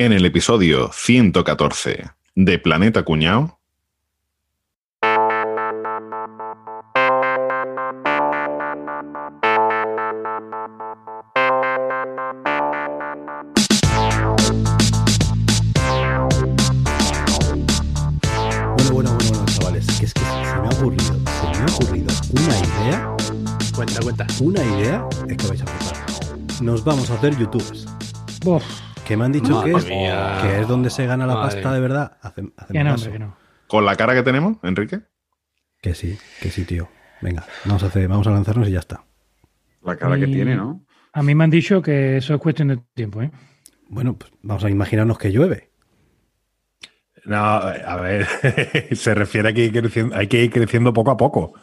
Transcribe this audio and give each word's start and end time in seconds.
En 0.00 0.14
el 0.14 0.24
episodio 0.24 0.90
114 0.94 2.06
de 2.34 2.58
Planeta 2.58 3.02
Cuñao. 3.02 3.60
Bueno, 17.60 18.90
bueno, 18.92 19.10
bueno, 19.12 19.16
bueno, 19.18 19.44
chavales. 19.46 19.86
Que 19.98 20.06
es 20.06 20.14
que 20.14 20.20
se 20.20 20.26
me 20.26 20.68
ha 20.68 20.70
ocurrido, 20.70 21.02
se 21.04 21.58
me 21.58 21.70
ha 21.70 21.74
ocurrido 21.74 22.12
una 22.32 22.58
idea, 22.58 23.16
Cuenta, 23.74 24.00
cuenta. 24.00 24.26
una 24.40 24.64
idea, 24.64 25.06
es 25.28 25.36
que 25.36 25.46
vais 25.46 25.60
a 25.62 25.66
flipar. 25.66 26.62
Nos 26.62 26.84
vamos 26.84 27.10
a 27.10 27.14
hacer 27.14 27.36
youtubers. 27.36 27.86
Uf, 28.46 28.64
Que 29.10 29.16
me 29.16 29.24
han 29.24 29.32
dicho 29.32 29.52
Madre 29.52 29.72
que 29.72 29.78
es, 29.78 29.88
mía. 29.88 30.38
que 30.42 30.60
es 30.60 30.68
donde 30.68 30.88
se 30.90 31.04
gana 31.06 31.26
la 31.26 31.34
Madre. 31.34 31.56
pasta 31.56 31.72
de 31.74 31.80
verdad. 31.80 32.16
Hacem- 32.22 32.52
hacemos 32.56 32.68
que 32.72 32.84
no, 32.84 32.90
caso. 32.92 33.04
hombre, 33.06 33.12
que 33.12 33.18
no. 33.18 33.36
Con 33.66 33.84
la 33.84 33.96
cara 33.96 34.14
que 34.14 34.22
tenemos, 34.22 34.56
Enrique. 34.62 35.00
Que 35.82 35.94
sí, 35.94 36.18
que 36.40 36.50
sí, 36.50 36.64
tío. 36.64 36.88
Venga, 37.20 37.44
vamos 37.64 37.82
a 37.82 37.86
hacer, 37.86 38.06
vamos 38.08 38.26
a 38.26 38.30
lanzarnos 38.30 38.68
y 38.68 38.72
ya 38.72 38.78
está. 38.80 39.04
La 39.82 39.96
cara 39.96 40.18
que 40.18 40.26
tiene, 40.26 40.56
¿no? 40.56 40.84
A 41.12 41.22
mí 41.22 41.34
me 41.34 41.44
han 41.44 41.50
dicho 41.50 41.82
que 41.82 42.16
eso 42.18 42.34
es 42.34 42.40
cuestión 42.40 42.68
de 42.68 42.78
tiempo, 42.94 43.20
¿eh? 43.22 43.30
Bueno, 43.88 44.16
pues 44.16 44.32
vamos 44.42 44.62
a 44.64 44.70
imaginarnos 44.70 45.18
que 45.18 45.32
llueve. 45.32 45.70
No, 47.24 47.36
a 47.36 47.96
ver, 47.96 48.26
se 48.96 49.14
refiere 49.14 49.48
a 49.50 49.52
que 49.52 49.62
hay 49.62 49.70
que, 49.70 49.78
ir 49.78 49.82
creciendo, 49.82 50.16
hay 50.16 50.26
que 50.28 50.42
ir 50.44 50.50
creciendo 50.50 50.92
poco 50.92 51.10
a 51.10 51.16
poco. 51.16 51.54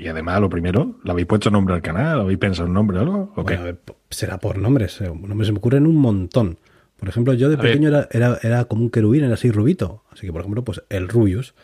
Y, 0.00 0.06
además, 0.08 0.40
lo 0.40 0.48
primero, 0.50 0.96
¿le 1.04 1.10
habéis 1.10 1.26
puesto 1.26 1.50
nombre 1.50 1.74
al 1.74 1.82
canal? 1.82 2.18
¿Lo 2.18 2.22
habéis 2.24 2.38
pensado 2.38 2.66
un 2.68 2.74
nombre 2.74 2.98
o 2.98 3.00
algo? 3.00 3.32
¿O 3.36 3.44
qué? 3.44 3.56
Bueno, 3.56 3.78
será 4.10 4.38
por 4.38 4.58
nombres. 4.58 5.00
eh, 5.00 5.08
Nombres 5.08 5.46
se 5.46 5.52
me 5.52 5.58
ocurren 5.58 5.86
un 5.86 5.96
montón. 5.96 6.58
Por 6.98 7.08
ejemplo, 7.08 7.32
yo 7.34 7.48
de 7.48 7.56
A 7.56 7.58
pequeño 7.58 7.88
era, 7.88 8.08
era, 8.12 8.38
era 8.42 8.64
como 8.66 8.82
un 8.82 8.90
querubín, 8.90 9.24
era 9.24 9.34
así 9.34 9.50
rubito. 9.50 10.04
Así 10.10 10.26
que, 10.26 10.32
por 10.32 10.42
ejemplo, 10.42 10.62
pues 10.64 10.82
el 10.88 11.08
Rubius. 11.08 11.54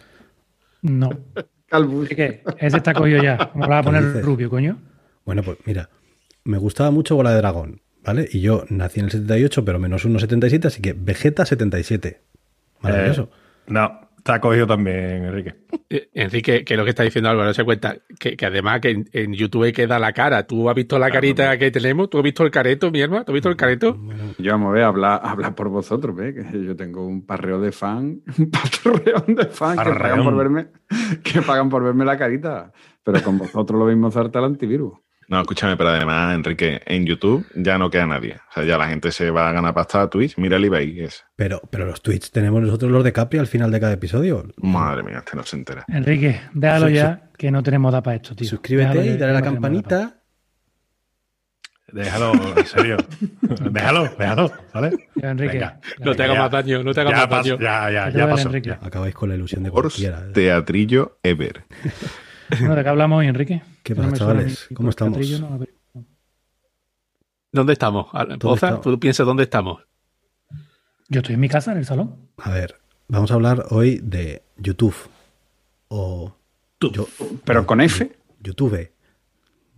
No. 0.83 1.11
Calvus. 1.69 2.09
Que 2.09 2.43
ese 2.59 2.79
está 2.79 2.95
cogido 2.95 3.23
ya. 3.23 3.51
¿Cómo 3.53 3.65
lo 3.65 3.71
vas 3.71 3.79
a 3.79 3.83
¿Qué 3.83 3.87
poner 3.87 4.07
dices? 4.07 4.25
rubio, 4.25 4.49
coño? 4.49 4.79
Bueno, 5.27 5.43
pues 5.43 5.59
mira, 5.67 5.91
me 6.45 6.57
gustaba 6.57 6.91
mucho 6.91 7.15
Bola 7.15 7.31
de 7.33 7.37
Dragón, 7.37 7.83
¿vale? 8.03 8.27
Y 8.33 8.41
yo 8.41 8.65
nací 8.71 9.01
en 9.01 9.07
el 9.07 9.13
78, 9.13 9.65
pero 9.67 9.79
menos 9.79 10.07
1,77, 10.07 10.65
así 10.65 10.81
que 10.81 10.95
Vegeta 10.95 11.45
77. 11.45 12.23
Maravilloso. 12.81 13.25
Eh, 13.33 13.73
no, 13.73 14.08
te 14.23 14.33
ha 14.33 14.41
cogido 14.41 14.67
también, 14.67 15.25
Enrique. 15.25 15.55
Eh, 15.91 16.09
Enrique, 16.15 16.65
que 16.65 16.77
lo 16.77 16.85
que 16.85 16.91
está 16.91 17.03
diciendo 17.03 17.31
Álvaro, 17.31 17.53
se 17.55 17.65
cuenta 17.65 17.97
que, 18.19 18.37
que 18.37 18.47
además 18.47 18.81
que 18.81 18.91
en, 18.91 19.09
en 19.13 19.33
YouTube 19.33 19.73
queda 19.73 19.99
la 19.99 20.13
cara. 20.13 20.47
¿Tú 20.47 20.69
has 20.69 20.75
visto 20.77 20.99
la 20.99 21.11
carita 21.11 21.57
que 21.59 21.71
tenemos? 21.71 22.11
¿Tú 22.11 22.19
has 22.19 22.25
visto 22.25 22.45
el 22.45 22.51
careto, 22.51 22.91
mi 22.91 23.01
hermano? 23.01 23.25
¿Tú 23.25 23.33
has 23.33 23.35
visto 23.35 23.49
el 23.49 23.57
careto? 23.57 23.99
Yo 24.39 24.53
vamos 24.53 24.71
a 24.71 24.73
ver, 24.73 24.85
hablar, 24.85 25.21
hablar 25.23 25.55
por 25.55 25.69
vosotros, 25.69 26.15
¿ves? 26.15 26.35
Que 26.35 26.65
yo 26.65 26.77
tengo 26.77 27.07
un 27.07 27.25
parreo 27.25 27.61
de 27.61 27.73
fan, 27.73 28.23
un 28.39 28.51
patrón 28.51 29.35
de 29.35 29.47
fan 29.47 29.77
que 29.77 29.85
pagan 29.85 29.99
Parreón. 29.99 30.25
por 30.25 30.37
verme, 30.37 30.67
que 31.23 31.43
pagan 31.43 31.69
por 31.69 31.85
verme 31.85 32.05
la 32.05 32.19
carita. 32.19 32.73
Pero 33.03 33.23
con 33.23 33.39
vosotros 33.39 33.79
lo 33.79 33.87
mismo 33.87 34.11
salta 34.11 34.39
el 34.41 34.45
antivirus. 34.47 34.93
No, 35.29 35.43
escúchame, 35.43 35.77
pero 35.77 35.91
además, 35.91 36.35
Enrique, 36.35 36.81
en 36.87 37.05
YouTube 37.05 37.47
ya 37.55 37.77
no 37.77 37.91
queda 37.91 38.07
nadie. 38.07 38.37
O 38.49 38.53
sea, 38.55 38.65
ya 38.65 38.79
la 38.79 38.89
gente 38.89 39.13
se 39.13 39.31
va 39.31 39.51
a 39.51 39.53
ganar 39.53 39.75
pasta 39.75 40.01
a 40.01 40.09
Twitch. 40.09 40.39
Mira 40.39 40.57
el 40.57 40.65
eBay. 40.65 41.01
Es. 41.01 41.27
Pero, 41.37 41.61
pero 41.71 41.85
los 41.85 42.01
tweets 42.01 42.31
tenemos 42.31 42.63
nosotros 42.63 42.91
los 42.91 43.05
de 43.05 43.13
Capri 43.13 43.39
al 43.39 43.47
final 43.47 43.71
de 43.71 43.79
cada 43.79 43.93
episodio. 43.93 44.47
Madre 44.57 45.03
mía, 45.03 45.19
este 45.19 45.37
no 45.37 45.43
se 45.45 45.57
entera. 45.57 45.85
Enrique, 45.89 46.41
déjalo 46.55 46.89
Sí, 46.89 46.95
ya, 46.95 47.29
que 47.37 47.51
no 47.51 47.63
tenemos 47.63 47.93
da 47.93 48.03
para 48.03 48.17
esto, 48.17 48.35
tío. 48.35 48.49
Suscríbete 48.49 48.89
Déjalo 48.89 49.15
y 49.15 49.17
dale 49.19 49.31
a 49.31 49.35
la 49.35 49.41
no 49.41 49.45
campanita. 49.45 50.15
Déjalo, 51.93 52.33
en 52.57 52.67
serio. 52.67 52.97
déjalo, 53.71 54.05
déjalo, 54.19 54.53
¿vale? 54.75 55.09
Ya, 55.15 55.31
Enrique. 55.31 55.55
Venga. 55.55 55.81
No 56.01 56.15
te 56.15 56.23
hagas 56.23 56.39
más 56.39 56.51
daño, 56.51 56.83
no 56.83 56.93
te 56.93 57.01
hagas 57.01 57.15
más 57.15 57.31
daño. 57.31 57.59
ya, 57.59 57.91
ya, 57.91 58.11
ya 58.11 58.29
pasó. 58.29 58.51
Acabáis 58.83 59.15
con 59.15 59.29
la 59.31 59.35
ilusión 59.37 59.63
de 59.63 59.71
Por 59.71 59.85
cualquiera. 59.85 60.31
teatrillo 60.33 61.19
ever. 61.23 61.65
Bueno, 62.61 62.75
¿de 62.77 62.83
qué 62.83 62.89
hablamos 62.89 63.19
hoy, 63.19 63.27
Enrique? 63.27 63.63
¿Qué 63.83 63.95
no 63.95 64.03
pasa, 64.03 64.17
chavales? 64.17 64.69
¿Cómo 64.75 64.91
estamos? 64.91 65.15
catrillo, 65.19 65.39
no. 65.41 65.61
¿Dónde 67.53 67.73
estamos? 67.73 68.07
Poza? 68.41 68.81
¿tú 68.81 68.99
piensas 69.01 69.27
dónde 69.27 69.45
estamos? 69.45 69.83
Yo 71.09 71.21
estoy 71.21 71.35
en 71.35 71.41
mi 71.41 71.49
casa, 71.49 71.73
en 71.73 71.79
el 71.79 71.87
salón. 71.87 72.17
A 72.37 72.51
ver, 72.51 72.77
vamos 73.09 73.31
a 73.31 73.35
hablar 73.35 73.65
hoy 73.71 74.01
de 74.03 74.43
YouTube. 74.59 74.95
O. 75.89 76.35
Yo- 76.81 77.09
Pero 77.45 77.67
con 77.67 77.81
F, 77.81 78.13
YouTube. 78.41 78.91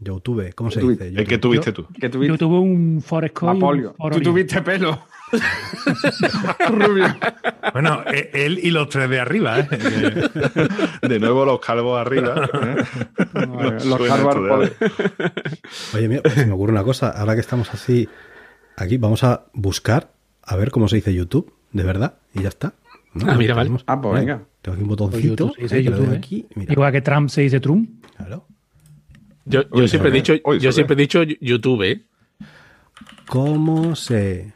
YouTube. 0.00 0.52
¿Cómo 0.54 0.70
se 0.70 0.80
YouTube. 0.80 0.90
dice? 0.92 1.06
¿El 1.08 1.12
YouTube. 1.14 1.28
que 1.28 1.38
tuviste 1.38 1.72
tú? 1.72 1.86
que 2.00 2.08
tuviste 2.08 2.32
Yo 2.34 2.38
tuve 2.38 2.58
un 2.58 3.00
Forest 3.00 3.38
Call. 3.38 3.92
Tú 4.12 4.20
tuviste 4.20 4.60
pelo. 4.62 5.06
Rubio. 6.68 7.06
Bueno, 7.72 8.02
e- 8.06 8.30
él 8.32 8.58
y 8.62 8.70
los 8.70 8.88
tres 8.88 9.08
de 9.10 9.20
arriba, 9.20 9.60
¿eh? 9.60 9.68
De 11.02 11.18
nuevo 11.20 11.44
los 11.44 11.60
calvos 11.60 12.00
arriba. 12.00 12.48
¿eh? 12.62 12.76
Los 13.84 13.98
Poly. 13.98 14.70
Oye, 15.94 16.08
mira, 16.08 16.22
pues 16.22 16.34
se 16.34 16.46
me 16.46 16.52
ocurre 16.52 16.72
una 16.72 16.82
cosa. 16.84 17.10
Ahora 17.10 17.34
que 17.34 17.40
estamos 17.40 17.72
así 17.72 18.08
aquí, 18.76 18.96
vamos 18.98 19.24
a 19.24 19.44
buscar 19.52 20.12
a 20.42 20.56
ver 20.56 20.70
cómo 20.70 20.88
se 20.88 20.96
dice 20.96 21.14
YouTube, 21.14 21.52
de 21.72 21.82
verdad, 21.84 22.14
y 22.34 22.42
ya 22.42 22.48
está. 22.48 22.74
¿no? 23.14 23.30
Ah, 23.30 23.36
mira, 23.36 23.54
vale. 23.54 23.70
Ah, 23.86 24.00
pues 24.00 24.20
venga. 24.20 24.42
Tengo 24.62 24.74
aquí 24.74 24.82
un 24.82 24.88
Pues 24.88 24.98
botoncito. 25.00 25.52
YouTube 25.56 25.72
eh, 25.78 25.82
YouTube, 25.82 26.12
¿eh? 26.12 26.16
aquí, 26.16 26.46
mira, 26.54 26.72
Igual 26.72 26.92
que 26.92 27.00
Trump 27.00 27.28
se 27.30 27.42
dice 27.42 27.60
Trump. 27.60 27.88
claro. 28.16 28.46
Yo, 29.46 29.62
yo 29.62 29.68
Uy, 29.72 29.88
siempre 29.88 30.10
he 30.10 30.14
dicho, 30.14 30.34
Uy, 30.44 30.60
yo 30.60 30.70
siempre 30.70 30.94
he 30.94 30.98
dicho 30.98 31.22
YouTube, 31.22 31.82
¿eh? 31.82 32.02
¿Cómo 33.26 33.96
se 33.96 34.52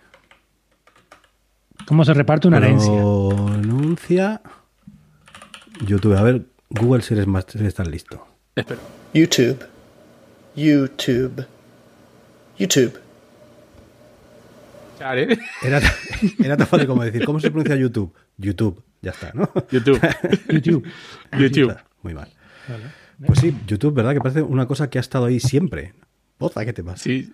¿Cómo 1.86 2.04
se 2.04 2.14
reparte 2.14 2.48
una 2.48 2.58
herencia? 2.58 2.90
pronuncia 2.92 4.40
YouTube? 5.86 6.16
A 6.16 6.22
ver, 6.22 6.46
Google 6.70 7.02
si 7.02 7.14
eres 7.14 7.26
más, 7.26 7.44
si 7.48 7.64
estás 7.64 7.88
listo. 7.88 8.26
Espera. 8.54 8.80
YouTube. 9.12 9.58
YouTube. 10.56 11.46
YouTube. 12.58 13.00
Char, 14.98 15.18
¿eh? 15.18 15.38
Era, 15.62 15.80
era 16.42 16.56
tan 16.56 16.66
fácil 16.66 16.86
como 16.86 17.04
decir, 17.04 17.24
¿cómo 17.24 17.40
se 17.40 17.50
pronuncia 17.50 17.76
YouTube? 17.76 18.14
YouTube, 18.36 18.82
ya 19.02 19.10
está, 19.10 19.32
¿no? 19.34 19.50
YouTube. 19.70 20.00
YouTube. 20.48 20.86
YouTube. 21.38 21.76
Muy 22.02 22.14
mal. 22.14 22.28
Pues 23.26 23.40
sí, 23.40 23.54
YouTube, 23.66 23.94
¿verdad? 23.94 24.12
Que 24.12 24.20
parece 24.20 24.42
una 24.42 24.66
cosa 24.66 24.88
que 24.88 24.98
ha 24.98 25.00
estado 25.00 25.26
ahí 25.26 25.40
siempre. 25.40 25.94
Boza, 26.38 26.64
¿qué 26.64 26.72
te 26.72 26.82
pasa? 26.82 27.02
Sí. 27.02 27.32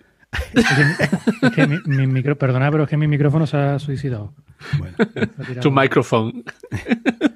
Es 0.53 0.65
que, 0.65 1.47
es 1.47 1.51
que 1.53 1.67
mi, 1.67 1.77
mi 1.85 2.07
micro, 2.07 2.37
perdona, 2.37 2.71
pero 2.71 2.83
es 2.83 2.89
que 2.89 2.97
mi 2.97 3.07
micrófono 3.07 3.45
se 3.45 3.57
ha 3.57 3.79
suicidado. 3.79 4.33
Bueno, 4.77 4.95
Se 4.97 5.19
ha 5.19 5.25
tirado. 5.27 5.59
Tu 5.61 5.71
micrófono. 5.71 6.31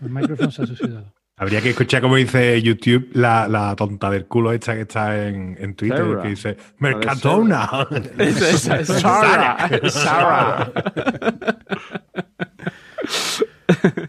El 0.02 0.10
micrófono 0.10 0.52
se 0.52 0.64
ha 0.64 0.68
suicidado. 0.68 1.14
Habría 1.38 1.60
que 1.62 1.72
escuchar 1.72 2.02
cómo 2.02 2.16
dice 2.16 2.62
YouTube 2.62 3.10
la, 3.14 3.50
la 3.50 3.76
tonta 3.76 4.10
del 4.10 4.26
culo 4.26 4.54
esta 4.54 4.74
que 4.74 4.82
está 4.82 5.28
en, 5.28 5.58
en 5.60 5.76
Twitter, 5.76 5.98
Sarah. 6.06 6.22
que 6.22 6.30
dice 6.30 6.58
Mercatona. 6.80 7.70
Esa- 8.18 8.50
esa 8.50 8.80
es 8.80 8.88
Sarah. 8.88 9.70
Sarah. 9.90 10.72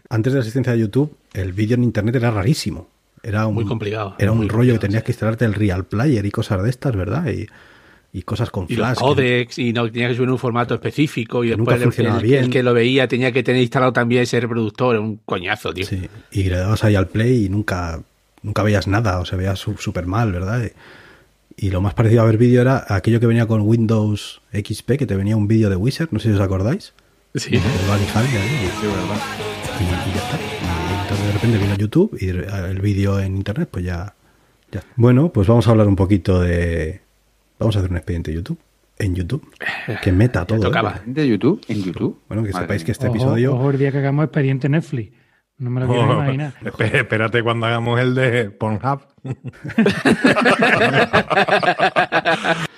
antes 0.09 0.33
de 0.33 0.37
la 0.37 0.41
existencia 0.43 0.71
de 0.73 0.79
YouTube, 0.79 1.15
el 1.33 1.51
vídeo 1.53 1.75
en 1.75 1.83
internet 1.83 2.15
era 2.15 2.31
rarísimo. 2.31 2.87
Era 3.23 3.45
un, 3.47 3.55
Muy 3.55 3.65
complicado. 3.65 4.15
Era 4.19 4.31
un 4.31 4.47
rollo 4.47 4.73
que 4.73 4.79
tenías 4.79 5.01
sí. 5.01 5.05
que 5.07 5.11
instalarte 5.11 5.43
el 5.45 5.53
Real 5.53 5.83
Player 5.85 6.25
y 6.25 6.31
cosas 6.31 6.63
de 6.63 6.69
estas, 6.69 6.95
¿verdad? 6.95 7.27
Y, 7.27 7.47
y 8.13 8.21
cosas 8.23 8.49
con 8.49 8.65
Y 8.69 8.75
los 8.75 8.85
flash. 8.87 8.97
que- 8.97 9.03
codecs, 9.03 9.59
y 9.59 9.73
no 9.73 9.91
tenía 9.91 10.07
que 10.07 10.15
subir 10.15 10.27
en 10.27 10.33
un 10.33 10.39
formato 10.39 10.73
específico, 10.75 11.43
y 11.43 11.49
Que 11.51 11.57
nunca 11.57 11.77
después 11.77 11.99
el, 11.99 12.21
bien. 12.21 12.45
el 12.45 12.49
que 12.49 12.63
lo 12.63 12.73
veía 12.73 13.07
tenía 13.07 13.31
que 13.31 13.43
tener 13.43 13.61
instalado 13.61 13.93
también 13.93 14.23
ese 14.23 14.39
reproductor, 14.39 14.97
un 14.97 15.17
coñazo, 15.25 15.73
tío. 15.73 15.85
Sí, 15.85 16.07
y 16.31 16.43
le 16.43 16.57
dabas 16.57 16.83
ahí 16.83 16.95
al 16.95 17.07
play 17.07 17.45
y 17.45 17.49
nunca, 17.49 18.01
nunca 18.41 18.63
veías 18.63 18.87
nada, 18.87 19.19
o 19.19 19.25
se 19.25 19.35
veía 19.35 19.55
su- 19.55 19.77
súper 19.77 20.05
mal, 20.07 20.31
¿verdad? 20.31 20.63
Y, 21.59 21.67
y 21.67 21.69
lo 21.71 21.81
más 21.81 21.93
parecido 21.93 22.21
a 22.21 22.25
ver 22.25 22.37
vídeo 22.37 22.61
era 22.61 22.85
aquello 22.87 23.19
que 23.19 23.27
venía 23.27 23.45
con 23.47 23.61
Windows 23.61 24.41
XP, 24.53 24.97
que 24.97 25.05
te 25.05 25.15
venía 25.15 25.35
un 25.35 25.47
vídeo 25.47 25.69
de 25.69 25.75
Wizard, 25.75 26.09
no 26.11 26.19
sé 26.19 26.29
si 26.29 26.35
os 26.35 26.41
acordáis. 26.41 26.93
Sí. 27.35 27.55
Hall, 27.57 27.59
ya, 27.59 28.45
y, 28.45 29.83
y 29.83 30.13
ya 30.15 30.21
está. 30.21 30.37
Y 30.39 31.01
entonces 31.03 31.25
de 31.27 31.31
repente 31.33 31.57
vino 31.57 31.75
YouTube 31.75 32.17
y 32.19 32.29
el 32.29 32.79
vídeo 32.81 33.19
en 33.19 33.35
internet, 33.37 33.69
pues 33.71 33.85
ya, 33.85 34.13
ya. 34.71 34.83
Bueno, 34.95 35.29
pues 35.29 35.47
vamos 35.47 35.67
a 35.67 35.71
hablar 35.71 35.87
un 35.87 35.95
poquito 35.95 36.39
de. 36.41 37.01
Vamos 37.59 37.75
a 37.75 37.79
hacer 37.79 37.91
un 37.91 37.97
expediente 37.97 38.33
YouTube. 38.33 38.59
En 38.99 39.13
YouTube. 39.15 39.47
Que 40.01 40.11
meta 40.11 40.45
todo. 40.47 40.57
¿eh? 40.57 40.61
tocaba. 40.61 41.01
¿De 41.05 41.27
YouTube? 41.27 41.63
¿En 41.67 41.83
YouTube? 41.83 42.19
Bueno, 42.27 42.43
que 42.43 42.51
Madre 42.51 42.63
sepáis 42.65 42.83
que 42.83 42.91
este 42.91 43.07
Ojo, 43.07 43.15
episodio. 43.15 43.55
ojo 43.55 43.69
el 43.71 43.77
día 43.77 43.91
que 43.91 43.99
hagamos 43.99 44.25
expediente 44.25 44.69
Netflix. 44.69 45.13
No 45.59 45.69
me 45.71 45.81
lo 45.81 45.87
quiero 45.87 46.01
Oh, 46.09 46.13
imaginar. 46.23 46.53
espé- 46.63 46.95
espérate 46.97 47.41
cuando 47.43 47.65
hagamos 47.67 47.99
el 47.99 48.13
de 48.15 48.49
Pornhub. 48.51 49.01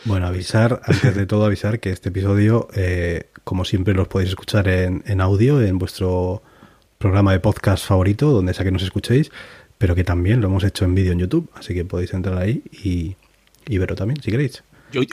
Bueno, 0.05 0.27
avisar, 0.27 0.81
antes 0.85 1.15
de 1.15 1.25
todo 1.25 1.45
avisar 1.45 1.79
que 1.79 1.91
este 1.91 2.09
episodio, 2.09 2.67
eh, 2.73 3.29
como 3.43 3.65
siempre, 3.65 3.93
los 3.93 4.07
podéis 4.07 4.29
escuchar 4.29 4.67
en, 4.67 5.03
en 5.05 5.21
audio, 5.21 5.61
en 5.61 5.77
vuestro 5.77 6.41
programa 6.97 7.31
de 7.33 7.39
podcast 7.39 7.85
favorito, 7.85 8.31
donde 8.31 8.53
sea 8.53 8.63
que 8.65 8.71
nos 8.71 8.81
escuchéis, 8.83 9.31
pero 9.77 9.95
que 9.95 10.03
también 10.03 10.41
lo 10.41 10.47
hemos 10.47 10.63
hecho 10.63 10.85
en 10.85 10.95
vídeo 10.95 11.11
en 11.11 11.19
YouTube, 11.19 11.49
así 11.53 11.73
que 11.73 11.85
podéis 11.85 12.13
entrar 12.13 12.37
ahí 12.37 12.63
y, 12.71 13.15
y 13.67 13.77
verlo 13.77 13.95
también, 13.95 14.21
si 14.21 14.31
queréis. 14.31 14.63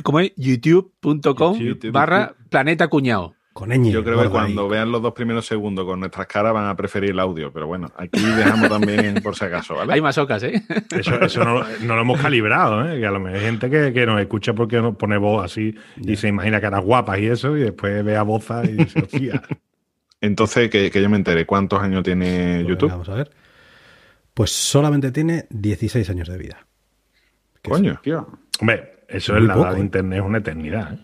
¿Cómo 0.03 0.21
es? 0.21 0.33
youtube.com 0.37 1.59
YouTube. 1.59 1.91
barra 1.93 2.35
planeta 2.51 2.89
cuñado. 2.89 3.35
Con 3.53 3.71
ñ. 3.71 3.91
Yo 3.91 4.05
creo 4.05 4.19
que 4.19 4.25
ahí. 4.25 4.29
cuando 4.29 4.69
vean 4.69 4.93
los 4.93 5.01
dos 5.01 5.15
primeros 5.15 5.47
segundos 5.47 5.87
con 5.87 5.99
nuestras 5.99 6.27
caras 6.27 6.53
van 6.53 6.67
a 6.67 6.77
preferir 6.77 7.13
el 7.13 7.19
audio, 7.19 7.51
pero 7.51 7.67
bueno, 7.67 7.91
aquí 7.97 8.23
dejamos 8.23 8.69
también 8.69 9.15
por 9.23 9.35
si 9.35 9.47
acaso, 9.47 9.75
¿vale? 9.75 9.95
Hay 9.95 10.03
masocas, 10.03 10.43
¿eh? 10.43 10.63
Eso, 10.91 11.19
eso 11.23 11.43
no, 11.43 11.65
no 11.81 11.95
lo 11.95 12.03
hemos 12.03 12.21
calibrado, 12.21 12.87
¿eh? 12.87 13.01
Que 13.01 13.07
a 13.07 13.11
lo 13.11 13.19
mejor 13.19 13.39
hay 13.39 13.47
gente 13.47 13.71
que, 13.71 13.95
que 13.95 14.05
nos 14.05 14.21
escucha 14.21 14.53
porque 14.53 14.77
nos 14.83 14.97
pone 14.97 15.17
voz 15.17 15.47
así 15.47 15.75
y 15.97 16.17
se 16.17 16.29
imagina 16.29 16.61
caras 16.61 16.85
guapas 16.85 17.19
y 17.19 17.29
eso, 17.29 17.57
y 17.57 17.61
después 17.61 18.05
ve 18.05 18.17
a 18.17 18.25
Boza 18.25 18.63
y 18.65 18.73
dice, 18.73 19.01
hostia. 19.01 19.43
Entonces, 20.21 20.69
que, 20.69 20.91
que 20.91 21.01
yo 21.01 21.09
me 21.09 21.17
entere, 21.17 21.47
¿cuántos 21.47 21.81
años 21.81 22.03
tiene 22.03 22.57
Pues 22.57 22.69
YouTube? 22.69 22.91
Vamos 22.91 23.09
a 23.09 23.15
ver. 23.15 23.31
Pues 24.35 24.51
solamente 24.51 25.13
tiene 25.13 25.47
16 25.49 26.11
años 26.11 26.29
de 26.29 26.37
vida. 26.37 26.67
Coño. 27.63 27.99
Tío, 28.03 28.29
Hombre, 28.61 28.96
eso 29.09 29.37
es 29.37 29.43
la 29.43 29.55
poco, 29.55 29.67
edad 29.67 29.75
de. 29.75 29.81
Internet, 29.81 30.19
es 30.21 30.25
una 30.25 30.39
eternidad. 30.39 30.93
¿eh? 30.95 30.99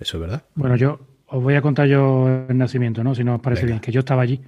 Eso 0.00 0.16
es 0.16 0.20
verdad. 0.20 0.42
Bueno, 0.54 0.76
yo 0.76 1.00
os 1.26 1.42
voy 1.42 1.54
a 1.54 1.62
contar 1.62 1.86
yo 1.88 2.46
el 2.48 2.56
nacimiento, 2.56 3.02
¿no? 3.04 3.14
Si 3.14 3.24
no 3.24 3.36
os 3.36 3.40
parece 3.40 3.62
Venga. 3.62 3.72
bien, 3.74 3.80
que 3.80 3.92
yo 3.92 4.00
estaba 4.00 4.22
allí. 4.22 4.40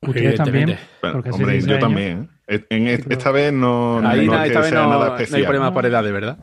Ustedes 0.00 0.34
también. 0.34 0.76
Bueno, 1.00 1.18
hombre, 1.30 1.52
16 1.52 1.64
yo 1.66 1.70
años. 1.74 1.80
también. 1.80 2.28
¿eh? 2.48 2.64
En 2.70 2.88
est- 2.88 3.10
esta 3.10 3.30
vez 3.30 3.52
no, 3.52 4.00
no, 4.00 4.08
Ahí 4.08 4.24
esta 4.26 4.60
vez 4.60 4.72
no, 4.72 4.80
nada 4.88 4.96
no 5.08 5.14
hay 5.14 5.22
especial. 5.22 5.42
problema 5.44 5.72
por 5.72 5.86
edades, 5.86 6.12
¿verdad? 6.12 6.38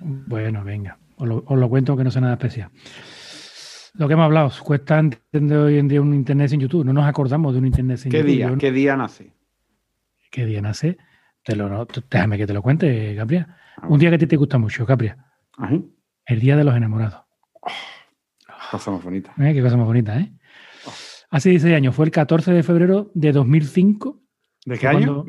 Bueno, 0.00 0.64
venga, 0.64 0.98
os 1.16 1.28
lo, 1.28 1.44
os 1.46 1.58
lo 1.58 1.68
cuento 1.68 1.96
que 1.96 2.02
no 2.04 2.10
sea 2.10 2.20
nada 2.22 2.34
especial. 2.34 2.70
Lo 3.94 4.08
que 4.08 4.14
hemos 4.14 4.24
hablado, 4.24 4.50
cuesta 4.62 4.98
entender 4.98 5.56
hoy 5.58 5.78
en 5.78 5.88
día 5.88 6.00
un 6.02 6.12
internet 6.14 6.48
sin 6.50 6.60
YouTube. 6.60 6.84
No 6.84 6.92
nos 6.92 7.06
acordamos 7.06 7.52
de 7.54 7.60
un 7.60 7.66
internet 7.66 7.96
sin 7.98 8.10
¿qué 8.10 8.18
YouTube. 8.18 8.32
día? 8.32 8.54
¿Qué 8.58 8.72
día 8.72 8.96
nace? 8.96 9.32
¿Qué 10.30 10.44
día 10.44 10.60
nace? 10.60 10.98
Te 11.44 11.54
lo, 11.56 11.86
déjame 12.10 12.36
que 12.36 12.46
te 12.46 12.52
lo 12.52 12.60
cuente, 12.60 13.14
Gabriel. 13.14 13.46
Un 13.88 13.98
día 13.98 14.10
que 14.10 14.16
a 14.16 14.18
ti 14.18 14.26
te 14.26 14.36
gusta 14.36 14.58
mucho, 14.58 14.86
Gabriel. 14.86 15.16
Ajá. 15.58 15.78
El 16.26 16.40
Día 16.40 16.56
de 16.56 16.64
los 16.64 16.74
Enamorados. 16.76 17.20
Cosa 18.70 18.90
más 18.90 19.02
bonita. 19.04 19.32
¿Eh? 19.38 19.52
Qué 19.54 19.62
cosa 19.62 19.76
más 19.76 19.86
bonita, 19.86 20.18
¿eh? 20.18 20.32
Hace 21.30 21.50
16 21.50 21.74
años, 21.76 21.94
fue 21.94 22.04
el 22.06 22.10
14 22.10 22.52
de 22.52 22.62
febrero 22.62 23.10
de 23.14 23.32
2005. 23.32 24.20
¿De 24.64 24.78
qué 24.78 24.88
año? 24.88 25.24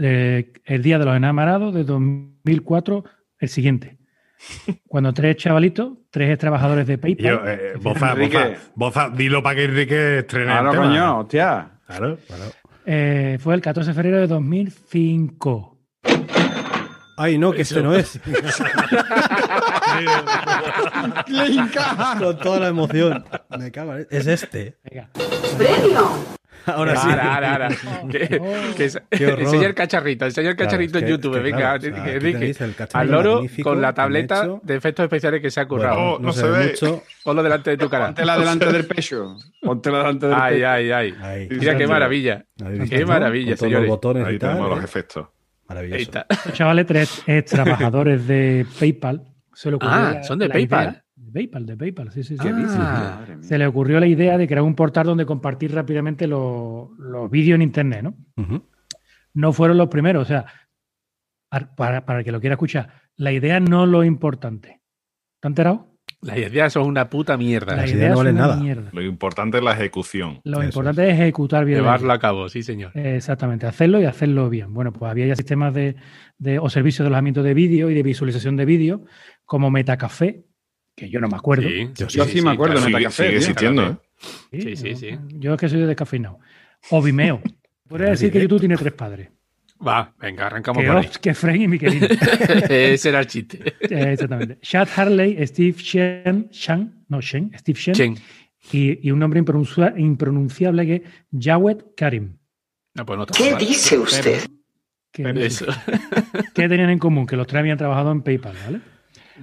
eh, 0.00 0.52
el 0.64 0.82
Día 0.82 0.98
de 0.98 1.04
los 1.04 1.16
Enamorados 1.16 1.74
de 1.74 1.84
2004, 1.84 3.04
el 3.38 3.48
siguiente. 3.48 3.98
Cuando 4.88 5.12
tres 5.12 5.36
chavalitos, 5.36 5.98
tres 6.10 6.38
trabajadores 6.38 6.86
de 6.86 6.98
PayPal. 6.98 7.24
Yo, 7.26 7.46
eh, 7.46 7.74
Boza, 7.80 8.12
Enrique. 8.12 8.38
Boza, 8.74 9.06
Boza, 9.06 9.10
dilo 9.16 9.42
para 9.42 9.56
que 9.56 9.64
Enrique 9.64 10.18
estrene 10.18 10.46
Claro, 10.46 10.70
el 10.70 10.74
tema. 10.76 10.86
coño, 10.88 11.18
hostia. 11.20 11.70
Claro, 11.86 12.18
claro. 12.26 12.44
eh, 12.86 13.36
fue 13.40 13.54
el 13.54 13.60
14 13.60 13.90
de 13.90 13.94
febrero 13.94 14.18
de 14.20 14.26
2005. 14.26 15.73
Ay, 17.16 17.38
no, 17.38 17.52
que 17.52 17.62
este 17.62 17.82
no 17.82 17.94
es. 17.94 18.18
Le 21.28 21.46
encaja. 21.46 22.18
Con 22.18 22.38
toda 22.38 22.60
la 22.60 22.68
emoción. 22.68 23.24
Me 23.58 23.70
cago 23.70 23.94
en- 23.96 24.06
Es 24.10 24.26
este. 24.26 24.76
Venga. 24.84 25.08
Ahora 26.66 26.96
sí. 26.96 27.08
Ahora, 27.10 27.34
ahora, 27.34 27.52
ahora. 27.52 27.68
Que, 28.10 28.40
que 28.76 28.84
es- 28.86 28.98
Qué 29.10 29.26
horror. 29.26 29.40
enseña 29.42 29.66
el 29.66 29.74
cacharrito, 29.74 30.24
enseña 30.24 30.48
el 30.50 30.56
Claro, 30.56 30.70
cacharrito 30.70 30.96
es 30.98 31.02
en 31.02 31.06
que- 31.06 31.12
YouTube. 31.12 31.34
que 31.34 31.40
Venga, 31.40 31.58
claro, 31.58 31.76
o 31.76 31.80
sea, 31.82 32.02
aquí 32.02 32.10
Enrique. 32.10 32.56
Al 32.94 33.10
loro 33.10 33.42
con 33.62 33.82
la 33.82 33.92
tableta 33.92 34.42
hecho. 34.44 34.60
de 34.62 34.74
efectos 34.74 35.04
especiales 35.04 35.42
que 35.42 35.50
se 35.50 35.60
ha 35.60 35.66
currado. 35.68 35.94
Bueno, 35.96 36.12
no, 36.20 36.26
no 36.28 36.32
se, 36.32 36.40
se 36.40 36.48
ve 36.48 36.66
mucho. 36.70 37.02
Ponlo 37.22 37.42
delante 37.42 37.70
de 37.70 37.76
tu 37.76 37.88
cara. 37.90 38.06
Póntela 38.06 38.38
delante 38.38 38.72
del 38.72 38.86
pecho. 38.86 39.36
Póntela 39.60 39.98
delante 39.98 40.26
del 40.26 40.36
Ay, 40.40 40.54
pecho. 40.54 40.68
ay, 40.68 40.90
ay. 40.90 41.14
Ahí. 41.22 41.48
Mira 41.50 41.76
qué 41.76 41.86
maravilla. 41.86 42.44
¿Habéis 42.64 42.80
visto, 42.80 42.96
Qué 42.96 43.06
maravilla, 43.06 43.56
señores. 43.58 43.80
los 43.86 43.88
botones 43.96 44.26
Ahí 44.26 44.36
y 44.36 44.38
tal. 44.38 44.50
tenemos 44.52 44.70
los 44.70 44.80
¿eh? 44.80 44.84
efectos. 44.84 45.26
Maravilloso. 45.68 45.96
Ahí 45.96 46.02
está. 46.02 46.26
Los 46.44 46.54
chavales, 46.54 46.86
tres 46.86 47.22
ex 47.26 47.50
trabajadores 47.50 48.26
de 48.26 48.66
PayPal. 48.78 49.22
Se 49.52 49.70
le 49.70 49.76
ocurrió 49.76 49.94
Ah, 49.94 50.12
la- 50.14 50.22
son 50.22 50.38
de 50.38 50.48
la 50.48 50.52
PayPal. 50.54 50.88
idea- 50.90 51.00
de 51.16 51.32
PayPal, 51.32 51.66
de 51.66 51.76
PayPal, 51.76 52.12
sí, 52.12 52.22
sí, 52.22 52.36
sí. 52.36 52.48
Ah. 52.48 53.24
Se 53.40 53.56
le 53.56 53.66
ocurrió 53.66 53.98
la 54.00 54.06
idea 54.06 54.36
de 54.36 54.46
crear 54.46 54.62
un 54.62 54.74
portal 54.74 55.06
donde 55.06 55.24
compartir 55.26 55.72
rápidamente 55.74 56.26
los, 56.26 56.90
los 56.98 57.30
vídeos 57.30 57.54
en 57.56 57.62
Internet, 57.62 58.02
¿no? 58.02 58.14
No 59.32 59.52
fueron 59.52 59.78
los 59.78 59.88
primeros, 59.88 60.22
o 60.22 60.26
sea, 60.26 60.44
ar- 61.50 61.74
para, 61.74 62.04
para 62.04 62.18
el 62.20 62.24
que 62.24 62.32
lo 62.32 62.40
quiera 62.40 62.54
escuchar, 62.54 62.88
la 63.16 63.32
idea 63.32 63.58
no 63.60 63.86
lo 63.86 64.04
importante. 64.04 64.80
¿Te 65.40 65.48
enterado? 65.48 65.93
Las 66.24 66.38
ideas 66.38 66.72
son 66.72 66.86
una 66.86 67.08
puta 67.10 67.36
mierda. 67.36 67.74
La 67.76 67.82
Las 67.82 67.90
idea 67.90 67.96
ideas 67.98 68.10
no 68.10 68.14
es 68.14 68.24
valen 68.24 68.34
nada. 68.36 68.56
mierda. 68.56 68.90
Lo 68.92 69.02
importante 69.02 69.58
es 69.58 69.64
la 69.64 69.72
ejecución. 69.72 70.40
Lo 70.44 70.58
Eso 70.58 70.64
importante 70.66 71.08
es. 71.08 71.14
ejecutar 71.14 71.64
bien. 71.64 71.78
Llevarlo 71.80 72.12
a 72.12 72.18
cabo, 72.18 72.48
sí, 72.48 72.62
señor. 72.62 72.90
Exactamente, 72.96 73.66
hacerlo 73.66 74.00
y 74.00 74.04
hacerlo 74.04 74.48
bien. 74.50 74.72
Bueno, 74.74 74.92
pues 74.92 75.10
había 75.10 75.26
ya 75.26 75.36
sistemas 75.36 75.74
de, 75.74 75.96
de- 76.38 76.58
o 76.58 76.68
servicios 76.70 77.04
de 77.04 77.08
alojamiento 77.08 77.42
de 77.42 77.54
vídeo 77.54 77.90
y 77.90 77.94
de 77.94 78.02
visualización 78.02 78.56
de 78.56 78.64
vídeo, 78.64 79.04
como 79.44 79.70
Metacafé, 79.70 80.44
que 80.96 81.10
yo 81.10 81.20
no 81.20 81.28
me 81.28 81.36
acuerdo. 81.36 81.68
Sí, 81.68 81.90
Yo 81.94 82.06
Yo 82.08 82.24
sí 82.24 82.40
me 82.40 82.50
acuerdo 82.52 82.76
claro. 82.76 82.80
de 82.80 82.86
Sigue, 82.86 82.96
Metacafé, 82.98 83.24
sigue 83.26 83.36
existiendo, 83.36 83.82
¿eh? 83.82 83.96
Sí, 84.52 84.76
sí, 84.76 84.94
sí. 84.94 85.18
Yo 85.38 85.54
es 85.54 85.60
que 85.60 85.68
soy 85.68 85.80
de 85.80 85.86
descafeinado. 85.86 86.38
O 86.90 87.02
Vimeo. 87.02 87.40
Podría 87.88 88.10
decir 88.10 88.32
que 88.32 88.40
YouTube 88.40 88.60
tiene 88.60 88.76
tres 88.76 88.92
padres. 88.94 89.28
Va, 89.86 90.14
venga, 90.18 90.46
arrancamos 90.46 90.82
Que 90.82 90.88
por 90.88 90.96
ahí. 90.96 91.08
Que 91.20 91.34
Frank 91.34 91.60
y 91.60 91.68
Michelin. 91.68 92.04
Ese 92.70 93.08
era 93.08 93.20
el 93.20 93.26
chiste. 93.26 93.58
Eh, 93.80 94.12
Exactamente. 94.12 94.58
Chad 94.60 94.88
Harley, 94.96 95.46
Steve 95.46 95.76
Shen, 95.78 96.48
Shan, 96.50 97.04
no 97.08 97.20
Shen, 97.20 97.50
Steve 97.58 97.78
Shen, 97.78 97.94
Chen. 97.94 98.14
Y, 98.72 99.06
y 99.06 99.10
un 99.10 99.18
nombre 99.18 99.38
impronuncia- 99.40 99.92
impronunciable 99.96 100.86
que 100.86 100.94
es 100.96 101.02
Jawed 101.38 101.78
Karim. 101.96 102.38
No, 102.94 103.04
pues 103.04 103.18
no 103.18 103.26
¿Qué 103.26 103.50
mal. 103.50 103.58
dice 103.60 103.98
usted? 103.98 104.40
¿Qué 105.12 106.68
tenían 106.68 106.90
en 106.90 106.98
común? 106.98 107.26
Que 107.26 107.36
los 107.36 107.46
tres 107.46 107.60
habían 107.60 107.78
trabajado 107.78 108.10
en 108.10 108.22
PayPal, 108.22 108.56
¿vale? 108.64 108.80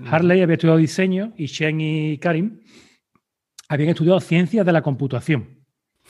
Harley 0.10 0.42
había 0.42 0.56
estudiado 0.56 0.78
diseño 0.78 1.34
y 1.38 1.46
Shen 1.46 1.80
y 1.82 2.18
Karim 2.18 2.60
habían 3.70 3.90
estudiado 3.90 4.20
ciencias 4.20 4.66
de 4.66 4.72
la 4.72 4.82
computación. 4.82 5.61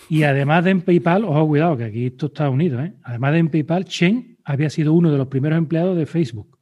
Y 0.10 0.24
además 0.24 0.64
de 0.64 0.72
en 0.72 0.82
PayPal, 0.82 1.24
ojo, 1.24 1.48
cuidado, 1.48 1.78
que 1.78 1.86
aquí 1.86 2.08
esto 2.08 2.28
está 2.28 2.50
unido, 2.50 2.82
¿eh? 2.82 2.94
Además 3.04 3.34
de 3.34 3.40
en 3.40 3.50
PayPal, 3.50 3.86
Shen 3.86 4.38
había 4.44 4.70
sido 4.70 4.94
uno 4.94 5.12
de 5.12 5.18
los 5.18 5.28
primeros 5.28 5.58
empleados 5.58 5.98
de 5.98 6.06
Facebook. 6.06 6.58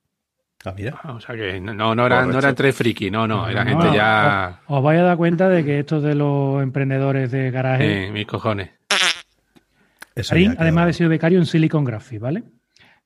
Ah, 0.66 0.74
mira. 0.76 1.00
O 1.06 1.20
sea 1.22 1.36
que 1.36 1.60
no, 1.60 1.74
no, 1.96 2.06
eran, 2.06 2.30
no 2.30 2.38
eran 2.38 2.54
tres 2.54 2.76
friki, 2.76 3.10
no, 3.10 3.26
no, 3.28 3.48
era 3.48 3.64
No, 3.64 3.70
gente 3.70 3.86
no, 3.86 3.96
ya. 3.96 4.62
Os, 4.68 4.78
os 4.78 4.84
vais 4.84 5.00
a 5.00 5.04
dar 5.04 5.18
cuenta 5.18 5.48
de 5.48 5.64
que 5.64 5.80
estos 5.80 6.04
de 6.04 6.16
los 6.16 6.62
emprendedores 6.62 7.32
de 7.32 7.50
garaje. 7.50 8.08
Eh, 8.08 8.12
mis 8.12 8.28
cojones. 8.28 8.70
Karim, 10.28 10.56
además, 10.58 10.82
había 10.84 10.94
sido 10.94 11.10
becario 11.10 11.40
en 11.40 11.46
Silicon 11.46 11.86
Graphics, 11.86 12.22
¿vale? 12.22 12.44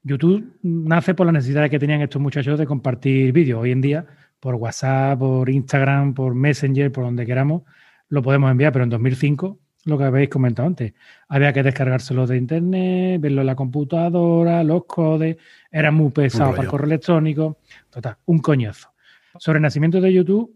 YouTube 0.02 0.58
nace 0.64 1.14
por 1.14 1.26
la 1.26 1.32
necesidad 1.32 1.70
que 1.70 1.80
tenían 1.80 2.02
estos 2.02 2.22
muchachos 2.22 2.58
de 2.60 2.66
compartir 2.66 3.32
vídeos. 3.32 3.62
Hoy 3.62 3.72
en 3.72 3.82
día, 3.82 4.06
por 4.40 4.56
WhatsApp, 4.56 5.20
por 5.20 5.50
Instagram, 5.50 6.14
por 6.14 6.36
Messenger, 6.36 6.92
por 6.92 7.06
donde 7.06 7.26
queramos, 7.26 7.64
lo 8.10 8.22
podemos 8.22 8.52
enviar, 8.52 8.74
pero 8.74 8.84
en 8.84 8.90
2005, 8.90 9.60
lo 9.86 9.98
que 9.98 10.04
habéis 10.06 10.30
comentado 10.30 10.68
antes, 10.68 10.94
había 11.28 11.52
que 11.52 11.64
descargárselo 11.64 12.26
de 12.26 12.38
internet, 12.38 13.20
verlo 13.20 13.42
en 13.42 13.48
la 13.48 13.56
computadora, 13.56 14.64
los 14.64 14.86
codes, 14.86 15.38
era 15.72 15.92
muy 15.92 16.12
pesado 16.12 16.52
para 16.52 16.64
el 16.64 16.70
correo 16.70 16.88
electrónico. 16.88 17.60
Total, 17.90 18.18
un 18.26 18.40
coñazo. 18.40 18.94
Sobre 19.38 19.58
el 19.58 19.64
nacimiento 19.64 20.00
de 20.00 20.14
YouTube, 20.14 20.56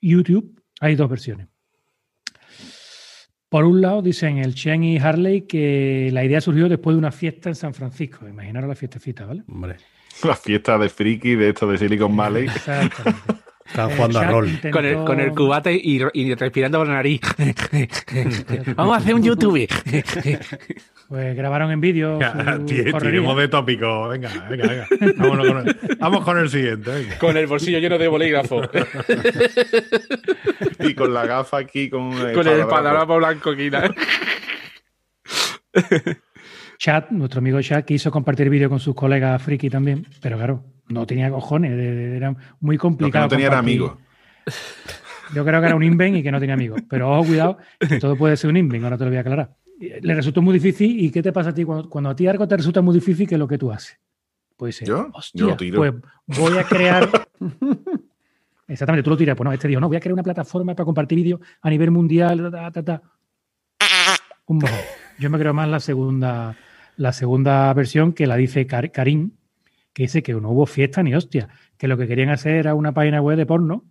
YouTube 0.00 0.60
hay 0.80 0.96
dos 0.96 1.08
versiones. 1.08 1.48
Por 3.48 3.64
un 3.64 3.80
lado, 3.80 4.02
dicen 4.02 4.38
el 4.38 4.54
Chen 4.54 4.82
y 4.82 4.98
Harley 4.98 5.42
que 5.42 6.10
la 6.12 6.24
idea 6.24 6.40
surgió 6.40 6.68
después 6.68 6.94
de 6.94 6.98
una 6.98 7.12
fiesta 7.12 7.48
en 7.48 7.54
San 7.54 7.72
Francisco. 7.72 8.26
Imaginaros 8.26 8.68
la 8.68 8.74
fiestecita, 8.74 9.26
¿vale? 9.26 9.44
Hombre, 9.46 9.76
La 10.24 10.34
fiesta 10.34 10.76
de 10.76 10.88
friki 10.88 11.36
de 11.36 11.50
esto 11.50 11.68
de 11.68 11.78
Silicon 11.78 12.16
Valley. 12.16 12.46
Exactamente. 12.46 13.43
Están 13.66 13.90
El 13.90 13.96
jugando 13.96 14.18
a 14.20 14.24
rol. 14.24 14.48
intentó- 14.48 14.76
Con 14.76 14.84
el, 14.84 14.94
con 15.04 15.20
el 15.20 15.30
cubate 15.30 15.72
y, 15.74 16.00
y 16.12 16.34
respirando 16.34 16.78
por 16.78 16.86
la 16.88 16.94
nariz. 16.94 17.20
Vamos 18.76 18.94
a 18.94 18.98
hacer 18.98 19.14
un 19.14 19.22
YouTube. 19.22 19.66
Pues 21.08 21.36
grabaron 21.36 21.70
en 21.70 21.80
vídeo. 21.80 22.18
Tiremos 22.66 23.36
de 23.36 23.48
tópico. 23.48 24.08
Venga, 24.08 24.30
venga, 24.48 24.66
venga. 24.68 24.86
Vámonos 25.16 25.46
con 25.48 25.68
el- 25.68 25.96
vamos 25.98 26.24
con 26.24 26.38
el 26.38 26.48
siguiente. 26.48 26.90
venga. 26.90 27.18
Con 27.18 27.36
el 27.36 27.46
bolsillo 27.46 27.78
lleno 27.78 27.98
de 27.98 28.08
bolígrafo. 28.08 28.62
y 30.80 30.94
con 30.94 31.12
la 31.12 31.26
gafa 31.26 31.58
aquí, 31.58 31.88
con, 31.90 32.10
con 32.32 32.46
el 32.48 32.60
espadadrapo 32.60 33.16
blanco 33.16 33.50
aquí. 33.50 33.70
¿no? 33.70 33.80
Chat, 36.84 37.10
nuestro 37.12 37.38
amigo 37.38 37.62
Chat, 37.62 37.86
quiso 37.86 38.10
compartir 38.10 38.50
vídeo 38.50 38.68
con 38.68 38.78
sus 38.78 38.94
colegas 38.94 39.40
friki 39.40 39.70
también, 39.70 40.06
pero 40.20 40.36
claro, 40.36 40.64
no 40.90 41.06
tenía 41.06 41.30
cojones, 41.30 41.72
era 41.72 42.36
muy 42.60 42.76
Lo 42.76 42.78
que 42.78 42.82
complicado. 42.82 43.24
no 43.24 43.28
tenía 43.30 43.46
era 43.46 43.58
amigos. 43.58 43.94
Yo 45.34 45.46
creo 45.46 45.62
que 45.62 45.66
era 45.66 45.76
un 45.76 45.82
invent 45.82 46.18
y 46.18 46.22
que 46.22 46.30
no 46.30 46.38
tenía 46.38 46.52
amigos. 46.52 46.82
Pero 46.86 47.10
ojo, 47.10 47.24
cuidado, 47.28 47.56
que 47.80 47.98
todo 47.98 48.16
puede 48.18 48.36
ser 48.36 48.50
un 48.50 48.58
invent, 48.58 48.84
ahora 48.84 48.98
te 48.98 49.04
lo 49.04 49.08
voy 49.08 49.16
a 49.16 49.20
aclarar. 49.22 49.56
Le 49.80 50.14
resultó 50.14 50.42
muy 50.42 50.52
difícil. 50.52 51.00
¿Y 51.00 51.10
qué 51.10 51.22
te 51.22 51.32
pasa 51.32 51.48
a 51.48 51.54
ti 51.54 51.64
cuando, 51.64 51.88
cuando 51.88 52.10
a 52.10 52.14
ti 52.16 52.26
algo 52.26 52.46
te 52.46 52.54
resulta 52.54 52.82
muy 52.82 52.92
difícil? 52.92 53.26
¿Qué 53.26 53.36
es 53.36 53.38
lo 53.38 53.48
que 53.48 53.56
tú 53.56 53.72
haces? 53.72 53.98
Pues 54.54 54.74
dices, 54.74 54.88
¿Yo? 54.88 55.08
hostia, 55.14 55.40
Yo 55.40 55.46
lo 55.48 55.56
tiro. 55.56 55.78
pues 55.78 55.94
voy 56.38 56.58
a 56.58 56.64
crear. 56.64 57.08
Exactamente, 58.68 59.02
tú 59.02 59.08
lo 59.08 59.16
tiras. 59.16 59.34
Pues 59.38 59.44
no, 59.46 59.52
este 59.54 59.68
dijo, 59.68 59.80
no, 59.80 59.88
voy 59.88 59.96
a 59.96 60.00
crear 60.00 60.12
una 60.12 60.22
plataforma 60.22 60.74
para 60.74 60.84
compartir 60.84 61.16
vídeos 61.16 61.40
a 61.62 61.70
nivel 61.70 61.90
mundial. 61.90 62.50
ta, 62.52 62.70
ta, 62.70 62.70
ta, 62.70 62.82
ta. 62.84 63.02
Un 64.44 64.58
mojón. 64.58 64.78
Yo 65.18 65.30
me 65.30 65.38
creo 65.38 65.54
más 65.54 65.68
la 65.68 65.80
segunda, 65.80 66.54
la 66.96 67.12
segunda 67.12 67.72
versión 67.74 68.12
que 68.12 68.26
la 68.26 68.36
dice 68.36 68.66
Kar- 68.66 68.90
Karim, 68.92 69.32
que 69.92 70.04
dice 70.04 70.22
que 70.22 70.32
no 70.34 70.50
hubo 70.50 70.66
fiesta 70.66 71.02
ni 71.02 71.14
hostia, 71.14 71.48
que 71.78 71.88
lo 71.88 71.96
que 71.96 72.06
querían 72.06 72.30
hacer 72.30 72.54
era 72.56 72.74
una 72.74 72.92
página 72.92 73.20
web 73.20 73.36
de 73.36 73.46
porno 73.46 73.84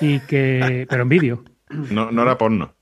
y 0.00 0.20
que, 0.20 0.86
pero 0.90 1.02
en 1.02 1.08
vídeo. 1.08 1.44
No, 1.70 2.10
no 2.10 2.22
era 2.22 2.36
porno. 2.38 2.74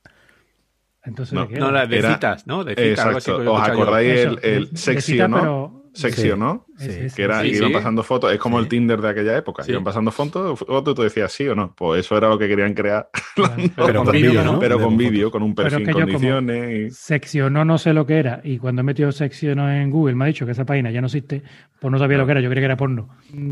Entonces, 1.05 1.33
No, 1.35 1.43
¿de 1.47 1.55
qué 1.55 1.59
No, 1.61 1.71
era? 1.71 1.87
de 1.87 1.99
Era- 1.99 2.13
citas, 2.15 2.47
¿no? 2.47 2.63
De 2.65 2.75
citas, 2.75 3.07
algo 3.07 3.19
así 3.19 3.31
Exacto. 3.31 3.45
yo 3.45 3.53
¿Os 3.55 3.67
yo. 3.67 3.73
acordáis 3.73 4.21
el, 4.21 4.39
el 4.43 4.77
sexy 4.77 5.13
cita, 5.13 5.25
o 5.25 5.29
no? 5.29 5.37
pero- 5.41 5.82
Sexy 5.95 6.23
Sí. 6.23 6.31
o 6.31 6.37
no. 6.37 6.65
Que 6.79 7.23
era, 7.23 7.43
Sí, 7.43 7.49
iban 7.49 7.69
sí. 7.69 7.75
pasando 7.75 8.03
fotos, 8.03 8.33
es 8.33 8.39
como 8.39 8.59
Sí. 8.59 8.63
el 8.65 8.69
Tinder 8.69 9.01
de 9.01 9.09
aquella 9.11 9.37
época. 9.37 9.63
Sí. 9.63 9.73
Iban 9.73 9.85
pasando 9.85 10.11
fotos, 10.11 10.59
fotos 10.59 10.93
y 10.93 10.97
tú 10.97 11.03
decías 11.03 11.31
sí 11.33 11.47
o 11.49 11.55
no. 11.55 11.75
Pues 11.77 12.05
eso 12.07 12.17
era 12.17 12.29
lo 12.29 12.39
que 12.39 12.49
querían 12.49 12.73
crear, 12.75 13.09
Pero 13.77 14.05
con 14.05 14.13
vídeo, 14.13 14.59
pero 14.59 14.79
con 14.81 14.97
vídeo, 14.97 15.31
con 15.31 15.43
un 15.43 15.55
Pero 15.55 15.69
perfil, 15.71 15.93
como- 15.93 16.07
condiciones. 16.07 16.91
y- 16.93 16.95
Seccionó 16.95 17.65
no 17.65 17.79
sé 17.79 17.93
lo 17.93 18.07
que 18.07 18.19
era 18.19 18.41
y 18.43 18.59
cuando 18.59 18.81
he 18.81 18.85
metido 18.85 19.13
seccionó 19.13 19.71
en 19.71 19.91
Google 19.91 20.15
me 20.15 20.25
ha 20.25 20.29
dicho 20.29 20.47
que 20.47 20.53
esa 20.53 20.65
página 20.65 20.91
ya 20.91 21.01
no 21.01 21.07
existe, 21.09 21.43
pues 21.81 21.91
no 21.93 21.99
sabía 21.99 22.19
lo 22.19 22.27
que 22.27 22.33
era, 22.33 22.41
yo 22.41 22.49
creía 22.49 22.63
que 22.63 22.67
era 22.67 22.77
porno. 22.77 23.09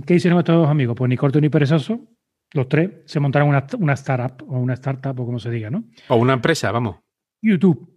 ¿Qué 0.06 0.14
hicieron 0.14 0.38
estos 0.38 0.54
dos 0.56 0.68
amigos? 0.68 0.94
Pues 0.96 1.08
ni 1.08 1.16
corto 1.16 1.40
ni 1.40 1.48
perezoso, 1.50 2.00
los 2.52 2.68
tres 2.68 2.90
se 3.04 3.20
montaron 3.20 3.48
una, 3.48 3.66
una 3.78 3.92
startup 3.94 4.42
o 4.50 4.58
una 4.58 4.74
startup 4.74 5.18
o 5.20 5.26
como 5.26 5.38
se 5.38 5.50
diga, 5.50 5.70
¿no? 5.70 5.84
O 6.08 6.16
una 6.16 6.32
empresa, 6.32 6.70
vamos. 6.72 6.96
YouTube, 7.42 7.89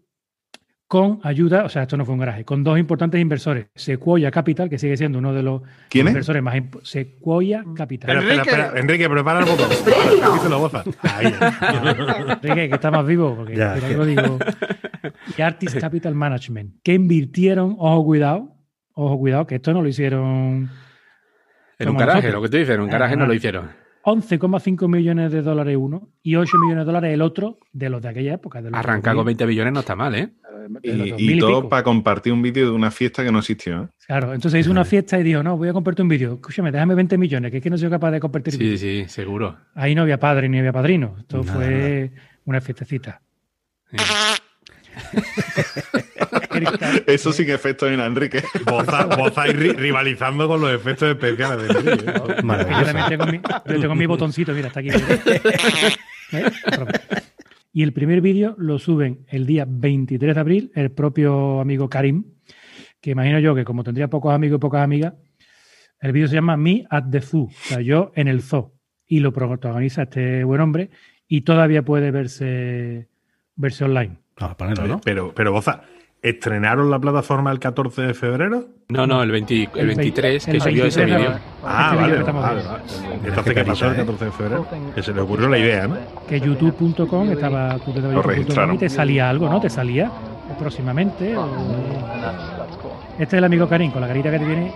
con 0.93 1.19
ayuda, 1.23 1.65
o 1.65 1.69
sea, 1.69 1.81
esto 1.81 1.97
no 1.97 2.05
fue 2.05 2.13
un 2.13 2.19
garaje, 2.19 2.45
con 2.45 2.63
dos 2.63 2.77
importantes 2.77 3.19
inversores, 3.19 3.65
Sequoia 3.73 4.29
Capital, 4.29 4.69
que 4.69 4.77
sigue 4.77 4.95
siendo 4.95 5.17
uno 5.17 5.33
de 5.33 5.41
los 5.41 5.63
¿Quién 5.89 6.05
es? 6.05 6.11
inversores 6.11 6.43
más 6.43 6.53
imp- 6.53 6.83
Sequoia 6.83 7.65
Capital. 7.75 8.15
Espera, 8.15 8.41
espera, 8.43 8.63
espera. 8.65 8.79
Enrique, 8.79 9.09
prepara 9.09 9.39
el 9.39 9.45
botón. 9.45 9.69
Enrique, 12.43 12.69
que 12.69 12.75
está 12.75 12.91
más 12.91 13.07
vivo, 13.07 13.35
porque 13.35 13.55
Ya, 13.55 13.73
mira 13.75 13.89
lo 13.89 14.05
digo. 14.05 14.37
Y 15.35 15.41
Artist 15.41 15.79
Capital 15.79 16.13
Management, 16.13 16.75
que 16.83 16.93
invirtieron, 16.93 17.75
ojo 17.79 18.03
cuidado, 18.05 18.55
ojo 18.93 19.17
cuidado, 19.17 19.47
que 19.47 19.55
esto 19.55 19.73
no 19.73 19.81
lo 19.81 19.87
hicieron 19.87 20.69
En 21.79 21.89
un 21.89 21.97
garaje, 21.97 22.17
nosotros. 22.27 22.33
lo 22.35 22.41
que 22.43 22.49
te 22.49 22.57
dicen, 22.59 22.75
en 22.75 22.81
un 22.81 22.89
garaje 22.89 23.15
no 23.15 23.23
Ajá. 23.23 23.29
lo 23.29 23.33
hicieron. 23.33 23.83
11,5 24.05 24.89
millones 24.89 25.31
de 25.31 25.41
dólares 25.41 25.77
uno 25.79 26.09
y 26.21 26.35
8 26.35 26.57
millones 26.57 26.81
de 26.81 26.85
dólares 26.85 27.13
el 27.13 27.21
otro 27.21 27.57
de 27.71 27.89
los 27.89 28.01
de 28.01 28.09
aquella 28.09 28.33
época. 28.33 28.61
De 28.61 28.69
los 28.69 28.77
Arrancar 28.77 29.13
con 29.13 29.19
2000, 29.23 29.37
20 29.37 29.47
millones 29.47 29.73
no 29.73 29.79
está 29.79 29.95
mal, 29.95 30.13
¿eh? 30.15 30.33
Los 30.57 30.83
Y, 30.83 31.09
2000 31.09 31.35
y 31.35 31.39
todo 31.39 31.69
para 31.69 31.83
compartir 31.83 32.33
un 32.33 32.41
vídeo 32.41 32.65
de 32.67 32.71
una 32.71 32.91
fiesta 32.91 33.23
que 33.23 33.31
no 33.31 33.39
existió. 33.39 33.83
¿eh? 33.83 33.87
Claro, 34.07 34.33
entonces 34.33 34.61
hizo 34.61 34.71
una 34.71 34.85
fiesta 34.93 35.19
y 35.19 35.23
dijo, 35.23 35.43
no, 35.43 35.57
voy 35.57 35.69
a 35.69 35.73
compartir 35.73 36.03
un 36.03 36.09
vídeo. 36.09 36.33
Escúchame, 36.35 36.71
déjame 36.71 36.95
20 36.95 37.17
millones, 37.17 37.51
que 37.51 37.57
es 37.57 37.63
que 37.63 37.69
no 37.69 37.77
soy 37.77 37.89
capaz 37.89 38.11
de 38.11 38.19
compartir 38.19 38.53
Sí, 38.53 38.59
vídeos. 38.59 38.79
sí, 38.79 39.05
seguro. 39.07 39.57
Ahí 39.75 39.95
no 39.95 40.03
había 40.03 40.19
padre 40.19 40.49
ni 40.49 40.59
había 40.59 40.71
padrino. 40.73 41.15
Esto 41.19 41.43
Nada, 41.43 41.57
fue 41.57 42.11
una 42.45 42.61
fiestecita. 42.61 43.21
Sí. 43.91 43.97
Eso 47.07 47.33
sin 47.33 47.49
efecto 47.49 47.87
en 47.87 47.99
Enrique. 47.99 48.43
Ri- 48.65 49.75
rivalizando 49.75 50.47
con 50.47 50.61
los 50.61 50.71
efectos 50.71 51.09
especiales 51.09 51.67
de 51.67 51.79
Enrique. 51.79 52.09
¿eh? 52.09 52.13
Yo 52.15 52.25
también 52.85 53.07
tengo 53.09 53.25
mi, 53.25 53.41
yo 53.65 53.79
tengo 53.81 53.95
mi 53.95 54.05
botoncito, 54.05 54.53
mira, 54.53 54.67
está 54.67 54.81
aquí. 54.81 54.89
¿Eh? 56.31 56.51
Y 57.75 57.81
el 57.81 57.91
primer 57.91 58.21
vídeo 58.21 58.53
lo 58.59 58.77
suben 58.77 59.25
el 59.27 59.47
día 59.47 59.65
23 59.67 60.35
de 60.35 60.39
abril 60.39 60.71
el 60.75 60.91
propio 60.91 61.59
amigo 61.59 61.89
Karim, 61.89 62.23
que 63.01 63.09
imagino 63.09 63.39
yo 63.39 63.55
que 63.55 63.65
como 63.65 63.83
tendría 63.83 64.09
pocos 64.09 64.31
amigos 64.31 64.57
y 64.57 64.59
pocas 64.59 64.83
amigas, 64.83 65.15
el 65.99 66.11
vídeo 66.11 66.27
se 66.27 66.35
llama 66.35 66.55
Me 66.55 66.85
at 66.91 67.05
the 67.09 67.19
Zoo, 67.19 67.45
o 67.45 67.51
sea, 67.51 67.81
yo 67.81 68.11
en 68.13 68.27
el 68.27 68.43
zoo, 68.43 68.75
y 69.07 69.21
lo 69.21 69.33
protagoniza 69.33 70.03
este 70.03 70.43
buen 70.43 70.61
hombre 70.61 70.91
y 71.27 71.41
todavía 71.41 71.83
puede 71.83 72.11
verse, 72.11 73.09
verse 73.55 73.83
online. 73.83 74.19
Ah, 74.37 74.55
ponerlo, 74.55 74.87
¿no? 74.87 75.01
Pero, 75.01 75.33
pero 75.33 75.51
Boza, 75.51 75.81
¿estrenaron 76.23 76.89
la 76.89 76.97
plataforma 76.99 77.51
el 77.51 77.59
14 77.59 78.01
de 78.01 78.13
febrero? 78.15 78.65
No, 78.89 79.05
no, 79.05 79.21
el, 79.21 79.31
20 79.31 79.69
el 79.75 79.87
23 79.87 80.45
que 80.45 80.51
el 80.51 80.61
subió 80.61 80.85
ese 80.85 81.01
23 81.05 81.07
de- 81.07 81.17
vídeo. 81.17 81.39
Ah, 81.65 81.95
vale, 81.95 82.13
que 82.13 82.19
estamos 82.19 82.43
vale, 82.43 82.63
vale. 82.63 82.83
Entonces, 83.25 83.53
¿qué 83.53 83.63
pasó 83.65 83.87
el 83.89 83.95
14 83.97 84.25
de 84.25 84.31
febrero? 84.31 84.67
Que 84.95 85.03
se 85.03 85.13
le 85.13 85.21
ocurrió 85.21 85.49
la 85.49 85.57
idea, 85.59 85.87
¿no? 85.87 85.97
que 86.27 86.39
youtube.com 86.39 87.29
estaba 87.31 87.77
tú 87.79 87.91
te 87.93 88.01
registraron. 88.21 88.75
y 88.75 88.77
te 88.79 88.89
salía 88.89 89.29
algo, 89.29 89.49
¿no? 89.49 89.59
Te 89.61 89.69
salía 89.69 90.09
próximamente. 90.59 91.35
o- 91.35 91.47
Este 93.13 93.23
es 93.23 93.33
el 93.33 93.43
amigo 93.43 93.67
Karim 93.67 93.91
con 93.91 94.01
la 94.01 94.07
carita 94.07 94.31
que 94.31 94.39
te 94.39 94.45
tiene. 94.45 94.71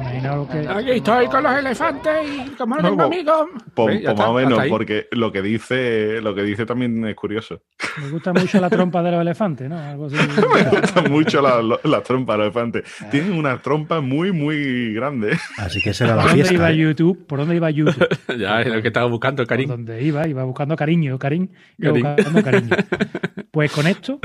Que 0.00 0.68
Aquí 0.68 0.90
estoy 0.92 1.26
con 1.26 1.42
los 1.42 1.58
elefantes 1.58 2.12
y 2.26 2.50
como 2.56 2.76
No, 2.76 2.82
tengo 2.88 3.02
amigos. 3.02 3.48
Pues, 3.74 4.02
más 4.04 4.20
o 4.20 4.34
menos, 4.34 4.60
porque 4.68 5.06
lo 5.12 5.30
que 5.30 5.42
dice, 5.42 6.20
lo 6.22 6.34
que 6.34 6.42
dice 6.42 6.64
también 6.64 7.04
es 7.06 7.14
curioso. 7.14 7.62
me 8.02 8.10
gusta 8.10 8.32
mucho 8.32 8.60
la 8.60 8.70
trompa 8.70 9.02
de 9.02 9.10
los 9.10 9.20
elefantes, 9.20 9.68
¿no? 9.68 9.78
Algo 9.78 10.06
así. 10.06 10.16
Me 10.70 10.80
gustan 10.80 11.10
mucho 11.10 11.42
las 11.42 11.64
las 11.84 12.02
trompas 12.02 12.34
de 12.34 12.38
los 12.38 12.46
elefantes. 12.46 12.84
Tienen 13.10 13.32
una 13.32 13.60
trompa 13.60 14.00
muy, 14.00 14.32
muy 14.32 14.94
grande. 14.94 15.36
Así 15.58 15.80
que 15.80 15.92
será 15.92 16.16
la 16.16 16.22
¿Por 16.22 16.30
dónde 16.36 16.54
iba 16.54 16.70
¿eh? 16.70 16.76
YouTube? 16.76 17.26
¿Por 17.26 17.38
dónde 17.38 17.56
iba 17.56 17.70
YouTube? 17.70 18.08
Ya 18.38 18.60
es 18.62 18.68
lo 18.68 18.80
que 18.80 18.88
estaba 18.88 19.06
buscando, 19.06 19.42
Por 19.42 19.48
Karim. 19.48 19.68
donde 19.68 20.02
iba, 20.02 20.26
iba 20.26 20.44
buscando 20.44 20.76
cariño, 20.76 21.18
cariño, 21.18 21.48
iba 21.78 21.92
Karim. 21.92 22.14
buscando 22.16 22.42
cariño. 22.42 22.76
Pues 23.50 23.72
con 23.72 23.86
esto 23.88 24.20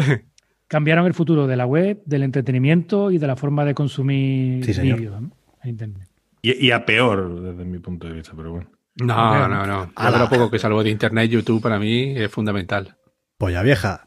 cambiaron 0.67 1.07
el 1.07 1.15
futuro 1.15 1.47
de 1.47 1.55
la 1.57 1.65
web, 1.65 2.01
del 2.05 2.21
entretenimiento 2.23 3.09
y 3.09 3.17
de 3.17 3.25
la 3.27 3.35
forma 3.35 3.65
de 3.65 3.73
consumir 3.73 4.63
Sí, 4.63 4.79
vídeos 4.81 5.19
¿no? 5.19 5.31
Internet. 5.69 6.07
Y, 6.41 6.67
y 6.67 6.71
a 6.71 6.85
peor, 6.85 7.41
desde 7.41 7.65
mi 7.65 7.79
punto 7.79 8.07
de 8.07 8.13
vista, 8.13 8.33
pero 8.35 8.51
bueno. 8.51 8.69
No, 8.97 9.47
no, 9.49 9.65
no. 9.65 9.91
Yo 10.11 10.17
lo 10.17 10.29
poco 10.29 10.49
que 10.51 10.59
salgo 10.59 10.83
de 10.83 10.89
internet, 10.89 11.29
YouTube 11.29 11.61
para 11.61 11.79
mí 11.79 12.13
es 12.17 12.31
fundamental. 12.31 12.95
Polla 13.37 13.61
vieja. 13.63 14.05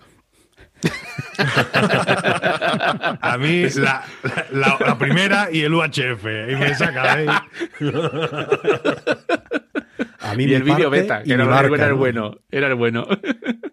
A 3.20 3.36
mí, 3.38 3.64
la, 3.76 4.04
la- 4.52 4.78
la 4.86 4.98
primera 4.98 5.48
y 5.52 5.60
el 5.62 5.74
UHF. 5.74 6.24
Y 6.50 6.56
me 6.56 6.74
saca 6.74 7.16
de 7.16 7.28
ahí. 7.28 7.38
A 10.20 10.34
mí 10.34 10.44
Y 10.44 10.54
el 10.54 10.62
vídeo 10.62 10.90
beta, 10.90 11.22
que 11.22 11.32
era, 11.32 11.44
marca, 11.44 11.74
era 11.74 11.86
el 11.86 11.92
¿no? 11.92 11.96
bueno. 11.98 12.36
Era 12.50 12.68
el 12.68 12.74
bueno. 12.74 13.06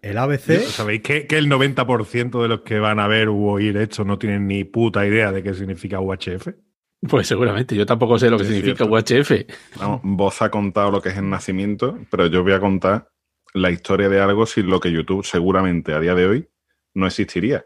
El 0.02 0.18
ABC. 0.18 0.60
¿Sabéis 0.62 1.02
que, 1.02 1.28
que 1.28 1.38
el 1.38 1.50
90% 1.50 2.42
de 2.42 2.48
los 2.48 2.62
que 2.62 2.80
van 2.80 3.00
a 3.00 3.08
ver 3.08 3.30
u 3.30 3.48
oír 3.50 3.78
esto 3.78 4.04
no 4.04 4.18
tienen 4.18 4.48
ni 4.48 4.64
puta 4.64 5.06
idea 5.06 5.32
de 5.32 5.44
qué 5.44 5.54
significa 5.54 6.00
UHF? 6.00 6.48
Pues 7.10 7.28
seguramente. 7.28 7.76
Yo 7.76 7.86
tampoco 7.86 8.18
sé 8.20 8.30
lo 8.30 8.38
que 8.38 8.46
Sí, 8.46 8.54
significa 8.54 8.86
cierto. 8.86 8.94
UHF. 8.94 9.80
Vamos, 9.80 10.02
vos 10.04 10.42
ha 10.42 10.50
contado 10.50 10.92
lo 10.92 11.02
que 11.02 11.10
es 11.10 11.18
el 11.18 11.30
nacimiento, 11.30 11.98
pero 12.10 12.28
yo 12.28 12.44
voy 12.44 12.54
a 12.54 12.60
contar 12.60 13.10
la 13.54 13.72
historia 13.72 14.10
de 14.10 14.20
algo 14.20 14.46
sin 14.46 14.68
lo 14.70 14.80
que 14.80 14.92
YouTube 14.92 15.26
seguramente 15.26 15.94
a 15.94 16.00
día 16.00 16.16
de 16.16 16.28
hoy 16.28 16.48
no 16.94 17.08
existiría, 17.08 17.66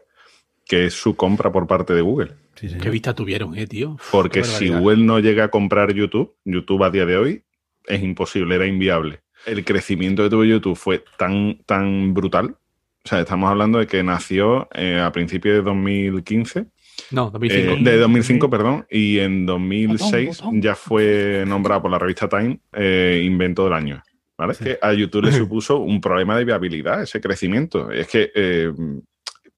que 0.66 0.86
es 0.86 0.94
su 0.94 1.16
compra 1.16 1.50
por 1.52 1.66
parte 1.66 1.94
de 1.94 2.00
Google. 2.00 2.34
Sí. 2.54 2.68
Qué 2.80 2.90
vista 2.90 3.14
tuvieron, 3.14 3.56
eh, 3.56 3.66
tío. 3.66 3.96
Porque 4.10 4.44
si. 4.44 4.68
Google 4.68 5.02
no 5.04 5.18
llega 5.18 5.44
a 5.44 5.48
comprar 5.48 5.92
YouTube, 5.94 6.36
YouTube 6.44 6.84
a 6.84 6.90
día 6.90 7.06
de 7.06 7.16
hoy 7.16 7.44
es 7.86 8.02
imposible, 8.02 8.54
era 8.54 8.66
inviable. 8.66 9.20
El 9.46 9.64
crecimiento 9.64 10.22
que 10.22 10.30
tuvo 10.30 10.44
YouTube 10.44 10.76
fue 10.76 11.04
tan, 11.16 11.58
tan 11.64 12.12
brutal. 12.14 12.56
O 13.04 13.08
sea, 13.08 13.20
estamos 13.20 13.50
hablando 13.50 13.78
de 13.78 13.86
que 13.86 14.02
nació 14.02 14.68
eh, 14.74 15.00
a 15.00 15.10
principios 15.10 15.56
de 15.56 15.62
2015, 15.62 16.66
No, 17.10 17.30
2005. 17.30 17.72
eh, 17.72 17.78
de 17.82 17.96
2005, 17.98 18.50
perdón, 18.50 18.86
y 18.90 19.18
en 19.18 19.46
2006 19.46 20.28
Botón, 20.28 20.44
botón. 20.46 20.62
ya 20.62 20.74
fue 20.74 21.44
nombrado 21.46 21.82
por 21.82 21.90
la 21.90 21.98
revista 21.98 22.28
Time 22.28 22.60
eh, 22.72 23.22
Invento 23.24 23.64
del 23.64 23.72
Año. 23.74 24.02
¿Vale? 24.38 24.54
Que 24.54 24.78
a 24.80 24.92
YouTube 24.94 25.24
le 25.24 25.32
supuso 25.32 25.78
un 25.80 26.00
problema 26.00 26.36
de 26.38 26.44
viabilidad 26.44 27.02
ese 27.02 27.20
crecimiento. 27.20 27.90
Es 27.90 28.08
que 28.08 28.30
eh, 28.34 28.72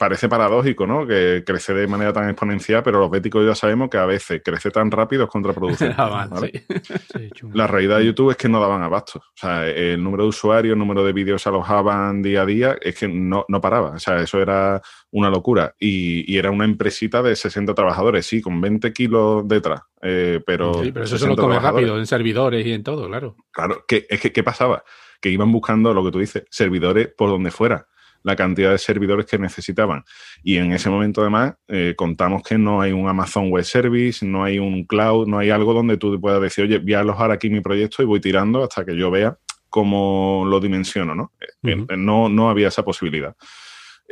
parece 0.03 0.29
paradójico, 0.29 0.85
¿no? 0.85 1.07
Que 1.07 1.45
crece 1.47 1.73
de 1.75 1.87
manera 1.87 2.13
tan 2.13 2.29
exponencial, 2.29 2.83
pero 2.83 2.99
los 2.99 3.09
béticos 3.09 3.47
ya 3.47 3.55
sabemos 3.55 3.89
que 3.89 3.99
a 3.99 4.05
veces 4.05 4.43
crece 4.45 4.73
tan 4.73 4.91
rápido 4.91 5.23
es 5.23 5.31
contraproducente. 5.31 5.95
Chungo. 7.35 7.57
La 7.57 7.69
realidad 7.69 7.99
de 7.99 8.07
YouTube 8.07 8.33
es 8.33 8.37
que 8.37 8.49
no 8.49 8.61
daban 8.61 8.83
abasto. 8.83 9.21
O 9.21 9.37
sea, 9.37 9.69
el 9.69 10.03
número 10.03 10.25
de 10.25 10.31
usuarios, 10.31 10.73
el 10.73 10.79
número 10.81 11.05
de 11.05 11.13
vídeos 11.13 11.41
se 11.41 11.51
alojaban 11.51 12.21
día 12.21 12.43
a 12.43 12.47
día, 12.47 12.77
es 12.81 12.99
que 12.99 13.07
no, 13.07 13.45
no 13.47 13.61
paraba. 13.61 13.91
O 13.91 13.99
sea, 14.01 14.21
eso 14.21 14.43
era 14.43 14.83
una 15.13 15.31
locura. 15.31 15.77
Y, 15.79 16.25
y 16.33 16.37
era 16.37 16.51
una 16.51 16.65
empresita 16.65 17.23
de 17.23 17.37
60 17.37 17.73
trabajadores, 17.73 18.27
sí, 18.27 18.43
con 18.43 18.61
20 18.61 18.93
kilos 18.93 19.47
detrás. 19.47 19.83
eh, 20.03 20.41
pero, 20.45 20.83
Sí, 20.83 20.91
pero 20.91 21.05
eso 21.05 21.17
se 21.17 21.27
60 21.27 21.41
lo 21.41 21.49
come 21.49 21.61
rápido 21.61 21.97
en 21.97 22.09
servidores 22.09 22.67
y 22.67 22.73
en 22.73 22.83
todo, 22.83 23.07
claro. 23.07 23.37
Claro, 23.53 23.85
que, 23.87 24.05
es 24.11 24.21
que 24.21 24.33
¿qué 24.33 24.43
pasaba? 24.43 24.83
Que 25.21 25.31
iban 25.31 25.53
buscando 25.53 25.95
lo 25.95 26.05
que 26.05 26.11
tú 26.11 26.19
dices, 26.19 26.43
servidores 26.51 27.07
por 27.07 27.31
donde 27.31 27.53
fuera, 27.53 27.87
la 28.23 28.37
cantidad 28.37 28.71
de 28.71 28.79
servidores 28.79 29.27
que 29.27 29.39
necesitaban. 29.39 30.05
Y 30.43 30.57
en 30.57 30.73
ese 30.73 30.91
momento, 30.91 31.21
además, 31.23 31.55
eh, 31.69 31.95
contamos 31.97 32.43
que 32.43 32.59
no 32.59 32.81
hay 32.81 32.93
un 32.93 33.09
Amazon 33.09 33.51
Web 33.51 33.65
Service, 33.65 34.25
no 34.25 34.45
hay 34.45 34.59
un 34.59 34.85
cloud, 34.85 35.27
no 35.27 35.39
hay 35.39 35.51
algo 35.51 35.75
donde 35.75 35.97
tú 35.97 36.13
te 36.13 36.19
puedas 36.19 36.41
decir, 36.41 36.65
oye, 36.65 36.79
voy 36.79 36.95
a 36.95 37.01
alojar 37.01 37.31
aquí 37.31 37.51
mi 37.51 37.61
proyecto 37.61 38.03
y 38.03 38.07
voy 38.07 38.21
tirando 38.21 38.63
hasta 38.63 38.85
que 38.85 38.97
yo 38.97 39.11
vea 39.11 39.37
cómo 39.69 40.45
lo 40.47 40.61
dimensiono, 40.61 41.15
¿no? 41.15 41.33
Eh, 41.41 41.77
eh, 41.89 41.97
no, 41.97 42.29
no 42.29 42.51
había 42.51 42.69
esa 42.69 42.85
posibilidad. 42.85 43.35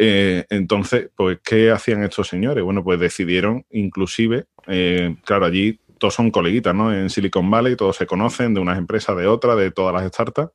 Eh, 0.03 0.47
entonces, 0.49 1.11
pues, 1.15 1.41
¿qué 1.45 1.71
hacían 1.71 2.03
estos 2.03 2.27
señores? 2.29 2.65
Bueno, 2.65 2.83
pues 2.83 2.99
decidieron, 2.99 3.67
inclusive, 3.71 4.47
eh, 4.67 5.17
claro, 5.27 5.45
allí 5.45 5.79
todos 5.99 6.15
son 6.15 6.31
coleguitas, 6.31 6.75
¿no? 6.75 6.91
En 6.91 7.11
Silicon 7.11 7.51
Valley 7.51 7.77
todos 7.77 7.97
se 7.97 8.07
conocen 8.07 8.55
de 8.55 8.61
unas 8.61 8.79
empresas, 8.79 9.15
de 9.15 9.27
otras, 9.27 9.59
de 9.59 9.71
todas 9.71 9.93
las 9.93 10.11
startups. 10.11 10.53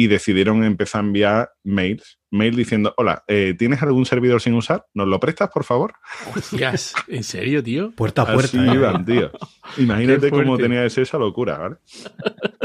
Y 0.00 0.06
decidieron 0.06 0.64
empezar 0.64 1.02
a 1.02 1.04
enviar 1.04 1.52
mails, 1.62 2.18
mail 2.30 2.56
diciendo, 2.56 2.94
hola, 2.96 3.22
eh, 3.28 3.54
¿tienes 3.58 3.82
algún 3.82 4.06
servidor 4.06 4.40
sin 4.40 4.54
usar? 4.54 4.86
¿Nos 4.94 5.06
lo 5.06 5.20
prestas, 5.20 5.50
por 5.50 5.62
favor? 5.62 5.92
Hostias, 6.34 6.94
¿en 7.06 7.22
serio, 7.22 7.62
tío? 7.62 7.90
Puerta 7.90 8.22
a 8.22 8.32
puerta. 8.32 8.58
Así 8.58 8.66
¿eh? 8.66 8.74
iban, 8.76 9.04
tío. 9.04 9.30
Imagínate 9.76 10.30
cómo 10.30 10.56
tenía 10.56 10.84
que 10.84 10.88
ser 10.88 11.02
esa 11.02 11.18
locura, 11.18 11.58
¿vale? 11.58 11.76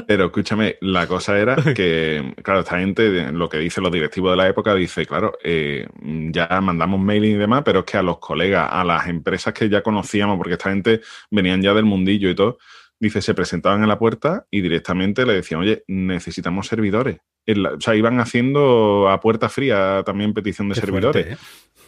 Pero 0.08 0.27
escúchame, 0.27 0.77
la 0.80 1.08
cosa 1.08 1.38
era 1.38 1.58
que, 1.75 2.36
claro, 2.42 2.62
esta 2.62 2.80
gente, 2.80 3.34
lo 3.34 3.50
que 3.50 3.58
dicen 3.58 3.84
los 3.84 3.92
directivos 3.92 4.32
de 4.32 4.38
la 4.38 4.48
época, 4.48 4.74
dice, 4.74 5.06
claro, 5.06 5.34
eh, 5.44 5.89
ya 6.32 6.48
mandamos 6.62 7.01
mailing 7.01 7.36
y 7.36 7.38
demás, 7.38 7.63
pero 7.65 7.80
es 7.80 7.86
que 7.86 7.98
a 7.98 8.01
los 8.01 8.20
colegas, 8.20 8.70
a 8.72 8.86
las 8.86 9.08
empresas 9.10 9.54
que 9.54 9.68
ya 9.68 9.84
conocíamos, 9.84 10.38
porque 10.38 10.54
esta 10.54 10.70
gente 10.70 11.01
venían 11.30 11.62
ya 11.62 11.74
del 11.74 11.84
mundillo 11.84 12.30
y 12.30 12.36
todo, 12.36 12.60
dice, 13.06 13.22
se 13.22 13.34
presentaban 13.34 13.82
en 13.82 13.90
la 13.90 14.00
puerta 14.00 14.48
y 14.52 14.62
directamente 14.62 15.26
le 15.26 15.34
decían, 15.34 15.62
oye, 15.62 15.84
necesitamos 15.88 16.68
servidores. 16.68 17.18
O 17.48 17.82
sea, 17.82 17.96
iban 17.96 18.20
haciendo 18.20 19.10
a 19.10 19.20
puerta 19.20 19.50
fría 19.50 20.02
también 20.06 20.34
petición 20.34 20.70
de 20.70 20.75
Qué 20.75 20.82
servidores. 20.82 21.25
fuerte, 21.25 21.34
¿eh? 21.44 21.48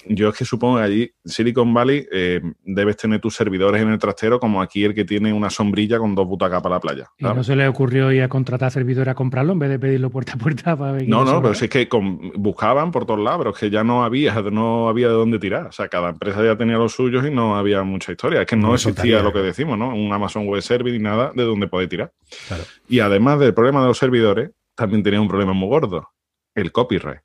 Yo 0.10 0.30
es 0.30 0.38
que 0.38 0.46
supongo 0.46 0.78
que 0.78 0.84
allí, 0.84 1.12
Silicon 1.26 1.74
Valley, 1.74 2.08
eh, 2.14 2.40
debes 2.64 2.96
tener 2.96 3.20
tus 3.20 3.36
servidores 3.36 3.82
en 3.82 3.90
el 3.90 4.00
trastero 4.00 4.40
como 4.40 4.62
aquí 4.62 4.86
el 4.86 4.94
que 4.94 5.04
tiene 5.04 5.34
una 5.34 5.50
sombrilla 5.50 5.98
con 5.98 6.16
dos 6.16 6.26
butacas 6.26 6.62
para 6.62 6.76
la 6.76 6.80
playa. 6.80 7.10
Y 7.18 7.26
no 7.26 7.44
se 7.44 7.58
le 7.58 7.68
ocurrió 7.68 8.10
ir 8.14 8.22
a 8.24 8.30
contratar 8.30 8.72
servidores 8.72 9.12
a 9.12 9.16
comprarlo 9.16 9.52
en 9.52 9.60
vez 9.60 9.70
de 9.70 9.80
pedirlo 9.80 10.10
puerta 10.10 10.34
a 10.34 10.38
puerta 10.38 10.78
para 10.78 10.94
ver 10.94 11.10
No, 11.10 11.26
no, 11.26 11.42
pero 11.42 11.54
sobra. 11.54 11.56
si 11.56 11.66
es 11.66 11.72
que 11.72 11.90
con- 11.90 12.32
buscaban 12.36 12.92
por 12.92 13.06
todos 13.06 13.20
lados, 13.20 13.40
pero 13.40 13.50
es 13.50 13.58
que 13.60 13.70
ya 13.70 13.84
no 13.84 14.06
había, 14.06 14.34
no 14.44 14.88
había 14.88 15.08
de 15.10 15.14
dónde 15.14 15.40
tirar. 15.40 15.66
O 15.68 15.72
sea, 15.74 15.90
cada 15.90 16.10
empresa 16.10 16.42
ya 16.42 16.56
tenía 16.56 16.78
los 16.78 16.94
suyos 16.94 17.26
y 17.28 17.32
no 17.32 17.58
había 17.58 17.84
mucha 17.84 18.14
historia. 18.14 18.42
Es 18.42 18.48
que 18.48 18.56
no, 18.56 18.68
No 18.70 18.76
existía 18.76 19.22
lo 19.22 19.34
que 19.34 19.40
decimos, 19.40 19.78
¿no? 19.78 19.90
Un 19.94 20.14
Amazon 20.14 20.48
Web 20.48 20.62
Service 20.62 20.98
ni 20.98 21.04
nada 21.04 21.34
de 21.36 21.44
donde 21.44 21.68
poder 21.68 21.90
tirar. 21.90 22.14
Claro. 22.48 22.64
Y 22.88 23.00
además 23.02 23.40
del 23.40 23.54
problema 23.54 23.82
de 23.82 23.88
los 23.88 23.98
servidores, 23.98 24.52
también 24.78 25.04
tenía 25.04 25.20
un 25.20 25.28
problema 25.28 25.52
muy 25.52 25.68
gordo, 25.68 26.14
el 26.56 26.72
copyright. 26.72 27.22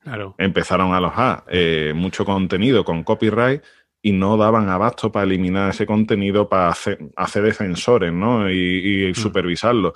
Claro. 0.00 0.34
empezaron 0.36 0.92
a 0.92 0.96
alojar 0.96 1.44
eh, 1.46 1.92
mucho 1.94 2.24
contenido 2.24 2.84
con 2.84 3.04
copyright 3.04 3.62
y 4.02 4.10
no 4.10 4.36
daban 4.36 4.68
abasto 4.68 5.12
para 5.12 5.24
eliminar 5.24 5.70
ese 5.70 5.86
contenido, 5.86 6.48
para 6.48 6.70
hacer, 6.70 6.98
hacer 7.14 7.44
defensores 7.44 8.12
¿no? 8.12 8.50
y, 8.50 9.10
y 9.10 9.14
supervisarlo. 9.14 9.92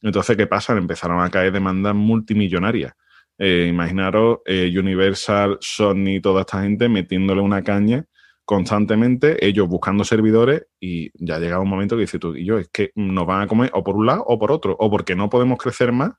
Entonces, 0.00 0.36
¿qué 0.36 0.46
pasa? 0.46 0.76
Empezaron 0.76 1.20
a 1.20 1.28
caer 1.28 1.50
demandas 1.50 1.92
multimillonarias. 1.92 2.92
Eh, 3.36 3.66
imaginaros 3.68 4.38
eh, 4.46 4.72
Universal, 4.76 5.58
Sony, 5.60 6.20
toda 6.22 6.42
esta 6.42 6.62
gente 6.62 6.88
metiéndole 6.88 7.40
una 7.40 7.62
caña 7.62 8.04
constantemente, 8.48 9.46
ellos 9.46 9.68
buscando 9.68 10.04
servidores 10.04 10.62
y 10.80 11.10
ya 11.22 11.38
llega 11.38 11.60
un 11.60 11.68
momento 11.68 11.96
que 11.96 12.00
dices 12.00 12.18
tú 12.18 12.34
y 12.34 12.46
yo, 12.46 12.56
es 12.56 12.70
que 12.72 12.92
nos 12.94 13.26
van 13.26 13.42
a 13.42 13.46
comer 13.46 13.70
o 13.74 13.84
por 13.84 13.94
un 13.94 14.06
lado 14.06 14.24
o 14.26 14.38
por 14.38 14.52
otro, 14.52 14.74
o 14.78 14.90
porque 14.90 15.14
no 15.14 15.28
podemos 15.28 15.58
crecer 15.58 15.92
más 15.92 16.12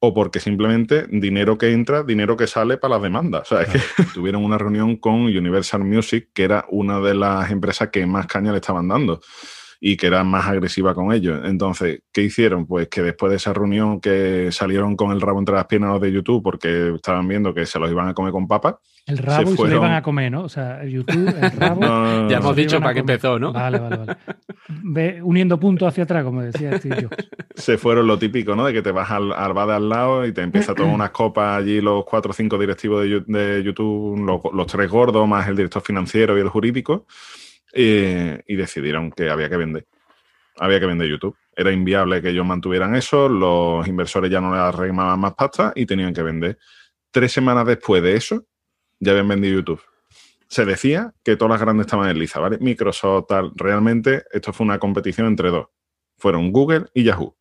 o 0.00 0.12
porque 0.12 0.40
simplemente 0.40 1.06
dinero 1.08 1.56
que 1.56 1.70
entra, 1.70 2.02
dinero 2.02 2.36
que 2.36 2.48
sale 2.48 2.78
para 2.78 2.94
las 2.94 3.02
demandas. 3.04 3.42
O 3.42 3.54
sea, 3.54 3.62
es 3.62 3.68
que 3.68 4.02
tuvieron 4.12 4.44
una 4.44 4.58
reunión 4.58 4.96
con 4.96 5.20
Universal 5.20 5.84
Music, 5.84 6.30
que 6.34 6.42
era 6.42 6.64
una 6.68 6.98
de 6.98 7.14
las 7.14 7.48
empresas 7.52 7.90
que 7.92 8.04
más 8.06 8.26
caña 8.26 8.50
le 8.50 8.58
estaban 8.58 8.88
dando 8.88 9.20
y 9.80 9.96
que 9.96 10.08
era 10.08 10.24
más 10.24 10.48
agresiva 10.48 10.96
con 10.96 11.12
ellos. 11.12 11.42
Entonces, 11.44 12.00
¿qué 12.12 12.22
hicieron? 12.22 12.66
Pues 12.66 12.88
que 12.88 13.02
después 13.02 13.30
de 13.30 13.36
esa 13.36 13.52
reunión 13.52 14.00
que 14.00 14.50
salieron 14.50 14.96
con 14.96 15.12
el 15.12 15.20
rabo 15.20 15.38
entre 15.38 15.54
las 15.54 15.66
piernas 15.66 16.00
de 16.00 16.10
YouTube 16.10 16.42
porque 16.42 16.92
estaban 16.96 17.28
viendo 17.28 17.54
que 17.54 17.66
se 17.66 17.78
los 17.78 17.88
iban 17.88 18.08
a 18.08 18.14
comer 18.14 18.32
con 18.32 18.48
papas. 18.48 18.74
El 19.08 19.18
rabo 19.18 19.52
y 19.52 19.56
se 19.56 19.68
lo 19.68 19.76
iban 19.76 19.94
a 19.94 20.02
comer, 20.02 20.30
¿no? 20.30 20.42
O 20.42 20.48
sea, 20.50 20.82
el 20.82 20.90
YouTube, 20.90 21.34
el 21.40 21.50
rabo. 21.56 21.80
No, 21.80 22.22
no, 22.22 22.30
Ya 22.30 22.36
hemos 22.36 22.54
dicho 22.54 22.78
para 22.78 22.92
qué 22.92 23.00
empezó, 23.00 23.38
¿no? 23.38 23.54
Vale, 23.54 23.78
vale, 23.78 23.96
vale. 23.96 24.16
Ve 24.68 25.22
uniendo 25.22 25.58
puntos 25.58 25.88
hacia 25.88 26.04
atrás, 26.04 26.24
como 26.24 26.42
decía 26.42 26.76
Steve 26.76 27.04
Jobs. 27.04 27.16
se 27.54 27.78
fueron 27.78 28.06
lo 28.06 28.18
típico, 28.18 28.54
¿no? 28.54 28.66
De 28.66 28.72
que 28.74 28.82
te 28.82 28.92
vas 28.92 29.10
al, 29.10 29.32
al 29.32 29.54
bar 29.54 29.68
de 29.68 29.74
al 29.74 29.88
lado 29.88 30.26
y 30.26 30.32
te 30.32 30.42
empieza 30.42 30.72
a 30.72 30.74
tomar 30.74 30.94
unas 30.94 31.10
copas 31.10 31.58
allí 31.58 31.80
los 31.80 32.04
cuatro 32.04 32.32
o 32.32 32.34
cinco 32.34 32.58
directivos 32.58 33.02
de, 33.02 33.20
de 33.26 33.62
YouTube, 33.62 34.18
los, 34.26 34.40
los 34.52 34.66
tres 34.66 34.90
gordos, 34.90 35.26
más 35.26 35.48
el 35.48 35.56
director 35.56 35.80
financiero 35.80 36.36
y 36.36 36.42
el 36.42 36.48
jurídico, 36.50 37.06
eh, 37.72 38.42
y 38.46 38.56
decidieron 38.56 39.10
que 39.10 39.30
había 39.30 39.48
que 39.48 39.56
vender. 39.56 39.86
Había 40.58 40.80
que 40.80 40.86
vender 40.86 41.08
YouTube. 41.08 41.36
Era 41.56 41.72
inviable 41.72 42.20
que 42.20 42.28
ellos 42.28 42.44
mantuvieran 42.44 42.94
eso, 42.94 43.28
los 43.28 43.88
inversores 43.88 44.30
ya 44.30 44.40
no 44.40 44.52
les 44.52 44.60
arreglaban 44.60 45.18
más 45.18 45.34
pasta 45.34 45.72
y 45.74 45.86
tenían 45.86 46.12
que 46.12 46.22
vender. 46.22 46.58
Tres 47.10 47.32
semanas 47.32 47.66
después 47.66 48.02
de 48.02 48.16
eso, 48.16 48.44
ya 49.00 49.12
habían 49.12 49.28
vendido 49.28 49.60
YouTube. 49.60 49.82
Se 50.48 50.64
decía 50.64 51.14
que 51.22 51.36
todas 51.36 51.50
las 51.50 51.60
grandes 51.60 51.86
estaban 51.86 52.08
en 52.08 52.18
liza, 52.18 52.40
¿vale? 52.40 52.58
Microsoft, 52.58 53.26
tal. 53.28 53.52
Realmente 53.54 54.24
esto 54.32 54.52
fue 54.52 54.64
una 54.64 54.78
competición 54.78 55.26
entre 55.26 55.50
dos. 55.50 55.66
Fueron 56.16 56.52
Google 56.52 56.86
y 56.94 57.04
Yahoo. 57.04 57.36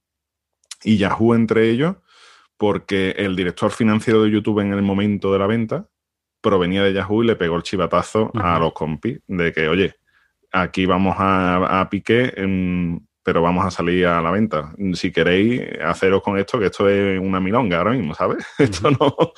Y 0.83 0.97
Yahoo 0.97 1.33
entre 1.33 1.69
ellos, 1.69 1.95
porque 2.57 3.11
el 3.11 3.35
director 3.35 3.71
financiero 3.71 4.23
de 4.23 4.31
YouTube 4.31 4.59
en 4.59 4.73
el 4.73 4.81
momento 4.81 5.31
de 5.31 5.39
la 5.39 5.47
venta 5.47 5.87
provenía 6.41 6.83
de 6.83 6.93
Yahoo 6.93 7.23
y 7.23 7.27
le 7.27 7.35
pegó 7.35 7.55
el 7.55 7.63
chivatazo 7.63 8.31
a 8.35 8.59
los 8.59 8.73
compis 8.73 9.19
de 9.27 9.51
que, 9.53 9.67
oye, 9.67 9.95
aquí 10.51 10.85
vamos 10.85 11.15
a, 11.17 11.79
a 11.79 11.89
pique, 11.89 12.33
em, 12.35 12.99
pero 13.27 13.41
vamos 13.41 13.65
a 13.65 13.71
salir 13.71 14.05
a 14.05 14.21
la 14.21 14.31
venta. 14.31 14.73
Si 14.93 15.11
queréis, 15.11 15.61
haceros 15.83 16.21
con 16.23 16.37
esto, 16.37 16.57
que 16.57 16.67
esto 16.67 16.87
es 16.87 17.19
una 17.19 17.41
milonga 17.41 17.79
ahora 17.79 17.91
mismo, 17.91 18.15
¿sabes? 18.15 18.37
Esto 18.57 18.89
no, 18.89 19.33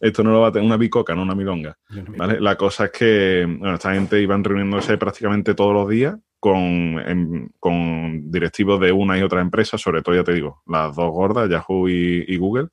esto 0.00 0.22
no 0.24 0.32
lo 0.32 0.40
va 0.40 0.48
a 0.48 0.52
tener 0.52 0.64
una 0.64 0.78
bicoca, 0.78 1.14
no 1.14 1.20
una 1.20 1.34
milonga. 1.34 1.76
¿vale? 2.16 2.40
La 2.40 2.56
cosa 2.56 2.86
es 2.86 2.92
que 2.92 3.44
bueno, 3.46 3.74
esta 3.74 3.92
gente 3.92 4.18
iban 4.22 4.42
reuniéndose 4.42 4.96
prácticamente 4.96 5.52
todos 5.52 5.74
los 5.74 5.90
días 5.90 6.16
con, 6.40 7.52
con 7.60 8.30
directivos 8.30 8.80
de 8.80 8.92
una 8.92 9.18
y 9.18 9.22
otra 9.22 9.42
empresa, 9.42 9.76
sobre 9.76 10.00
todo, 10.00 10.14
ya 10.14 10.24
te 10.24 10.32
digo, 10.32 10.62
las 10.66 10.96
dos 10.96 11.10
gordas, 11.12 11.50
Yahoo 11.50 11.90
y, 11.90 12.24
y 12.26 12.38
Google, 12.38 12.68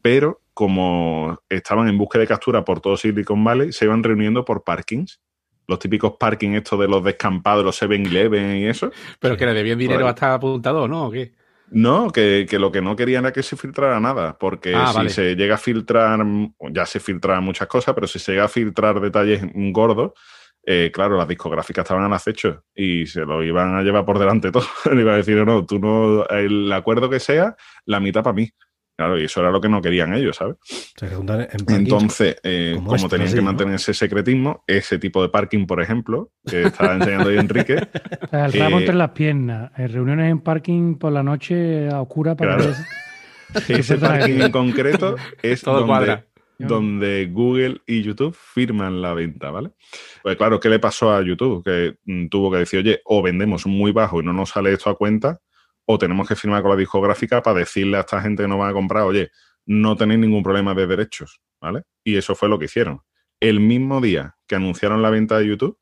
pero 0.00 0.40
como 0.54 1.38
estaban 1.50 1.88
en 1.88 1.98
búsqueda 1.98 2.22
de 2.22 2.28
captura 2.28 2.64
por 2.64 2.80
todo 2.80 2.96
Silicon 2.96 3.44
Valley, 3.44 3.70
se 3.70 3.84
iban 3.84 4.02
reuniendo 4.02 4.46
por 4.46 4.64
parkings. 4.64 5.20
Los 5.68 5.78
típicos 5.78 6.14
parking 6.18 6.50
estos 6.50 6.78
de 6.78 6.88
los 6.88 7.02
descampados, 7.02 7.64
los 7.64 7.80
7-Eleven 7.82 8.56
y 8.58 8.66
eso. 8.66 8.90
Pero 9.18 9.36
que 9.36 9.46
le 9.46 9.54
debían 9.54 9.78
dinero 9.78 9.98
Bueno. 10.00 10.08
hasta 10.10 10.34
apuntado, 10.34 10.86
¿no? 10.88 11.06
¿O 11.06 11.10
qué? 11.10 11.32
No, 11.68 12.12
que, 12.12 12.46
que 12.48 12.60
lo 12.60 12.70
que 12.70 12.80
no 12.80 12.94
querían 12.94 13.24
era 13.24 13.32
que 13.32 13.42
se 13.42 13.56
filtrara 13.56 13.98
nada, 13.98 14.38
porque 14.38 14.72
Ah, 14.74 14.86
si 14.88 14.96
vale. 14.98 15.10
se 15.10 15.34
llega 15.34 15.56
a 15.56 15.58
filtrar, 15.58 16.24
ya 16.70 16.86
se 16.86 17.00
filtran 17.00 17.42
muchas 17.42 17.66
cosas, 17.66 17.92
pero 17.94 18.06
si 18.06 18.20
se 18.20 18.32
llega 18.32 18.44
a 18.44 18.48
filtrar 18.48 19.00
detalles 19.00 19.42
gordos, 19.72 20.12
eh, 20.64 20.90
claro, 20.94 21.16
las 21.16 21.26
discográficas 21.28 21.84
estaban 21.84 22.04
al 22.04 22.12
acecho 22.12 22.64
y 22.74 23.06
se 23.06 23.20
lo 23.22 23.42
iban 23.42 23.74
a 23.76 23.82
llevar 23.82 24.04
por 24.04 24.18
delante 24.20 24.52
todo. 24.52 24.66
Le 24.92 25.00
iba 25.00 25.14
a 25.14 25.16
decir, 25.16 25.36
no, 25.44 25.66
tú 25.66 25.80
no, 25.80 26.24
el 26.28 26.72
acuerdo 26.72 27.10
que 27.10 27.18
sea, 27.18 27.56
la 27.84 27.98
mitad 27.98 28.22
para 28.22 28.34
mí. 28.34 28.48
Claro, 28.96 29.20
y 29.20 29.24
eso 29.24 29.40
era 29.40 29.50
lo 29.50 29.60
que 29.60 29.68
no 29.68 29.82
querían 29.82 30.14
ellos, 30.14 30.36
¿sabes? 30.36 30.56
Juntan 31.14 31.42
en 31.42 31.48
Entonces, 31.76 32.36
eh, 32.42 32.72
como 32.76 32.84
como, 32.84 32.96
estos, 32.96 33.10
tenían 33.10 33.30
que 33.30 33.36
¿no? 33.36 33.42
mantener 33.42 33.74
ese 33.74 33.92
secretismo, 33.92 34.64
ese 34.66 34.98
tipo 34.98 35.20
de 35.22 35.28
parking, 35.28 35.66
por 35.66 35.82
ejemplo, 35.82 36.30
que 36.48 36.62
estaba 36.62 36.94
enseñando 36.94 37.28
hoy 37.28 37.36
Enrique, 37.36 37.76
O 38.22 38.28
sea, 38.28 38.46
el 38.46 38.52
rabo 38.54 38.76
Eh, 38.78 38.80
entre 38.80 38.94
las 38.94 39.10
piernas, 39.10 39.70
eh, 39.76 39.86
reuniones 39.88 40.30
en 40.30 40.40
parking 40.40 40.94
por 40.96 41.12
la 41.12 41.22
noche 41.22 41.88
a 41.90 42.00
oscura 42.00 42.34
para 42.36 42.56
Claro. 42.56 42.72
que 43.66 43.74
ese 43.74 43.98
parking 43.98 44.40
en 44.40 44.50
concreto 44.52 45.16
es 45.42 45.60
Todo 45.60 45.74
donde, 45.80 45.86
cuadra. 45.88 46.26
donde 46.58 47.26
Google 47.26 47.82
y 47.86 48.02
YouTube 48.02 48.34
firman 48.34 49.02
la 49.02 49.12
venta, 49.12 49.50
¿vale? 49.50 49.72
Pues 50.22 50.36
claro, 50.36 50.58
¿qué 50.58 50.70
le 50.70 50.78
pasó 50.78 51.12
a 51.12 51.22
YouTube? 51.22 51.62
Que 51.62 51.96
mm, 52.06 52.28
tuvo 52.28 52.50
que 52.50 52.58
decir, 52.58 52.80
oye, 52.80 53.00
o 53.04 53.20
vendemos 53.22 53.66
muy 53.66 53.92
bajo 53.92 54.20
y 54.20 54.24
no 54.24 54.32
nos 54.32 54.48
sale 54.50 54.72
esto 54.72 54.88
a 54.88 54.96
cuenta, 54.96 55.38
o 55.86 55.98
tenemos 55.98 56.28
que 56.28 56.36
firmar 56.36 56.62
con 56.62 56.72
la 56.72 56.76
discográfica 56.76 57.42
para 57.42 57.60
decirle 57.60 57.96
a 57.96 58.00
esta 58.00 58.20
gente 58.20 58.42
que 58.42 58.48
no 58.48 58.58
van 58.58 58.70
a 58.70 58.74
comprar, 58.74 59.04
oye, 59.04 59.30
no 59.64 59.96
tenéis 59.96 60.20
ningún 60.20 60.42
problema 60.42 60.74
de 60.74 60.86
derechos, 60.86 61.40
¿vale? 61.60 61.82
Y 62.04 62.16
eso 62.16 62.34
fue 62.34 62.48
lo 62.48 62.58
que 62.58 62.66
hicieron. 62.66 63.00
El 63.40 63.60
mismo 63.60 64.00
día 64.00 64.36
que 64.46 64.56
anunciaron 64.56 65.02
la 65.02 65.10
venta 65.10 65.38
de 65.38 65.46
YouTube, 65.46 65.78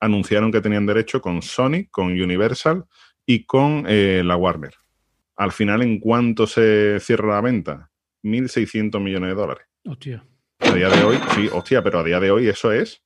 anunciaron 0.00 0.50
que 0.50 0.60
tenían 0.60 0.86
derecho 0.86 1.20
con 1.20 1.42
Sony, 1.42 1.88
con 1.90 2.06
Universal 2.06 2.84
y 3.26 3.44
con 3.44 3.84
eh, 3.88 4.22
la 4.24 4.36
Warner. 4.36 4.74
Al 5.36 5.52
final, 5.52 5.82
¿en 5.82 5.98
cuánto 6.00 6.46
se 6.46 6.98
cierra 7.00 7.34
la 7.34 7.40
venta? 7.40 7.90
1.600 8.22 9.00
millones 9.00 9.30
de 9.30 9.34
dólares. 9.34 9.66
Hostia. 9.84 10.24
A 10.58 10.74
día 10.74 10.90
de 10.90 11.02
hoy, 11.04 11.18
sí, 11.34 11.48
hostia, 11.50 11.82
pero 11.82 12.00
a 12.00 12.04
día 12.04 12.20
de 12.20 12.30
hoy 12.30 12.48
eso 12.48 12.72
es. 12.72 13.02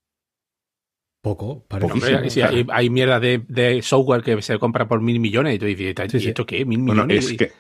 Poco, 1.25 1.65
parece. 1.67 1.93
Hombre, 1.93 2.31
si 2.31 2.41
hay, 2.43 2.65
hay 2.71 2.91
mierda 2.91 3.19
de, 3.19 3.43
de 3.49 3.83
software 3.83 4.23
que 4.23 4.41
se 4.43 4.59
compra 4.61 4.87
por 4.87 5.01
mil 5.01 5.19
millones 5.19 5.57
y 5.57 5.59
tú 5.59 5.67
dices, 5.67 5.95
¿y 5.99 6.09
Sí, 6.11 6.21
sí. 6.21 6.29
esto 6.29 6.47
qué? 6.47 6.65
¿Mil 6.65 6.79
Bueno, 6.83 7.05
millones? 7.07 7.31
es 7.33 7.37
que, 7.37 7.51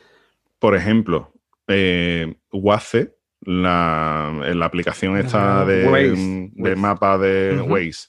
por 0.61 0.77
ejemplo, 0.77 1.33
eh, 1.66 2.35
Waze, 2.53 3.16
la, 3.40 4.33
la 4.55 4.64
aplicación 4.66 5.16
esta 5.16 5.62
Ah, 5.62 5.64
de, 5.64 5.88
Waze. 5.88 6.50
de 6.55 6.70
Waze. 6.70 6.77
mapa 6.77 7.18
de. 7.18 7.61
Waze, 7.61 8.09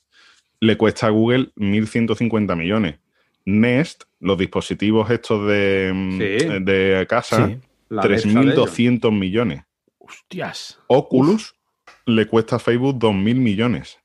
le 0.60 0.78
cuesta 0.78 1.08
a 1.08 1.10
Google 1.10 1.52
1.150 1.56 2.56
millones. 2.56 3.00
Nest, 3.46 4.04
los 4.20 4.38
dispositivos 4.38 5.10
estos 5.12 5.48
de, 5.48 5.92
Sí. 6.40 6.64
de 6.64 7.06
casa, 7.10 7.48
Sí. 7.48 7.58
La 7.90 8.02
Alexa 8.02 8.28
de 8.28 8.34
ellos. 8.52 8.56
3.200 8.72 9.12
millones. 9.12 9.62
Hostias. 10.00 10.80
Oculus 10.88 11.56
le 12.08 12.28
cuesta 12.28 12.56
a 12.58 12.60
Facebook 12.60 12.98
2.000 13.00 13.36
millones. 13.36 14.00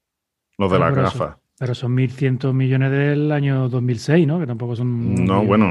Los 0.59 0.71
de 0.71 0.79
las 0.79 0.95
Sabroso. 0.95 1.19
gafas. 1.19 1.37
Pero 1.61 1.75
son 1.75 1.95
1.100 1.95 2.55
millones 2.55 2.91
del 2.91 3.31
año 3.31 3.69
2006, 3.69 4.27
¿no? 4.27 4.41
Que 4.41 4.47
tampoco 4.47 4.75
son... 4.75 5.15
No, 5.27 5.45
bueno, 5.45 5.69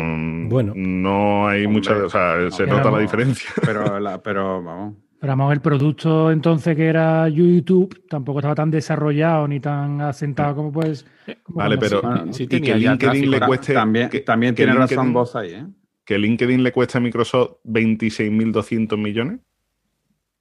Bueno. 0.48 0.74
no 0.76 1.48
hay 1.48 1.66
Hombre, 1.66 1.68
mucha, 1.80 1.96
o 2.06 2.10
sea, 2.10 2.52
se 2.52 2.64
nota 2.68 2.76
la 2.76 2.84
vamos- 2.92 3.02
diferencia. 3.02 3.50
Pero, 3.66 4.00
la- 4.00 4.22
pero 4.22 4.62
vamos. 4.64 4.94
Pero 5.20 5.32
vamos, 5.36 5.52
el 5.52 5.62
producto 5.62 6.32
entonces 6.32 6.76
que 6.78 6.86
era 6.86 7.28
YouTube 7.28 8.04
tampoco 8.08 8.38
estaba 8.40 8.54
tan 8.54 8.70
desarrollado 8.70 9.48
ni 9.48 9.60
tan 9.60 10.00
asentado 10.02 10.56
como 10.56 10.72
pues... 10.72 11.08
como 11.42 11.58
Vale, 11.58 11.78
pero 11.80 12.02
sí. 12.02 12.06
Bueno, 12.08 12.34
sí 12.34 12.44
y 12.44 12.48
que 12.62 12.76
LinkedIn 12.76 13.32
le 13.32 13.40
cueste 13.42 13.74
también 13.74 14.10
que- 14.10 14.20
también 14.20 14.54
que 14.54 14.64
tiene 14.64 14.74
LinkedIn- 14.80 14.90
razón 14.90 15.12
vos 15.12 15.36
ahí, 15.36 15.54
¿eh? 15.56 15.66
que 16.06 16.20
LinkedIn 16.20 16.62
le 16.64 16.72
cuesta 16.72 17.00
a 17.00 17.02
Microsoft 17.02 17.58
26.200 17.66 18.96
millones 18.98 19.40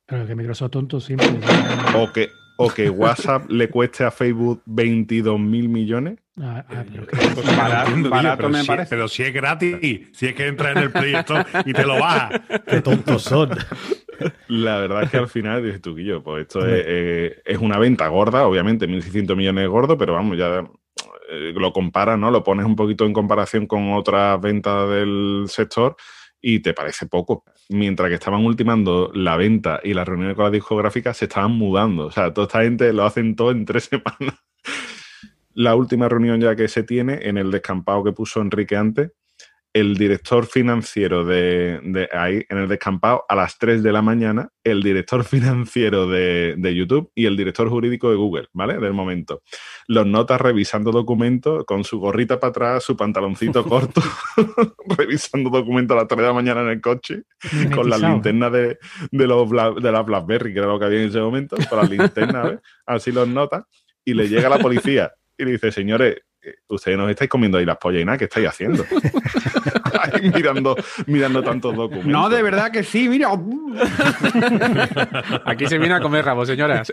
Pero 0.07 0.27
que 0.27 0.35
Microsoft 0.35 0.71
tonto 0.73 1.01
siempre. 1.01 1.27
o 1.97 2.13
que 2.13 2.29
o 2.61 2.69
que 2.71 2.91
WhatsApp 2.91 3.49
le 3.51 3.69
cueste 3.71 4.05
a 4.05 4.11
Facebook 4.11 4.63
22.000 4.67 5.69
millones. 5.69 6.19
Ah, 6.41 6.65
ah, 6.69 6.85
pero 6.91 7.07
que- 7.07 7.17
Pues 7.17 7.57
barato, 7.57 8.37
pero 8.37 8.49
me 8.49 8.61
si- 8.63 8.67
parece. 8.67 8.91
Pero 8.91 9.09
si 9.09 9.23
es 9.23 9.33
gratis, 9.33 10.09
si 10.13 10.27
es 10.27 10.35
que 10.35 10.47
entra 10.47 10.73
en 10.73 10.79
el 10.79 10.91
Play 10.93 11.15
Store 11.15 11.45
y 11.65 11.73
te 11.73 11.85
lo 11.85 11.99
bajas. 12.01 12.41
Qué 12.67 12.81
tontos 12.81 13.23
son. 13.23 13.51
La 14.49 14.79
verdad 14.79 15.05
es 15.05 15.11
que 15.11 15.17
al 15.19 15.29
final 15.29 15.63
dices 15.65 15.81
tú, 15.81 15.95
Guillo, 15.95 16.23
pues 16.23 16.43
esto 16.43 16.67
es, 16.67 16.85
eh, 16.87 17.43
es 17.45 17.59
una 17.59 17.79
venta 17.79 18.09
gorda, 18.09 18.47
obviamente 18.47 18.89
1.600 18.89 19.37
millones 19.37 19.65
es 19.65 19.71
gordo, 19.71 19.97
pero 19.97 20.15
vamos, 20.15 20.37
ya 20.37 20.65
eh, 21.31 21.53
lo 21.55 21.73
comparas, 21.73 22.19
¿no? 22.19 22.31
Lo 22.31 22.43
pones 22.43 22.67
un 22.67 22.75
poquito 22.75 23.07
en 23.07 23.13
comparación 23.13 23.67
con 23.67 23.93
otras 23.93 24.41
ventas 24.41 24.89
del 24.91 25.45
sector 25.47 25.95
y 26.41 26.59
te 26.61 26.75
parece 26.75 27.07
poco. 27.07 27.45
Mientras 27.69 28.09
que 28.09 28.15
estaban 28.15 28.45
ultimando 28.45 29.11
la 29.15 29.37
venta 29.37 29.81
y 29.85 29.93
las 29.93 30.09
reuniones 30.09 30.37
con 30.37 30.45
las 30.45 30.53
discográficas, 30.53 31.17
se 31.17 31.27
estaban 31.27 31.53
mudando. 31.53 32.07
O 32.07 32.11
sea, 32.11 32.33
toda 32.33 32.47
esta 32.47 32.63
gente 32.63 32.93
lo 32.93 33.05
hacen 33.05 33.37
todo 33.37 33.51
en 33.51 33.65
tres 33.65 33.85
semanas. 33.91 34.39
La 35.53 35.75
última 35.75 36.09
reunión 36.09 36.41
ya 36.41 36.57
que 36.57 36.69
se 36.69 36.83
tiene, 36.83 37.29
en 37.29 37.37
el 37.37 37.51
descampado 37.51 38.05
que 38.05 38.13
puso 38.13 38.41
Enrique 38.41 38.77
antes, 38.77 39.13
el 39.79 39.97
director 39.97 40.47
financiero 40.47 41.25
de, 41.25 41.81
de 41.83 42.09
ahí, 42.13 42.45
en 42.49 42.59
el 42.59 42.69
descampado, 42.69 43.25
a 43.29 43.35
las 43.35 43.59
3 43.59 43.83
de 43.83 43.93
la 43.93 44.03
mañana, 44.03 44.49
el 44.65 44.83
director 44.83 45.25
financiero 45.25 46.09
de, 46.09 46.55
de 46.57 46.75
YouTube 46.75 47.11
y 47.15 47.27
el 47.27 47.37
director 47.37 47.69
jurídico 47.69 48.11
de 48.11 48.17
Google, 48.17 48.49
¿vale? 48.53 48.79
Del 48.79 48.93
momento. 48.93 49.43
Los 49.87 50.07
notas 50.07 50.41
revisando 50.41 50.91
documentos 50.93 51.65
con 51.65 51.85
su 51.85 51.99
gorrita 51.99 52.39
para 52.41 52.51
atrás, 52.51 52.85
su 52.85 52.97
pantaloncito 52.97 53.65
corto, 53.69 54.01
revisando 54.97 55.51
documentos 55.51 55.95
a 55.97 56.01
las 56.01 56.09
3 56.09 56.19
de 56.21 56.27
la 56.27 56.33
mañana 56.33 56.61
en 56.63 56.69
el 56.69 56.81
coche, 56.81 57.23
con 57.75 57.89
las 57.89 58.01
linternas 58.01 58.53
de, 58.53 58.79
de, 59.11 59.27
los 59.27 59.49
Bla- 59.49 59.75
de 59.81 59.93
las 59.93 60.05
BlackBerry, 60.05 60.53
que 60.53 60.59
era 60.59 60.69
lo 60.69 60.79
que 60.79 60.85
había 60.87 61.03
en 61.03 61.09
ese 61.09 61.21
momento, 61.21 61.57
con 61.69 61.79
las 61.79 61.91
linternas, 61.91 62.51
¿ves? 62.51 62.59
Así 62.87 63.13
los 63.13 63.29
notas, 63.29 63.65
y 64.05 64.15
le 64.15 64.29
llega 64.29 64.49
la 64.49 64.59
policía 64.59 65.13
y 65.37 65.45
le 65.45 65.53
dice, 65.53 65.71
señores, 65.71 66.17
ustedes 66.69 66.99
nos 66.99 67.11
estáis 67.11 67.31
comiendo 67.31 67.59
ahí 67.59 67.65
las 67.65 67.79
pollas 67.79 68.03
y 68.03 68.05
nada, 68.05 68.19
¿qué 68.19 68.25
estáis 68.25 68.49
haciendo? 68.49 68.85
Mirando, 70.35 70.77
mirando 71.07 71.43
tantos 71.43 71.75
documentos. 71.77 72.11
No, 72.11 72.29
de 72.29 72.43
verdad 72.43 72.71
que 72.71 72.83
sí, 72.83 73.09
mira. 73.09 73.31
Aquí 75.45 75.67
se 75.67 75.79
viene 75.79 75.95
a 75.95 76.01
comer 76.01 76.25
rabo, 76.25 76.45
señoras. 76.47 76.91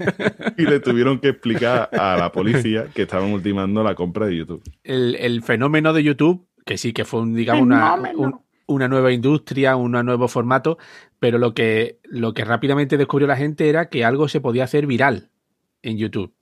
Y 0.57 0.63
le 0.63 0.79
tuvieron 0.79 1.19
que 1.19 1.29
explicar 1.29 1.89
a 1.93 2.17
la 2.17 2.31
policía 2.31 2.85
que 2.93 3.03
estaban 3.03 3.31
ultimando 3.31 3.83
la 3.83 3.95
compra 3.95 4.25
de 4.27 4.37
YouTube. 4.37 4.63
el, 4.83 5.15
el 5.15 5.41
fenómeno 5.43 5.93
de 5.93 6.03
YouTube, 6.03 6.47
que 6.65 6.77
sí 6.77 6.93
que 6.93 7.05
fue, 7.05 7.21
un, 7.21 7.33
digamos, 7.35 7.63
una, 7.63 7.95
un- 8.15 8.39
una 8.67 8.87
nueva 8.87 9.11
industria, 9.11 9.75
un 9.75 9.91
nuevo 9.91 10.27
formato, 10.27 10.77
pero 11.19 11.37
lo 11.37 11.53
que, 11.53 11.99
lo 12.03 12.33
que 12.33 12.43
rápidamente 12.43 12.97
descubrió 12.97 13.27
la 13.27 13.37
gente 13.37 13.69
era 13.69 13.89
que 13.89 14.03
algo 14.03 14.27
se 14.27 14.41
podía 14.41 14.63
hacer 14.63 14.87
viral 14.87 15.29
en 15.83 15.97
YouTube. 15.97 16.33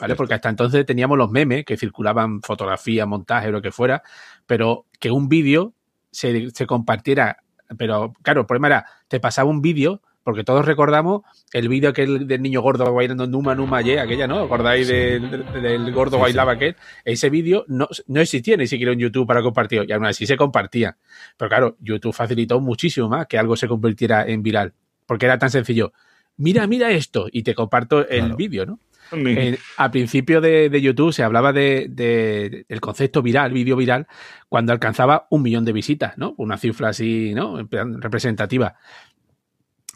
¿Vale? 0.00 0.14
Porque 0.14 0.34
hasta 0.34 0.48
entonces 0.48 0.86
teníamos 0.86 1.18
los 1.18 1.30
memes 1.30 1.64
que 1.64 1.76
circulaban 1.76 2.40
fotografías, 2.42 3.06
montajes, 3.06 3.50
lo 3.50 3.60
que 3.60 3.72
fuera, 3.72 4.02
pero 4.46 4.86
que 5.00 5.10
un 5.10 5.28
vídeo 5.28 5.74
se, 6.10 6.50
se 6.50 6.66
compartiera. 6.66 7.38
Pero 7.76 8.12
claro, 8.22 8.42
el 8.42 8.46
problema 8.46 8.68
era, 8.68 8.86
te 9.08 9.18
pasaba 9.20 9.50
un 9.50 9.60
vídeo, 9.60 10.00
porque 10.22 10.44
todos 10.44 10.64
recordamos 10.66 11.22
el 11.52 11.68
vídeo 11.68 11.90
aquel 11.90 12.26
del 12.26 12.42
niño 12.42 12.60
gordo 12.60 12.92
bailando 12.94 13.26
Numa 13.26 13.54
Numa 13.54 13.80
Ye, 13.82 13.98
aquella, 13.98 14.26
¿no? 14.26 14.38
¿Acordáis 14.40 14.86
del, 14.86 15.30
del 15.62 15.92
gordo 15.92 16.16
Sí, 16.18 16.22
bailaba 16.22 16.52
aquel? 16.52 16.76
Ese 17.04 17.28
vídeo 17.30 17.64
no, 17.66 17.88
no 18.06 18.20
existía 18.20 18.56
ni 18.56 18.66
siquiera 18.66 18.92
en 18.92 18.98
YouTube 19.00 19.26
para 19.26 19.42
compartir, 19.42 19.84
y 19.88 19.92
aún 19.92 20.04
así 20.06 20.26
se 20.26 20.36
compartía. 20.36 20.96
Pero 21.36 21.48
claro, 21.48 21.76
YouTube 21.80 22.12
facilitó 22.14 22.60
muchísimo 22.60 23.08
más 23.08 23.26
que 23.26 23.38
algo 23.38 23.56
se 23.56 23.66
convirtiera 23.68 24.26
en 24.26 24.42
viral, 24.42 24.74
porque 25.06 25.26
era 25.26 25.38
tan 25.38 25.50
sencillo. 25.50 25.92
Mira, 26.36 26.66
mira 26.66 26.90
esto, 26.90 27.26
y 27.32 27.42
te 27.42 27.54
comparto 27.54 28.06
el 28.06 28.20
Claro. 28.20 28.36
vídeo, 28.36 28.66
¿no? 28.66 28.78
En- 29.12 29.58
al 29.76 29.90
principio 29.90 30.40
de, 30.40 30.68
de 30.70 30.80
YouTube 30.80 31.12
se 31.12 31.22
hablaba 31.22 31.52
de, 31.52 31.86
de- 31.90 32.64
del 32.68 32.80
concepto 32.80 33.22
viral, 33.22 33.52
vídeo 33.52 33.76
viral, 33.76 34.06
cuando 34.48 34.72
alcanzaba 34.72 35.26
un 35.30 35.42
millón 35.42 35.64
de 35.64 35.72
visitas, 35.72 36.16
¿no? 36.18 36.34
Una 36.38 36.58
cifra 36.58 36.88
así, 36.90 37.32
¿no? 37.34 37.58
En 37.58 37.68
plan 37.68 38.00
representativa. 38.00 38.76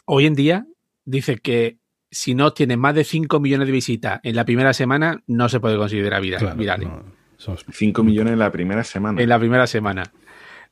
Hoy 0.05 0.25
en 0.25 0.35
día 0.35 0.65
dice 1.05 1.37
que 1.37 1.77
si 2.11 2.35
no 2.35 2.53
tiene 2.53 2.77
más 2.77 2.93
de 2.95 3.03
5 3.03 3.39
millones 3.39 3.67
de 3.67 3.71
visitas 3.71 4.19
en 4.23 4.35
la 4.35 4.45
primera 4.45 4.73
semana, 4.73 5.23
no 5.27 5.49
se 5.49 5.59
puede 5.59 5.77
considerar 5.77 6.21
viral. 6.21 6.39
Claro, 6.41 6.55
viral. 6.57 6.81
no, 6.81 7.03
somos- 7.37 7.65
5 7.71 8.03
millones 8.03 8.33
en 8.33 8.39
la 8.39 8.51
primera 8.51 8.83
semana. 8.83 9.21
En 9.21 9.29
la 9.29 9.39
primera 9.39 9.65
semana. 9.67 10.03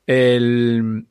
El, 0.06 1.06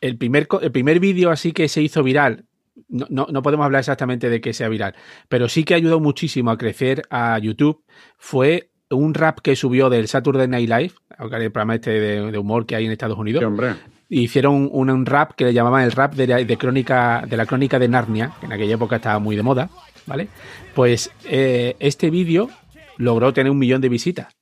el 0.00 0.18
primer, 0.18 0.48
el 0.60 0.72
primer 0.72 1.00
vídeo 1.00 1.30
así 1.30 1.52
que 1.52 1.68
se 1.68 1.82
hizo 1.82 2.02
viral, 2.02 2.44
no, 2.88 3.06
no, 3.10 3.26
no 3.30 3.42
podemos 3.42 3.64
hablar 3.64 3.80
exactamente 3.80 4.28
de 4.30 4.40
que 4.40 4.52
sea 4.52 4.68
viral, 4.68 4.94
pero 5.28 5.48
sí 5.48 5.64
que 5.64 5.74
ayudó 5.74 6.00
muchísimo 6.00 6.50
a 6.50 6.58
crecer 6.58 7.02
a 7.10 7.38
YouTube, 7.38 7.82
fue 8.18 8.70
un 8.90 9.14
rap 9.14 9.38
que 9.40 9.56
subió 9.56 9.88
del 9.90 10.08
Saturday 10.08 10.48
Night 10.48 10.68
Live, 10.68 10.92
el 11.18 11.50
programa 11.52 11.74
este 11.76 11.90
de, 11.92 12.30
de 12.30 12.38
humor 12.38 12.66
que 12.66 12.76
hay 12.76 12.84
en 12.86 12.92
Estados 12.92 13.18
Unidos, 13.18 13.40
Sí, 13.40 13.44
hombre. 13.46 13.74
hicieron 14.08 14.68
un, 14.72 14.90
un 14.90 15.06
rap 15.06 15.32
que 15.32 15.44
le 15.46 15.54
llamaban 15.54 15.84
el 15.84 15.92
rap 15.92 16.14
de, 16.14 16.26
la- 16.26 16.44
de 16.44 16.56
crónica 16.58 17.24
de 17.28 17.36
la 17.36 17.46
crónica 17.46 17.78
de 17.78 17.88
Narnia, 17.88 18.32
que 18.40 18.46
en 18.46 18.52
aquella 18.52 18.74
época 18.74 18.96
estaba 18.96 19.18
muy 19.18 19.34
de 19.36 19.42
moda, 19.42 19.70
¿vale? 20.06 20.28
Pues 20.74 21.10
eh, 21.24 21.74
este 21.78 22.10
vídeo 22.10 22.50
logró 22.98 23.32
tener 23.32 23.50
un 23.50 23.58
millón 23.58 23.80
de 23.80 23.88
visitas. 23.88 24.36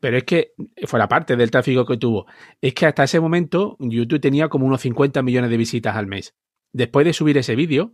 Pero 0.00 0.16
es 0.16 0.24
que, 0.24 0.52
fuera 0.86 1.06
parte 1.06 1.36
del 1.36 1.52
tráfico 1.52 1.86
que 1.86 1.96
tuvo, 1.96 2.26
es 2.60 2.74
que 2.74 2.86
hasta 2.86 3.04
ese 3.04 3.20
momento 3.20 3.76
YouTube 3.78 4.20
tenía 4.20 4.48
como 4.48 4.66
unos 4.66 4.80
50 4.80 5.22
millones 5.22 5.48
de 5.48 5.56
visitas 5.56 5.94
al 5.94 6.08
mes. 6.08 6.34
Después 6.72 7.04
de 7.06 7.12
subir 7.12 7.36
ese 7.38 7.54
vídeo, 7.54 7.92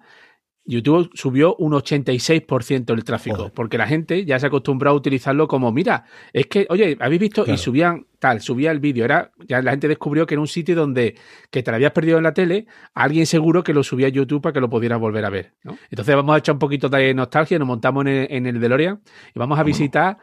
YouTube 0.69 1.11
subió 1.14 1.57
un 1.57 1.73
86% 1.73 2.93
el 2.93 3.03
tráfico, 3.03 3.37
Joder. 3.37 3.53
porque 3.53 3.79
la 3.79 3.87
gente 3.87 4.27
ya 4.27 4.38
se 4.38 4.47
acostumbró 4.47 4.91
a 4.91 4.93
utilizarlo 4.93 5.49
como, 5.49 5.73
mira, 5.73 6.05
es 6.35 6.47
que, 6.47 6.67
oye, 6.69 6.95
¿habéis 7.01 7.21
visto? 7.21 7.45
Claro. 7.45 7.55
Y 7.55 7.59
subían 7.59 8.07
tal, 8.19 8.43
subía 8.43 8.71
el 8.71 8.79
vídeo, 8.79 9.07
era, 9.07 9.33
ya 9.49 9.62
la 9.62 9.71
gente 9.71 9.88
descubrió 9.88 10.27
que 10.27 10.35
era 10.35 10.43
un 10.43 10.47
sitio 10.47 10.77
donde, 10.77 11.14
que 11.51 11.62
te 11.62 11.71
lo 11.71 11.77
habías 11.77 11.93
perdido 11.93 12.19
en 12.19 12.25
la 12.25 12.35
tele, 12.35 12.67
alguien 12.93 13.25
seguro 13.25 13.64
que 13.64 13.73
lo 13.73 13.83
subía 13.83 14.09
a 14.09 14.11
YouTube 14.11 14.43
para 14.43 14.53
que 14.53 14.61
lo 14.61 14.69
pudieras 14.69 15.01
volver 15.01 15.25
a 15.25 15.31
ver, 15.31 15.55
¿no? 15.62 15.79
Entonces 15.91 16.14
vamos 16.14 16.35
a 16.35 16.38
echar 16.38 16.57
un 16.57 16.59
poquito 16.59 16.91
de 16.91 17.14
nostalgia, 17.14 17.59
nos 17.59 17.69
montamos 17.69 18.03
en 18.03 18.09
el, 18.09 18.27
en 18.31 18.47
el 18.47 18.61
DeLorean 18.61 19.01
y 19.35 19.38
vamos 19.38 19.59
a 19.59 19.62
visitar 19.62 20.19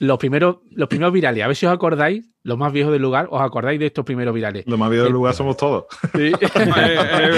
los 0.00 0.18
primeros, 0.18 0.58
los 0.70 0.88
primeros 0.88 1.12
virales. 1.12 1.42
A 1.44 1.46
ver 1.48 1.56
si 1.56 1.66
os 1.66 1.72
acordáis, 1.72 2.30
los 2.42 2.56
más 2.56 2.72
viejos 2.72 2.92
del 2.92 3.02
lugar, 3.02 3.28
os 3.30 3.40
acordáis 3.40 3.78
de 3.80 3.86
estos 3.86 4.04
primeros 4.04 4.34
virales. 4.34 4.64
Lo 4.66 4.78
más 4.78 4.90
viejo 4.90 5.04
del 5.04 5.12
lugar 5.12 5.34
somos 5.34 5.56
todos. 5.56 5.84
Sí. 6.14 6.32
Eh, 6.78 6.96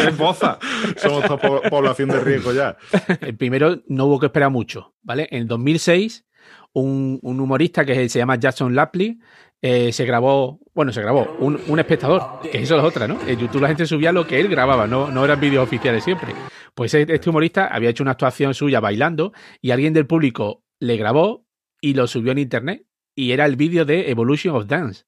eh, 0.09 0.11
Boza. 0.17 0.59
somos 0.97 1.25
toda 1.25 1.37
po- 1.39 1.63
población 1.71 2.09
de 2.11 2.21
riesgo 2.21 2.53
ya. 2.53 2.77
El 3.21 3.37
primero 3.37 3.81
no 3.89 4.07
hubo 4.07 4.19
que 4.21 4.27
esperar 4.27 4.51
mucho, 4.51 4.95
¿vale? 5.03 5.29
En 5.31 5.47
2006, 5.47 6.25
un, 6.73 7.19
un 7.23 7.41
humorista 7.41 7.85
que 7.85 8.09
se 8.09 8.19
llama 8.19 8.37
Jackson 8.37 8.75
Lapley 8.75 9.19
eh, 9.63 9.93
se 9.93 10.05
grabó, 10.05 10.59
bueno, 10.75 10.93
se 10.93 11.03
grabó 11.03 11.37
un, 11.39 11.61
un 11.69 11.79
espectador, 11.79 12.41
que 12.51 12.63
eso 12.63 12.79
es 12.79 12.85
otra, 12.85 13.07
¿no? 13.09 13.19
En 13.27 13.39
YouTube 13.39 13.61
la 13.63 13.69
gente 13.69 13.85
subía 13.87 14.11
lo 14.13 14.27
que 14.27 14.41
él 14.41 14.49
grababa, 14.49 14.87
no, 14.87 15.11
no 15.11 15.25
eran 15.25 15.39
vídeos 15.41 15.65
oficiales 15.65 16.03
siempre. 16.05 16.33
Pues 16.75 16.95
este 16.95 17.29
humorista 17.29 17.67
había 17.67 17.91
hecho 17.91 18.03
una 18.03 18.13
actuación 18.13 18.55
suya 18.55 18.81
bailando 18.81 19.33
y 19.61 19.71
alguien 19.73 19.93
del 19.93 20.07
público 20.07 20.63
le 20.79 20.97
grabó 20.97 21.45
y 21.81 21.95
lo 21.95 22.07
subió 22.07 22.33
en 22.33 22.39
internet 22.39 22.85
y 23.15 23.33
era 23.33 23.45
el 23.45 23.57
vídeo 23.57 23.85
de 23.85 24.11
Evolution 24.11 24.55
of 24.57 24.67
Dance, 24.67 25.05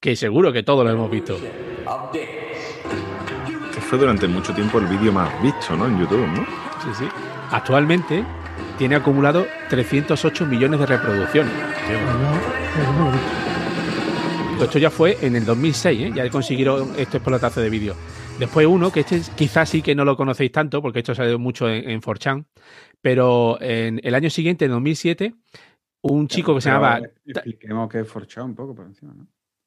que 0.00 0.16
seguro 0.16 0.52
que 0.52 0.62
todos 0.62 0.84
lo 0.84 0.90
hemos 0.90 1.10
visto. 1.10 1.36
Que 3.74 3.80
fue 3.80 3.98
durante 3.98 4.28
mucho 4.28 4.54
tiempo 4.54 4.78
el 4.78 4.86
vídeo 4.86 5.12
más 5.12 5.42
visto, 5.42 5.76
¿no? 5.76 5.86
En 5.86 5.98
YouTube, 5.98 6.26
¿no? 6.26 6.46
Sí, 6.82 7.04
sí. 7.04 7.04
Actualmente 7.50 8.24
tiene 8.76 8.96
acumulado 8.96 9.46
308 9.70 10.46
millones 10.46 10.80
de 10.80 10.86
reproducciones. 10.86 11.52
Esto 14.60 14.78
ya 14.78 14.90
fue 14.90 15.16
en 15.22 15.36
el 15.36 15.44
2006, 15.44 16.00
¿eh? 16.00 16.12
ya 16.14 16.28
consiguieron 16.30 16.92
este 16.96 17.20
pelotazo 17.20 17.60
de 17.60 17.70
vídeo. 17.70 17.94
Después 18.38 18.66
uno, 18.66 18.92
que 18.92 19.00
este 19.00 19.20
quizás 19.36 19.68
sí 19.68 19.82
que 19.82 19.94
no 19.94 20.04
lo 20.04 20.16
conocéis 20.16 20.52
tanto, 20.52 20.80
porque 20.80 21.00
esto 21.00 21.14
salió 21.14 21.38
mucho 21.38 21.68
en, 21.68 21.88
en 21.90 22.00
4chan, 22.00 22.44
pero 23.00 23.58
en 23.60 24.00
el 24.02 24.14
año 24.14 24.30
siguiente, 24.30 24.64
en 24.66 24.72
2007, 24.72 25.34
un 26.02 26.28
chico 26.28 26.54
que 26.54 26.60
se 26.60 26.70
llamaba... 26.70 27.00
Expliquemos 27.24 27.88
que 27.88 28.00
es 28.00 28.08
forchado 28.08 28.46
un 28.46 28.54
poco 28.54 28.74
por 28.74 28.86
encima, 28.86 29.14
¿no? 29.14 29.26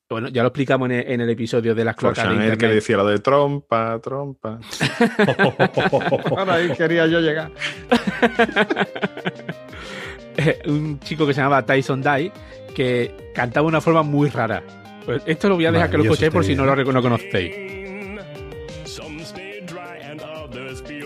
Bueno, 0.10 0.28
ya 0.28 0.42
lo 0.42 0.50
explicamos 0.50 0.88
en 0.88 0.92
el, 0.92 1.10
en 1.10 1.22
el 1.22 1.30
episodio 1.30 1.74
de 1.74 1.86
las 1.86 1.96
cloacas 1.96 2.28
de 2.28 2.36
Chanel 2.36 2.58
que 2.58 2.68
decía 2.68 2.98
lo 2.98 3.06
de 3.06 3.20
trompa, 3.20 3.98
trompa. 4.02 4.60
Ahora 6.36 6.56
ahí 6.56 6.74
quería 6.74 7.08
yo 7.08 7.22
llegar. 7.22 7.50
un 10.66 11.00
chico 11.00 11.26
que 11.26 11.34
se 11.34 11.40
llamaba 11.40 11.66
Tyson 11.66 12.02
Dye 12.02 12.30
que 12.76 13.32
cantaba 13.34 13.64
de 13.64 13.70
una 13.70 13.80
forma 13.80 14.04
muy 14.04 14.28
rara. 14.28 14.62
Pues 15.06 15.24
esto 15.26 15.48
lo 15.48 15.56
voy 15.56 15.66
a 15.66 15.72
dejar 15.72 15.90
que 15.90 15.98
lo 15.98 16.04
escuchéis 16.04 16.32
por 16.32 16.42
este 16.42 16.54
si 16.54 16.58
no 16.58 16.66
lo, 16.66 16.76
no 16.76 17.02
conocéis. 17.02 17.56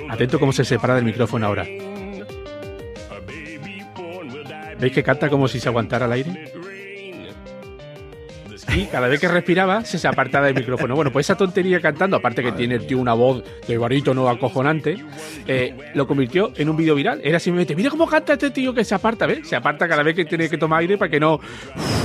Atento 0.09 0.39
cómo 0.39 0.51
se 0.51 0.65
separa 0.65 0.95
del 0.95 1.05
micrófono 1.05 1.45
ahora. 1.45 1.65
¿Veis 4.79 4.93
que 4.93 5.03
canta 5.03 5.29
como 5.29 5.47
si 5.47 5.59
se 5.59 5.69
aguantara 5.69 6.05
el 6.05 6.11
aire? 6.11 6.51
Y 8.75 8.85
cada 8.87 9.07
vez 9.07 9.19
que 9.19 9.27
respiraba 9.27 9.85
se 9.85 9.97
se 9.99 10.07
apartaba 10.07 10.47
del 10.47 10.55
micrófono. 10.55 10.95
Bueno, 10.95 11.11
pues 11.11 11.27
esa 11.27 11.37
tontería 11.37 11.79
cantando, 11.79 12.17
aparte 12.17 12.41
que 12.43 12.51
tiene 12.51 12.75
el 12.75 12.87
tío 12.87 12.97
una 12.97 13.13
voz 13.13 13.43
de 13.67 13.77
barítono 13.77 14.27
acojonante, 14.27 14.97
eh, 15.47 15.75
lo 15.93 16.07
convirtió 16.07 16.51
en 16.57 16.69
un 16.69 16.75
vídeo 16.75 16.95
viral. 16.95 17.21
Era 17.23 17.39
simplemente, 17.39 17.75
mira 17.75 17.89
cómo 17.91 18.07
canta 18.07 18.33
este 18.33 18.49
tío 18.49 18.73
que 18.73 18.83
se 18.83 18.95
aparta, 18.95 19.27
¿ves? 19.27 19.47
Se 19.47 19.55
aparta 19.55 19.87
cada 19.87 20.01
vez 20.03 20.15
que 20.15 20.25
tiene 20.25 20.49
que 20.49 20.57
tomar 20.57 20.79
aire 20.81 20.97
para 20.97 21.11
que 21.11 21.19
no, 21.19 21.39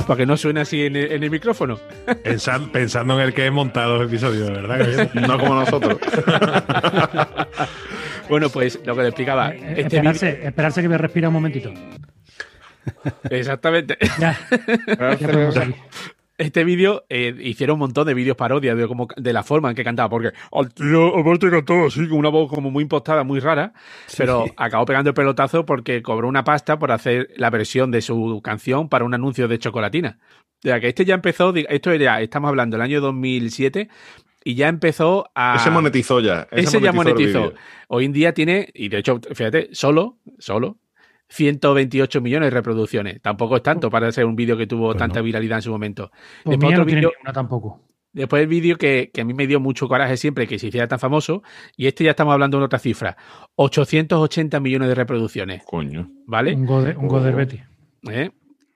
para 0.07 0.17
que 0.17 0.25
no 0.25 0.37
suene 0.37 0.61
así 0.61 0.85
en 0.85 0.95
el, 0.95 1.11
en 1.11 1.23
el 1.23 1.31
micrófono. 1.31 1.79
Pensan- 2.23 2.71
pensando 2.71 3.15
en 3.19 3.21
el 3.27 3.33
que 3.33 3.45
he 3.47 3.51
montado 3.51 3.97
el 3.99 4.07
episodio, 4.07 4.45
de 4.45 4.51
verdad. 4.51 5.09
No 5.15 5.39
como 5.39 5.55
nosotros. 5.55 5.97
Bueno, 8.29 8.49
pues 8.49 8.79
lo 8.85 8.95
que 8.95 9.01
le 9.01 9.07
explicaba. 9.09 9.49
Eh, 9.53 9.59
Este 9.77 9.81
esperarse, 9.97 10.39
esperarse 10.45 10.81
que 10.81 10.87
me 10.87 10.97
respira 10.97 11.27
un 11.27 11.33
momentito. 11.33 11.73
Exactamente. 13.29 13.97
Ya, 14.19 14.37
ya. 15.19 15.67
Este 16.37 16.63
vídeo 16.63 17.03
eh, 17.07 17.35
hicieron 17.39 17.75
un 17.75 17.81
montón 17.81 18.07
de 18.07 18.15
vídeos 18.15 18.35
parodias 18.35 18.75
de, 18.75 18.87
cómo- 18.87 19.07
de 19.15 19.31
la 19.31 19.43
forma 19.43 19.69
en 19.69 19.75
que 19.75 19.83
cantaba, 19.83 20.09
porque 20.09 20.31
al 20.51 20.73
tío 20.73 21.15
aparte 21.19 21.51
cantaba 21.51 21.85
así, 21.85 22.07
con 22.07 22.17
una 22.17 22.29
voz 22.29 22.49
como 22.49 22.71
muy 22.71 22.81
impostada, 22.81 23.23
muy 23.23 23.39
rara, 23.39 23.73
pero 24.17 24.45
acabó 24.57 24.85
pegando 24.85 25.11
el 25.11 25.13
pelotazo 25.13 25.67
porque 25.67 26.01
cobró 26.01 26.27
una 26.27 26.43
pasta 26.43 26.79
por 26.79 26.91
hacer 26.91 27.29
la 27.37 27.51
versión 27.51 27.91
de 27.91 28.01
su 28.01 28.41
canción 28.43 28.89
para 28.89 29.05
un 29.05 29.13
anuncio 29.13 29.47
de 29.47 29.59
chocolatina. 29.59 30.17
O 30.63 30.67
sea, 30.67 30.79
que 30.79 30.87
este 30.87 31.05
ya 31.05 31.13
empezó, 31.13 31.53
esto 31.55 31.91
era, 31.91 32.21
estamos 32.21 32.49
hablando 32.49 32.75
del 32.75 32.81
año 32.85 33.01
2007, 33.01 33.87
y 34.43 34.55
ya 34.55 34.67
empezó 34.67 35.29
a... 35.35 35.55
Ese 35.57 35.69
monetizó 35.69 36.19
ya. 36.21 36.47
Ese, 36.49 36.81
ya 36.81 36.91
monetizó. 36.91 37.53
Hoy 37.87 38.05
en 38.05 38.13
día 38.13 38.33
tiene, 38.33 38.69
y 38.73 38.89
de 38.89 38.97
hecho, 38.97 39.19
fíjate, 39.35 39.69
solo, 39.73 40.17
solo, 40.39 40.77
128 41.31 42.21
millones 42.21 42.47
de 42.47 42.51
reproducciones. 42.55 43.21
Tampoco 43.21 43.55
es 43.55 43.63
tanto 43.63 43.89
para 43.89 44.11
ser 44.11 44.25
un 44.25 44.35
vídeo 44.35 44.57
que 44.57 44.67
tuvo 44.67 44.87
Pues 44.87 44.97
tanta 44.97 45.19
no. 45.19 45.23
viralidad 45.25 45.57
en 45.59 45.61
su 45.63 45.71
momento. 45.71 46.11
Pues 46.43 46.57
Después 46.57 46.73
otro 46.73 46.79
no 46.79 46.85
tiene 46.85 47.01
vídeo- 47.01 47.11
ninguna 47.17 47.33
tampoco. 47.33 47.81
Después 48.13 48.41
el 48.41 48.47
vídeo 48.49 48.77
que, 48.77 49.09
que 49.13 49.21
a 49.21 49.23
mí 49.25 49.33
me 49.33 49.47
dio 49.47 49.61
mucho 49.61 49.87
coraje 49.87 50.17
siempre 50.17 50.45
que 50.45 50.59
se 50.59 50.67
hiciera 50.67 50.85
tan 50.89 50.99
famoso, 50.99 51.43
y 51.77 51.87
este 51.87 52.03
ya 52.03 52.09
estamos 52.09 52.33
hablando 52.33 52.59
de 52.59 52.65
otra 52.65 52.77
cifra, 52.77 53.15
880 53.55 54.59
millones 54.59 54.89
de 54.89 54.95
reproducciones, 54.95 55.63
Coño. 55.63 56.09
¿vale? 56.27 56.53
Un 56.53 56.65
Goder, 56.65 56.97
un 56.97 57.07
Goder 57.07 57.33
Betty. 57.33 57.61
¿Eh? 58.09 58.29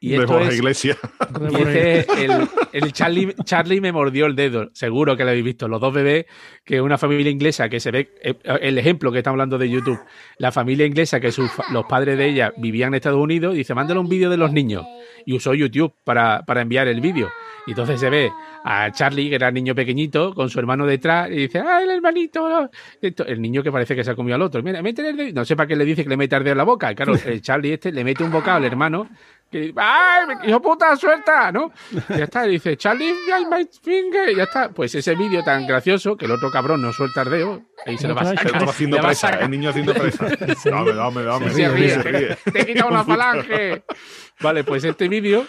Y 0.06 0.10
de 0.12 0.18
esto 0.18 0.34
Borja 0.34 0.50
es, 0.50 0.56
Iglesias. 0.58 0.98
y 1.52 1.56
este 1.56 2.00
es 2.00 2.08
el, 2.10 2.32
el 2.74 2.94
Charlie, 2.94 3.34
Charlie 3.44 3.82
me 3.82 3.91
mordió 3.91 4.26
el 4.26 4.36
dedo, 4.36 4.70
seguro 4.74 5.15
que 5.18 5.24
lo 5.24 5.30
habéis 5.32 5.46
visto, 5.46 5.68
los 5.68 5.82
dos 5.82 5.94
bebés, 5.94 6.26
que 6.63 6.82
una 6.82 6.98
familia 6.98 7.32
inglesa 7.32 7.70
que 7.70 7.80
se 7.80 7.91
ve, 7.91 8.10
eh, 8.22 8.36
el 8.62 8.78
ejemplo 8.78 9.12
que 9.12 9.20
estamos 9.20 9.36
hablando 9.36 9.58
de 9.58 9.70
YouTube, 9.70 10.00
la 10.38 10.52
familia 10.52 10.86
inglesa 10.86 11.20
que 11.20 11.32
sus, 11.32 11.50
los 11.72 11.86
padres 11.86 12.18
de 12.18 12.26
ella 12.28 12.54
vivían 12.58 12.89
en 12.89 12.96
Estados 12.96 13.20
Unidos, 13.20 13.56
dice, 13.56 13.74
mándale 13.74 14.00
un 14.00 14.10
vídeo 14.10 14.30
de 14.30 14.38
los 14.38 14.52
niños, 14.52 14.86
y 15.26 15.36
usó 15.36 15.54
YouTube 15.54 15.94
para, 16.04 16.44
para 16.46 16.62
enviar 16.62 16.88
el 16.88 17.02
vídeo. 17.02 17.30
Y 17.68 17.72
entonces 17.72 18.00
se 18.00 18.12
ve 18.12 18.32
a 18.63 18.91
Charlie, 18.91 19.28
que 19.30 19.36
era 19.36 19.50
niño 19.50 19.74
pequeñito, 19.74 20.36
con 20.36 20.52
su 20.52 20.60
hermano 20.60 20.86
detrás, 20.86 21.30
y 21.32 21.36
dice, 21.36 21.60
¡ah, 21.60 21.82
el 21.82 21.89
hermanito! 21.89 22.48
no". 22.48 22.70
Esto- 23.02 23.26
El 23.26 23.41
niño 23.41 23.63
que 23.63 23.72
parece 23.72 23.96
que 23.96 24.04
se 24.04 24.12
ha 24.12 24.15
comido 24.15 24.36
al 24.36 24.44
otro. 24.44 24.62
Mira, 24.62 24.84
métele 24.84 25.10
el 25.10 25.18
dedo. 25.18 25.32
No 25.34 25.46
sé 25.46 25.56
para 25.56 25.65
qué 25.65 25.76
le 25.76 25.84
dice 25.84 26.04
que 26.04 26.10
le 26.10 26.18
mete 26.18 26.36
el 26.36 26.44
dedo 26.44 26.52
en 26.52 26.58
la 26.60 26.63
boca. 26.63 26.91
Y 26.91 26.96
claro, 26.96 27.13
el 27.26 27.41
Charlie 27.41 27.74
este 27.74 27.91
le 27.91 28.04
mete 28.04 28.24
un 28.24 28.32
bocado 28.32 28.58
al 28.58 28.65
hermano, 28.65 29.10
que 29.51 29.73
¡ay, 29.75 30.25
hijo 30.47 30.62
puta, 30.62 30.95
suelta! 30.95 31.51
¿No? 31.51 31.71
Y 32.10 32.17
ya 32.17 32.23
está, 32.25 32.45
y 32.47 32.51
dice, 32.51 32.75
Charlie, 32.77 33.13
my 33.49 33.67
finger, 33.81 34.29
y 34.29 34.36
ya 34.36 34.43
está. 34.43 34.69
Pues 34.69 34.93
ese 34.95 35.15
vídeo 35.15 35.43
tan 35.43 35.65
gracioso, 35.65 36.17
que 36.17 36.25
el 36.25 36.31
otro 36.31 36.51
cabrón 36.51 36.81
no 36.81 36.91
suelta 36.91 37.21
el 37.21 37.29
dedo, 37.29 37.62
ahí 37.86 37.97
se 37.97 38.08
lo 38.08 38.15
va 38.15 38.21
a 38.21 38.23
El 38.25 38.31
El 38.31 38.38
sacar. 38.38 38.55
otro 38.55 38.69
haciendo 38.69 38.97
presa. 39.01 39.29
El 39.29 39.51
niño 39.51 39.69
haciendo 39.69 39.93
presa. 39.93 40.25
Dame, 40.65 40.93
dame, 40.93 41.23
dame. 41.23 41.49
Se 41.51 41.69
ríe, 41.69 41.89
Se 41.89 42.03
ríe. 42.03 42.38
Te 42.51 42.62
he 42.62 42.65
quitado 42.65 42.89
una 42.89 43.03
falange. 43.05 43.84
Vale, 44.41 44.63
pues 44.63 44.84
este 44.84 45.08
vídeo 45.08 45.45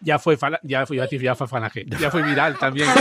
ya 0.00 0.18
fue, 0.18 0.36
fala- 0.36 0.60
ya 0.62 0.86
fue, 0.86 0.96
iba 0.96 1.04
a 1.04 1.06
decir, 1.06 1.20
ya 1.20 1.34
fue 1.34 1.46
falange. 1.48 1.84
Ya 2.00 2.10
fue 2.10 2.22
viral 2.22 2.56
también. 2.58 2.88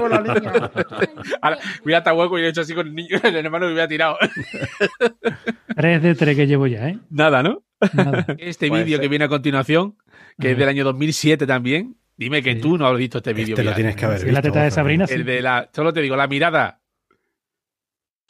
Ahora, 1.42 1.58
voy 1.84 1.92
a 1.94 1.98
estar 1.98 2.14
hueco 2.14 2.38
y 2.38 2.42
he 2.42 2.48
hecho 2.48 2.60
así 2.62 2.74
con 2.74 2.86
el 2.86 2.94
niño, 2.94 3.18
el 3.22 3.36
hermano 3.36 3.66
que 3.66 3.72
hubiera 3.72 3.88
tirado. 3.88 4.16
3 5.76 6.02
de 6.02 6.14
3 6.14 6.36
que 6.36 6.46
llevo 6.46 6.66
ya, 6.66 6.88
¿eh? 6.88 6.98
Nada, 7.10 7.42
¿no? 7.42 7.62
Nada. 7.94 8.26
Este 8.38 8.68
vídeo 8.70 9.00
que 9.00 9.08
viene 9.08 9.24
a 9.24 9.28
continuación, 9.28 9.96
que 10.38 10.52
es 10.52 10.58
del 10.58 10.68
año 10.68 10.84
2007 10.84 11.46
también. 11.46 11.96
Dime 12.16 12.42
que 12.42 12.52
Sí. 12.54 12.60
tú 12.60 12.76
no 12.76 12.86
has 12.86 12.96
visto 12.98 13.18
este 13.18 13.32
vídeo. 13.32 13.54
Este 13.54 13.64
lo 13.64 13.72
tienes 13.74 13.96
que 13.96 14.04
haber 14.04 14.18
Si 14.18 14.24
visto. 14.26 14.36
la 14.38 14.42
teta 14.42 14.62
de. 14.62 14.70
Sabrina, 14.70 15.06
sí. 15.06 15.14
El 15.14 15.24
de 15.24 15.40
la. 15.40 15.70
Solo 15.72 15.90
te 15.92 16.02
digo, 16.02 16.16
la 16.16 16.26
mirada. 16.26 16.80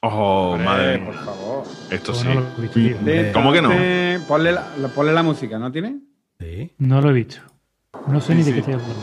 Oh, 0.03 0.53
Hombre, 0.53 0.65
madre 0.65 0.99
por 0.99 1.15
favor. 1.15 1.65
Esto 1.91 2.15
sí. 2.15 2.29
no 2.29 2.35
lo. 2.35 3.33
¿Cómo 3.33 3.53
que 3.53 3.61
no? 3.61 3.71
Ponle 4.29 4.53
la, 4.53 4.77
la- 4.79 4.89
ponle 4.89 5.13
la 5.13 5.23
música, 5.25 5.59
¿no 5.59 5.73
tiene? 5.73 5.97
Sí. 6.41 6.73
No 6.79 7.01
lo 7.01 7.11
he 7.11 7.13
visto. 7.13 7.37
No 8.09 8.21
sé 8.21 8.35
ni 8.35 8.43
de 8.43 8.45
sí. 8.47 8.53
qué 8.55 8.59
estoy 8.61 8.75
hablando. 8.75 8.95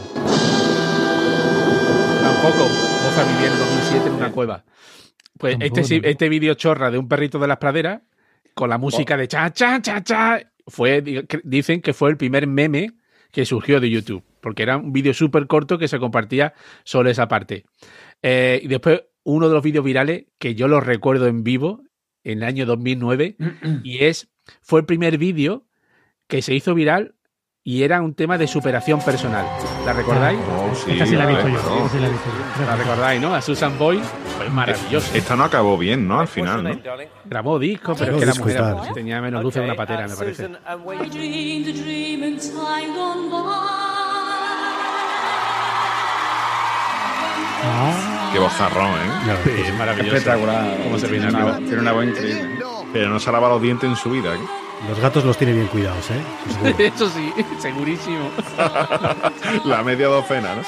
Tampoco. 2.22 2.68
Moza 2.68 3.24
vivía 3.32 3.52
en 3.52 3.60
2007 3.60 4.08
en 4.08 4.14
una 4.14 4.32
cueva. 4.32 4.66
Pues 5.38 5.54
Tampoco, 5.60 5.80
este, 5.80 5.96
tampoco. 5.96 6.10
este 6.10 6.30
vídeo 6.30 6.54
chorra 6.56 6.90
de 6.92 6.98
un 6.98 7.08
perrito 7.08 7.38
de 7.40 7.48
las 7.48 7.58
praderas 7.58 8.02
con 8.56 8.70
la 8.70 8.78
música 8.80 9.16
de 9.16 9.28
cha, 9.28 9.52
cha, 9.52 9.82
cha, 9.82 10.04
cha. 10.04 10.40
Fue, 10.66 11.04
dicen 11.44 11.82
que 11.82 11.94
fue 11.94 12.10
el 12.10 12.18
primer 12.18 12.48
meme 12.48 12.94
que 13.32 13.46
surgió 13.46 13.80
de 13.80 13.90
YouTube. 13.90 14.24
Porque 14.42 14.64
era 14.64 14.78
un 14.78 14.92
vídeo 14.92 15.14
súper 15.14 15.46
corto 15.48 15.78
que 15.78 15.88
se 15.88 16.00
compartía 16.00 16.54
solo 16.84 17.10
esa 17.10 17.28
parte. 17.28 17.66
Eh, 18.24 18.60
y 18.64 18.68
después, 18.68 19.04
uno 19.24 19.48
de 19.48 19.54
los 19.54 19.64
vídeos 19.64 19.86
virales 19.86 20.26
que 20.40 20.56
yo 20.56 20.68
lo 20.68 20.80
recuerdo 20.82 21.28
en 21.28 21.44
vivo 21.44 21.84
en 22.24 22.40
el 22.40 22.44
año 22.46 22.66
2009 22.66 23.36
y 23.84 24.06
es 24.06 24.30
fue 24.62 24.80
el 24.80 24.86
primer 24.86 25.18
vídeo 25.18 25.66
que 26.28 26.42
se 26.42 26.56
hizo 26.56 26.74
viral 26.74 27.16
y 27.70 27.84
era 27.84 28.02
un 28.02 28.14
tema 28.14 28.38
de 28.38 28.48
superación 28.48 29.02
personal. 29.02 29.46
¿La 29.86 29.92
recordáis? 29.92 30.40
Oh, 30.40 30.74
sí, 30.74 30.92
Esta 30.92 31.06
sí 31.06 31.16
la 31.18 31.26
he 31.26 31.28
visto 31.28 31.50
yo. 31.50 31.90
sí 31.92 32.00
la 32.00 32.08
he 32.08 32.10
visto 32.12 32.30
yo. 32.60 32.66
¿La 32.66 32.76
recordáis, 32.78 33.22
no? 33.22 33.36
A 33.36 33.42
Susan 33.42 33.78
Boyle. 33.78 34.02
Fue 34.38 34.48
maravilloso. 34.50 35.14
Esta 35.14 35.36
no 35.36 35.44
acabó 35.44 35.78
bien, 35.78 36.08
¿no? 36.08 36.22
Al 36.22 36.30
final, 36.30 36.64
¿no? 36.64 36.72
Grabó 37.26 37.60
disco, 37.60 37.94
pero 38.00 38.14
es 38.14 38.20
que 38.22 38.26
la 38.26 38.34
mujer 38.36 38.56
era- 38.56 38.84
sí. 38.86 38.94
tenía 38.94 39.20
menos 39.22 39.44
luz 39.44 39.54
de 39.54 39.60
una 39.60 39.76
patera, 39.76 40.08
me 40.08 40.16
parece. 40.16 40.46
I 40.46 41.10
dreamed 41.10 41.68
a 41.68 41.74
dream 41.84 42.24
in 42.24 42.38
time 42.40 42.96
gone 42.96 43.30
by. 43.30 43.42
Ah, 47.64 48.30
Qué 48.32 48.40
bozarrón, 48.40 48.92
¿eh? 48.92 48.96
No, 49.26 49.52
Es 49.52 49.74
maravilloso. 49.78 50.16
Espectacular. 50.16 50.78
Cómo 50.84 50.98
se 51.00 51.08
tiene, 51.10 51.28
viene 51.28 51.54
tiene 51.68 51.80
una 51.82 51.92
voz 51.92 52.06
increíble. 52.06 52.60
Pero 52.94 53.10
no 53.10 53.20
se 53.20 53.30
ha 53.30 53.34
lavado 53.34 53.56
los 53.56 53.62
dientes 53.62 53.90
en 53.90 53.96
su 53.98 54.10
vida. 54.12 54.36
¿eh? 54.36 54.40
Los 54.88 55.00
gatos 55.00 55.26
los 55.26 55.38
tiene 55.38 55.54
bien 55.54 55.68
cuidados, 55.68 56.10
¿eh? 56.12 56.22
Eso 56.46 56.54
seguro. 56.54 56.78
Eso 56.96 57.10
sí, 57.10 57.34
segurísimo. 57.60 58.30
La 59.66 59.84
media 59.84 60.08
docena, 60.08 60.56
¿no? 60.56 60.62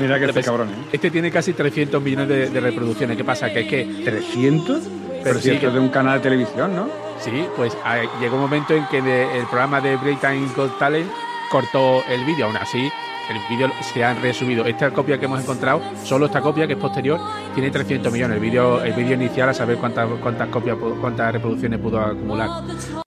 Mira 0.00 0.14
que 0.18 0.20
Pero 0.20 0.26
este 0.28 0.40
es- 0.40 0.46
cabrón, 0.46 0.68
¿eh? 0.70 0.88
Este 0.92 1.10
tiene 1.10 1.30
casi 1.30 1.52
300 1.52 2.02
millones 2.02 2.28
de, 2.28 2.50
de 2.50 2.60
reproducciones. 2.60 3.16
¿Qué 3.16 3.24
pasa? 3.24 3.52
Que 3.52 3.60
es 3.60 3.68
que, 3.68 4.02
300. 4.04 4.82
Pero 5.22 5.38
sí 5.40 5.58
que- 5.58 5.68
de 5.68 5.78
un 5.78 5.88
canal 5.90 6.18
de 6.18 6.22
televisión, 6.24 6.74
¿no? 6.74 6.88
sí, 7.20 7.46
pues 7.56 7.76
ah, 7.84 7.98
llegó 8.20 8.34
un 8.34 8.42
momento 8.42 8.74
en 8.74 8.84
que 8.88 9.00
de- 9.00 9.38
el 9.38 9.46
programa 9.46 9.80
de 9.80 9.96
Britain 9.96 10.50
Got 10.56 10.76
Talent 10.78 11.08
cortó 11.50 12.02
el 12.08 12.24
vídeo. 12.24 12.46
Aún 12.46 12.56
así, 12.56 12.90
el 13.30 13.38
vídeo 13.48 13.70
se 13.80 14.04
ha 14.04 14.14
resubido. 14.14 14.64
Esta 14.64 14.90
copia 14.90 15.18
que 15.18 15.24
hemos 15.26 15.40
encontrado, 15.42 15.80
solo 16.04 16.26
esta 16.26 16.40
copia 16.40 16.66
que 16.66 16.74
es 16.74 16.78
posterior, 16.78 17.20
tiene 17.54 17.70
300 17.70 18.12
millones. 18.12 18.36
El 18.36 18.42
vídeo 18.42 18.82
el 18.82 18.92
vídeo 18.92 19.14
inicial 19.14 19.48
a 19.48 19.54
saber 19.54 19.76
cuántas, 19.78 20.08
cuántas 20.20 20.48
copias, 20.48 20.76
cuántas 21.00 21.32
reproducciones 21.32 21.78
pudo 21.78 22.00
acumular. 22.00 22.48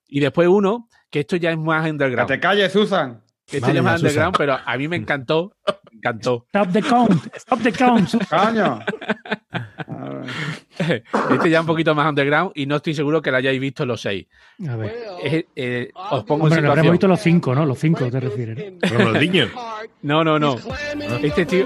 Y 0.08 0.20
después 0.20 0.48
uno, 0.48 0.88
que 1.10 1.22
esto 1.22 1.36
ya 1.36 1.52
es 1.52 1.58
más 1.58 1.84
Que 1.84 1.92
underground. 1.92 2.28
te 2.28 2.40
calles, 2.40 2.72
Susan. 2.72 3.22
Que 3.46 3.58
esto 3.58 3.68
Vale, 3.68 3.74
ya 3.76 3.80
es 3.80 3.84
más 3.84 3.94
Susan. 4.02 4.08
underground, 4.08 4.38
pero 4.38 4.58
a 4.66 4.78
mí 4.78 4.88
me 4.88 4.96
encantó. 4.96 5.52
Me 5.92 5.98
encantó. 5.98 6.46
Stop 6.48 6.72
the 6.72 6.82
count. 6.82 7.36
Stop 7.36 7.62
the 7.62 7.72
count. 7.72 8.10
Coño. 8.30 8.80
Este 11.32 11.50
ya 11.50 11.62
un 11.62 11.68
poquito 11.68 11.96
más 11.96 12.08
underground 12.10 12.52
y 12.56 12.66
no 12.66 12.76
estoy 12.78 12.94
seguro 12.94 13.22
que 13.22 13.32
lo 13.32 13.38
hayáis 13.38 13.60
visto 13.60 13.86
los 13.86 14.02
seis. 14.02 14.26
A 14.68 14.76
ver. 14.76 14.96
Es- 15.24 15.46
eh, 15.56 15.92
os 16.12 16.24
pongo 16.24 16.48
en 16.48 16.54
Hombre, 16.54 16.62
lo 16.62 16.72
habremos 16.72 16.74
situación. 16.74 16.92
visto 16.94 17.08
los 17.08 17.20
cinco, 17.22 17.56
¿no? 17.56 17.66
Los 17.66 17.80
cinco 17.80 18.10
te 18.10 18.20
refieres. 18.20 18.74
¿no? 18.98 19.12
Niños. 19.14 19.50
No, 20.02 20.24
no, 20.24 20.38
no. 20.40 20.56
Este 21.22 21.46
tío. 21.46 21.66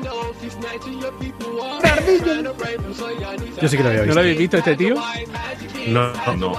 Yo 3.61 3.67
sí 3.67 3.77
que 3.77 3.83
lo 3.83 3.89
había 3.89 3.99
¿No 4.01 4.05
visto. 4.05 4.15
lo 4.15 4.19
habéis 4.21 4.37
visto 4.37 4.57
este 4.57 4.75
tío? 4.75 4.95
No, 5.87 6.11
no. 6.35 6.35
No. 6.35 6.55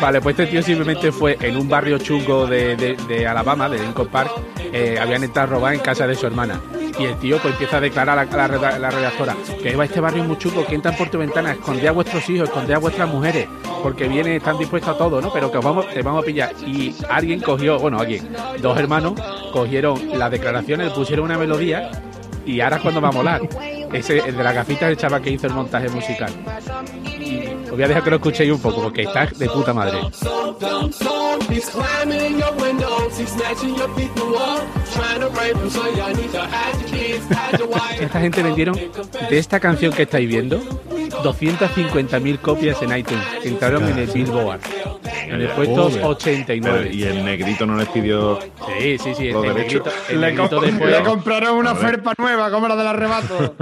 Vale, 0.00 0.20
pues 0.20 0.38
este 0.38 0.50
tío 0.50 0.62
simplemente 0.62 1.12
fue 1.12 1.36
en 1.40 1.56
un 1.56 1.68
barrio 1.68 1.98
chungo 1.98 2.46
de, 2.46 2.76
de- 2.76 2.96
de 3.08 3.26
Alabama, 3.26 3.68
de 3.68 3.78
Lincoln 3.78 4.08
Park. 4.08 4.30
eh, 4.72 4.98
habían 5.00 5.24
entrado 5.24 5.48
a 5.48 5.50
robar 5.56 5.74
en 5.74 5.80
casa 5.80 6.06
de 6.06 6.14
su 6.14 6.26
hermana. 6.26 6.60
Y 6.98 7.04
el 7.04 7.18
tío 7.18 7.38
pues 7.38 7.52
empieza 7.54 7.78
a 7.78 7.80
declarar 7.80 8.18
a 8.18 8.24
la, 8.24 8.36
la 8.36 8.48
reda- 8.48 8.78
la 8.78 8.90
redactora 8.90 9.36
que 9.62 9.74
va 9.76 9.84
este 9.84 9.99
barrio 10.00 10.22
es 10.22 10.28
muy 10.28 10.38
chulo, 10.38 10.66
que 10.66 10.74
entran 10.74 10.96
por 10.96 11.08
tu 11.10 11.18
ventana, 11.18 11.52
esconded 11.52 11.86
a 11.86 11.92
vuestros 11.92 12.28
hijos, 12.28 12.48
esconded 12.48 12.74
a 12.74 12.78
vuestras 12.78 13.08
mujeres, 13.08 13.48
porque 13.82 14.08
vienen, 14.08 14.34
están 14.34 14.58
dispuestos 14.58 14.94
a 14.94 14.98
todo, 14.98 15.20
¿no? 15.20 15.32
Pero 15.32 15.50
que 15.50 15.58
os 15.58 15.64
vamos, 15.64 15.88
te 15.88 16.02
vamos 16.02 16.22
a 16.22 16.26
pillar. 16.26 16.52
Y 16.66 16.94
alguien 17.08 17.40
cogió, 17.40 17.78
bueno, 17.78 17.98
alguien, 17.98 18.34
dos 18.60 18.78
hermanos, 18.78 19.14
cogieron 19.52 20.18
las 20.18 20.30
declaraciones, 20.30 20.92
pusieron 20.92 21.26
una 21.26 21.38
melodía 21.38 21.90
y 22.44 22.60
ahora 22.60 22.76
es 22.76 22.82
cuando 22.82 23.00
va 23.00 23.08
a 23.08 23.12
molar. 23.12 23.42
Ese, 23.92 24.18
el 24.18 24.36
de 24.36 24.44
la 24.44 24.52
gafita 24.52 24.86
es 24.86 24.92
el 24.92 24.96
chaval 24.96 25.22
que 25.22 25.30
hizo 25.30 25.46
el 25.46 25.52
montaje 25.52 25.88
musical. 25.88 26.32
Os 27.64 27.70
voy 27.70 27.82
a 27.82 27.88
dejar 27.88 28.02
que 28.02 28.10
lo 28.10 28.16
escuchéis 28.16 28.52
un 28.52 28.60
poco, 28.60 28.82
porque 28.82 29.02
está 29.02 29.26
de 29.26 29.48
puta 29.48 29.72
madre. 29.72 30.00
Esta 38.00 38.20
gente 38.20 38.42
vendieron 38.42 38.76
de 39.28 39.38
esta 39.38 39.60
canción 39.60 39.92
que 39.92 40.02
estáis 40.02 40.28
viendo 40.28 40.58
250.000 40.58 42.38
copias 42.40 42.80
en 42.82 42.96
iTunes. 42.96 43.24
Entraron 43.44 43.86
en 43.88 43.98
el 43.98 44.06
Billboard. 44.10 44.60
En 45.26 45.40
el 45.42 45.48
puesto 45.50 45.90
Joder. 45.90 46.04
89. 46.04 46.78
Pero, 46.82 46.94
y 46.94 47.02
el 47.04 47.24
negrito 47.24 47.66
no 47.66 47.76
les 47.76 47.88
pidió. 47.88 48.38
Sí, 48.78 48.98
sí, 48.98 49.14
sí. 49.14 49.28
El 49.28 49.40
negrito, 49.42 49.90
el 50.08 50.20
Le, 50.20 50.32
negrito 50.32 50.60
después. 50.60 50.90
le 50.90 51.02
compraron 51.02 51.56
una 51.56 51.74
Joder. 51.74 51.90
ferpa 51.90 52.14
nueva, 52.18 52.50
como 52.50 52.66
la 52.68 52.76
del 52.76 52.86
arrebato. 52.86 53.54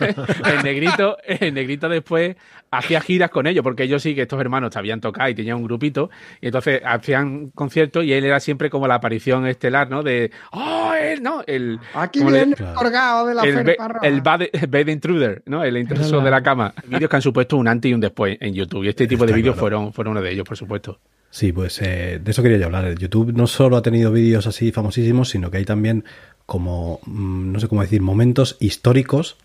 el 0.46 0.62
negrito, 0.62 1.16
el 1.26 1.52
negrito 1.54 1.88
después 1.88 2.36
hacía 2.70 3.00
giras 3.00 3.30
con 3.30 3.46
ellos, 3.46 3.62
porque 3.62 3.82
ellos 3.82 4.02
sí 4.02 4.14
que 4.14 4.22
estos 4.22 4.40
hermanos 4.40 4.72
sabían 4.74 5.00
tocar 5.00 5.28
y 5.30 5.34
tenían 5.34 5.56
un 5.56 5.64
grupito, 5.64 6.10
y 6.40 6.46
entonces 6.46 6.80
hacían 6.84 7.50
conciertos 7.50 8.04
y 8.04 8.12
él 8.12 8.24
era 8.24 8.38
siempre 8.40 8.70
como 8.70 8.86
la 8.86 8.94
aparición 8.96 9.46
estelar, 9.46 9.90
¿no? 9.90 10.02
De, 10.02 10.30
¡oh, 10.52 10.92
él, 10.94 11.22
no! 11.22 11.42
El, 11.46 11.80
Aquí 11.94 12.22
viene 12.22 12.54
el 12.58 12.74
colgado 12.74 13.26
de 13.26 13.34
la 13.34 13.42
el, 13.42 13.64
be- 13.64 13.76
el 14.02 14.20
bad, 14.20 14.40
bad 14.68 14.86
intruder, 14.86 15.42
¿no? 15.46 15.64
El 15.64 15.76
intruso 15.76 16.20
de 16.20 16.30
la 16.30 16.42
cama. 16.42 16.72
Vídeos 16.86 17.10
que 17.10 17.16
han 17.16 17.22
supuesto 17.22 17.56
un 17.56 17.66
antes 17.66 17.90
y 17.90 17.94
un 17.94 18.00
después 18.00 18.36
en 18.40 18.54
YouTube. 18.54 18.84
Y 18.84 18.88
este 18.88 19.06
tipo 19.06 19.26
de 19.26 19.32
vídeos 19.32 19.54
claro. 19.54 19.60
fueron, 19.60 19.92
fueron 19.92 20.12
uno 20.12 20.22
de 20.22 20.30
ellos, 20.30 20.46
por 20.46 20.56
supuesto. 20.56 20.98
Sí, 21.30 21.52
pues 21.52 21.80
eh, 21.82 22.20
de 22.22 22.30
eso 22.30 22.42
quería 22.42 22.58
yo 22.58 22.66
hablar. 22.66 22.96
YouTube 22.98 23.32
no 23.32 23.46
solo 23.46 23.76
ha 23.76 23.82
tenido 23.82 24.12
vídeos 24.12 24.46
así 24.46 24.72
famosísimos, 24.72 25.28
sino 25.28 25.50
que 25.50 25.58
hay 25.58 25.64
también 25.64 26.04
como, 26.46 27.00
mm, 27.06 27.52
no 27.52 27.60
sé 27.60 27.68
cómo 27.68 27.82
decir, 27.82 28.00
momentos 28.00 28.56
históricos 28.60 29.36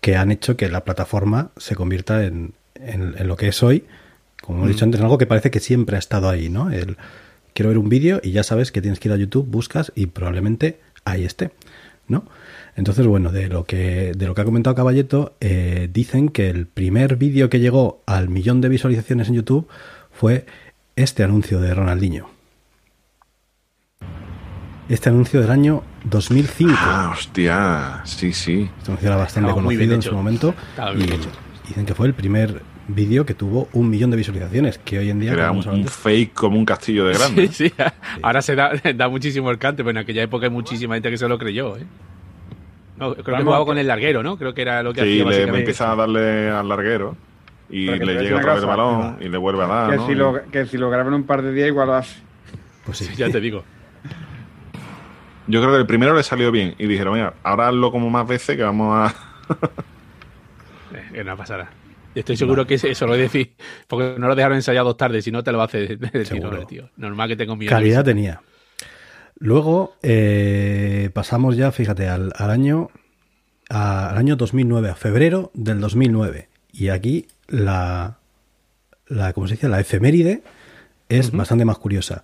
que 0.00 0.16
han 0.16 0.30
hecho 0.30 0.56
que 0.56 0.68
la 0.68 0.84
plataforma 0.84 1.50
se 1.56 1.74
convierta 1.74 2.24
en, 2.24 2.52
en- 2.86 3.14
en 3.18 3.28
lo 3.28 3.36
que 3.36 3.48
es 3.48 3.62
hoy. 3.62 3.84
Como 4.42 4.58
hemos 4.58 4.68
dicho 4.70 4.84
antes, 4.84 5.00
en 5.00 5.04
algo 5.04 5.18
que 5.18 5.26
parece 5.26 5.50
que 5.50 5.60
siempre 5.60 5.96
ha 5.96 5.98
estado 5.98 6.28
ahí, 6.28 6.48
¿no? 6.48 6.70
El, 6.70 6.96
quiero 7.54 7.70
ver 7.70 7.78
un 7.78 7.88
vídeo 7.88 8.20
y 8.22 8.30
ya 8.32 8.42
sabes 8.42 8.70
que 8.72 8.80
tienes 8.82 9.00
que 9.00 9.08
ir 9.08 9.12
a 9.12 9.16
YouTube, 9.16 9.46
buscas 9.48 9.90
y 9.94 10.06
probablemente 10.06 10.78
ahí 11.04 11.24
esté, 11.24 11.50
¿no? 12.08 12.24
Entonces, 12.76 13.06
bueno, 13.06 13.32
de 13.32 13.48
lo 13.48 13.64
que, 13.64 14.12
de 14.16 14.26
lo 14.26 14.34
que 14.34 14.42
ha 14.42 14.44
comentado 14.44 14.76
Caballeto, 14.76 15.34
eh, 15.40 15.88
dicen 15.92 16.28
que 16.28 16.50
el 16.50 16.66
primer 16.66 17.16
vídeo 17.16 17.48
que 17.48 17.58
llegó 17.60 18.02
al 18.06 18.28
millón 18.28 18.60
de 18.60 18.68
visualizaciones 18.68 19.28
en 19.28 19.36
YouTube 19.36 19.66
fue 20.12 20.44
este 20.96 21.24
anuncio 21.24 21.58
de 21.58 21.72
Ronaldinho. 21.74 22.28
Este 24.88 25.08
anuncio 25.08 25.40
del 25.40 25.50
año 25.50 25.82
2005. 26.04 26.72
Ah, 26.76 27.10
hostia. 27.12 28.02
Sí, 28.04 28.32
sí. 28.32 28.70
Este 28.78 28.90
anuncio 28.90 29.08
era 29.08 29.16
bastante 29.16 29.48
Estaba 29.48 29.62
muy 29.64 29.74
conocido 29.74 29.94
en 29.96 30.02
su 30.02 30.12
momento. 30.14 30.54
Estaba 30.70 30.92
Y 30.92 30.96
bien 30.98 31.12
hecho. 31.14 31.28
dicen 31.66 31.86
que 31.86 31.94
fue 31.94 32.06
el 32.06 32.14
primer 32.14 32.62
vídeo 32.88 33.26
que 33.26 33.34
tuvo 33.34 33.68
un 33.72 33.90
millón 33.90 34.10
de 34.10 34.16
visualizaciones, 34.16 34.78
que 34.78 34.98
hoy 34.98 35.10
en 35.10 35.20
día... 35.20 35.32
Era 35.32 35.50
un, 35.50 35.86
fake 35.86 36.32
como 36.34 36.58
un 36.58 36.64
castillo 36.64 37.06
de 37.06 37.14
grande. 37.14 37.48
Sí, 37.48 37.68
sí. 37.68 37.74
Ahora 38.22 38.42
se 38.42 38.54
da, 38.54 38.72
da 38.94 39.08
muchísimo 39.08 39.50
el 39.50 39.58
cante, 39.58 39.82
pero 39.82 39.90
en 39.90 39.98
aquella 39.98 40.22
época 40.22 40.46
hay 40.46 40.50
muchísima 40.52 40.94
gente 40.94 41.10
que 41.10 41.18
se 41.18 41.28
lo 41.28 41.38
creyó, 41.38 41.76
¿eh? 41.76 41.86
No, 42.98 43.14
creo 43.14 43.36
que 43.36 43.42
jugaba 43.42 43.64
con 43.66 43.76
el 43.76 43.86
larguero, 43.86 44.22
¿no? 44.22 44.38
Creo 44.38 44.54
que 44.54 44.62
era 44.62 44.82
lo 44.82 44.94
que 44.94 45.02
Sí, 45.02 45.06
hacía 45.06 45.18
le 45.18 45.24
básicamente. 45.24 45.58
empieza 45.58 45.92
a 45.92 45.96
darle 45.96 46.50
al 46.50 46.66
larguero 46.68 47.16
y 47.68 47.86
le 47.86 48.22
llega 48.22 48.38
otra 48.38 48.54
vez 48.54 48.62
el 48.62 48.68
balón 48.68 49.18
y 49.20 49.28
le 49.28 49.36
vuelve 49.36 49.64
a 49.64 49.66
dar. 49.66 49.90
que, 49.90 49.96
¿no? 49.96 50.06
si 50.06 50.14
lo, 50.14 50.42
que 50.50 50.66
si 50.66 50.78
lo 50.78 50.88
graban 50.88 51.12
un 51.12 51.24
par 51.24 51.42
de 51.42 51.52
días, 51.52 51.68
igual 51.68 51.88
lo 51.88 51.94
hace. 51.96 52.20
Pues 52.86 52.98
sí. 52.98 53.08
Ya 53.16 53.28
te 53.28 53.40
digo. 53.40 53.64
Yo 55.46 55.60
creo 55.60 55.74
que 55.74 55.78
el 55.80 55.86
primero 55.86 56.14
le 56.14 56.22
salió 56.22 56.50
bien 56.50 56.74
y 56.78 56.86
dijeron, 56.86 57.14
mira, 57.14 57.34
ahora 57.42 57.68
hazlo 57.68 57.92
como 57.92 58.08
más 58.08 58.26
veces 58.26 58.56
que 58.56 58.62
vamos 58.62 58.96
a. 58.96 59.14
Eh, 60.94 61.02
que 61.12 61.24
no 61.24 61.36
pasará. 61.36 61.68
Estoy 62.16 62.36
seguro 62.36 62.66
que 62.66 62.74
eso 62.74 63.06
lo 63.06 63.14
decir, 63.14 63.54
porque 63.86 64.16
no 64.18 64.26
lo 64.28 64.34
dejaron 64.34 64.56
ensayar 64.56 64.84
dos 64.84 64.96
tardes, 64.96 65.24
si 65.24 65.30
no 65.30 65.44
te 65.44 65.52
lo 65.52 65.62
hace 65.62 65.86
de, 65.96 66.24
tirón, 66.24 66.66
tío. 66.66 66.90
Normal 66.96 67.28
que 67.28 67.36
millón 67.58 67.70
de 67.70 67.76
Calidad 67.76 68.04
tenía. 68.04 68.40
Luego 69.38 69.94
eh, 70.02 71.10
pasamos 71.12 71.56
ya, 71.56 71.70
fíjate, 71.72 72.08
al, 72.08 72.32
al 72.36 72.50
año 72.50 72.88
a- 73.68 74.10
al 74.10 74.16
año 74.18 74.36
2009, 74.36 74.88
a 74.90 74.94
febrero 74.94 75.50
del 75.54 75.80
2009. 75.80 76.48
Y 76.72 76.88
aquí 76.88 77.26
la, 77.48 78.18
la 79.06 79.32
¿cómo 79.32 79.46
se 79.46 79.54
dice? 79.54 79.68
La 79.68 79.80
efeméride 79.80 80.42
es 81.08 81.30
bastante 81.32 81.64
más 81.64 81.78
curiosa. 81.78 82.22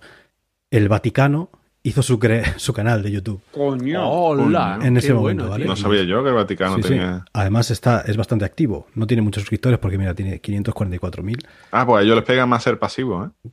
El 0.71 0.89
Vaticano 0.89 1.49
hizo 1.85 2.01
su, 2.01 2.17
cre- 2.17 2.57
su 2.57 2.71
canal 2.73 3.03
de 3.03 3.11
YouTube. 3.11 3.41
Coño. 3.51 4.09
¡Hola! 4.09 4.79
En 4.81 4.95
ese 4.95 5.11
bueno, 5.11 5.21
momento, 5.43 5.49
¿vale? 5.49 5.65
No 5.65 5.75
sabía 5.75 6.03
yo 6.03 6.23
que 6.23 6.29
el 6.29 6.35
Vaticano 6.35 6.77
Sí, 6.77 6.83
sí. 6.83 6.87
tenía. 6.89 7.25
Además 7.33 7.71
está, 7.71 8.01
es 8.07 8.15
bastante 8.15 8.45
activo. 8.45 8.87
No 8.95 9.05
tiene 9.05 9.21
muchos 9.21 9.41
suscriptores 9.43 9.79
porque, 9.79 9.97
mira, 9.97 10.13
tiene 10.13 10.41
544.000. 10.41 11.45
Ah, 11.71 11.85
pues 11.85 11.99
a 11.99 12.03
ellos 12.03 12.15
les 12.15 12.23
pega 12.25 12.45
más 12.45 12.63
ser 12.63 12.79
pasivo, 12.79 13.25
¿eh? 13.25 13.49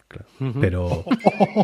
Pero, 0.61 1.05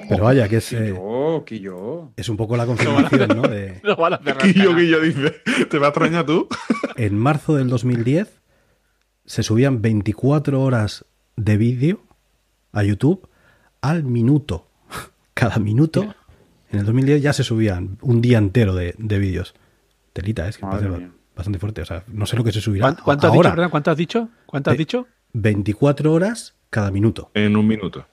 pero 0.09 0.24
vaya, 0.24 0.48
que 0.48 0.57
es, 0.57 0.72
eh, 0.72 0.88
Yo, 0.94 1.44
que 1.46 1.61
yo. 1.61 2.11
es 2.16 2.29
un 2.29 2.37
poco 2.37 2.57
la 2.57 2.66
confirmación, 2.66 3.29
¿no? 3.29 3.42
De, 3.48 3.81
No 3.85 3.94
van 3.96 4.14
a 4.14 4.18
canal. 4.18 4.42
Guillo 4.52 5.00
dice, 5.00 5.37
¿te 5.70 5.79
va 5.79 5.87
a 5.87 5.90
extrañar 5.90 6.26
tú? 6.26 6.48
En 6.96 7.16
marzo 7.18 7.55
del 7.55 7.68
2010 7.68 8.40
se 9.26 9.42
subían 9.42 9.83
24 9.83 10.61
horas 10.62 11.05
de 11.37 11.59
vídeo 11.59 12.00
a 12.72 12.83
YouTube 12.83 13.29
al 13.83 14.02
minuto. 14.02 14.66
Cada 15.35 15.59
minuto. 15.59 16.14
En 16.70 16.81
el 16.81 16.87
2010 16.87 17.22
ya 17.22 17.33
se 17.33 17.44
subían 17.44 17.98
un 18.02 18.20
día 18.20 18.38
entero 18.38 18.74
de, 18.74 18.94
de 18.98 19.18
vídeos. 19.18 19.55
Telita, 20.12 20.48
es 20.48 20.57
que 20.59 20.66
parece 20.66 21.09
bastante 21.35 21.59
fuerte. 21.59 21.83
O 21.83 21.85
sea, 21.85 22.02
no 22.09 22.26
sé 22.26 22.37
lo 22.37 22.44
que 22.44 22.52
se 22.52 22.61
subirá. 22.61 22.85
¿Cuánto, 22.87 23.02
cuánto 23.05 23.26
has 23.29 23.33
ahora. 23.35 23.50
dicho? 23.50 23.70
¿Cuánto 23.70 23.90
has 23.90 23.96
dicho? 23.96 24.29
¿Cuánto 24.46 24.70
has 24.70 24.74
Eh, 24.74 24.79
dicho? 24.79 25.07
24 25.33 26.12
horas 26.12 26.57
cada 26.70 26.90
minuto. 26.90 27.31
En 27.35 27.57
un 27.57 27.66
minuto. 27.66 28.07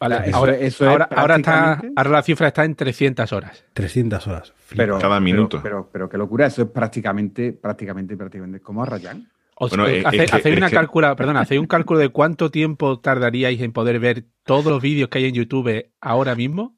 Vale, 0.00 0.16
eso- 0.28 0.36
ahora, 0.36 0.56
eso 0.58 0.84
es 0.84 0.90
ahora, 0.90 1.08
ahora 1.14 1.36
está, 1.36 1.80
ahora 1.96 2.10
la 2.10 2.22
cifra 2.22 2.48
está 2.48 2.64
en 2.64 2.74
300 2.74 3.32
horas. 3.32 3.64
300 3.72 4.26
horas. 4.26 4.52
Pero, 4.76 4.98
Cada 4.98 5.20
minuto. 5.20 5.60
Pero, 5.62 5.88
pero, 5.92 6.08
qué 6.08 6.18
locura, 6.18 6.46
eso 6.46 6.62
es 6.62 6.68
prácticamente, 6.68 7.52
prácticamente, 7.52 8.16
prácticamente 8.16 8.60
como 8.60 8.82
a 8.82 8.86
Rayán. 8.86 9.28
Os- 9.54 9.70
Bueno, 9.70 9.86
eh, 9.86 10.02
hace- 10.04 10.16
que- 10.26 10.36
hacéis 10.36 10.56
una 10.58 10.68
que- 10.68 10.74
cálcula, 10.74 11.14
perdona, 11.14 11.40
hacéis 11.40 11.60
un 11.60 11.68
cálculo 11.68 12.00
de 12.00 12.08
cuánto 12.08 12.50
tiempo 12.50 12.98
tardaríais 12.98 13.60
en 13.62 13.72
poder 13.72 14.00
ver 14.00 14.24
todos 14.42 14.64
los 14.66 14.82
vídeos 14.82 15.08
que 15.08 15.18
hay 15.18 15.26
en 15.26 15.34
YouTube 15.34 15.90
ahora 16.00 16.34
mismo. 16.34 16.76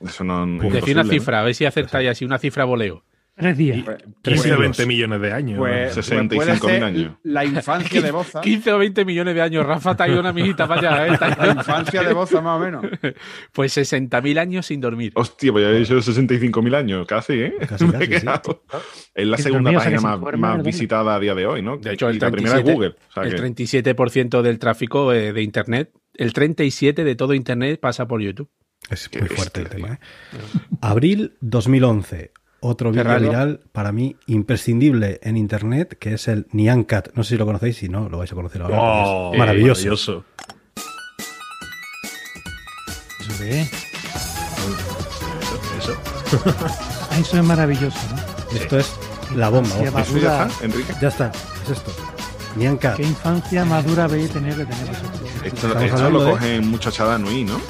Eso 0.00 0.24
no 0.24 0.44
una 0.44 1.02
¿no? 1.02 1.04
cifra, 1.04 1.40
a 1.40 1.44
ver 1.44 1.54
si 1.54 1.64
acertáis 1.64 2.08
así, 2.10 2.24
una 2.24 2.38
cifra 2.38 2.64
voleo. 2.64 3.04
Tres 3.38 3.58
días. 3.58 3.82
Pues, 3.84 3.98
15 4.22 4.42
siglos. 4.42 4.60
20 4.60 4.86
millones 4.86 5.20
de 5.20 5.30
años. 5.32 5.58
pues, 5.58 5.94
¿no? 5.94 6.02
65.000 6.02 6.58
pues 6.58 6.82
años. 6.82 7.12
La 7.22 7.44
infancia 7.44 8.00
de 8.00 8.10
Boza. 8.10 8.40
15 8.42 8.72
o 8.72 8.78
20 8.78 9.04
millones 9.04 9.34
de 9.34 9.42
años, 9.42 9.66
Rafa, 9.66 9.94
te 9.94 10.04
ha 10.04 10.08
ido 10.08 10.20
una 10.20 10.32
mijita 10.32 10.66
para 10.66 11.04
allá. 11.04 11.14
¿eh? 11.14 11.18
La 11.38 11.52
infancia 11.52 12.02
de 12.02 12.14
Boza, 12.14 12.40
más 12.40 12.58
o 12.58 12.64
menos. 12.64 12.86
Pues 13.52 13.76
60.000 13.76 14.38
años 14.38 14.64
sin 14.64 14.80
dormir. 14.80 15.12
Hostia, 15.14 15.52
pues 15.52 15.64
ya 15.64 15.70
he 15.70 15.78
dicho 15.78 15.98
65.000 15.98 16.74
años, 16.74 17.06
casi, 17.06 17.34
¿eh? 17.34 17.54
Casi, 17.68 17.84
Me 17.86 17.92
casi, 17.92 18.04
he 18.04 18.08
quedado. 18.08 18.62
Es 19.14 19.26
la 19.26 19.36
segunda 19.36 19.70
dormido, 19.70 19.80
o 19.80 19.82
sea, 19.82 19.90
página 19.90 20.20
que 20.20 20.30
se 20.30 20.36
más, 20.38 20.56
más 20.56 20.64
visitada 20.64 21.14
a 21.14 21.20
día 21.20 21.34
de 21.34 21.46
hoy, 21.46 21.60
¿no? 21.60 21.76
De 21.76 21.92
hecho, 21.92 22.08
el 22.08 22.18
la 22.18 22.30
primera 22.30 22.56
es 22.58 22.64
37, 22.64 22.72
Google. 22.72 22.96
O 23.10 23.12
sea 23.12 23.22
el 23.24 23.34
que- 23.54 23.94
37% 23.94 24.40
del 24.40 24.58
tráfico 24.58 25.12
eh, 25.12 25.34
de 25.34 25.42
Internet, 25.42 25.92
el 26.14 26.32
37% 26.32 27.04
de 27.04 27.14
todo 27.14 27.34
Internet 27.34 27.80
pasa 27.80 28.08
por 28.08 28.22
YouTube. 28.22 28.48
Es 28.90 29.08
Qué 29.08 29.18
muy 29.20 29.28
fuerte 29.28 29.60
el 29.62 29.68
tema. 29.68 29.94
¿eh? 29.94 29.98
Abril 30.80 31.36
2011. 31.40 32.32
Otro 32.60 32.90
vídeo 32.90 33.04
raro. 33.04 33.20
viral 33.28 33.60
para 33.72 33.92
mí 33.92 34.16
imprescindible 34.26 35.20
en 35.22 35.36
internet, 35.36 35.96
que 35.98 36.14
es 36.14 36.26
el 36.28 36.46
Nyan 36.52 36.84
Cat. 36.84 37.08
No 37.14 37.22
sé 37.22 37.30
si 37.30 37.36
lo 37.36 37.46
conocéis, 37.46 37.76
si 37.76 37.88
no, 37.88 38.08
lo 38.08 38.18
vais 38.18 38.30
a 38.32 38.34
conocer 38.34 38.62
ahora. 38.62 38.78
Oh, 38.80 39.30
es 39.32 39.38
maravilloso. 39.38 39.80
maravilloso. 39.80 40.24
Eso 43.20 43.32
qué 43.38 43.60
es. 43.62 43.72
Eso. 45.78 45.96
Ah, 47.10 47.18
Eso 47.20 47.38
es 47.38 47.44
maravilloso, 47.44 47.98
¿no? 48.14 48.56
Esto 48.58 48.78
es 48.78 48.92
la 49.34 49.48
bomba. 49.48 49.68
¿Eso 49.68 49.84
ya 49.84 49.90
Madura. 49.90 50.46
está, 50.46 50.64
Enrique? 50.64 50.92
Ya 51.00 51.08
está, 51.08 51.32
es 51.64 51.70
esto. 51.70 51.92
Nyan 52.56 52.76
Cat. 52.78 52.96
Qué 52.96 53.02
infancia 53.02 53.64
madura 53.64 54.04
habéis 54.04 54.30
tenido 54.30 54.56
que 54.56 54.64
tener 54.64 54.86
vosotros. 54.86 55.30
Esto, 55.44 55.78
esto 55.78 56.10
lo 56.10 56.24
de- 56.24 56.30
cogen 56.30 56.68
mucho 56.68 56.90
Chada 56.90 57.18
Nui, 57.18 57.44
¿no? 57.44 57.60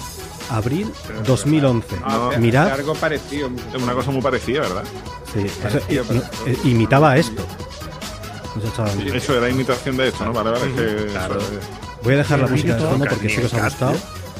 Abril 0.50 0.90
2011. 1.26 1.96
No, 2.00 2.28
Hace- 2.30 2.38
Mirad, 2.38 2.68
algo 2.72 2.94
parecido. 2.94 3.50
Es 3.74 3.82
una 3.82 3.92
cosa 3.94 4.10
muy 4.10 4.22
parecida, 4.22 4.60
¿verdad? 4.60 4.84
sí, 5.32 5.40
eso- 5.40 5.60
Parecía, 5.62 6.02
i- 6.02 6.50
eh, 6.50 6.58
imitaba 6.64 7.16
esto. 7.16 7.44
Chaval. 8.74 9.06
Eso 9.14 9.36
era 9.36 9.48
imitación 9.50 9.96
de 9.98 10.08
esto, 10.08 10.24
¿no? 10.24 10.32
Vale, 10.32 10.50
vale. 10.50 10.72
que- 10.74 11.06
Claro. 11.12 11.38
Voy 12.02 12.14
a 12.14 12.16
dejar 12.18 12.38
la 12.40 12.46
música 12.46 12.74
de 12.76 12.80
fondo 12.80 13.04
porque 13.06 13.28
sí 13.28 13.36
que 13.36 13.46
os 13.46 13.54
ha 13.54 13.64
gustado. 13.64 13.92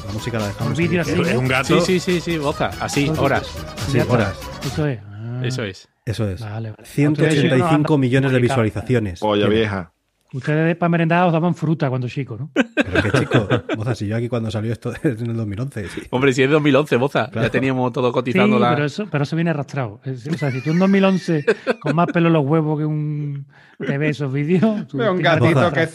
La 0.07 0.13
música 0.13 0.39
la 0.39 0.47
dejamos. 0.47 0.77
Un 0.79 0.99
así, 0.99 1.11
Es 1.11 1.33
¿no? 1.33 1.39
un 1.39 1.47
gato. 1.47 1.81
Sí, 1.81 1.99
sí, 1.99 1.99
sí, 1.99 2.21
sí, 2.21 2.37
boza. 2.37 2.71
Así, 2.79 3.11
horas. 3.17 3.45
Sí, 3.91 3.99
está. 3.99 4.13
horas. 4.13 4.33
Eso 4.65 4.87
es. 4.87 4.99
Ah. 5.05 5.41
Eso 5.43 5.63
es. 5.63 5.87
Eso 6.05 6.27
es. 6.29 6.41
Vale, 6.41 6.71
vale. 6.71 6.85
185 6.89 7.93
Ustedes- 7.93 7.99
millones 7.99 8.31
de 8.31 8.39
visualizaciones. 8.39 9.19
Polla 9.19 9.43
Tiene. 9.45 9.55
vieja. 9.59 9.91
Ustedes 10.33 10.75
para 10.75 10.89
merendar 10.89 11.25
os 11.25 11.31
daban 11.31 11.55
fruta 11.55 11.89
cuando 11.89 12.09
chicos, 12.09 12.39
¿no? 12.39 12.51
Pero 12.53 13.01
qué 13.03 13.11
chico. 13.19 13.47
Moza, 13.77 13.95
si 13.95 14.07
yo 14.07 14.17
aquí 14.17 14.27
cuando 14.27 14.51
salió 14.51 14.73
esto 14.73 14.91
en 15.03 15.29
el 15.29 15.35
2011. 15.37 15.87
sí. 15.87 16.01
Hombre, 16.09 16.33
si 16.33 16.43
es 16.43 16.49
2011, 16.49 16.95
boza. 16.97 17.29
Claro. 17.31 17.47
Ya 17.47 17.51
teníamos 17.51 17.93
todo 17.93 18.07
Sí, 18.09 18.13
cotizando 18.13 18.59
la. 18.59 18.73
pero 18.73 18.85
eso, 18.85 19.07
pero 19.09 19.23
eso 19.23 19.35
viene 19.37 19.51
arrastrado. 19.51 20.01
O 20.05 20.37
sea, 20.37 20.51
si 20.51 20.61
tú 20.61 20.71
en 20.71 20.79
2011 20.79 21.45
con 21.79 21.95
más 21.95 22.07
pelo 22.07 22.27
en 22.27 22.33
los 22.33 22.45
huevos 22.45 22.77
que 22.77 22.85
un 22.85 23.45
te 23.79 23.97
ves 23.97 24.11
esos 24.17 24.33
vídeos. 24.33 24.93
un 24.93 25.21
gatito 25.21 25.71
que. 25.71 25.87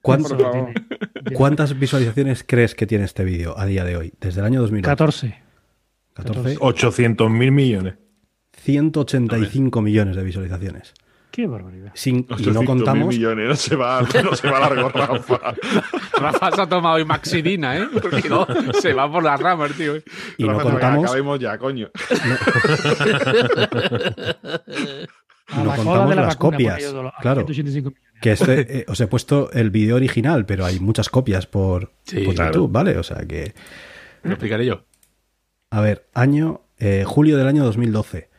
¿Cuánto- 0.00 0.28
Por 0.36 0.40
favor. 0.40 0.70
¿Cuántas 1.34 1.78
visualizaciones 1.78 2.44
crees 2.46 2.74
que 2.74 2.86
tiene 2.86 3.04
este 3.04 3.24
vídeo 3.24 3.58
a 3.58 3.66
día 3.66 3.84
de 3.84 3.96
hoy? 3.96 4.12
Desde 4.20 4.40
el 4.40 4.46
año 4.46 4.60
2011. 4.62 4.86
14. 4.88 5.42
14. 6.14 6.56
800 6.60 7.30
mil 7.30 7.52
millones. 7.52 7.94
185 8.54 9.82
millones 9.82 10.16
de 10.16 10.22
visualizaciones. 10.24 10.94
Qué 11.36 11.46
barbaridad. 11.46 11.92
Sin, 11.92 12.20
y 12.20 12.24
800.000 12.24 12.52
no 12.54 12.64
contamos. 12.64 13.08
millones, 13.08 13.46
no 13.50 13.56
se 13.56 13.76
va, 13.76 14.00
no 14.24 14.34
se 14.34 14.50
va 14.50 14.58
largo, 14.58 14.88
Rafa. 14.94 15.54
Rafa 16.18 16.50
se 16.52 16.60
ha 16.62 16.66
tomado 16.66 16.94
hoy 16.94 17.04
maxidina, 17.04 17.76
¿eh? 17.76 17.86
Porque 17.92 18.26
no, 18.30 18.46
se 18.80 18.94
va 18.94 19.12
por 19.12 19.22
las 19.22 19.38
ramas, 19.38 19.72
tío. 19.74 19.96
Y 20.38 20.44
no 20.44 20.52
Rafa, 20.52 20.64
venga, 20.64 20.70
contamos. 20.72 21.04
Acabemos 21.04 21.38
ya, 21.38 21.58
coño. 21.58 21.90
A 25.48 25.56
No 25.58 25.64
la 25.64 25.76
cola 25.76 25.84
contamos 25.84 26.08
de 26.10 26.16
la 26.16 26.22
las 26.22 26.34
vacuna, 26.36 26.56
copias, 26.56 26.94
claro. 27.20 27.40
185 27.42 27.90
millones. 27.90 28.02
Que 28.20 28.32
este, 28.32 28.78
eh, 28.78 28.84
os 28.88 28.98
he 29.00 29.06
puesto 29.06 29.52
el 29.52 29.70
vídeo 29.70 29.96
original, 29.96 30.46
pero 30.46 30.64
hay 30.64 30.80
muchas 30.80 31.08
copias 31.10 31.46
por, 31.46 31.92
Sí, 32.04 32.20
por 32.24 32.34
claro. 32.34 32.52
YouTube, 32.54 32.72
¿vale? 32.72 32.96
O 32.96 33.02
sea 33.02 33.18
que. 33.26 33.54
Lo 34.22 34.30
explicaré 34.30 34.64
yo. 34.66 34.84
A 35.70 35.80
ver, 35.82 36.08
año. 36.14 36.62
eh, 36.78 37.04
julio 37.06 37.36
del 37.36 37.46
año 37.46 37.62
2012. 37.64 38.30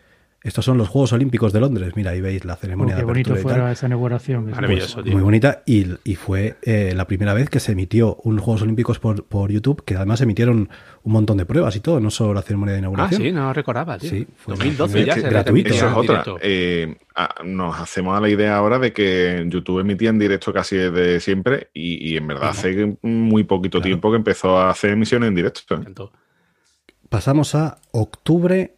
Estos 0.48 0.64
son 0.64 0.78
los 0.78 0.88
Juegos 0.88 1.12
Olímpicos 1.14 1.52
de 1.52 1.60
Londres. 1.60 1.92
Mira, 1.96 2.12
ahí 2.12 2.22
veis 2.22 2.46
la 2.46 2.54
Oh, 2.54 2.56
ceremonia 2.56 2.96
qué 2.96 3.02
de 3.02 3.06
bonito 3.06 3.32
apertura 3.32 3.42
y 3.42 3.44
tal. 3.44 3.54
fuera 3.62 3.72
esa 3.74 3.86
inauguración. 3.88 4.50
Maravilloso, 4.50 4.94
Pues, 4.96 5.04
tío. 5.06 5.14
muy 5.14 5.22
bonita 5.22 5.62
y, 5.66 5.86
y 6.06 6.16
fue 6.16 6.56
eh, 6.62 6.94
la 6.96 7.06
primera 7.06 7.34
vez 7.34 7.50
que 7.50 7.60
se 7.60 7.74
emitió 7.74 8.16
un 8.24 8.38
Juegos 8.40 8.62
Olímpicos 8.62 8.98
por, 9.00 9.26
por 9.26 9.52
YouTube, 9.52 9.84
que 9.84 9.96
además 9.96 10.22
emitieron 10.22 10.70
un 11.04 11.12
montón 11.12 11.38
de 11.38 11.46
pruebas 11.46 11.76
y 11.76 11.82
todo, 11.82 12.00
no 12.00 12.10
solo 12.10 12.34
la 12.34 12.42
ceremonia 12.44 12.72
de 12.74 12.78
Ah, 12.78 12.80
inauguración. 12.80 13.22
sí, 13.22 13.32
no 13.32 13.52
recordaba, 13.54 13.98
tío. 13.98 14.10
Sí, 14.10 14.28
fue 14.38 14.54
2012 14.56 15.06
ya 15.06 15.14
se 15.16 15.22
gratuito. 15.22 15.70
Eso 15.74 15.88
es 15.90 15.94
otra. 15.96 16.24
Eh, 16.42 16.96
ah, 17.16 17.36
nos 17.44 17.78
hacemos 17.80 18.18
a 18.18 18.22
la 18.22 18.30
idea 18.30 18.56
ahora 18.56 18.80
de 18.80 18.94
que 18.94 19.46
YouTube 19.50 19.80
emitía 19.82 20.10
en 20.12 20.20
directo 20.20 20.54
casi 20.54 20.78
desde 20.78 21.20
siempre 21.20 21.70
y, 21.74 22.14
y 22.14 22.16
en 22.18 22.26
verdad 22.26 22.50
hace 22.52 22.98
muy 23.02 23.44
poquito 23.44 23.82
tiempo 23.82 24.10
que 24.12 24.18
empezó 24.18 24.58
a 24.58 24.70
hacer 24.70 24.92
emisiones 24.92 25.28
en 25.28 25.36
directo. 25.36 25.76
Pasamos 27.10 27.56
a 27.56 27.80
octubre 27.92 28.76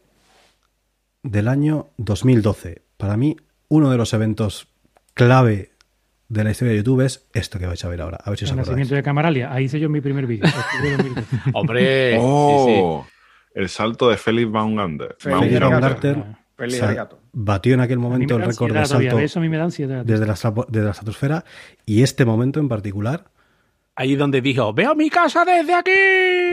del 1.23 1.47
año 1.47 1.87
2012. 1.97 2.83
Para 2.97 3.17
mí, 3.17 3.35
uno 3.67 3.89
de 3.91 3.97
los 3.97 4.13
eventos 4.13 4.67
clave 5.13 5.71
de 6.27 6.43
la 6.43 6.51
historia 6.51 6.71
de 6.71 6.77
YouTube 6.77 7.01
es 7.01 7.27
esto 7.33 7.59
que 7.59 7.65
vais 7.65 7.83
a 7.83 7.89
ver 7.89 8.01
ahora. 8.01 8.19
A 8.23 8.29
ver 8.29 8.37
si 8.39 8.45
os 8.45 8.51
El 8.51 8.57
nacimiento 8.57 8.95
de 8.95 9.03
Camaralia. 9.03 9.51
Ahí 9.51 9.65
hice 9.65 9.79
yo 9.79 9.89
mi 9.89 10.01
primer 10.01 10.27
vídeo. 10.27 10.45
octubre 10.47 10.89
de 10.91 10.97
2012. 10.97 11.51
Hombre, 11.53 12.11
sí, 12.11 12.17
sí. 12.17 12.21
Oh, 12.23 13.07
el 13.55 13.69
salto 13.69 14.09
de 14.09 14.17
Félix 14.17 14.51
Baumgartner. 14.51 15.15
Félix 15.19 16.23
Félix 16.55 16.81
gato. 16.93 17.19
batió 17.31 17.73
en 17.73 17.79
aquel 17.79 17.99
momento 17.99 18.37
me 18.37 18.43
el 18.43 18.49
récord 18.49 18.73
de 18.73 18.85
salto 18.85 19.17
Eso 19.19 19.39
a 19.39 19.41
mí 19.41 19.47
me 19.47 19.57
da 19.57 19.63
ansiedad. 19.63 20.03
desde 20.03 20.25
la, 20.25 20.33
desde 20.67 20.83
la 20.85 20.91
estratosfera 20.91 21.45
y 21.85 22.03
este 22.03 22.25
momento 22.25 22.59
en 22.59 22.67
particular, 22.67 23.31
Ahí 23.95 24.15
donde 24.15 24.39
dijo, 24.41 24.73
veo 24.73 24.93
mi 24.95 25.09
casa 25.09 25.43
desde 25.45 25.73
aquí. 25.73 25.91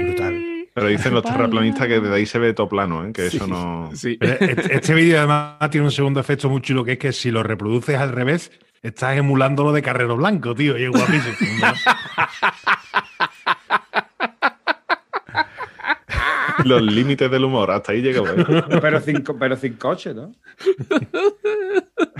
brutal. 0.05 0.56
Pero 0.77 0.89
dicen 0.89 1.15
los 1.15 1.25
terraplanistas 1.25 1.89
que 1.89 2.01
desde 2.01 2.15
ahí 2.15 2.27
se 2.27 2.39
ve 2.39 2.53
todo 2.53 2.69
plano, 2.69 3.03
¿eh? 3.03 3.11
que 3.15 3.29
eso 3.29 3.47
no. 3.47 3.89
Sí. 3.95 4.19
Pero 4.21 4.35
Este, 4.35 4.75
este 4.75 4.93
vídeo 4.93 5.17
además 5.17 5.71
tiene 5.71 5.87
un 5.87 5.91
segundo 5.91 6.21
efecto 6.21 6.51
muy 6.51 6.61
chulo, 6.61 6.85
que 6.85 6.93
es 6.93 6.99
que 6.99 7.13
si 7.15 7.31
lo 7.31 7.43
reproduces 7.43 7.97
al 7.97 8.13
revés, 8.13 8.53
estás 8.83 9.17
emulando 9.17 9.65
lo 9.65 9.73
de 9.73 9.81
Carrero 9.81 10.19
Blanco, 10.19 10.55
tío, 10.55 10.77
y 10.77 10.85
es 10.85 10.91
guapísimo. 10.91 11.35
¿no? 11.63 11.73
Los 16.65 16.83
límites 16.83 17.31
del 17.31 17.45
humor, 17.45 17.71
hasta 17.71 17.93
ahí 17.93 18.03
llegó. 18.03 18.27
¿eh? 18.29 18.45
Pero 18.81 19.01
sin, 19.01 19.23
pero 19.39 19.57
sin 19.57 19.75
coche, 19.75 20.13
¿no? 20.13 20.33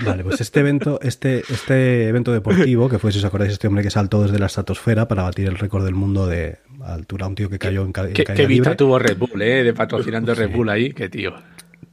Vale, 0.03 0.23
pues 0.23 0.41
este 0.41 0.61
evento, 0.61 0.99
este, 1.03 1.43
este 1.49 2.07
evento 2.07 2.31
deportivo, 2.31 2.89
que 2.89 2.97
fue, 2.97 3.11
si 3.11 3.19
os 3.19 3.25
acordáis, 3.25 3.51
este 3.53 3.67
hombre 3.67 3.83
que 3.83 3.91
saltó 3.91 4.23
desde 4.23 4.39
la 4.39 4.47
estratosfera 4.47 5.07
para 5.07 5.21
batir 5.23 5.47
el 5.47 5.57
récord 5.59 5.85
del 5.85 5.93
mundo 5.95 6.25
de 6.27 6.57
altura, 6.93 7.27
un 7.27 7.35
tío 7.35 7.49
que 7.49 7.59
cayó 7.59 7.83
en, 7.83 7.91
ca- 7.91 8.07
en 8.07 8.13
¿Qué, 8.13 8.23
caída 8.23 8.37
qué 8.41 8.47
vista 8.47 8.69
libre, 8.71 8.75
tuvo 8.77 8.99
Red 8.99 9.17
Bull, 9.17 9.41
eh? 9.41 9.63
De 9.63 9.73
patrocinando 9.73 10.33
Red 10.35 10.51
Bull 10.51 10.69
ahí, 10.69 10.91
qué 10.93 11.09
tío. 11.09 11.33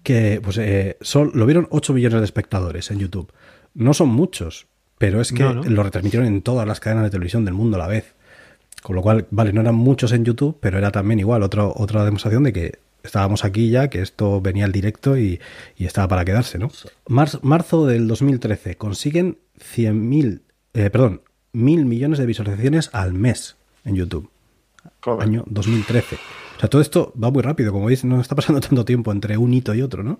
que 0.03 0.40
pues 0.42 0.59
eh, 0.59 0.97
sol- 1.01 1.30
lo 1.34 1.47
vieron 1.47 1.66
8 1.70 1.92
millones 1.92 2.20
de 2.20 2.24
espectadores 2.24 2.90
en 2.90 2.99
YouTube. 2.99 3.32
No 3.74 3.95
son 3.95 4.09
muchos, 4.09 4.66
pero 4.99 5.20
es 5.20 5.32
que 5.32 5.42
No, 5.42 5.55
no. 5.55 5.64
lo 5.64 5.82
retransmitieron 5.82 6.26
en 6.28 6.42
todas 6.42 6.66
las 6.68 6.80
cadenas 6.80 7.05
de 7.05 7.11
televisión 7.11 7.45
del 7.45 7.55
mundo 7.55 7.76
a 7.76 7.80
la 7.80 7.88
vez. 7.88 8.14
Con 8.82 8.97
lo 8.97 9.03
cual, 9.03 9.26
vale, 9.30 9.53
no 9.53 9.62
eran 9.62 9.74
muchos 9.74 10.12
en 10.12 10.24
YouTube, 10.24 10.59
pero 10.61 10.76
era 10.78 10.90
también 10.92 11.18
igual 11.18 11.42
otro, 11.42 11.72
otra 11.74 12.05
demostración 12.05 12.42
de 12.45 12.53
que 12.53 12.78
estábamos 13.03 13.45
aquí 13.45 13.70
ya, 13.70 13.88
que 13.88 14.01
esto 14.03 14.40
venía 14.42 14.64
al 14.66 14.72
directo 14.72 15.16
y, 15.18 15.40
y 15.76 15.86
estaba 15.86 16.07
para 16.09 16.24
quedarse, 16.24 16.59
¿no? 16.59 16.70
Mar- 17.09 17.38
marzo 17.42 17.86
del 17.86 18.07
2013 18.09 18.76
consiguen 18.76 19.38
100.000, 19.74 20.40
eh, 20.74 20.90
perdón, 20.90 21.22
mil 21.53 21.84
millones 21.86 22.18
de 22.18 22.26
visualizaciones 22.26 22.90
al 22.92 23.14
mes 23.14 23.57
en 23.84 23.97
YouTube. 23.97 24.28
Joder. 25.05 25.28
Año 25.28 25.44
2013. 25.46 26.16
O 26.57 26.61
sea, 26.61 26.68
todo 26.70 26.80
esto 26.80 27.12
va 27.22 27.30
muy 27.30 27.42
rápido, 27.42 27.72
como 27.72 27.86
veis, 27.86 28.05
no 28.05 28.20
está 28.20 28.34
pasando 28.34 28.61
tanto 28.61 28.84
tiempo 28.84 29.12
entre 29.12 29.36
un 29.36 29.52
hito 29.52 29.74
y 29.74 29.82
otro, 29.82 30.02
¿no? 30.02 30.18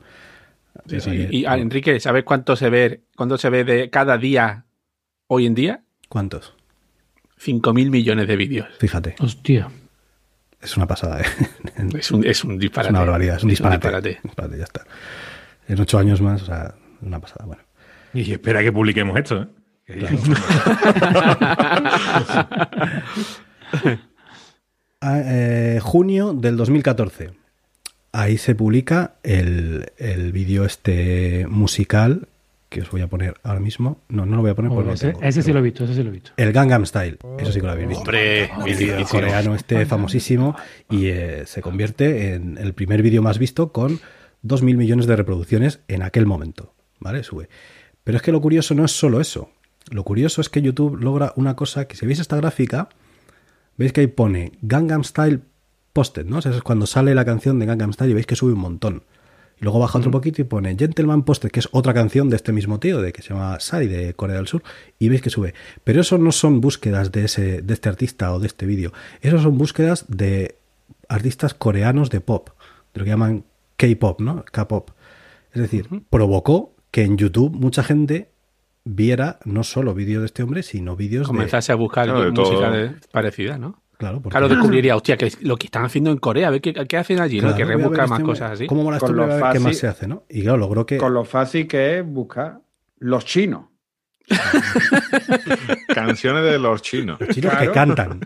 Sí, 0.87 1.01
sí. 1.01 1.11
que- 1.11 1.29
Y 1.31 1.45
ah, 1.47 1.57
Enrique, 1.57 1.99
¿sabes 2.01 2.25
cuánto 2.25 2.57
se 2.57 2.69
ve, 2.69 3.05
cuánto 3.17 3.39
se 3.39 3.49
ve 3.49 3.65
de 3.65 3.89
cada 3.91 4.19
día 4.19 4.65
hoy 5.29 5.47
en 5.47 5.55
día? 5.55 5.85
¿Cuántos? 6.09 6.55
5.000 7.41 7.91
millones 7.91 8.27
de 8.29 8.37
vídeos. 8.37 8.69
Fíjate, 8.79 9.15
Hostia. 9.21 9.69
es 10.61 10.77
una 10.77 10.87
pasada, 10.87 11.21
¿eh? 11.21 11.25
Es 11.99 12.11
un, 12.11 12.25
es 12.27 12.45
un 12.45 12.53
Es 12.55 12.59
disparate. 12.61 12.91
una 12.91 13.01
barbaridad, 13.01 13.37
es 13.37 13.43
un 13.45 13.51
disparate. 13.51 13.89
disparate. 13.89 14.21
Disparate, 14.23 14.59
ya 14.59 14.65
está. 14.65 14.85
En 15.69 15.81
ocho 15.81 15.99
años 15.99 16.21
más, 16.21 16.43
o 16.43 16.47
sea, 16.47 16.75
una 17.01 17.21
pasada. 17.21 17.47
Bueno, 17.47 17.63
Y 18.13 18.31
espera 18.33 18.63
que 18.63 18.73
publiquemos 18.73 19.17
esto, 19.19 19.43
¿eh? 19.43 19.49
Ah, 19.87 19.95
eh, 25.25 25.81
junio 25.83 26.33
del 26.33 26.57
2014. 26.57 27.31
Ahí 28.13 28.39
se 28.39 28.55
publica 28.55 29.15
el, 29.23 29.87
el 29.99 30.33
vídeo 30.33 30.65
este 30.65 31.47
musical 31.49 32.29
que 32.75 32.81
os 32.81 32.91
voy 32.91 33.03
a 33.03 33.07
poner 33.07 33.35
ahora 33.45 33.61
mismo. 33.61 33.99
No, 34.09 34.27
no 34.27 34.35
lo 34.35 34.43
voy 34.43 34.51
a 34.51 34.55
poner 34.57 34.71
porque 34.71 34.81
Oh, 34.81 34.85
no 34.85 34.91
lo 34.91 34.95
ese, 34.95 35.13
tengo, 35.13 35.23
ese 35.23 35.43
sí 35.43 35.53
lo 35.53 35.61
he 35.61 35.63
visto, 35.63 35.85
ese 35.85 35.95
sí 35.95 36.03
lo 36.03 36.09
he 36.09 36.13
visto. 36.13 36.33
El 36.37 36.53
Gangnam 36.53 36.85
Style, 36.85 37.19
eso 37.39 37.53
sí 37.53 37.61
que 37.61 37.67
lo 37.67 37.73
habéis 37.73 37.89
visto. 37.89 38.01
Hombre, 38.03 38.51
el 38.67 39.05
coreano 39.07 39.55
este 39.55 39.87
famosísimo 39.87 40.57
y 40.91 41.07
eh, 41.07 41.45
se 41.47 41.63
convierte 41.63 42.35
en 42.35 42.59
el 42.59 42.75
primer 42.75 43.01
vídeo 43.03 43.23
más 43.23 43.39
visto 43.39 43.71
con 43.71 44.01
2.000 44.45 44.77
millones 44.77 45.07
de 45.07 45.15
reproducciones 45.15 45.81
en 45.87 46.03
aquel 46.03 46.27
momento. 46.27 46.75
¿Vale? 46.99 47.23
Sube. 47.23 47.49
Pero 48.03 48.17
es 48.17 48.23
que 48.23 48.33
lo 48.33 48.41
curioso 48.41 48.75
no 48.75 48.85
es 48.85 48.91
solo 48.91 49.21
eso. 49.21 49.51
Lo 49.91 50.03
curioso 50.03 50.41
es 50.41 50.49
que 50.49 50.61
YouTube 50.61 50.97
logra 51.01 51.33
una 51.37 51.55
cosa 51.55 51.87
que 51.87 51.97
si 51.97 52.07
veis 52.07 52.19
esta 52.19 52.37
gráfica, 52.37 52.89
veis 53.77 53.93
que 53.93 54.03
ahí 54.03 54.07
pone 54.07 54.53
Gangnam 54.63 55.05
Style 55.05 55.41
Posted, 55.93 56.27
¿no? 56.27 56.39
O 56.39 56.43
sea, 56.43 56.53
es 56.53 56.63
cuando 56.63 56.87
sale 56.87 57.15
la 57.15 57.25
canción 57.25 57.59
de 57.59 57.67
Gangnam 57.67 57.93
Style 57.93 58.11
y 58.11 58.15
veis 58.15 58.27
que 58.27 58.37
sube 58.37 58.53
un 58.53 58.59
montón. 58.59 59.05
Y 59.61 59.63
luego 59.63 59.79
baja 59.79 59.99
otro 59.99 60.11
poquito 60.11 60.43
y 60.43 60.45
pone 60.45 60.77
Gentleman 60.77 61.23
Posted, 61.23 61.51
que 61.51 61.61
es 61.61 61.69
otra 61.71 61.95
canción 61.95 62.29
de 62.29 62.37
este 62.37 62.53
mismo 62.53 62.81
tío, 62.81 63.01
de 63.01 63.13
que 63.13 63.23
se 63.23 63.29
llama 63.29 63.61
Sai, 63.61 63.87
de 63.87 64.15
Corea 64.15 64.37
del 64.37 64.49
Sur, 64.49 64.65
y 64.99 65.09
veis 65.09 65.23
que 65.23 65.31
sube. 65.31 65.55
Pero 65.85 66.01
eso 66.01 66.19
no 66.19 66.33
son 66.33 66.61
búsquedas 66.61 67.13
de, 67.13 67.25
ese, 67.25 67.63
de 67.63 67.75
este 67.75 67.89
artista 67.89 68.33
o 68.35 68.41
de 68.41 68.49
este 68.49 68.67
vídeo. 68.67 68.93
Eso 69.21 69.39
son 69.39 69.57
búsquedas 69.57 70.07
de 70.09 70.57
artistas 71.09 71.55
coreanos 71.55 72.11
de 72.11 72.21
pop, 72.21 72.51
de 72.93 73.01
lo 73.01 73.05
que 73.05 73.11
llaman 73.11 73.45
K-pop, 73.77 74.21
¿no? 74.21 74.45
K-pop. 74.45 74.91
Es 75.53 75.63
decir, 75.63 75.89
provocó 76.11 76.75
que 76.91 77.03
en 77.03 77.17
YouTube 77.17 77.55
mucha 77.55 77.85
gente 77.85 78.31
viera 78.85 79.39
no 79.45 79.65
solo 79.65 79.95
vídeos 79.95 80.21
de 80.23 80.27
este 80.27 80.43
hombre, 80.43 80.63
sino 80.63 80.95
vídeos 80.97 81.27
de... 81.27 81.29
Comenzase 81.29 81.73
a 81.73 81.75
buscar 81.75 82.05
Claro, 82.07 82.23
de 82.25 82.31
música 82.33 82.71
de- 82.71 82.91
parecida, 83.11 83.57
¿no? 83.59 83.83
Claro, 83.97 84.21
porque- 84.21 84.35
Claro, 84.35 84.49
descubriría, 84.55 84.95
hostia, 84.97 85.17
que 85.17 85.33
lo 85.41 85.57
que 85.57 85.67
están 85.67 85.85
haciendo 85.85 86.11
en 86.11 86.19
Corea, 86.19 86.49
a 86.49 86.51
ver 86.51 86.61
qué, 86.61 86.73
qué 86.75 86.97
hacen 86.97 87.21
allí, 87.21 87.41
¿no? 87.41 87.55
Que 87.55 87.65
rebusca 87.65 88.03
este 88.05 88.11
más 88.11 88.23
cosas 88.23 88.53
así. 88.53 88.67
¿Cómo 88.67 88.83
mola 88.83 88.99
Con 88.99 89.11
hombre? 89.11 89.27
lo 89.27 89.33
A 89.33 89.37
ver 89.37 89.53
qué 89.55 89.59
más 89.61 89.73
fácil- 89.73 89.81
se 89.81 89.87
hace, 89.87 90.07
¿no? 90.09 90.25
Y 90.29 90.43
claro, 90.43 90.59
logró 90.59 90.85
que... 90.85 90.99
Con 90.99 91.15
lo 91.15 91.25
fácil 91.25 91.67
que 91.67 91.99
es 91.99 92.07
buscar 92.07 92.61
los 92.99 93.25
chinos. 93.25 93.67
Canciones 95.95 96.45
de 96.45 96.59
los 96.59 96.83
chinos. 96.83 97.19
chinos 97.33 97.53
Claro. 97.53 97.67
que 97.67 97.73
cantan. 97.73 98.21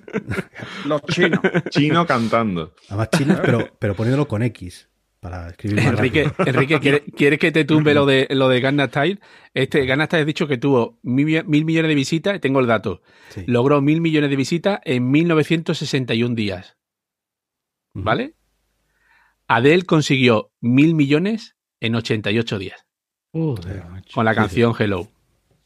Los 0.86 1.02
chinos. 1.02 1.40
Chino 1.70 2.06
cantando. 2.06 2.74
Además 2.88 3.10
chinos, 3.10 3.38
pero, 3.42 3.68
pero 3.78 3.94
poniéndolo 3.94 4.28
con 4.28 4.42
X. 4.42 4.88
Para 5.20 5.48
escribir 5.48 5.82
más 5.82 5.86
Enrique. 5.94 6.30
Enrique 6.46 6.78
¿quiere- 6.80 7.00
¿quieres 7.16 7.38
que 7.40 7.50
te 7.52 7.64
tumbe 7.64 7.92
lo 7.94 8.06
de 8.06 8.28
lo 8.30 8.48
de 8.48 8.60
Gangnam 8.60 8.88
Style? 8.88 9.20
Este, 9.52 9.84
Gangnam 9.84 10.06
Style 10.06 10.20
has 10.22 10.26
dicho 10.26 10.46
que 10.46 10.58
tuvo 10.58 10.98
mil, 11.02 11.44
mil 11.46 11.64
millones 11.64 11.88
de 11.88 11.94
visitas, 11.94 12.40
tengo 12.40 12.60
el 12.60 12.66
dato. 12.66 13.02
Sí. 13.30 13.42
Logró 13.46 13.80
mil 13.80 14.00
millones 14.00 14.30
de 14.30 14.36
visitas 14.36 14.80
en 14.84 15.10
1961 15.10 16.34
días. 16.34 16.76
¿Vale? 17.94 18.34
Adele 19.48 19.82
consiguió 19.84 20.52
mil 20.60 20.94
millones 20.94 21.56
en 21.80 21.94
88 21.96 22.58
días 22.58 22.86
con 24.14 24.24
la 24.24 24.34
canción 24.34 24.74
Hello. 24.78 25.08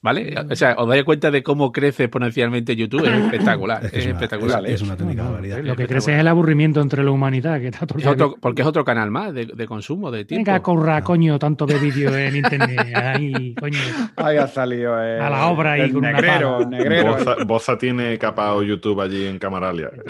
¿Vale? 0.05 0.35
O 0.51 0.57
sea, 0.57 0.75
os 0.79 0.89
dais 0.89 1.05
cuenta 1.05 1.31
de 1.31 1.45
cómo 1.45 1.71
crece 1.71 2.03
exponencialmente 2.05 2.75
YouTube. 2.75 3.07
Es 3.07 3.15
espectacular. 3.25 3.85
Es 3.85 3.93
que 3.93 3.99
Es, 3.99 4.05
es 4.07 4.11
una, 4.11 4.15
espectacular. 4.21 4.67
es- 4.67 4.75
es 4.75 4.83
una 4.83 4.97
técnica 4.97 5.23
No, 5.23 5.29
no, 5.29 5.33
barbaridad. 5.35 5.59
Lo 5.63 5.77
que 5.77 5.87
crece 5.87 6.13
es 6.15 6.19
el 6.19 6.27
aburrimiento 6.27 6.81
entre 6.81 7.05
la 7.05 7.13
humanidad, 7.13 7.61
que 7.61 7.69
está 7.69 7.87
todo 7.87 8.11
otro- 8.11 8.35
porque 8.41 8.63
es 8.63 8.69
otro 8.69 8.85
canal 8.85 9.13
más 9.13 9.33
de, 9.33 9.47
de 9.47 9.67
consumo, 9.69 10.11
de 10.11 10.25
tiempo. 10.25 10.45
Venga, 10.51 10.61
corra, 10.61 11.03
coño, 11.03 11.39
tanto 11.39 11.67
de 11.67 11.79
vídeo 11.79 12.17
en 12.19 12.35
internet. 12.35 12.81
Ahí, 12.97 13.55
coño. 13.55 13.79
Ahí 14.17 14.39
ha 14.39 14.49
salido 14.49 15.01
eh, 15.01 15.21
A 15.21 15.31
la 15.31 15.47
obra 15.47 15.79
y 15.79 15.89
con 15.91 15.99
una 15.99 16.13
negrero, 16.15 16.67
negrero. 16.69 17.13
Boza, 17.17 17.37
Boza 17.47 17.79
tiene 17.79 18.19
capado 18.19 18.61
YouTube 18.65 19.01
allí 19.01 19.25
en 19.27 19.39
Camaralia. 19.39 19.89
no. 19.93 20.03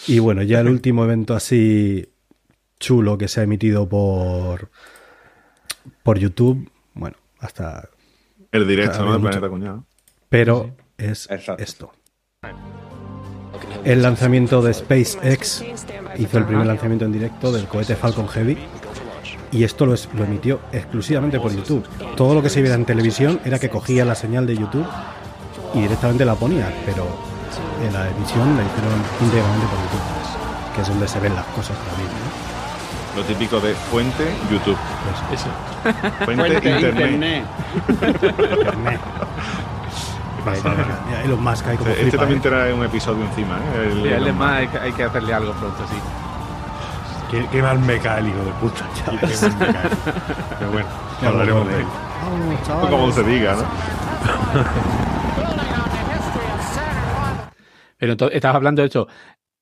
Y 0.08 0.20
bueno, 0.20 0.42
ya 0.44 0.60
el 0.62 0.68
último 0.68 1.04
evento 1.04 1.34
así 1.34 2.08
chulo 2.82 3.18
que 3.18 3.30
se 3.30 3.40
ha 3.40 3.44
emitido 3.44 3.88
por, 3.88 4.70
por 6.04 6.20
YouTube, 6.20 6.70
bueno, 6.94 7.16
hasta... 7.40 7.88
El 8.52 8.68
directo, 8.68 9.06
¿no? 9.06 9.14
Del 9.14 9.22
Planeta 9.22 9.48
Cuñado. 9.48 9.86
Pero 10.28 10.76
es 10.98 11.30
Exacto. 11.32 11.64
esto. 11.64 11.92
El 13.86 14.02
lanzamiento 14.02 14.62
de 14.62 14.74
SpaceX 14.74 15.64
hizo 16.18 16.38
el 16.38 16.46
primer 16.46 16.66
lanzamiento 16.68 17.06
en 17.06 17.12
directo 17.14 17.52
del 17.52 17.66
cohete 17.68 17.96
Falcon 17.96 18.28
Heavy 18.28 18.58
y 19.52 19.64
esto 19.64 19.86
lo, 19.86 19.94
es- 19.94 20.10
lo 20.14 20.24
emitió 20.24 20.60
exclusivamente 20.72 21.40
por 21.40 21.54
YouTube. 21.56 21.86
Todo 22.16 22.34
lo 22.36 22.42
que 22.44 22.50
se 22.50 22.62
viera 22.62 22.76
en 22.76 22.86
televisión 22.86 23.40
era 23.46 23.58
que 23.60 23.70
cogía 23.70 24.04
la 24.06 24.16
señal 24.16 24.46
de 24.46 24.56
YouTube 24.58 24.86
y 25.74 25.82
directamente 25.82 26.26
la 26.26 26.36
ponía, 26.36 26.72
pero 26.86 27.06
en 27.86 27.94
la 27.94 28.10
emisión 28.10 28.56
la 28.58 28.64
hicieron 28.64 28.94
íntegramente 29.22 29.66
por 29.68 29.80
YouTube, 29.84 30.76
que 30.76 30.82
es 30.82 30.88
donde 30.88 31.08
se 31.08 31.20
ven 31.20 31.34
las 31.36 31.46
cosas 31.48 31.78
también. 31.88 32.10
¿no? 32.10 32.31
Lo 33.16 33.24
típico 33.24 33.60
de 33.60 33.74
fuente, 33.74 34.26
YouTube. 34.50 34.78
Eso. 35.34 35.48
Fuente, 36.26 36.36
Fuente 36.36 36.70
internet. 36.70 37.12
internet. 37.12 37.46
Mira, 40.46 41.22
Elon 41.24 41.44
Musk 41.44 41.68
ahí 41.68 41.78
como 41.78 41.90
Este 41.92 42.02
flipa, 42.04 42.18
también 42.18 42.40
¿eh? 42.40 42.42
trae 42.44 42.74
un 42.74 42.84
episodio 42.84 43.24
encima, 43.26 43.58
¿eh? 43.58 43.90
El- 43.92 44.00
Y 44.06 44.08
a 44.08 44.18
él 44.18 44.24
Elon 44.24 44.28
es 44.30 44.36
más, 44.36 44.50
Musk. 44.52 44.60
hay 44.62 44.68
que, 44.68 44.78
hay 44.80 44.92
que 44.94 45.04
hacerle 45.04 45.34
algo 45.34 45.52
pronto, 45.54 45.84
sí. 45.90 45.96
Qué, 47.30 47.48
qué 47.52 47.62
mal 47.62 47.80
me 47.80 48.00
cae 48.00 48.20
el 48.22 48.28
hijo 48.30 48.44
de 48.44 48.52
puta. 48.54 48.86
Qué 48.96 49.12
mal 49.12 49.58
me 49.60 49.74
cae. 49.74 49.90
Pero 50.60 50.72
bueno, 50.72 50.88
Ya 51.22 51.28
hablaremos 51.28 51.68
de 51.68 51.80
él. 51.82 51.86
Chavales. 52.66 52.90
Como 52.90 53.12
se 53.12 53.24
diga, 53.24 53.56
¿no? 53.56 53.64
Pero 57.98 58.12
entonces, 58.14 58.36
estabas 58.36 58.56
hablando 58.56 58.82
de 58.82 58.88
esto. 58.88 59.08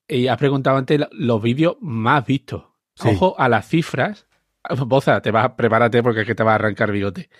Y 0.08 0.26
has 0.28 0.38
preguntado 0.38 0.76
antes 0.78 0.98
lo- 0.98 1.08
los 1.12 1.42
vídeos 1.42 1.76
más 1.80 2.24
vistos. 2.24 2.64
Sí. 3.00 3.08
Ojo 3.08 3.34
a 3.38 3.48
las 3.48 3.68
cifras. 3.68 4.26
Boza, 4.86 5.20
te 5.20 5.30
vas, 5.30 5.52
prepárate 5.52 6.02
porque 6.02 6.22
es 6.22 6.26
que 6.26 6.34
te 6.34 6.42
va 6.42 6.52
a 6.52 6.54
arrancar 6.56 6.90
bigote. 6.92 7.30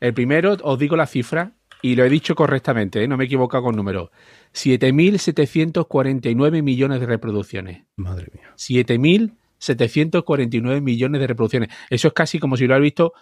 El 0.00 0.14
primero, 0.14 0.56
os 0.62 0.78
digo 0.78 0.96
la 0.96 1.06
cifra, 1.06 1.52
y 1.82 1.94
lo 1.94 2.04
he 2.04 2.08
dicho 2.08 2.34
correctamente, 2.34 3.02
¿eh? 3.02 3.08
no 3.08 3.16
me 3.16 3.24
he 3.24 3.26
equivocado 3.26 3.64
con 3.64 3.76
números. 3.76 4.10
7.749 4.52 6.62
millones 6.62 7.00
de 7.00 7.06
reproducciones. 7.06 7.84
Madre 7.96 8.28
mía. 8.32 8.52
7.749 8.56 10.80
millones 10.80 11.20
de 11.20 11.26
reproducciones. 11.26 11.68
Eso 11.90 12.08
es 12.08 12.14
casi 12.14 12.38
como 12.38 12.56
si 12.56 12.64
lo 12.64 12.68
hubiera 12.74 12.82
visto 12.82 13.12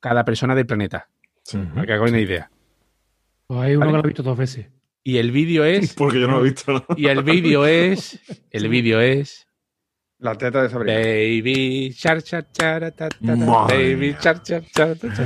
cada 0.00 0.24
persona 0.24 0.54
del 0.54 0.66
planeta. 0.66 1.08
Para 1.74 1.86
que 1.86 1.92
hagáis 1.92 2.12
una 2.12 2.20
idea. 2.20 2.50
Pues 3.46 3.60
hay 3.60 3.76
uno 3.76 3.80
Vale. 3.80 3.90
que 3.90 3.92
lo 3.92 3.98
ha 3.98 4.02
visto 4.06 4.22
dos 4.22 4.38
veces. 4.38 4.68
Y 5.02 5.18
el 5.18 5.32
vídeo 5.32 5.64
es. 5.64 5.94
Porque 5.94 6.20
yo 6.20 6.26
no 6.26 6.38
lo 6.38 6.40
he 6.40 6.44
visto, 6.50 6.72
¿no? 6.72 6.84
Y 6.96 7.06
el 7.08 7.22
vídeo 7.22 7.66
es. 7.66 8.18
El 8.50 8.68
vídeo 8.68 9.00
es. 9.00 9.46
La 10.24 10.34
teta 10.34 10.62
de 10.62 10.70
Sabrina. 10.70 10.96
Baby 11.00 11.94
Shark 11.94 12.24
Shark 12.24 12.46
Chara, 12.50 12.90
ta, 12.90 13.10
ta, 13.10 13.18
ta, 13.20 13.36
Madre 13.36 13.94
Baby 13.94 14.16
Shark 14.18 14.42
Shark 14.42 14.64
Chara, 14.74 14.94
ta, 14.94 15.08
ta. 15.12 15.22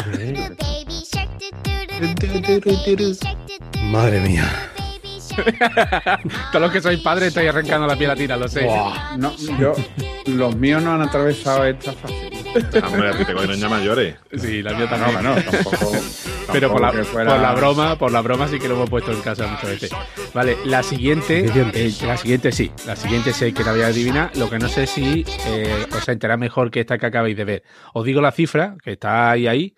Madre 3.85 4.21
mía. 4.21 4.45
Todos 6.51 6.63
los 6.63 6.73
que 6.73 6.81
sois 6.81 6.99
padres 6.99 7.29
estáis 7.29 7.49
arrancando 7.49 7.87
la 7.87 7.95
piel 7.95 8.11
a 8.11 8.17
tira, 8.17 8.37
lo 8.37 8.49
sé. 8.49 8.67
No, 9.19 9.37
yo, 9.61 9.73
los 10.27 10.57
míos 10.57 10.83
no 10.83 10.95
han 10.95 11.03
atravesado 11.03 11.65
esta 11.65 11.93
fase. 11.93 12.38
Hombre, 12.85 13.09
a 13.09 13.17
ti 13.19 13.25
te 13.25 13.35
cogen 13.35 13.53
ya 13.59 13.69
mayores. 13.69 14.17
Sí, 14.37 14.63
la 14.63 14.73
mía 14.75 14.87
No, 14.91 14.91
también. 14.91 15.23
no, 15.23 15.35
tampoco. 15.51 15.93
Pero 16.53 16.71
por 16.73 16.81
la, 16.81 16.93
fuera- 17.05 17.33
por 17.33 17.41
la 17.43 17.55
broma, 17.55 17.99
por 17.99 18.13
la 18.13 18.21
broma 18.23 18.49
sí 18.49 18.59
que 18.59 18.69
lo 18.69 18.75
hemos 18.75 18.91
puesto 18.91 19.13
en 19.13 19.21
casa 19.21 19.47
muchas 19.47 19.71
veces. 19.71 19.91
Vale, 20.35 20.57
la 20.65 20.83
siguiente, 20.83 21.45
eh, 21.47 21.93
la 22.05 22.17
siguiente 22.17 22.53
sí, 22.53 22.71
la 22.87 22.97
siguiente 22.97 23.33
sé 23.33 23.53
que 23.53 23.65
la 23.65 23.73
voy 23.73 23.83
a 23.83 23.89
adivinar. 23.89 24.31
Lo 24.37 24.49
que 24.49 24.59
no 24.59 24.69
sé 24.69 24.87
si 24.87 25.25
eh, 25.47 25.87
os 25.97 26.09
enteráis 26.09 26.41
mejor 26.41 26.71
que 26.71 26.81
esta 26.81 26.99
que 26.99 27.07
acabáis 27.07 27.37
de 27.37 27.45
ver. 27.45 27.63
Os 27.93 28.05
digo 28.05 28.21
la 28.21 28.33
cifra, 28.33 28.77
que 28.83 28.93
está 28.93 29.31
ahí 29.31 29.47
ahí, 29.47 29.75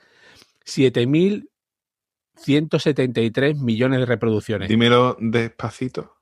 7.173 0.64 3.56
millones 3.60 4.00
de 4.00 4.06
reproducciones. 4.06 4.68
Dímelo 4.68 5.16
despacito. 5.20 6.16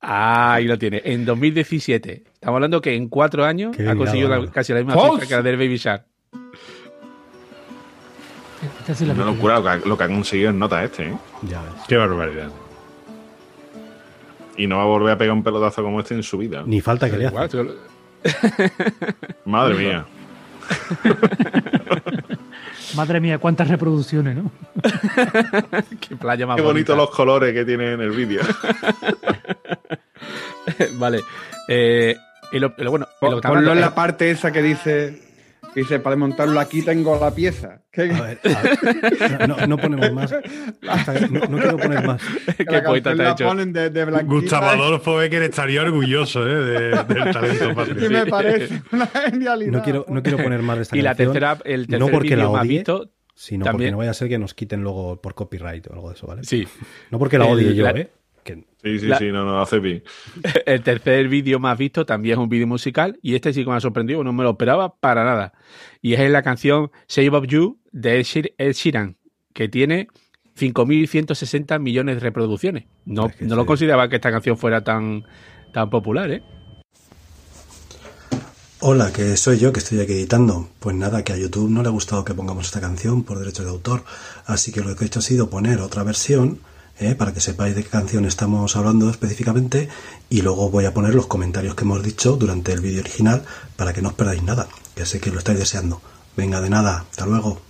Ah, 0.00 0.54
ahí 0.54 0.66
lo 0.66 0.78
tiene. 0.78 1.00
En 1.04 1.24
2017. 1.24 2.22
Estamos 2.34 2.56
hablando 2.56 2.80
que 2.80 2.94
en 2.94 3.08
cuatro 3.08 3.44
años 3.44 3.76
Qué 3.76 3.88
ha 3.88 3.96
conseguido 3.96 4.28
la- 4.28 4.50
casi 4.50 4.72
la 4.72 4.80
misma 4.84 4.94
cifra 4.94 5.26
que 5.26 5.34
la 5.34 5.42
del 5.42 5.56
Baby 5.56 5.76
Shark. 5.76 6.04
Esta 8.80 8.94
sí 8.94 9.04
la 9.06 9.14
Una 9.14 9.24
locura 9.26 9.56
lo 9.56 9.62
que, 9.62 9.68
ha, 9.68 9.76
lo 9.76 9.98
que 9.98 10.04
ha 10.04 10.08
conseguido 10.08 10.50
en 10.50 10.58
nota 10.58 10.82
este, 10.84 11.08
¿eh? 11.08 11.16
Ya 11.42 11.60
ves. 11.62 11.72
Qué 11.88 11.96
barbaridad. 11.96 12.50
Y 14.56 14.66
no 14.66 14.76
va 14.78 14.82
a 14.84 14.86
volver 14.86 15.12
a 15.12 15.18
pegar 15.18 15.34
un 15.34 15.42
pelotazo 15.42 15.82
como 15.82 16.00
este 16.00 16.14
en 16.14 16.22
su 16.22 16.38
vida. 16.38 16.62
Ni 16.64 16.80
falta 16.80 17.10
que 17.10 17.18
le 17.18 17.26
hace. 17.26 17.58
Madre 19.44 19.74
mía. 19.74 20.06
Madre 22.94 23.20
mía, 23.20 23.38
cuántas 23.38 23.68
reproducciones, 23.68 24.36
¿no? 24.36 24.50
Qué 26.00 26.16
playa 26.16 26.46
más 26.46 26.56
Qué 26.56 26.62
bonito 26.62 26.92
bonita. 26.92 26.96
los 26.96 27.10
colores 27.10 27.52
que 27.52 27.64
tiene 27.64 27.92
en 27.92 28.00
el 28.00 28.10
vídeo. 28.10 28.42
vale. 30.92 31.20
Eh, 31.68 32.16
y 32.52 32.58
lo, 32.58 32.74
y 32.78 32.84
lo 32.84 32.90
bueno, 32.90 33.06
estamos 33.20 33.42
Ponlo 33.42 33.72
en 33.72 33.80
la 33.80 33.94
parte 33.94 34.30
esa 34.30 34.52
que 34.52 34.62
dice, 34.62 35.25
dice, 35.80 35.98
para 36.00 36.14
desmontarlo 36.16 36.58
aquí 36.60 36.82
tengo 36.82 37.18
la 37.20 37.30
pieza. 37.34 37.82
¿Qué? 37.90 38.10
A 38.12 38.20
ver, 38.22 38.40
a 38.44 38.62
ver. 38.62 39.48
No, 39.48 39.66
no 39.66 39.76
ponemos 39.78 40.12
más. 40.12 40.30
No, 41.30 41.40
no 41.48 41.58
quiero 41.58 41.76
poner 41.78 42.04
más. 42.06 42.22
Qué 42.56 42.82
poeta 42.82 43.14
te 43.14 43.22
ha 43.22 43.32
hecho. 43.32 43.54
de, 43.54 43.90
de. 43.90 44.22
Gustavo 44.24 44.66
Adolfo 44.66 45.16
Becker 45.16 45.42
estaría 45.42 45.82
orgulloso 45.82 46.46
¿eh? 46.46 46.54
de- 46.54 46.90
del 47.04 47.32
talento 47.32 48.08
me 48.10 48.26
parece 48.26 48.82
una 48.92 49.06
genialidad. 49.06 49.72
No 49.72 49.82
quiero, 49.82 50.04
no 50.08 50.22
quiero 50.22 50.38
poner 50.38 50.62
más 50.62 50.76
de 50.76 50.82
esta 50.82 50.96
Y 50.96 51.02
la 51.02 51.14
tercera, 51.14 51.58
el 51.64 51.86
tercer 51.86 52.00
no 52.00 52.08
porque 52.08 52.36
la 52.36 52.48
odie, 52.48 52.68
visto, 52.78 53.10
sino 53.34 53.64
porque 53.66 53.90
no 53.90 53.98
vaya 53.98 54.10
a 54.10 54.14
ser 54.14 54.28
que 54.28 54.38
nos 54.38 54.54
quiten 54.54 54.82
luego 54.82 55.20
por 55.20 55.34
copyright 55.34 55.86
o 55.88 55.92
algo 55.94 56.08
de 56.10 56.14
eso, 56.16 56.26
¿vale? 56.26 56.44
sí. 56.44 56.66
No 57.10 57.18
porque 57.18 57.38
la 57.38 57.46
El- 57.46 57.52
odie 57.52 57.74
yo, 57.74 57.84
la- 57.84 57.90
¿eh? 57.90 58.10
Sí, 58.86 59.00
sí, 59.00 59.06
La- 59.06 59.18
sí, 59.18 59.32
no, 59.32 59.44
no, 59.44 59.60
hace 59.60 59.80
bien. 59.80 60.04
El 60.66 60.82
tercer 60.82 61.28
vídeo 61.28 61.58
más 61.58 61.76
visto 61.76 62.06
también 62.06 62.34
es 62.34 62.38
un 62.38 62.48
vídeo 62.48 62.66
musical 62.68 63.18
y 63.20 63.34
este 63.34 63.52
sí 63.52 63.64
que 63.64 63.70
me 63.70 63.76
ha 63.76 63.80
sorprendido, 63.80 64.22
no 64.22 64.32
me 64.32 64.44
lo 64.44 64.50
esperaba 64.50 64.94
para 64.96 65.24
nada. 65.24 65.52
Y 66.00 66.14
es 66.14 66.30
la 66.30 66.42
canción 66.42 66.90
Save 67.08 67.30
of 67.30 67.46
You 67.48 67.80
de 67.90 68.20
Ed 68.20 68.22
Sheer- 68.24 68.54
Ed 68.58 68.72
Sheeran, 68.74 69.16
que 69.52 69.68
tiene 69.68 70.06
5.160 70.56 71.80
millones 71.80 72.14
de 72.16 72.20
reproducciones. 72.20 72.84
No, 73.04 73.26
Es 73.26 73.34
que 73.36 73.44
no 73.46 73.56
lo 73.56 73.66
consideraba 73.66 74.08
que 74.08 74.16
esta 74.16 74.30
canción 74.30 74.56
fuera 74.56 74.84
tan, 74.84 75.24
tan 75.72 75.90
popular, 75.90 76.30
¿eh? 76.30 76.42
Hola, 78.80 79.10
que 79.12 79.36
soy 79.36 79.58
yo 79.58 79.72
que 79.72 79.80
estoy 79.80 80.00
aquí 80.00 80.12
editando. 80.12 80.68
Pues 80.80 80.94
nada, 80.94 81.24
que 81.24 81.32
a 81.32 81.36
YouTube 81.36 81.70
no 81.70 81.82
le 81.82 81.88
ha 81.88 81.92
gustado 81.92 82.24
que 82.24 82.34
pongamos 82.34 82.66
esta 82.66 82.80
canción 82.80 83.24
por 83.24 83.38
derecho 83.38 83.64
de 83.64 83.70
autor, 83.70 84.04
así 84.44 84.70
que 84.70 84.80
lo 84.82 84.94
que 84.94 85.04
he 85.04 85.06
hecho 85.08 85.18
ha 85.18 85.22
sido 85.22 85.50
poner 85.50 85.80
otra 85.80 86.02
versión 86.04 86.60
eh, 86.98 87.14
para 87.14 87.32
que 87.32 87.40
sepáis 87.40 87.74
de 87.74 87.82
qué 87.82 87.90
canción 87.90 88.24
estamos 88.24 88.74
hablando 88.76 89.10
específicamente 89.10 89.88
y 90.30 90.42
luego 90.42 90.70
voy 90.70 90.86
a 90.86 90.94
poner 90.94 91.14
los 91.14 91.26
comentarios 91.26 91.74
que 91.74 91.84
hemos 91.84 92.02
dicho 92.02 92.36
durante 92.36 92.72
el 92.72 92.80
vídeo 92.80 93.00
original 93.00 93.42
para 93.76 93.92
que 93.92 94.02
no 94.02 94.08
os 94.08 94.14
perdáis 94.14 94.42
nada, 94.42 94.66
que 94.94 95.04
sé 95.04 95.20
que 95.20 95.30
lo 95.30 95.38
estáis 95.38 95.58
deseando. 95.58 96.00
Venga, 96.36 96.60
de 96.60 96.70
nada, 96.70 97.04
hasta 97.10 97.26
luego. 97.26 97.60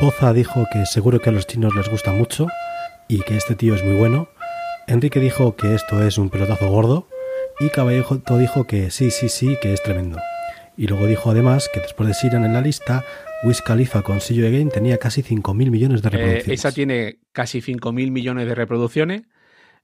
Poza 0.00 0.32
dijo 0.32 0.64
que 0.72 0.86
seguro 0.86 1.20
que 1.20 1.30
a 1.30 1.32
los 1.32 1.46
chinos 1.46 1.74
les 1.74 1.88
gusta 1.88 2.12
mucho 2.12 2.46
y 3.08 3.20
que 3.22 3.36
este 3.36 3.54
tío 3.54 3.74
es 3.74 3.84
muy 3.84 3.96
bueno. 3.96 4.28
Enrique 4.86 5.20
dijo 5.20 5.56
que 5.56 5.74
esto 5.74 6.02
es 6.02 6.18
un 6.18 6.30
pelotazo 6.30 6.70
gordo 6.70 7.08
y 7.60 7.70
Caballejo 7.70 8.22
dijo 8.38 8.66
que 8.66 8.90
sí, 8.90 9.10
sí, 9.10 9.28
sí, 9.28 9.56
que 9.60 9.72
es 9.72 9.82
tremendo. 9.82 10.18
Y 10.76 10.86
luego 10.86 11.06
dijo 11.06 11.30
además 11.30 11.68
que 11.72 11.80
después 11.80 12.06
de 12.06 12.14
Siran 12.14 12.44
en 12.44 12.52
la 12.52 12.60
lista, 12.60 13.04
Wiz 13.44 13.62
Khalifa 13.62 14.02
con 14.02 14.20
See 14.20 14.34
You 14.36 14.46
Again 14.46 14.68
tenía 14.70 14.98
casi 14.98 15.22
5.000 15.22 15.70
millones 15.70 16.02
de 16.02 16.08
Eh, 16.08 16.10
reproducciones. 16.12 16.58
esa 16.60 16.72
tiene 16.72 17.18
casi 17.32 17.60
5.000 17.60 18.10
millones 18.10 18.46
de 18.48 18.54
reproducciones. 18.54 19.22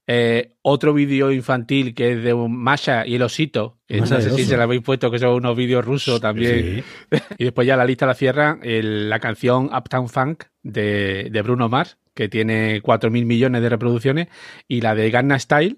Eh, 0.07 0.53
otro 0.61 0.93
vídeo 0.93 1.31
infantil 1.31 1.95
que 1.95 2.11
es 2.11 2.23
de 2.23 2.31
un 2.33 2.55
Masha 2.55 3.07
y 3.07 3.15
el 3.15 3.23
osito, 3.23 3.79
que 3.87 3.99
no 4.01 4.05
sé 4.05 4.21
si 4.21 4.27
oso. 4.29 4.37
se 4.49 4.57
lo 4.57 4.61
habéis 4.63 4.81
puesto, 4.83 5.09
que 5.09 5.17
son 5.17 5.33
unos 5.33 5.55
vídeos 5.57 5.83
rusos 5.83 6.21
también. 6.21 6.83
Sí. 7.11 7.17
Y 7.39 7.43
después 7.45 7.65
ya 7.65 7.75
la 7.75 7.85
lista 7.85 8.05
la 8.05 8.13
cierra 8.13 8.59
el- 8.61 9.09
la 9.09 9.19
canción 9.19 9.69
Uptown 9.75 10.09
Funk 10.09 10.43
de, 10.61 11.29
de 11.31 11.41
Bruno 11.41 11.69
Mars, 11.69 11.97
que 12.13 12.29
tiene 12.29 12.81
4.000 12.83 13.25
millones 13.25 13.61
de 13.63 13.69
reproducciones, 13.69 14.27
y 14.67 14.81
la 14.81 14.93
de 14.93 15.09
Gangnam 15.09 15.39
Style, 15.39 15.77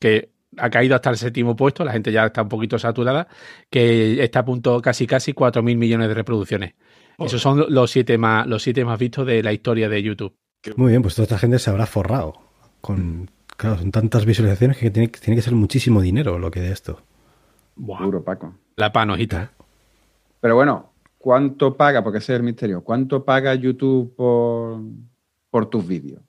que 0.00 0.30
ha 0.56 0.70
caído 0.70 0.94
hasta 0.94 1.10
el 1.10 1.18
séptimo 1.18 1.54
puesto, 1.54 1.84
la 1.84 1.92
gente 1.92 2.10
ya 2.12 2.24
está 2.24 2.40
un 2.42 2.48
poquito 2.48 2.78
saturada, 2.78 3.28
que 3.68 4.22
está 4.22 4.38
a 4.38 4.44
punto 4.46 4.80
casi 4.80 5.06
casi 5.06 5.32
4.000 5.34 5.76
millones 5.76 6.08
de 6.08 6.14
reproducciones. 6.14 6.74
Esos 7.18 7.40
son 7.40 7.64
los 7.68 7.90
siete, 7.90 8.18
más, 8.18 8.46
los 8.46 8.62
siete 8.62 8.84
más 8.84 8.98
vistos 8.98 9.26
de 9.26 9.42
la 9.42 9.52
historia 9.52 9.88
de 9.88 10.02
YouTube. 10.02 10.34
Muy 10.76 10.90
bien, 10.90 11.02
pues 11.02 11.14
toda 11.14 11.24
esta 11.24 11.38
gente 11.38 11.58
se 11.58 11.70
habrá 11.70 11.86
forrado. 11.86 12.34
Con, 12.80 13.30
claro, 13.56 13.78
son 13.78 13.90
tantas 13.90 14.24
visualizaciones 14.26 14.76
que 14.76 14.90
tiene, 14.90 15.08
tiene 15.08 15.36
que 15.36 15.42
ser 15.42 15.54
muchísimo 15.54 16.00
dinero 16.00 16.38
lo 16.38 16.50
que 16.50 16.60
de 16.60 16.72
esto. 16.72 17.00
Buah, 17.76 17.98
Seguro, 17.98 18.22
Paco. 18.24 18.54
la 18.76 18.92
panojita. 18.92 19.52
Pero 20.40 20.54
bueno, 20.56 20.92
¿cuánto 21.18 21.76
paga? 21.76 22.02
Porque 22.04 22.18
ese 22.18 22.34
es 22.34 22.38
el 22.38 22.42
misterio. 22.44 22.82
¿Cuánto 22.82 23.24
paga 23.24 23.54
YouTube 23.54 24.14
por, 24.16 24.80
por 25.50 25.70
tus 25.70 25.86
vídeos? 25.86 26.20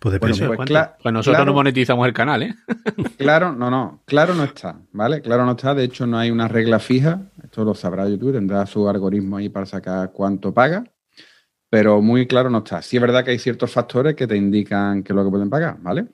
Pues 0.00 0.14
depende. 0.14 0.46
Bueno, 0.46 0.64
pues, 0.66 0.88
Pues 1.02 1.12
nosotros 1.12 1.36
claro- 1.36 1.44
no 1.44 1.52
monetizamos 1.54 2.06
el 2.06 2.12
canal, 2.14 2.42
¿eh? 2.42 2.54
Claro, 3.18 3.52
no, 3.52 3.70
no, 3.70 4.02
claro 4.06 4.34
no 4.34 4.44
está, 4.44 4.80
¿vale? 4.92 5.20
Claro 5.20 5.44
no 5.44 5.52
está, 5.52 5.74
de 5.74 5.84
hecho 5.84 6.06
no 6.06 6.18
hay 6.18 6.30
una 6.30 6.48
regla 6.48 6.78
fija, 6.78 7.20
esto 7.44 7.64
lo 7.64 7.74
sabrá 7.74 8.08
YouTube, 8.08 8.32
tendrá 8.32 8.64
su 8.64 8.88
algoritmo 8.88 9.36
ahí 9.36 9.50
para 9.50 9.66
sacar 9.66 10.10
cuánto 10.12 10.54
paga, 10.54 10.84
pero 11.68 12.00
muy 12.00 12.26
claro 12.26 12.48
no 12.48 12.58
está. 12.58 12.80
Sí 12.80 12.96
es 12.96 13.02
verdad 13.02 13.22
que 13.24 13.32
hay 13.32 13.38
ciertos 13.38 13.70
factores 13.72 14.14
que 14.16 14.26
te 14.26 14.36
indican 14.36 15.02
qué 15.02 15.12
es 15.12 15.16
lo 15.16 15.22
que 15.22 15.30
pueden 15.30 15.50
pagar, 15.50 15.76
¿vale? 15.82 16.06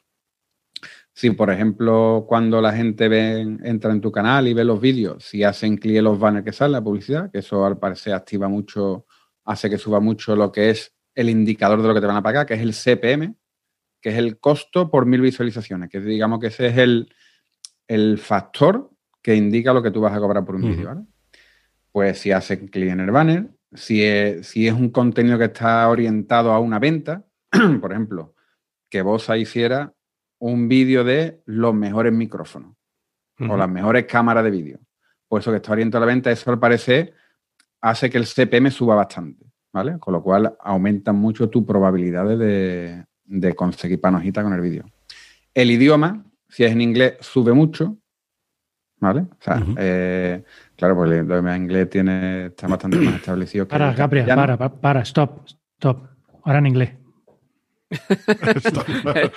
Si, 1.15 1.31
por 1.31 1.51
ejemplo, 1.51 2.27
cuando 2.29 2.61
la 2.61 2.73
gente 2.73 3.09
ve, 3.09 3.41
entra 3.63 3.91
en 3.93 4.01
tu 4.03 4.11
canal 4.13 4.49
y 4.49 4.53
ve 4.53 4.65
los 4.65 4.81
vídeos, 4.81 5.23
si 5.25 5.45
hacen 5.45 5.77
clic 5.79 5.97
en 5.97 6.05
los 6.05 6.19
banners 6.19 6.45
que 6.45 6.53
salen, 6.53 6.73
la 6.73 6.83
publicidad, 6.85 7.31
que 7.31 7.39
eso 7.39 7.65
al 7.65 7.79
parecer 7.79 8.13
activa 8.13 8.49
mucho, 8.49 9.07
hace 9.45 9.71
que 9.71 9.79
suba 9.79 9.99
mucho 10.01 10.37
lo 10.37 10.53
que 10.53 10.71
es 10.71 10.93
el 11.15 11.31
indicador 11.31 11.81
de 11.81 11.89
lo 11.89 11.95
que 11.95 12.01
te 12.01 12.07
van 12.07 12.17
a 12.17 12.23
pagar, 12.23 12.45
que 12.45 12.53
es 12.55 12.61
el 12.61 12.75
CPM, 12.75 13.35
que 14.07 14.13
es 14.13 14.19
el 14.19 14.39
costo 14.39 14.89
por 14.89 15.05
mil 15.05 15.21
visualizaciones, 15.21 15.91
que 15.91 15.99
digamos 15.99 16.39
que 16.39 16.47
ese 16.47 16.69
es 16.69 16.79
el, 16.79 17.13
el 17.89 18.19
factor 18.19 18.89
que 19.21 19.35
indica 19.35 19.73
lo 19.73 19.83
que 19.83 19.91
tú 19.91 20.01
vas 20.01 20.15
a 20.15 20.21
cobrar 20.21 20.45
por 20.45 20.55
un 20.55 20.63
Ujú. 20.63 20.71
vídeo, 20.71 20.87
¿vale? 20.87 21.01
Pues 21.91 22.17
si 22.21 22.31
hacen 22.31 22.69
clic 22.69 22.91
en 22.91 23.01
el 23.01 23.11
banner, 23.11 23.49
si 23.73 24.05
es, 24.05 24.47
si 24.47 24.69
es 24.69 24.75
un 24.75 24.91
contenido 24.91 25.37
que 25.39 25.47
está 25.47 25.89
orientado 25.89 26.53
a 26.53 26.61
una 26.61 26.79
venta, 26.79 27.25
por 27.81 27.91
ejemplo, 27.91 28.37
que 28.89 29.03
Bosa 29.03 29.37
hiciera 29.37 29.93
un 30.39 30.69
vídeo 30.69 31.03
de 31.03 31.43
los 31.45 31.75
mejores 31.75 32.13
micrófonos 32.13 32.77
o 33.41 33.57
las 33.57 33.69
mejores 33.69 34.05
cámaras 34.05 34.45
de 34.45 34.53
vídeo. 34.53 34.79
Pues 35.27 35.43
eso 35.43 35.51
que 35.51 35.57
está 35.57 35.73
orientado 35.73 36.05
a 36.05 36.07
la 36.07 36.13
venta, 36.13 36.31
eso 36.31 36.49
al 36.53 36.61
parecer 36.61 37.13
hace 37.81 38.09
que 38.09 38.19
el 38.19 38.27
CPM 38.27 38.71
suba 38.71 38.95
bastante, 38.95 39.47
¿vale? 39.73 39.99
Con 39.99 40.15
lo 40.15 40.23
cual 40.23 40.57
aumentan 40.61 41.17
mucho 41.17 41.51
tus 41.51 41.65
probabilidades 41.65 42.39
de, 42.39 43.05
de 43.27 43.55
conseguir 43.55 44.01
panojita 44.01 44.43
con 44.43 44.53
el 44.53 44.61
vídeo. 44.61 44.85
El 45.55 45.71
idioma, 45.71 46.25
si 46.49 46.65
es 46.65 46.73
en 46.73 46.81
inglés, 46.81 47.15
sube 47.21 47.53
mucho, 47.53 47.97
¿vale? 49.01 49.21
O 49.23 49.37
sea, 49.41 49.63
eh, 49.79 50.45
claro, 50.77 50.97
pues 50.97 51.11
el 51.11 51.25
idioma 51.27 51.57
inglés 51.57 51.91
tiene, 51.91 52.47
está 52.47 52.67
bastante 52.69 52.99
más 52.99 53.15
establecido 53.17 53.67
que 53.67 53.71
Para, 53.71 53.91
el 53.91 53.97
Gabriel, 53.97 54.27
para, 54.27 54.57
para, 54.57 54.75
para, 54.75 55.01
stop, 55.03 55.47
stop. 55.79 56.07
Ahora 56.45 56.59
en 56.59 56.67
inglés. 56.67 56.91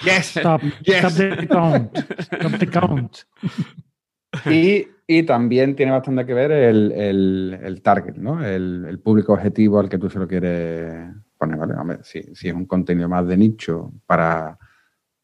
Yes. 0.03 0.37
Stop, 0.37 0.61
Yes. 0.83 0.97
stop 1.05 1.13
the 1.17 1.47
count. 1.47 1.97
Stop 2.19 2.57
the 2.59 2.67
count. 2.67 3.17
Y, 4.45 4.87
y 5.07 5.23
también 5.23 5.75
tiene 5.75 5.91
bastante 5.91 6.23
que 6.23 6.35
ver 6.35 6.51
el, 6.51 6.91
el- 6.91 7.59
el 7.63 7.81
target, 7.81 8.13
¿no? 8.17 8.45
El, 8.45 8.85
el 8.87 8.99
público 8.99 9.33
objetivo 9.33 9.79
al 9.79 9.89
que 9.89 9.97
tú 9.97 10.07
se 10.07 10.19
lo 10.19 10.27
quieres 10.27 11.09
poner, 11.39 11.57
¿vale? 11.57 11.73
Hombre, 11.73 11.99
si, 12.03 12.21
si 12.35 12.49
es 12.49 12.53
un 12.53 12.65
contenido 12.65 13.09
más 13.09 13.25
de 13.25 13.37
nicho 13.37 13.91
para, 14.05 14.59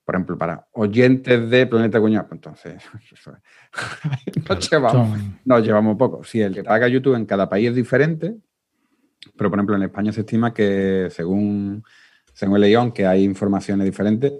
por 0.03 0.15
ejemplo, 0.15 0.37
para 0.37 0.67
oyentes 0.71 1.49
de 1.49 1.67
Planeta 1.67 1.99
Cuñado, 1.99 2.27
pues 2.27 2.37
entonces 2.37 2.81
nos, 4.49 4.69
llevamos, 4.71 5.19
nos 5.43 5.63
llevamos 5.63 5.97
poco. 5.97 6.23
Si 6.23 6.41
el 6.41 6.53
que 6.53 6.63
paga 6.63 6.87
YouTube 6.87 7.15
en 7.15 7.25
cada 7.25 7.47
país 7.47 7.69
es 7.69 7.75
diferente, 7.75 8.35
pero 9.35 9.49
por 9.49 9.59
ejemplo 9.59 9.75
en 9.75 9.83
España 9.83 10.11
se 10.11 10.21
estima 10.21 10.53
que 10.53 11.09
según, 11.11 11.83
según 12.33 12.55
el 12.55 12.61
León, 12.61 12.91
que 12.91 13.05
hay 13.05 13.23
informaciones 13.23 13.85
diferentes, 13.85 14.33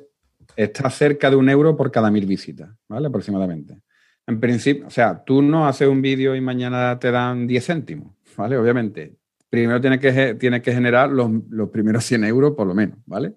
está 0.56 0.90
cerca 0.90 1.30
de 1.30 1.36
un 1.36 1.50
euro 1.50 1.76
por 1.76 1.92
cada 1.92 2.10
mil 2.10 2.26
visitas, 2.26 2.70
¿vale? 2.88 3.08
Aproximadamente. 3.08 3.78
En 4.28 4.40
principio, 4.40 4.88
o 4.88 4.90
sea, 4.90 5.24
tú 5.24 5.42
no 5.42 5.68
haces 5.68 5.88
un 5.88 6.02
vídeo 6.02 6.36
y 6.36 6.42
mañana 6.42 6.98
te 6.98 7.12
dan 7.12 7.46
10 7.46 7.66
céntimos, 7.66 8.14
¿vale? 8.38 8.58
Obviamente. 8.58 9.18
Primero 9.56 9.80
tienes 9.80 10.02
que, 10.02 10.36
tienes 10.36 10.62
que 10.62 10.74
generar 10.74 11.10
los, 11.10 11.32
los 11.50 11.70
primeros 11.70 12.04
100 12.04 12.26
euros 12.26 12.52
por 12.56 12.68
lo 12.68 12.76
menos, 12.76 12.98
¿vale? 13.06 13.36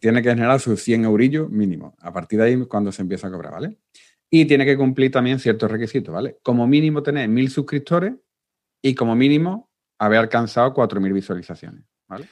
Tiene 0.00 0.22
que 0.22 0.30
generar 0.30 0.58
sus 0.58 0.82
100 0.82 1.04
eurillos 1.04 1.50
mínimo. 1.50 1.94
A 2.00 2.10
partir 2.14 2.38
de 2.38 2.46
ahí 2.46 2.52
es 2.54 2.66
cuando 2.66 2.90
se 2.90 3.02
empieza 3.02 3.26
a 3.26 3.30
cobrar, 3.30 3.52
¿vale? 3.52 3.76
Y 4.30 4.46
tiene 4.46 4.64
que 4.64 4.78
cumplir 4.78 5.10
también 5.10 5.38
ciertos 5.38 5.70
requisitos, 5.70 6.14
¿vale? 6.14 6.38
Como 6.42 6.66
mínimo 6.66 7.02
tener 7.02 7.28
1.000 7.28 7.48
suscriptores 7.48 8.14
y 8.80 8.94
como 8.94 9.14
mínimo 9.14 9.68
haber 9.98 10.20
alcanzado 10.20 10.72
4.000 10.72 11.12
visualizaciones, 11.12 11.84
¿vale? 12.08 12.24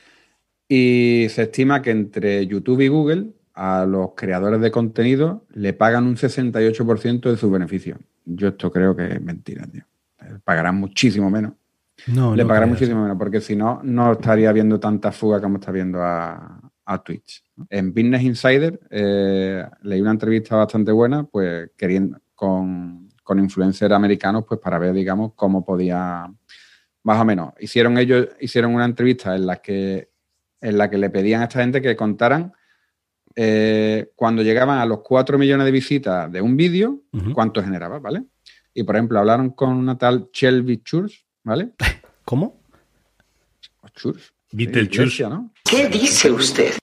Y 0.67 1.27
se 1.29 1.43
estima 1.43 1.83
que 1.83 1.91
entre 1.91 2.47
YouTube 2.47 2.81
y 2.81 2.89
Google 2.89 3.27
a 3.53 3.85
los 3.85 4.13
creadores 4.17 4.63
de 4.63 4.71
contenido 4.71 5.45
le 5.53 5.75
pagan 5.75 6.07
un 6.07 6.17
68% 6.17 7.31
de 7.31 7.37
sus 7.37 7.53
beneficios. 7.53 7.99
Yo 8.25 8.49
esto 8.49 8.73
creo 8.73 8.97
que 8.97 9.05
es 9.05 9.21
mentira, 9.21 9.67
tío. 9.67 9.85
Eh, 10.23 10.39
Pagarán 10.43 10.77
muchísimo 10.77 11.29
menos. 11.29 11.53
No, 12.09 12.35
le 12.35 12.43
no 12.43 12.49
pagarán 12.49 12.71
creas. 12.71 12.81
muchísimo 12.81 13.03
menos, 13.03 13.19
porque 13.19 13.41
si 13.41 13.57
no, 13.57 13.81
no 13.83 14.13
estaría 14.13 14.53
viendo 14.53 14.79
tanta 14.81 15.13
fuga 15.13 15.41
como 15.41 15.59
está 15.59 15.71
viendo 15.71 16.03
a, 16.03 16.61
a 16.85 17.03
Twitch. 17.03 17.45
En 17.71 17.93
Business 17.93 18.23
Insider 18.23 18.81
eh, 18.91 19.65
leí 19.83 20.01
una 20.01 20.11
entrevista 20.11 20.57
bastante 20.57 20.93
buena, 20.93 21.25
pues 21.25 21.71
queriendo 21.77 22.19
con, 22.35 23.09
con 23.23 23.39
influencers 23.39 23.93
americanos, 23.93 24.45
pues 24.47 24.61
para 24.61 24.79
ver, 24.79 24.93
digamos, 24.93 25.33
cómo 25.35 25.65
podía, 25.65 26.33
más 27.05 27.21
o 27.21 27.25
menos. 27.25 27.53
Hicieron 27.61 27.99
ellos, 27.99 28.29
hicieron 28.41 28.75
una 28.75 28.85
entrevista 28.85 29.37
en 29.37 29.47
la 29.47 29.57
que, 29.57 30.11
en 30.61 30.79
la 30.79 30.91
que 30.91 30.99
le 30.99 31.11
pedían 31.11 31.43
a 31.43 31.45
esta 31.45 31.61
gente 31.61 31.81
que 31.81 31.97
contaran 31.97 32.53
eh, 33.35 34.13
cuando 34.15 34.43
llegaban 34.43 34.79
a 34.79 34.87
los 34.87 35.01
4 35.01 35.39
millones 35.39 35.65
de 35.65 35.73
visitas 35.73 36.31
de 36.31 36.41
un 36.41 36.57
vídeo, 36.57 37.03
cuánto 37.33 37.63
generaba, 37.63 37.99
¿vale? 37.99 38.25
Y 38.75 38.83
por 38.83 38.97
ejemplo, 38.97 39.19
hablaron 39.19 39.51
con 39.51 39.71
una 39.71 39.97
tal 39.97 40.29
Shelby 40.33 40.83
Church, 40.83 41.27
¿vale? 41.45 41.71
¿Cómo? 42.25 42.61
Iglesia, 45.05 45.29
¿no? 45.29 45.51
¿Qué 45.65 45.89
dice 45.89 46.31
usted? 46.31 46.73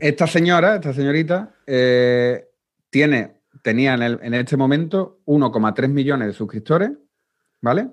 Esta 0.00 0.26
señora, 0.28 0.76
esta 0.76 0.92
señorita, 0.92 1.56
eh, 1.66 2.44
tiene, 2.88 3.38
tenía 3.62 3.94
en, 3.94 4.02
el- 4.02 4.20
en 4.22 4.34
este 4.34 4.56
momento 4.56 5.20
1,3 5.26 5.88
millones 5.88 6.28
de 6.28 6.32
suscriptores, 6.34 6.92
¿vale? 7.60 7.88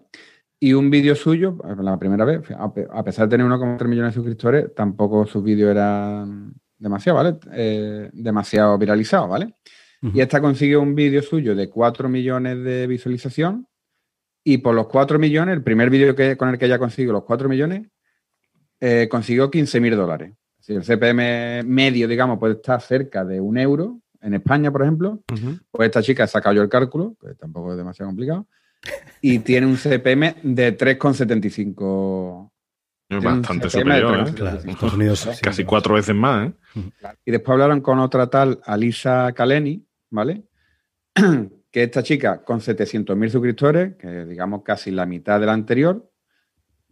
Y 0.60 0.74
un 0.74 0.92
vídeo 0.92 1.16
suyo, 1.16 1.58
la 1.82 1.98
primera 1.98 2.26
vez, 2.26 2.42
a 2.52 3.04
pesar 3.04 3.28
de 3.28 3.38
tener 3.38 3.48
1,3 3.52 3.88
millones 3.88 4.12
de 4.14 4.16
suscriptores, 4.16 4.76
tampoco 4.76 5.26
sus 5.26 5.44
vídeos 5.44 5.72
eran 5.72 6.54
demasiado, 6.78 7.18
¿vale? 7.18 7.40
Eh, 7.54 8.10
demasiado 8.14 8.78
viralizados, 8.78 9.28
¿vale? 9.30 9.56
Y 10.02 10.22
esta 10.22 10.40
consiguió 10.40 10.82
un 10.82 10.96
vídeo 10.96 11.22
suyo 11.22 11.56
de 11.56 11.70
4 11.70 12.08
millones 12.08 12.64
de 12.64 12.88
visualización 12.88 13.68
y 14.44 14.60
por 14.60 14.74
los 14.74 14.88
4 14.88 15.20
millones, 15.20 15.54
el 15.54 15.64
primer 15.64 15.90
vídeo 15.90 16.16
que, 16.16 16.38
con 16.38 16.50
el 16.50 16.58
que 16.58 16.66
ella 16.66 16.80
consiguió 16.80 17.12
los 17.12 17.24
4 17.24 17.50
millones, 17.50 17.88
eh, 18.80 19.08
consiguió 19.10 19.52
15 19.52 19.80
mil 19.82 19.96
dólares. 19.96 20.34
Si 20.60 20.74
el 20.74 20.84
CPM 20.84 21.64
medio, 21.66 22.08
digamos, 22.08 22.40
puede 22.40 22.56
estar 22.56 22.80
cerca 22.82 23.26
de 23.26 23.42
un 23.42 23.58
euro, 23.58 24.00
en 24.22 24.34
España, 24.34 24.72
por 24.72 24.82
ejemplo, 24.82 25.22
pues 25.72 25.88
esta 25.88 26.02
chica 26.02 26.26
ha 26.26 26.28
sacado 26.28 26.56
yo 26.56 26.62
el 26.62 26.70
cálculo, 26.70 27.16
que 27.22 27.36
tampoco 27.36 27.72
es 27.72 27.78
demasiado 27.78 28.10
complicado, 28.10 28.48
y 29.22 29.40
tiene 29.40 29.68
un 29.68 29.78
CPM 29.78 30.36
de 30.44 30.78
3,75. 30.78 32.52
Es 33.10 33.20
Tiene 33.20 33.28
un 33.28 33.42
bastante 33.42 33.70
superior, 33.70 34.20
¿eh? 34.20 34.32
3,75. 34.32 34.36
Claro, 34.36 34.60
Estados 34.60 34.94
Unidos 34.94 35.20
sí, 35.20 35.42
Casi 35.42 35.64
cuatro 35.64 35.96
veces 35.96 36.16
más, 36.16 36.50
¿eh? 36.50 36.54
Y 37.26 37.32
después 37.32 37.54
hablaron 37.54 37.82
con 37.82 38.00
otra 38.00 38.28
tal 38.28 38.60
Alisa 38.66 39.32
Kaleni, 39.34 39.86
¿vale? 40.10 40.44
que 41.72 41.84
esta 41.84 42.04
chica 42.04 42.44
con 42.44 42.60
700.000 42.60 43.30
suscriptores, 43.30 43.96
que 43.96 44.26
digamos 44.26 44.64
casi 44.64 44.92
la 44.92 45.06
mitad 45.06 45.40
de 45.40 45.46
la 45.46 45.54
anterior, 45.54 46.10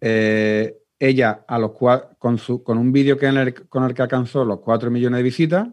eh, 0.02 0.78
ella 1.00 1.46
a 1.48 1.60
los 1.60 1.72
con, 2.18 2.38
su, 2.38 2.64
con 2.64 2.78
un 2.78 2.92
vídeo 2.92 3.18
que 3.18 3.54
con 3.70 3.84
el 3.84 3.94
que 3.94 4.02
alcanzó 4.02 4.46
los 4.46 4.60
4 4.60 4.92
millones 4.92 5.18
de 5.18 5.24
visitas, 5.24 5.68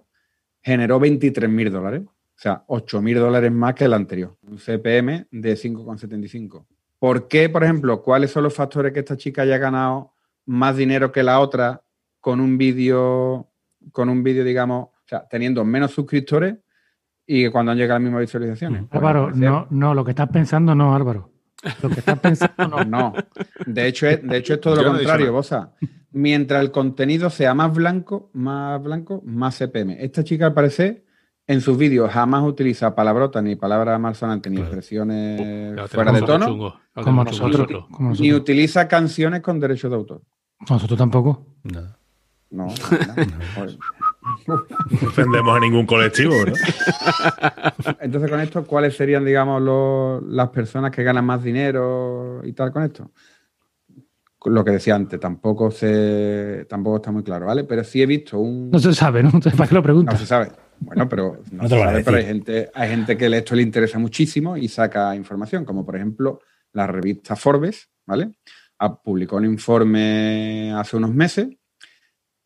generó 0.62 0.98
23.000 1.00 1.70
dólares. 1.70 2.02
O 2.04 2.38
sea, 2.38 2.64
8.000 2.66 3.18
dólares 3.18 3.52
más 3.52 3.74
que 3.74 3.84
el 3.84 3.94
anterior. 3.94 4.36
Un 4.42 4.58
CPM 4.58 5.28
de 5.30 5.54
5,75. 5.54 6.66
¿Por 6.98 7.28
qué, 7.28 7.48
por 7.48 7.62
ejemplo, 7.62 8.02
cuáles 8.02 8.30
son 8.30 8.44
los 8.44 8.54
factores 8.54 8.92
que 8.92 9.00
esta 9.00 9.16
chica 9.16 9.42
haya 9.42 9.58
ganado 9.58 10.14
más 10.46 10.76
dinero 10.76 11.12
que 11.12 11.22
la 11.22 11.40
otra 11.40 11.82
con 12.20 12.40
un 12.40 12.58
vídeo, 12.58 13.50
con 13.92 14.08
un 14.08 14.22
vídeo, 14.22 14.44
digamos, 14.44 14.88
o 14.88 15.06
sea, 15.06 15.28
teniendo 15.28 15.64
menos 15.64 15.92
suscriptores 15.92 16.56
y 17.26 17.48
cuando 17.48 17.72
han 17.72 17.78
llegado 17.78 17.96
a 17.96 17.98
las 18.00 18.04
mismas 18.04 18.20
visualizaciones? 18.20 18.82
Pues, 18.88 18.94
Álvaro, 18.94 19.30
no, 19.34 19.66
no, 19.70 19.94
lo 19.94 20.04
que 20.04 20.10
estás 20.10 20.28
pensando 20.28 20.74
no, 20.74 20.94
Álvaro. 20.94 21.30
Lo 21.82 21.88
que 21.88 22.00
estás 22.00 22.18
pensando 22.18 22.84
no. 22.84 23.12
No, 23.14 23.14
de 23.66 23.86
hecho 23.86 24.06
es, 24.06 24.22
de 24.22 24.36
hecho 24.36 24.54
es 24.54 24.60
todo 24.60 24.76
Yo 24.76 24.82
lo 24.82 24.92
no 24.92 24.98
contrario. 24.98 25.32
Bosa. 25.32 25.72
mientras 26.12 26.60
el 26.62 26.70
contenido 26.70 27.30
sea 27.30 27.54
más 27.54 27.72
blanco, 27.74 28.30
más 28.34 28.82
blanco, 28.82 29.22
más 29.24 29.56
CPM. 29.58 29.96
Esta 29.98 30.22
chica, 30.24 30.46
al 30.46 30.54
parecer, 30.54 31.04
en 31.46 31.60
sus 31.60 31.76
vídeos 31.78 32.10
jamás 32.10 32.42
utiliza 32.42 32.94
palabrotas 32.94 33.42
ni 33.42 33.56
palabras 33.56 33.98
malsonantes 34.00 34.50
ni 34.52 34.60
expresiones 34.60 35.78
fuera 35.90 36.12
de 36.12 36.22
tono, 36.22 36.46
chungo, 36.46 36.74
Como 36.94 37.24
nosotros. 37.24 37.86
ni 38.20 38.32
utiliza 38.32 38.86
canciones 38.88 39.40
con 39.40 39.58
derechos 39.60 39.90
de 39.90 39.96
autor. 39.96 40.22
Nosotros 40.68 40.98
tampoco. 40.98 41.46
Nada. 41.62 41.98
No, 42.50 42.66
no. 42.68 42.72
No 43.64 43.72
ofendemos 45.06 45.56
a 45.56 45.60
ningún 45.60 45.86
colectivo, 45.86 46.34
¿no? 46.46 46.52
Entonces, 48.00 48.30
con 48.30 48.40
esto, 48.40 48.64
¿cuáles 48.64 48.96
serían, 48.96 49.24
digamos, 49.24 49.60
los- 49.62 50.22
las 50.24 50.48
personas 50.50 50.90
que 50.90 51.02
ganan 51.02 51.24
más 51.24 51.42
dinero 51.42 52.40
y 52.44 52.52
tal 52.52 52.72
con 52.72 52.82
esto? 52.84 53.10
Lo 54.46 54.62
que 54.64 54.72
decía 54.72 54.94
antes, 54.94 55.18
tampoco 55.18 55.70
se, 55.70 56.66
tampoco 56.68 56.96
está 56.96 57.10
muy 57.10 57.22
claro, 57.22 57.46
¿vale? 57.46 57.64
Pero 57.64 57.82
sí 57.82 58.02
he 58.02 58.06
visto 58.06 58.38
un. 58.38 58.70
No 58.70 58.78
se 58.78 58.92
sabe, 58.92 59.22
¿no? 59.22 59.28
Entonces, 59.28 59.54
¿Para 59.56 59.68
qué 59.68 59.74
lo 59.74 59.80
No 59.80 59.84
preguntas? 59.84 60.20
se 60.20 60.26
sabe. 60.26 60.52
Bueno, 60.80 61.08
pero 61.08 61.38
no, 61.52 61.62
No 61.62 61.68
se 61.68 61.78
sabe, 61.78 62.04
pero 62.04 62.16
hay 62.18 62.24
gente, 62.26 62.70
hay 62.74 62.90
gente 62.90 63.16
que 63.16 63.26
esto 63.34 63.54
le 63.54 63.62
interesa 63.62 63.98
muchísimo 63.98 64.56
y 64.56 64.68
saca 64.68 65.14
información, 65.16 65.64
como 65.64 65.86
por 65.86 65.96
ejemplo 65.96 66.40
la 66.72 66.86
revista 66.86 67.36
Forbes, 67.36 67.88
¿vale? 68.04 68.32
Ah, 68.78 68.94
Publicó 69.00 69.36
un 69.36 69.46
informe 69.46 70.72
hace 70.76 70.96
unos 70.96 71.14
meses 71.14 71.46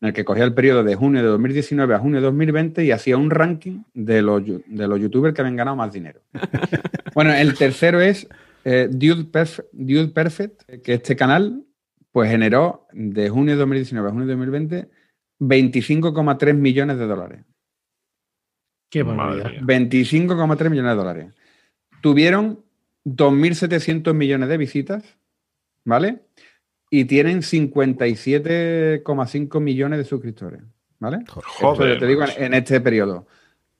en 0.01 0.07
el 0.07 0.13
que 0.13 0.23
cogía 0.25 0.43
el 0.45 0.53
periodo 0.53 0.83
de 0.83 0.95
junio 0.95 1.21
de 1.21 1.27
2019 1.27 1.93
a 1.95 1.99
junio 1.99 2.19
de 2.21 2.25
2020 2.27 2.85
y 2.85 2.91
hacía 2.91 3.17
un 3.17 3.29
ranking 3.29 3.83
de 3.93 4.21
los, 4.21 4.43
de 4.45 4.87
los 4.87 4.99
youtubers 4.99 5.33
que 5.35 5.41
habían 5.41 5.55
ganado 5.57 5.75
más 5.75 5.91
dinero. 5.91 6.21
bueno, 7.15 7.33
el 7.33 7.53
tercero 7.57 7.99
es 7.99 8.27
eh, 8.63 8.87
Dude, 8.89 9.25
Perf- 9.31 9.65
Dude 9.71 10.09
Perfect, 10.09 10.63
que 10.83 10.93
este 10.93 11.15
canal 11.15 11.63
pues 12.11 12.29
generó 12.31 12.87
de 12.93 13.29
junio 13.29 13.53
de 13.55 13.59
2019 13.59 14.07
a 14.07 14.11
junio 14.11 14.25
de 14.27 14.33
2020 14.33 14.89
25,3 15.41 16.53
millones 16.53 16.97
de 16.97 17.07
dólares. 17.07 17.45
Qué 18.89 19.03
barbaridad. 19.03 19.51
mía. 19.51 19.61
25,3 19.61 20.69
millones 20.69 20.91
de 20.91 20.95
dólares. 20.97 21.33
Tuvieron 22.01 22.63
2.700 23.05 24.13
millones 24.13 24.49
de 24.49 24.57
visitas, 24.57 25.17
¿vale? 25.85 26.23
Y 26.89 27.05
tienen 27.05 27.41
57,5 27.41 29.59
millones 29.59 29.99
de 29.99 30.05
suscriptores, 30.05 30.61
¿vale? 30.99 31.19
Joder, 31.27 31.99
te 31.99 32.07
digo 32.07 32.23
en, 32.37 32.55
este 32.55 32.81
periodo. 32.81 33.27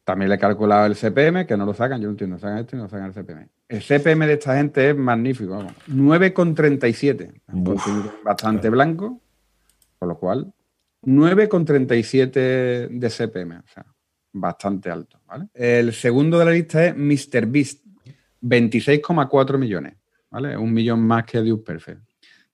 También 0.03 0.29
le 0.29 0.35
he 0.35 0.39
calculado 0.39 0.85
el 0.85 0.95
CPM, 0.95 1.47
que 1.47 1.57
no 1.57 1.65
lo 1.65 1.73
sacan, 1.73 1.99
yo 1.99 2.05
no 2.07 2.11
entiendo, 2.11 2.37
sacan 2.37 2.59
esto 2.59 2.75
y 2.75 2.79
no 2.79 2.87
sacan 2.87 3.07
el 3.07 3.13
CPM. 3.13 3.49
El 3.67 3.81
CPM 3.81 4.27
de 4.27 4.33
esta 4.33 4.55
gente 4.57 4.89
es 4.89 4.95
magnífico, 4.95 5.51
vamos. 5.51 5.73
9,37. 5.87 7.41
Un 7.51 7.63
contenido 7.63 8.13
Bastante 8.23 8.69
blanco, 8.69 9.19
con 9.97 10.09
lo 10.09 10.17
cual 10.17 10.53
9,37 11.03 12.89
de 12.89 13.09
CPM, 13.09 13.59
o 13.59 13.67
sea, 13.67 13.85
bastante 14.33 14.91
alto, 14.91 15.19
¿vale? 15.25 15.47
El 15.53 15.93
segundo 15.93 16.37
de 16.39 16.45
la 16.45 16.51
lista 16.51 16.85
es 16.85 16.95
MrBeast, 16.95 17.85
26,4 18.41 19.57
millones, 19.57 19.95
¿vale? 20.29 20.57
Un 20.57 20.73
millón 20.73 21.01
más 21.01 21.25
que 21.25 21.39
Dude 21.39 21.63
Perfect. 21.63 22.08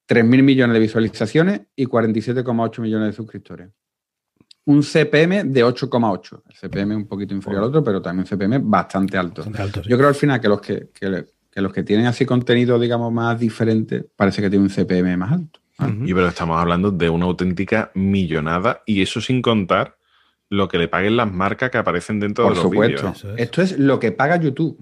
3.000 0.08 0.43
millones 0.43 0.74
de 0.74 0.80
visualizaciones 0.80 1.62
y 1.76 1.86
47,8 1.86 2.80
millones 2.82 3.08
de 3.08 3.14
suscriptores. 3.14 3.70
Un 4.66 4.82
CPM 4.82 5.43
de 5.45 5.64
8,8. 5.66 6.41
El 6.49 6.56
CPM 6.56 6.91
es 6.93 6.97
un 6.97 7.08
poquito 7.08 7.34
inferior 7.36 7.64
al 7.64 7.70
otro, 7.70 7.84
pero 7.84 8.01
también 8.01 8.22
un 8.22 8.38
CPM 8.38 8.60
bastante 8.64 9.18
alto. 9.18 9.41
Bastante 9.41 9.62
alto, 9.62 9.84
sí. 9.84 9.89
Yo 9.89 9.97
creo 9.97 10.10
al 10.10 10.16
final 10.16 10.41
que 10.41 10.47
los 10.47 10.62
que, 10.62 10.89
que- 10.93 11.26
que 11.51 11.62
los 11.62 11.72
que 11.72 11.84
tienen 11.84 12.06
así 12.08 12.26
contenido, 12.26 12.78
digamos, 12.78 13.14
más 13.14 13.39
diferente, 13.39 14.06
parece 14.18 14.41
que 14.41 14.49
tienen 14.49 14.64
un 14.66 14.70
CPM 14.70 15.16
más 15.16 15.32
alto. 15.32 15.62
Y 16.06 16.14
pero 16.14 16.28
estamos 16.28 16.60
hablando 16.60 16.91
de 16.91 17.10
una 17.10 17.26
auténtica 17.26 17.91
millonada 17.95 18.82
y 18.86 19.01
eso 19.01 19.22
sin 19.22 19.41
contar 19.41 19.97
lo 20.49 20.68
que 20.68 20.78
le 20.78 20.88
paguen 20.89 21.16
las 21.18 21.32
marcas 21.32 21.70
que 21.72 21.78
aparecen 21.78 22.20
dentro 22.20 22.43
Por 22.45 22.53
de 22.53 22.56
los 22.58 22.64
supuesto. 22.64 22.97
vídeos. 23.03 23.18
Eso 23.18 23.34
es. 23.36 23.41
Esto 23.41 23.62
es 23.62 23.80
lo 23.80 23.99
que 23.99 24.12
paga 24.12 24.36
YouTube. 24.38 24.78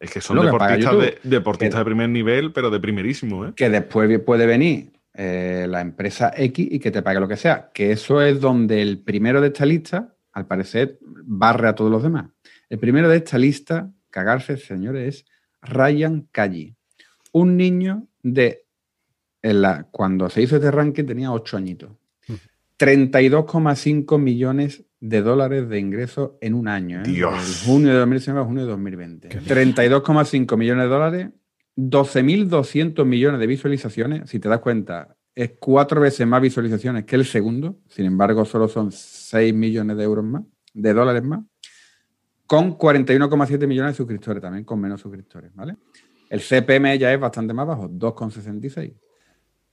Es 0.00 0.10
que 0.10 0.20
son 0.20 0.36
Lo 0.36 0.42
que 0.42 0.56
paga 0.56 0.76
deportistas, 0.76 1.22
de, 1.22 1.28
deportistas 1.28 1.80
de 1.80 1.84
primer 1.84 2.08
nivel, 2.08 2.52
pero 2.52 2.70
de 2.70 2.78
primerísimo, 2.80 3.46
¿eh? 3.46 3.52
que 3.56 3.68
después 3.68 4.18
puede 4.20 4.46
venir 4.46 4.92
eh, 5.14 5.66
la 5.68 5.80
empresa 5.80 6.32
X 6.36 6.68
y 6.70 6.78
que 6.78 6.90
te 6.90 7.02
pague 7.02 7.18
lo 7.18 7.26
que 7.26 7.36
sea. 7.36 7.70
Que 7.74 7.90
eso 7.92 8.22
es 8.22 8.40
donde 8.40 8.80
el 8.80 8.98
primero 9.00 9.40
de 9.40 9.48
esta 9.48 9.66
lista, 9.66 10.14
al 10.32 10.46
parecer, 10.46 10.98
barre 11.02 11.68
a 11.68 11.74
todos 11.74 11.90
los 11.90 12.02
demás. 12.02 12.26
El 12.68 12.78
primero 12.78 13.08
de 13.08 13.16
esta 13.16 13.38
lista, 13.38 13.90
cagarse, 14.10 14.56
señores, 14.56 15.16
es 15.16 15.24
Ryan 15.62 16.28
Calli. 16.30 16.76
Un 17.32 17.56
niño 17.56 18.06
de. 18.22 18.66
en 19.42 19.62
la- 19.62 19.88
cuando 19.90 20.30
se 20.30 20.42
hizo 20.42 20.56
este 20.56 20.70
ranking 20.70 21.04
tenía 21.04 21.32
8 21.32 21.56
añitos. 21.56 21.90
32,5 22.78 24.18
millones 24.18 24.84
de 25.00 25.22
dólares 25.22 25.68
de 25.68 25.78
ingresos 25.78 26.32
en 26.40 26.54
un 26.54 26.68
año. 26.68 27.00
¿eh? 27.00 27.02
Dios. 27.04 27.62
Junio 27.64 27.92
de 27.92 27.98
2019 27.98 28.40
a 28.40 28.46
junio 28.46 28.64
de 28.64 28.70
2020. 28.70 29.28
32,5 29.28 30.56
millones 30.56 30.84
de 30.84 30.88
dólares 30.88 31.28
12.200 31.78 33.04
millones 33.04 33.38
de 33.38 33.46
visualizaciones, 33.46 34.28
si 34.28 34.40
te 34.40 34.48
das 34.48 34.58
cuenta, 34.58 35.16
es 35.32 35.52
cuatro 35.60 36.00
veces 36.00 36.26
más 36.26 36.42
visualizaciones 36.42 37.04
que 37.04 37.14
el 37.14 37.24
segundo, 37.24 37.78
sin 37.86 38.04
embargo, 38.04 38.44
solo 38.44 38.66
son 38.66 38.90
6 38.90 39.54
millones 39.54 39.96
de 39.96 40.02
euros 40.02 40.24
más, 40.24 40.42
de 40.74 40.92
dólares 40.92 41.22
más, 41.22 41.44
con 42.48 42.76
41,7 42.76 43.68
millones 43.68 43.92
de 43.92 43.96
suscriptores, 43.96 44.42
también 44.42 44.64
con 44.64 44.80
menos 44.80 45.00
suscriptores, 45.00 45.54
¿vale? 45.54 45.76
El 46.28 46.40
CPM 46.40 46.98
ya 46.98 47.12
es 47.12 47.20
bastante 47.20 47.54
más 47.54 47.68
bajo, 47.68 47.88
2,66. 47.88 48.94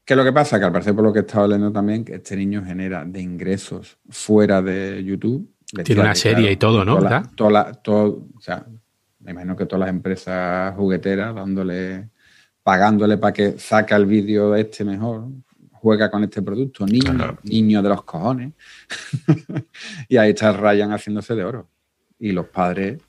¿Qué 0.05 0.13
es 0.13 0.17
lo 0.17 0.23
que 0.23 0.31
pasa? 0.31 0.59
Que 0.59 0.65
al 0.65 0.71
parecer, 0.71 0.93
por 0.93 1.03
lo 1.03 1.11
que 1.11 1.19
he 1.19 1.21
estado 1.23 1.47
leyendo 1.47 1.71
también, 1.71 2.05
que 2.05 2.15
este 2.15 2.35
niño 2.35 2.63
genera 2.63 3.03
de 3.05 3.19
ingresos 3.21 3.97
fuera 4.09 4.61
de 4.61 5.03
YouTube. 5.03 5.49
Tiene 5.83 6.01
una 6.01 6.13
serie 6.15 6.51
y 6.51 6.57
todo, 6.57 6.85
¿no? 6.85 6.97
Toda 6.97 7.09
la- 7.09 7.23
toda 7.35 7.49
la- 7.51 7.73
todo- 7.73 8.27
o 8.37 8.39
sea, 8.39 8.65
me 9.19 9.31
imagino 9.31 9.55
que 9.55 9.65
todas 9.65 9.79
las 9.81 9.89
empresas 9.89 10.75
jugueteras 10.75 11.33
dándole, 11.33 12.09
pagándole 12.61 13.17
para 13.17 13.33
que 13.33 13.57
saca 13.57 13.95
el 13.95 14.05
vídeo 14.05 14.55
este 14.55 14.85
mejor, 14.85 15.25
juega 15.71 16.09
con 16.11 16.23
este 16.23 16.41
producto, 16.43 16.85
niño, 16.85 17.11
Claro. 17.13 17.37
niño 17.43 17.81
de 17.81 17.89
los 17.89 18.03
cojones. 18.03 18.53
y 20.09 20.17
ahí 20.17 20.29
está 20.31 20.51
Ryan 20.53 20.91
haciéndose 20.91 21.33
de 21.35 21.43
oro. 21.43 21.67
Y 22.19 22.31
los 22.31 22.47
padres 22.47 22.99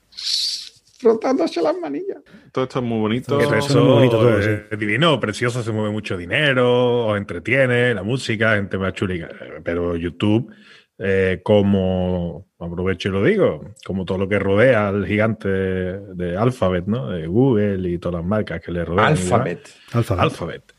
frotándose 0.97 1.61
las 1.61 1.77
manillas. 1.77 2.17
Todo 2.51 2.65
esto 2.65 2.79
es 2.79 2.85
muy 2.85 2.99
bonito. 2.99 3.37
Que 3.37 3.45
Todo 3.45 3.55
eso 3.55 3.67
suena 3.69 3.83
muy 3.85 3.93
bonito 3.95 4.17
todo, 4.19 4.41
sí. 4.41 4.49
es 4.71 4.79
divino, 4.79 5.19
precioso, 5.19 5.63
se 5.63 5.71
mueve 5.71 5.91
mucho 5.91 6.17
dinero, 6.17 7.07
os 7.07 7.17
entretiene, 7.17 7.93
la 7.93 8.03
música, 8.03 8.55
gente 8.55 8.77
más 8.77 8.93
chulica. 8.93 9.29
Pero 9.63 9.95
YouTube, 9.95 10.51
eh, 10.97 11.41
como 11.43 12.47
aprovecho 12.59 13.09
y 13.09 13.11
lo 13.11 13.23
digo, 13.23 13.73
como 13.85 14.05
todo 14.05 14.17
lo 14.17 14.27
que 14.27 14.39
rodea 14.39 14.87
al 14.87 15.05
gigante 15.05 15.47
de 15.47 16.37
Alphabet, 16.37 16.85
¿no? 16.87 17.09
De 17.09 17.27
Google 17.27 17.87
y 17.89 17.97
todas 17.99 18.21
las 18.21 18.27
marcas 18.27 18.61
que 18.61 18.71
le 18.71 18.83
rodean. 18.83 19.07
Alphabet. 19.07 19.69
Alphabet. 19.93 20.23
Alphabet. 20.23 20.73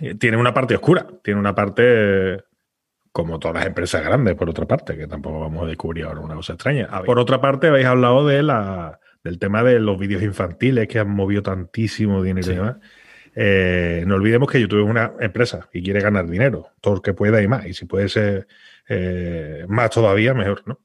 Eh, 0.00 0.14
Tiene 0.16 0.36
una 0.36 0.52
parte 0.52 0.74
oscura, 0.74 1.06
tiene 1.22 1.38
una 1.38 1.54
parte 1.54 2.42
como 3.12 3.38
todas 3.38 3.58
las 3.58 3.66
empresas 3.66 4.04
grandes, 4.04 4.34
por 4.34 4.50
otra 4.50 4.66
parte, 4.66 4.96
que 4.96 5.06
tampoco 5.06 5.38
vamos 5.38 5.62
a 5.62 5.66
descubrir 5.68 6.04
ahora 6.04 6.18
una 6.18 6.34
cosa 6.34 6.54
extraña. 6.54 6.88
Por 7.06 7.20
otra 7.20 7.40
parte, 7.40 7.68
habéis 7.68 7.86
hablado 7.86 8.26
de 8.26 8.42
la, 8.42 8.98
del 9.24 9.38
tema 9.38 9.62
de 9.62 9.80
los 9.80 9.98
vídeos 9.98 10.22
infantiles 10.22 10.86
que 10.86 10.98
han 10.98 11.08
movido 11.08 11.42
tantísimo 11.42 12.22
dinero 12.22 12.52
y 12.52 12.54
demás. 12.54 12.76
Eh, 13.34 14.04
no 14.06 14.14
olvidemos 14.14 14.48
que 14.48 14.60
YouTube 14.60 14.84
es 14.84 14.90
una 14.90 15.14
empresa 15.18 15.68
y 15.72 15.82
quiere 15.82 16.00
ganar 16.00 16.28
dinero, 16.28 16.68
todo 16.80 16.96
lo 16.96 17.02
que 17.02 17.14
pueda 17.14 17.42
y 17.42 17.48
más. 17.48 17.66
Y 17.66 17.72
si 17.72 17.86
puede 17.86 18.08
ser 18.08 18.46
eh, 18.88 19.64
más 19.66 19.90
todavía, 19.90 20.34
mejor, 20.34 20.62
¿no? 20.66 20.78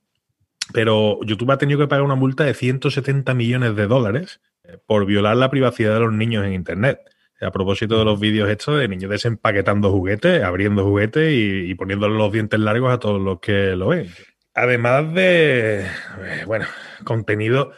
Pero 0.72 1.20
YouTube 1.24 1.52
ha 1.52 1.58
tenido 1.58 1.80
que 1.80 1.88
pagar 1.88 2.04
una 2.04 2.16
multa 2.16 2.46
de 2.46 2.54
170 2.54 3.34
millones 3.34 3.76
de 3.76 3.88
dólares 3.88 4.40
eh, 4.64 4.78
por 4.86 5.06
violar 5.06 5.36
la 5.36 5.52
privacidad 5.52 5.94
de 5.94 6.00
los 6.00 6.14
niños 6.14 6.46
en 6.46 6.54
Internet. 6.54 7.00
A 7.42 7.52
propósito 7.52 7.98
de 7.98 8.06
los 8.06 8.20
vídeos 8.20 8.50
estos 8.50 8.80
de 8.80 8.88
niños 8.88 9.10
desempaquetando 9.10 9.92
juguetes, 9.92 10.44
abriendo 10.44 10.84
juguetes 10.84 11.32
y, 11.32 11.72
y 11.72 11.76
poniéndole 11.76 12.18
los 12.18 12.32
dientes 12.32 12.60
largos 12.60 12.94
a 12.94 13.00
todos 13.00 13.22
los 13.22 13.40
que 13.40 13.76
lo 13.76 13.88
ven. 13.88 14.10
Además 14.54 15.14
de, 15.14 15.86
bueno, 16.46 16.66
contenido, 17.06 17.72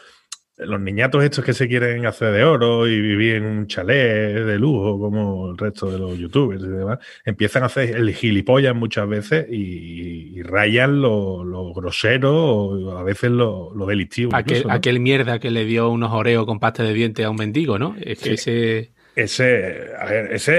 los 0.61 0.79
niñatos 0.79 1.23
estos 1.23 1.43
que 1.43 1.53
se 1.53 1.67
quieren 1.67 2.05
hacer 2.05 2.33
de 2.33 2.43
oro 2.43 2.87
y 2.87 3.01
vivir 3.01 3.35
en 3.35 3.45
un 3.45 3.67
chalet 3.67 4.45
de 4.45 4.59
lujo 4.59 4.99
como 4.99 5.51
el 5.51 5.57
resto 5.57 5.91
de 5.91 5.97
los 5.97 6.17
youtubers 6.17 6.63
y 6.63 6.67
demás, 6.67 6.99
empiezan 7.25 7.63
a 7.63 7.65
hacer 7.67 7.95
el 7.95 8.13
gilipollas 8.13 8.75
muchas 8.75 9.07
veces 9.07 9.47
y, 9.49 10.37
y 10.37 10.41
rayan 10.43 11.01
lo, 11.01 11.43
lo 11.43 11.73
grosero 11.73 12.33
o 12.35 12.97
a 12.97 13.03
veces 13.03 13.31
lo, 13.31 13.73
lo 13.75 13.85
delictivo. 13.85 14.35
Aquel, 14.35 14.57
incluso, 14.57 14.67
¿no? 14.67 14.73
aquel 14.75 14.99
mierda 14.99 15.39
que 15.39 15.51
le 15.51 15.65
dio 15.65 15.89
unos 15.89 16.11
oreos 16.11 16.45
con 16.45 16.59
pasta 16.59 16.83
de 16.83 16.93
dientes 16.93 17.25
a 17.25 17.29
un 17.29 17.37
mendigo, 17.37 17.79
¿no? 17.79 17.95
Es 17.99 18.19
que 18.19 18.33
ese. 18.33 18.91
Ese, 19.13 19.91
a 19.99 20.05
ver, 20.05 20.31
ese 20.31 20.53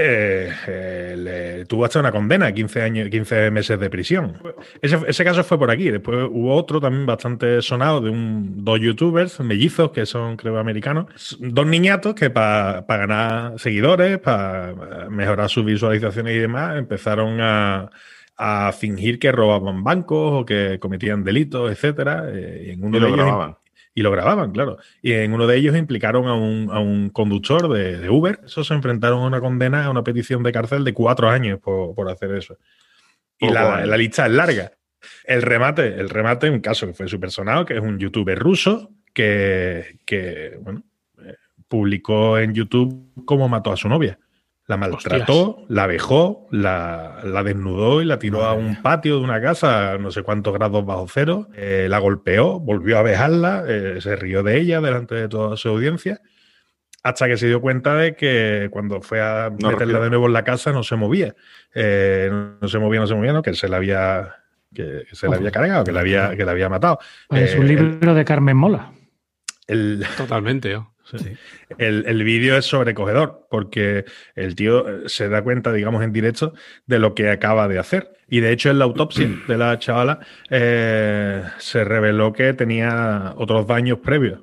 eh, 0.47 0.51
eh, 0.67 1.15
le- 1.17 1.65
tuvo 1.65 1.85
hasta 1.85 1.99
una 1.99 2.11
condena, 2.11 2.51
15 2.53 2.83
años, 2.83 3.09
15 3.09 3.49
meses 3.49 3.79
de 3.79 3.89
prisión. 3.89 4.37
Ese, 4.79 4.99
ese 5.07 5.23
caso 5.23 5.43
fue 5.43 5.57
por 5.57 5.71
aquí. 5.71 5.89
Después 5.89 6.27
hubo 6.29 6.53
otro 6.55 6.79
también 6.79 7.05
bastante 7.07 7.61
sonado 7.63 7.99
de 8.01 8.11
un, 8.11 8.63
dos 8.63 8.79
youtubers 8.79 9.39
mellizos 9.39 9.89
que 9.91 10.05
son, 10.05 10.37
creo, 10.37 10.59
americanos. 10.59 11.35
Dos 11.39 11.65
niñatos 11.65 12.13
que 12.13 12.29
para 12.29 12.81
ganar 12.87 13.59
seguidores, 13.59 14.19
para 14.19 15.07
mejorar 15.09 15.49
sus 15.49 15.65
visualizaciones 15.65 16.35
y 16.35 16.39
demás, 16.39 16.77
empezaron 16.77 17.41
a, 17.41 17.89
a 18.37 18.71
fingir 18.71 19.17
que 19.17 19.31
robaban 19.31 19.83
bancos 19.83 20.41
o 20.41 20.45
que 20.45 20.77
cometían 20.79 21.23
delitos, 21.23 21.71
etcétera. 21.71 22.25
eh, 22.31 22.65
y 22.67 22.69
en 22.71 22.83
uno 22.83 22.97
Y 22.97 22.99
de 22.99 23.07
lo 23.07 23.07
ellos 23.07 23.17
grababan. 23.25 23.57
Y 23.95 24.01
lo 24.01 24.11
grababan, 24.11 24.51
claro. 24.51 24.77
Y 25.01 25.13
en 25.13 25.33
uno 25.33 25.45
de 25.47 25.57
ellos 25.57 25.75
implicaron 25.75 26.27
a 26.27 26.33
un, 26.33 26.69
a 26.71 26.79
un 26.79 27.09
conductor 27.09 27.71
de, 27.71 27.99
de 27.99 28.09
Uber. 28.09 28.39
Eso 28.45 28.63
se 28.63 28.73
enfrentaron 28.73 29.21
a 29.21 29.27
una 29.27 29.39
condena, 29.39 29.85
a 29.85 29.89
una 29.89 30.03
petición 30.03 30.41
de 30.43 30.51
cárcel 30.51 30.83
de 30.83 30.93
cuatro 30.93 31.29
años 31.29 31.59
por, 31.59 31.93
por 31.93 32.09
hacer 32.09 32.31
eso. 32.33 32.57
Y 33.37 33.49
la, 33.49 33.85
la 33.85 33.97
lista 33.97 34.25
es 34.25 34.31
larga. 34.31 34.71
El 35.25 35.41
remate, 35.41 35.99
el 35.99 36.09
remate, 36.09 36.49
un 36.49 36.61
caso 36.61 36.87
que 36.87 36.93
fue 36.93 37.07
súper 37.07 37.29
sonado, 37.29 37.65
que 37.65 37.75
es 37.75 37.81
un 37.81 37.99
youtuber 37.99 38.39
ruso 38.39 38.91
que, 39.13 39.99
que, 40.05 40.57
bueno, 40.61 40.83
eh, 41.23 41.35
publicó 41.67 42.39
en 42.39 42.53
YouTube 42.53 43.11
cómo 43.25 43.49
mató 43.49 43.71
a 43.71 43.77
su 43.77 43.89
novia. 43.89 44.17
La 44.65 44.77
maltrató, 44.77 45.65
la 45.67 45.87
vejó, 45.87 46.47
la, 46.49 47.19
la 47.25 47.43
desnudó 47.43 48.01
y 48.01 48.05
la 48.05 48.17
tiró 48.17 48.45
a 48.45 48.53
un 48.53 48.81
patio 48.81 49.17
de 49.17 49.23
una 49.23 49.41
casa 49.41 49.91
a 49.91 49.97
no 49.97 50.09
sé 50.09 50.23
cuántos 50.23 50.53
grados 50.53 50.85
bajo 50.85 51.05
cero. 51.09 51.49
eh, 51.53 51.87
la 51.89 51.99
golpeó, 51.99 52.61
volvió 52.61 52.97
a 52.97 53.01
vejarla, 53.01 53.65
eh, 53.67 53.99
se 53.99 54.15
rió 54.15 54.41
de 54.41 54.57
ella 54.59 54.79
delante 54.79 55.15
de 55.15 55.27
toda 55.27 55.57
su 55.57 55.67
audiencia. 55.67 56.21
Hasta 57.03 57.27
que 57.27 57.35
se 57.35 57.47
dio 57.47 57.59
cuenta 57.59 57.95
de 57.95 58.15
que 58.15 58.69
cuando 58.71 59.01
fue 59.01 59.19
a 59.19 59.51
No 59.59 59.71
meterla 59.71 59.99
de 59.99 60.09
nuevo 60.09 60.27
en 60.27 60.33
la 60.33 60.45
casa 60.45 60.71
no 60.71 60.83
se 60.83 60.95
movía. 60.95 61.35
Eh, 61.75 62.31
no 62.61 62.67
se 62.69 62.79
movía, 62.79 63.01
no 63.01 63.07
se 63.07 63.15
movía, 63.15 63.33
no, 63.33 63.41
que 63.41 63.53
se 63.55 63.67
la 63.67 63.75
había, 63.75 64.33
que 64.73 65.03
se 65.11 65.27
la 65.27 65.35
había 65.35 65.51
cargado, 65.51 65.83
que 65.83 65.91
la 65.91 65.99
había, 65.99 66.37
que 66.37 66.45
la 66.45 66.51
había 66.51 66.69
matado. 66.69 66.99
Pues 67.27 67.51
es 67.51 67.59
un 67.59 67.67
libro 67.67 68.13
de 68.13 68.23
Carmen 68.23 68.55
Mola. 68.55 68.93
el, 69.67 70.05
Totalmente, 70.15 70.71
¿no? 70.71 70.92
El, 71.77 72.05
el 72.07 72.23
vídeo 72.23 72.57
es 72.57 72.65
sobrecogedor 72.65 73.47
porque 73.49 74.05
el 74.35 74.55
tío 74.55 74.87
eh, 74.87 75.09
se 75.09 75.29
da 75.29 75.43
cuenta, 75.43 75.71
digamos, 75.71 76.03
en 76.03 76.11
directo 76.11 76.53
de 76.85 76.99
lo 76.99 77.13
que 77.13 77.29
acaba 77.29 77.67
de 77.67 77.79
hacer. 77.79 78.13
Y 78.27 78.39
de 78.39 78.51
hecho, 78.51 78.69
en 78.69 78.79
la 78.79 78.85
autopsia 78.85 79.27
de 79.47 79.57
la 79.57 79.77
chavala 79.79 80.19
eh, 80.49 81.43
se 81.57 81.83
reveló 81.83 82.33
que 82.33 82.53
tenía 82.53 83.33
otros 83.37 83.67
daños 83.67 83.99
previos. 83.99 84.41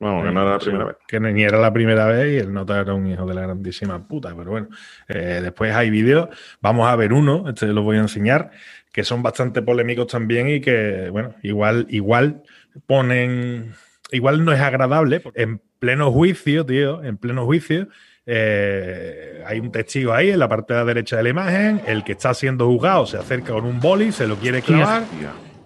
Vamos, 0.00 0.24
que 0.24 0.32
no 0.32 0.42
era 0.42 0.50
la 0.52 0.58
primera 0.58 0.84
vez. 0.84 0.96
Que 1.08 1.20
ni 1.20 1.42
era 1.42 1.58
la 1.58 1.72
primera 1.72 2.06
vez 2.06 2.34
y 2.34 2.36
el 2.38 2.52
nota 2.52 2.80
era 2.80 2.94
un 2.94 3.06
hijo 3.08 3.26
de 3.26 3.34
la 3.34 3.42
grandísima 3.42 4.06
puta. 4.06 4.32
Pero 4.36 4.50
bueno, 4.50 4.68
eh, 5.08 5.40
después 5.42 5.74
hay 5.74 5.90
vídeos. 5.90 6.28
Vamos 6.60 6.88
a 6.88 6.94
ver 6.94 7.12
uno, 7.12 7.48
este 7.48 7.66
lo 7.66 7.82
voy 7.82 7.96
a 7.96 8.02
enseñar, 8.02 8.52
que 8.92 9.02
son 9.02 9.22
bastante 9.22 9.60
polémicos 9.60 10.06
también 10.06 10.48
y 10.48 10.60
que, 10.60 11.08
bueno, 11.10 11.34
igual, 11.42 11.86
igual 11.90 12.42
ponen. 12.86 13.74
Igual 14.10 14.44
no 14.44 14.52
es 14.52 14.60
agradable. 14.60 15.22
En 15.34 15.60
pleno 15.78 16.10
juicio, 16.12 16.64
tío, 16.66 17.02
en 17.04 17.16
pleno 17.18 17.44
juicio. 17.44 17.88
eh, 18.30 19.42
hay 19.46 19.58
un 19.58 19.72
testigo 19.72 20.12
ahí 20.12 20.30
en 20.30 20.38
la 20.38 20.48
parte 20.48 20.74
de 20.74 20.80
la 20.80 20.84
derecha 20.84 21.16
de 21.16 21.22
la 21.22 21.28
imagen. 21.30 21.80
El 21.86 22.04
que 22.04 22.12
está 22.12 22.34
siendo 22.34 22.66
juzgado 22.66 23.06
se 23.06 23.16
acerca 23.16 23.52
con 23.54 23.64
un 23.64 23.80
boli, 23.80 24.12
se 24.12 24.26
lo 24.26 24.36
quiere 24.36 24.60
clavar. 24.62 25.02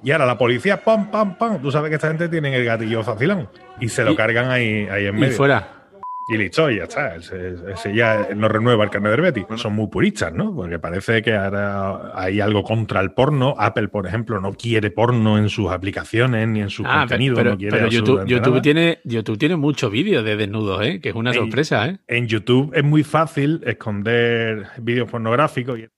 Y 0.05 0.11
ahora 0.13 0.27
la 0.27 0.39
policía, 0.39 0.83
pam, 0.83 1.11
pam, 1.11 1.37
pam. 1.39 1.61
Tú 1.63 1.71
sabes 1.73 1.89
que 1.91 1.97
esta 1.97 2.09
gente 2.09 2.29
tiene 2.29 2.55
el 2.57 2.65
gatillo 2.65 3.03
facilón. 3.03 3.49
Y 3.81 3.89
se 3.89 4.05
lo 4.05 4.13
Y- 4.13 4.17
cargan 4.17 4.51
ahí, 4.51 4.87
ahí 4.91 5.07
en 5.07 5.17
Y 5.17 5.21
medio. 5.21 5.37
fuera. 5.37 5.82
Y 6.29 6.37
listo, 6.37 6.71
y 6.71 6.77
ya 6.77 6.85
está. 6.85 7.17
Ese, 7.17 7.55
ese 7.73 7.95
ya 7.95 8.29
no 8.35 8.49
renueva 8.49 8.85
el 8.85 8.91
carnet 8.91 9.17
de 9.17 9.23
Betty. 9.23 9.45
Son 9.57 9.73
muy 9.75 9.89
puristas, 9.89 10.33
¿no? 10.33 10.55
Porque 10.55 10.79
parece 10.79 11.21
que 11.21 11.35
ahora 11.35 12.13
hay 12.15 12.41
algo 12.41 12.63
contra 12.63 13.01
el 13.01 13.13
porno. 13.13 13.55
Apple, 13.59 13.89
por 13.89 14.07
ejemplo, 14.07 14.41
no 14.41 14.53
quiere 14.53 14.91
porno 14.91 15.37
en 15.37 15.49
sus 15.49 15.71
aplicaciones 15.71 16.47
ni 16.49 16.61
en 16.61 16.71
sus 16.71 16.87
Ah, 16.89 17.01
contenidos. 17.01 17.39
pero, 17.39 17.51
no 17.51 17.59
quiere 17.59 17.77
pero 17.77 17.89
YouTube, 17.91 18.63
tiene, 18.63 18.99
YouTube 19.05 19.37
tiene 19.39 19.57
muchos 19.57 19.91
vídeos 19.91 20.25
de 20.25 20.37
desnudos, 20.37 20.81
¿eh? 20.85 21.01
Que 21.01 21.09
es 21.11 21.15
una 21.15 21.31
En- 21.31 21.37
sorpresa, 21.37 21.89
¿eh? 21.89 21.99
En 22.07 22.29
YouTube 22.29 22.73
es 22.75 22.85
muy 22.85 23.03
fácil 23.03 23.61
esconder 23.67 24.67
vídeos 24.79 25.11
pornográficos. 25.11 25.79
y- 25.79 25.89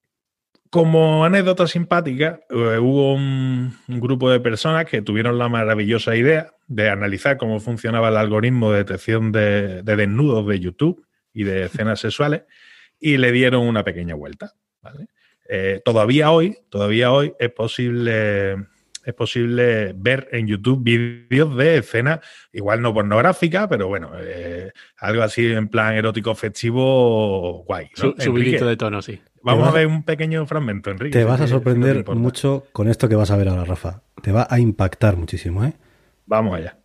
Como 0.75 1.25
anécdota 1.25 1.69
simpática, 1.69 2.41
eh, 2.51 2.79
hubo 2.81 3.15
un, 3.15 3.73
un 3.87 4.01
grupo 4.01 4.29
de 4.29 4.41
personas 4.41 4.87
que 4.87 5.03
tuvieron 5.03 5.39
la 5.39 5.49
maravillosa 5.49 6.17
idea 6.17 6.53
de 6.67 6.91
analizar 6.91 7.37
cómo 7.37 7.61
funcionaba 7.61 8.09
el 8.09 8.17
algoritmo 8.17 8.73
de 8.73 8.79
detección 8.79 9.31
de, 9.31 9.85
de 9.85 9.95
desnudos 9.95 10.45
de 10.49 10.59
YouTube 10.59 11.07
y 11.33 11.45
de 11.45 11.67
escenas 11.67 12.01
sexuales 12.01 12.43
y 12.99 13.19
le 13.19 13.31
dieron 13.31 13.69
una 13.69 13.85
pequeña 13.85 14.17
vuelta. 14.17 14.55
¿vale? 14.83 15.07
Eh, 15.49 15.81
todavía 15.85 16.33
hoy, 16.33 16.59
todavía 16.71 17.13
hoy 17.13 17.35
es 17.39 17.51
posible, 17.53 18.55
es 19.05 19.15
posible 19.15 19.93
ver 19.95 20.27
en 20.33 20.49
YouTube 20.49 20.83
vídeos 20.83 21.57
de 21.57 21.77
escenas, 21.77 22.19
igual 22.53 22.83
no 22.83 22.93
pornográficas, 22.93 23.69
pero 23.69 23.87
bueno, 23.87 24.11
eh, 24.19 24.73
algo 24.97 25.23
así 25.23 25.53
en 25.53 25.69
plan 25.69 25.95
erótico 25.95 26.35
festivo 26.35 27.63
guay. 27.63 27.91
¿no? 27.97 28.15
Su, 28.17 28.21
subidito 28.21 28.67
de 28.67 28.77
tono, 28.77 29.03
sí. 29.03 29.21
Vamos 29.45 29.69
a 29.69 29.73
ver 29.73 29.87
un 29.87 30.03
pequeño 30.03 30.47
fragmento, 30.47 30.91
Enrique. 30.91 31.13
Te 31.13 31.23
si 31.23 31.29
vas 31.29 31.41
a 31.41 31.47
si 31.47 31.51
sorprender 31.51 32.05
mucho 32.15 32.65
con 32.73 32.89
esto 32.89 33.09
que 33.11 33.15
vas 33.15 33.31
a 33.31 33.37
ver 33.37 33.49
ahora, 33.49 33.65
Rafa. 33.65 34.03
Te 34.23 34.33
va 34.33 34.47
a 34.49 34.59
impactar 34.59 35.17
muchísimo, 35.17 35.65
¿eh? 35.65 35.75
Vamos 36.25 36.57
allá. 36.57 36.79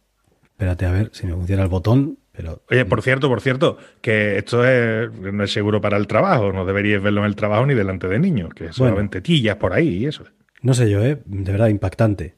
Espérate 0.43 0.85
a 0.85 0.91
ver 0.91 1.09
si 1.13 1.25
me 1.25 1.33
funciona 1.33 1.63
el 1.63 1.69
botón, 1.69 2.19
pero... 2.33 2.61
Oye, 2.69 2.83
por 2.83 3.01
cierto, 3.01 3.29
por 3.29 3.39
cierto, 3.39 3.77
que 4.01 4.37
esto 4.37 4.67
es, 4.67 5.09
no 5.13 5.41
es 5.41 5.53
seguro 5.53 5.79
para 5.79 5.95
el 5.95 6.05
trabajo, 6.05 6.51
no 6.51 6.65
deberíais 6.65 7.01
verlo 7.01 7.21
en 7.21 7.27
el 7.27 7.37
trabajo 7.37 7.65
ni 7.65 7.75
delante 7.75 8.09
de 8.09 8.19
niños, 8.19 8.53
que 8.53 8.73
solamente 8.73 9.21
tillas 9.21 9.55
por 9.55 9.71
ahí 9.71 9.99
y 9.99 10.05
eso. 10.07 10.25
No 10.61 10.73
sé 10.73 10.89
yo, 10.89 11.01
¿eh? 11.01 11.17
De 11.25 11.51
verdad, 11.53 11.69
impactante. 11.69 12.35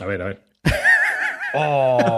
A 0.00 0.06
ver, 0.06 0.22
a 0.22 0.24
ver. 0.24 0.42
¡Oh! 1.54 2.10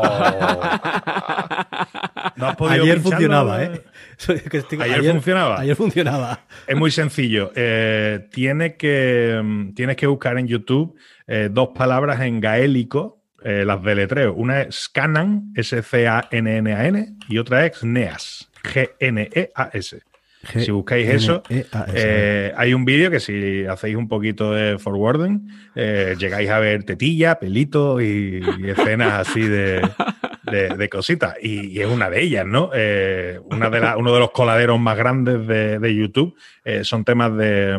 No 2.37 2.57
Ayer 2.69 3.01
funcionaba, 3.01 3.65
¿eh? 3.65 3.83
Ayer 4.81 5.13
funcionaba. 5.13 5.61
Ayer 5.61 5.77
funcionaba. 5.77 6.41
Es 6.67 6.77
muy 6.77 6.91
sencillo. 6.91 7.53
Eh, 7.55 8.29
tienes, 8.33 8.75
que, 8.77 9.41
mm, 9.43 9.75
tienes 9.75 9.97
que 9.97 10.07
buscar 10.07 10.39
en 10.39 10.47
YouTube 10.47 10.97
eh, 11.27 11.49
dos 11.51 11.71
palabras 11.75 12.21
en 12.21 12.41
gaélico, 12.41 13.23
eh, 13.45 13.65
las 13.65 13.83
deletreo. 13.83 14.35
Una 14.35 14.63
es 14.63 14.75
Scanan, 14.75 15.53
S-C-A-N-N-A-N, 15.55 17.17
y 17.29 17.39
otra 17.39 17.67
es 17.67 17.81
Gneas, 17.81 18.51
G-N-E-A-S. 18.65 20.03
Si 20.57 20.71
buscáis 20.71 21.09
eso, 21.09 21.43
G-N-E-A-S. 21.49 21.93
eh, 21.95 22.53
hay 22.57 22.73
un 22.73 22.85
vídeo 22.85 23.11
que 23.11 23.21
si 23.21 23.65
hacéis 23.67 23.97
un 23.97 24.09
poquito 24.09 24.53
de 24.53 24.79
forwarding, 24.79 25.49
eh, 25.75 26.15
llegáis 26.19 26.49
a 26.49 26.59
ver 26.61 26.85
tetilla, 26.85 27.39
pelito 27.39 28.01
y, 28.01 28.43
y 28.61 28.71
escenas 28.71 29.29
así 29.29 29.43
de, 29.43 29.83
de- 30.51 30.69
de 30.77 30.89
cositas. 30.89 31.35
Y, 31.43 31.67
y 31.69 31.81
es 31.81 31.87
una 31.89 32.09
de 32.11 32.23
ellas, 32.23 32.47
¿no? 32.47 32.71
Eh, 32.75 33.41
una 33.51 33.71
de 33.71 33.81
la- 33.81 33.97
uno 33.97 34.13
de 34.13 34.21
los 34.21 34.31
coladeros 34.31 34.79
más 34.81 34.97
grandes 34.97 35.47
de, 35.47 35.79
de 35.79 35.95
YouTube 35.95 36.35
eh, 36.65 36.85
son 36.85 37.05
temas 37.05 37.35
de, 37.37 37.71
eh, 37.75 37.79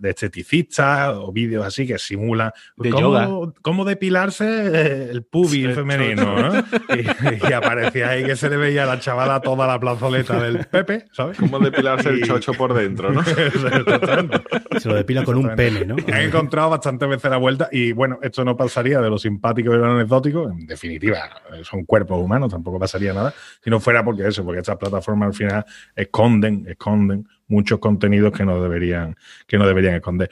de 0.00 0.10
esteticistas 0.10 1.14
o 1.16 1.32
vídeos 1.32 1.64
así 1.66 1.86
que 1.86 1.98
simulan 1.98 2.52
De 2.76 2.90
cómo, 2.90 3.00
yoga. 3.00 3.52
cómo 3.62 3.84
depilarse 3.84 5.10
el 5.10 5.22
pubi 5.24 5.66
femenino, 5.74 6.36
¿no? 6.38 6.58
Y, 6.96 7.48
y 7.48 7.52
aparecía 7.52 8.10
ahí 8.10 8.24
que 8.24 8.36
se 8.36 8.48
le 8.48 8.56
veía 8.56 8.84
a 8.84 8.86
la 8.86 9.00
chavala 9.00 9.40
toda 9.40 9.66
la 9.66 9.78
plazoleta 9.80 10.40
del 10.40 10.66
Pepe, 10.66 11.06
¿sabes? 11.12 11.36
Cómo 11.38 11.58
depilarse 11.58 12.10
el 12.10 12.18
Y- 12.20 12.22
chocho 12.22 12.52
por 12.54 12.74
dentro, 12.74 13.10
¿no? 13.12 13.22
Se 14.78 14.88
lo 14.88 14.94
depila 14.94 15.24
con 15.24 15.36
un 15.36 15.54
pene, 15.54 15.84
¿no? 15.84 15.96
He 16.06 16.24
encontrado 16.24 16.70
bastantes 16.70 17.08
veces 17.08 17.30
la 17.30 17.36
vuelta 17.36 17.68
y 17.72 17.92
bueno, 17.92 18.18
esto 18.22 18.44
no 18.44 18.56
pasaría 18.56 19.00
de 19.00 19.10
lo 19.10 19.18
simpático 19.18 19.74
y 19.74 19.78
lo 19.78 19.86
anecdótico. 19.86 20.50
En 20.50 20.66
definitiva, 20.66 21.18
son 21.62 21.84
cuerpos 21.92 22.18
humanos, 22.24 22.50
tampoco 22.50 22.78
pasaría 22.78 23.12
nada 23.12 23.34
si 23.62 23.68
no 23.68 23.78
fuera 23.78 24.02
porque 24.02 24.26
eso, 24.26 24.42
porque 24.46 24.60
estas 24.60 24.78
plataformas 24.78 25.26
al 25.26 25.34
final 25.34 25.64
esconden, 25.94 26.64
esconden 26.66 27.28
muchos 27.48 27.78
contenidos 27.80 28.32
que 28.32 28.46
no 28.46 28.62
deberían, 28.62 29.14
que 29.46 29.58
no 29.58 29.66
deberían 29.66 29.96
esconder. 29.96 30.30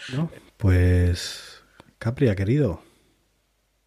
Pues... 0.57 1.63
Capria, 1.99 2.35
querido. 2.35 2.83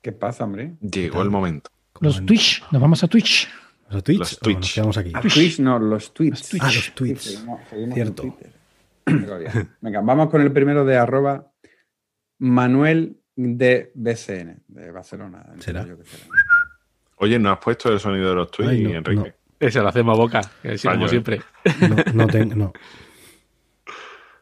¿Qué 0.04 0.12
pasa, 0.12 0.44
hombre? 0.44 0.76
Llegó 0.82 1.24
el 1.24 1.32
momento. 1.32 1.72
Los 2.00 2.24
Twitch, 2.24 2.64
nos 2.72 2.80
vamos 2.80 3.04
a 3.04 3.08
Twitch. 3.08 3.50
¿Los 3.90 4.04
Twitch? 4.04 4.20
Los 4.20 4.34
¿O 4.34 4.38
Twitch. 4.38 4.58
nos 4.60 4.74
quedamos 4.76 4.98
aquí? 5.00 5.12
A 5.16 5.22
Twitch, 5.22 5.60
no, 5.60 5.80
los 5.80 6.14
tweets. 6.14 6.54
Ah, 6.62 6.72
los 6.72 6.94
tweets. 6.94 7.22
Sí, 7.24 7.36
seguimos- 7.38 7.60
seguimos 7.72 7.90
en 7.90 7.94
Cierto. 7.96 8.38
Venga, 9.82 10.02
vamos 10.02 10.30
con 10.30 10.42
el 10.44 10.52
primero 10.52 10.86
de 10.86 10.96
arroba 10.96 11.52
Manuel 12.38 13.18
de 13.36 13.92
BCN, 13.96 14.62
de 14.68 14.92
Barcelona. 14.92 15.44
¿Será? 15.58 15.88
yo 15.88 15.98
que 15.98 16.06
será. 16.06 16.24
Oye, 17.24 17.40
¿no 17.40 17.52
has 17.52 17.60
puesto 17.60 17.90
el 17.92 18.02
sonido 18.02 18.30
de 18.30 18.36
los 18.36 18.52
tweets, 18.52 18.72
Ay, 18.72 18.84
no, 18.84 18.90
Enrique? 18.90 19.34
Ese 19.58 19.80
lo 19.80 19.88
hacemos 19.88 20.14
a 20.14 20.22
boca, 20.22 20.42
como 20.84 21.08
siempre. 21.08 21.42
No, 21.80 21.96
no 22.14 22.28
tengo... 22.28 22.56
No. 22.56 22.74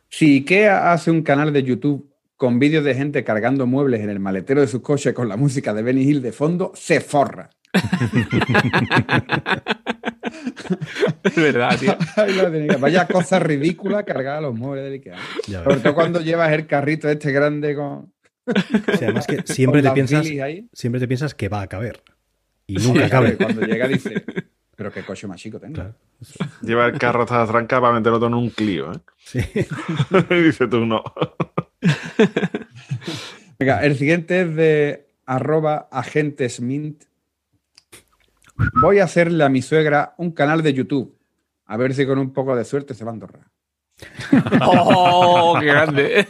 Si 0.10 0.38
IKEA 0.38 0.92
hace 0.92 1.12
un 1.12 1.22
canal 1.22 1.54
de 1.54 1.62
YouTube 1.62 2.12
con 2.38 2.58
vídeos 2.58 2.84
de 2.84 2.96
gente 2.96 3.24
cargando 3.24 3.68
muebles 3.68 4.02
en 4.02 4.10
el 4.10 4.20
maletero 4.20 4.62
de 4.62 4.68
sus 4.68 4.82
coches 4.82 5.14
con 5.14 5.30
la 5.30 5.38
música 5.38 5.76
de 5.76 5.84
Benny 5.84 6.02
Hill 6.02 6.24
de 6.24 6.32
fondo, 6.32 6.72
se 6.74 7.02
forra. 7.02 7.52
Es 11.24 11.36
verdad, 11.36 11.78
tío. 11.80 11.96
Vaya 12.80 13.06
cosa 13.08 13.38
ridícula 13.38 14.04
cargar 14.04 14.38
a 14.38 14.42
los 14.42 14.56
muebles 14.56 14.86
de 14.86 14.96
IKEA. 14.96 15.18
Sobre 15.64 15.78
todo 15.82 15.94
cuando 15.94 16.20
llevas 16.20 16.52
el 16.52 16.66
carrito 16.66 17.08
este 17.08 17.32
grande 17.32 17.76
con, 17.76 18.12
Sí, 18.46 19.04
además 19.06 19.28
que 19.28 19.42
siempre 19.46 19.82
te 19.82 19.92
piensas... 19.92 20.28
Siempre 20.74 21.00
te 21.00 21.08
piensas 21.08 21.34
que 21.36 21.50
va 21.50 21.62
a 21.62 21.68
caber. 21.68 22.02
Y 22.72 22.80
Sí, 22.80 22.88
nunca 22.88 23.09
claro, 23.09 23.26
cabe. 23.26 23.38
Cuando 23.38 23.61
llega 23.65 23.88
dice, 23.88 24.24
pero 24.76 24.91
qué 24.93 25.03
coche 25.03 25.28
más 25.28 25.41
chico 25.41 25.59
tengo. 25.59 25.76
Claro. 25.76 25.93
Lleva 26.61 26.86
el 26.86 26.97
carro 26.97 27.24
hasta 27.24 27.39
la 27.39 27.47
tranca 27.47 27.82
para 27.82 27.93
meterlo 27.93 28.17
todo 28.17 28.28
en 28.28 28.36
un 28.36 28.49
Clio, 28.49 28.93
¿eh? 28.93 28.99
Sí. 29.17 29.39
y 30.30 30.36
dice 30.41 30.67
tú, 30.67 30.86
no. 30.86 31.03
Venga, 33.59 33.84
el 33.84 33.97
siguiente 33.97 34.41
es 34.41 34.55
de 34.55 35.07
arroba 35.26 35.89
agentesmint. 35.91 37.03
Voy 38.82 38.99
a 38.99 39.03
hacerle 39.03 39.43
a 39.43 39.49
mi 39.49 39.61
suegra 39.61 40.13
un 40.17 40.32
canal 40.32 40.61
de 40.61 40.74
YouTube. 40.74 41.17
A 41.65 41.76
ver 41.76 41.93
si 41.93 42.05
con 42.05 42.19
un 42.19 42.32
poco 42.32 42.55
de 42.55 42.63
suerte 42.63 42.93
se 42.93 43.03
va 43.03 43.11
a 43.11 43.13
Andorra. 43.13 43.51
¡Oh, 44.61 45.57
qué 45.59 45.65
grande! 45.65 46.28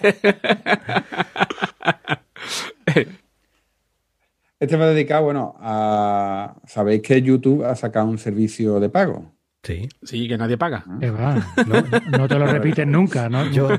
Este 4.62 4.78
va 4.78 4.86
dedicado, 4.86 5.24
bueno, 5.24 5.56
a... 5.60 6.56
¿Sabéis 6.68 7.02
que 7.02 7.20
YouTube 7.22 7.66
ha 7.66 7.76
sacado 7.76 8.06
un 8.06 8.20
servicio 8.20 8.80
de 8.80 8.90
pago? 8.90 9.34
Sí. 9.64 9.90
Sí, 10.04 10.28
que 10.28 10.38
nadie 10.38 10.56
paga. 10.56 10.86
Que 11.00 11.10
va. 11.10 11.36
No, 11.66 12.18
no 12.20 12.28
te 12.28 12.36
lo 12.38 12.46
repiten 12.52 12.92
nunca, 12.92 13.28
¿no? 13.28 13.50
Yo, 13.50 13.70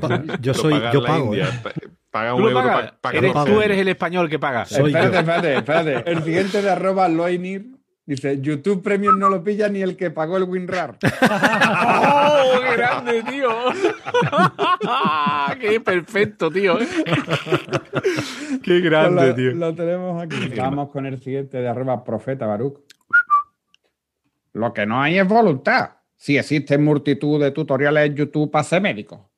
yo 0.41 0.53
soy, 0.53 0.73
yo 0.93 1.01
pago. 1.03 1.27
India. 1.27 1.47
¿eh? 1.65 2.91
Eres- 3.13 3.33
tú 3.45 3.61
eres 3.61 3.77
el 3.79 3.87
español 3.87 4.29
que 4.29 4.39
paga. 4.39 4.65
Soy 4.65 4.91
yo. 4.91 4.99
espérate, 4.99 5.19
espérate, 5.19 5.55
espérate. 5.57 6.11
El 6.11 6.23
siguiente 6.23 6.61
de 6.61 6.69
arroba 6.69 7.07
Loinir 7.07 7.72
dice, 8.05 8.39
YouTube 8.41 8.83
Premium 8.83 9.17
no 9.17 9.29
lo 9.29 9.43
pilla 9.43 9.69
ni 9.69 9.81
el 9.81 9.95
que 9.95 10.11
pagó 10.11 10.37
el 10.37 10.43
WinRAR. 10.43 10.97
¡Oh, 11.21 12.59
qué 12.61 12.77
grande, 12.77 13.23
tío! 13.23 13.49
¡Qué 15.59 15.79
perfecto, 15.79 16.51
tío! 16.51 16.77
¡Qué 18.63 18.79
grande, 18.81 19.15
Pues 19.15 19.29
lo, 19.29 19.35
tío! 19.35 19.51
lo 19.55 19.75
tenemos 19.75 20.23
aquí. 20.23 20.35
Vamos 20.57 20.89
con 20.89 21.05
el 21.05 21.21
siguiente 21.21 21.57
de 21.57 21.67
arroba 21.67 22.03
Profeta 22.03 22.45
Baruch. 22.45 22.79
Lo 24.53 24.73
que 24.73 24.85
no 24.85 25.01
hay 25.01 25.17
es 25.19 25.27
voluntad. 25.27 25.91
Si 26.15 26.37
existen 26.37 26.83
multitud 26.83 27.41
de 27.41 27.51
tutoriales 27.51 28.09
en 28.09 28.15
YouTube 28.15 28.51
para 28.51 28.63
ser 28.63 28.81
médico. 28.81 29.29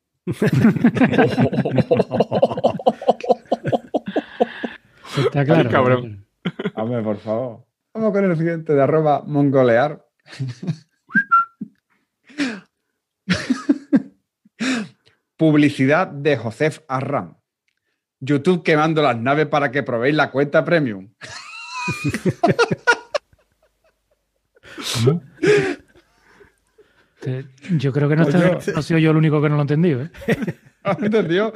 Está 5.16 5.44
claro. 5.44 5.68
Ay, 5.68 5.68
cabrón. 5.68 6.26
Hombre, 6.74 7.02
por 7.02 7.16
favor. 7.18 7.65
Vamos 7.96 8.12
con 8.12 8.24
el 8.30 8.36
siguiente 8.36 8.74
de 8.74 8.82
arroba 8.82 9.22
mongolear. 9.26 10.04
Publicidad 15.38 16.08
de 16.08 16.36
Josef 16.36 16.80
Arram. 16.88 17.36
YouTube 18.20 18.62
quemando 18.62 19.02
las 19.02 19.16
naves 19.18 19.46
para 19.46 19.70
que 19.70 19.82
probéis 19.82 20.14
la 20.14 20.30
cuenta 20.30 20.62
premium. 20.64 21.10
Yo 27.78 27.92
creo 27.92 28.08
que 28.08 28.16
no, 28.16 28.22
está- 28.22 28.38
no 28.72 28.80
he 28.80 28.82
sido 28.82 28.98
yo 29.00 29.10
el 29.10 29.16
único 29.16 29.42
que 29.42 29.48
no 29.48 29.56
lo 29.56 29.62
he 29.62 29.64
entendido. 29.64 30.02
¿eh? 30.02 30.10
¿Has 30.82 30.98
entendido? 31.02 31.52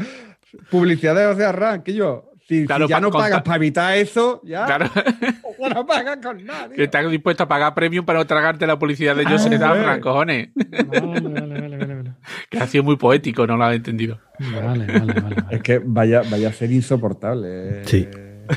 Publicidad 0.70 1.14
de 1.14 1.26
José 1.26 1.44
Arram, 1.44 1.82
que 1.82 1.94
yo. 1.94 2.29
Si, 2.50 2.62
si 2.62 2.66
Claro, 2.66 2.88
ya 2.88 2.98
no 3.00 3.12
pagas 3.12 3.42
para 3.42 3.56
evitar 3.58 3.96
eso, 3.96 4.40
ya 4.44 4.66
Claro, 4.66 4.90
ya 5.60 5.68
no 5.68 5.86
pagas 5.86 6.16
con 6.16 6.44
nadie. 6.44 6.74
que 6.74 6.82
estás 6.82 7.08
dispuesto 7.08 7.44
a 7.44 7.48
pagar 7.48 7.74
premium 7.74 8.04
para 8.04 8.18
no 8.18 8.26
tragarte 8.26 8.66
la 8.66 8.76
publicidad 8.76 9.14
de 9.14 9.24
Joseph 9.24 9.52
Ah, 9.54 9.58
Dafran, 9.58 9.94
sí. 9.96 10.00
cojones. 10.00 10.48
Vale, 10.56 11.00
vale, 11.00 11.30
vale, 11.30 11.76
vale, 11.78 11.94
vale. 11.94 12.14
Que 12.50 12.58
ha 12.58 12.66
sido 12.66 12.82
muy 12.82 12.96
poético, 12.96 13.46
no 13.46 13.56
lo 13.56 13.62
has 13.64 13.76
entendido. 13.76 14.18
Vale, 14.40 14.84
vale, 14.84 14.98
vale, 14.98 15.20
vale. 15.20 15.36
Es 15.50 15.62
que 15.62 15.78
vaya, 15.78 16.22
vaya 16.28 16.48
a 16.48 16.52
ser 16.52 16.72
insoportable. 16.72 17.48
eh, 17.48 17.82
Sí. 17.86 18.08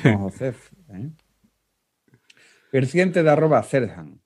Con 0.01 0.17
Josef. 0.17 0.71
¿eh? 0.89 1.11
El 2.71 2.87
siguiente 2.87 3.21
de 3.21 3.29
arroba 3.29 3.61
Serhan. 3.61 4.19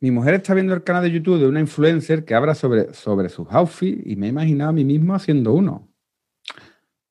Mi 0.00 0.10
mujer 0.10 0.34
está 0.34 0.54
viendo 0.54 0.74
el 0.74 0.82
canal 0.82 1.04
de 1.04 1.12
YouTube 1.12 1.38
de 1.38 1.46
una 1.46 1.60
influencer 1.60 2.24
que 2.24 2.34
habla 2.34 2.56
sobre, 2.56 2.92
sobre 2.92 3.28
sus 3.28 3.46
outfits 3.50 4.02
y 4.04 4.16
me 4.16 4.26
he 4.26 4.30
imaginado 4.30 4.70
a 4.70 4.72
mí 4.72 4.84
mismo 4.84 5.14
haciendo 5.14 5.52
uno. 5.52 5.88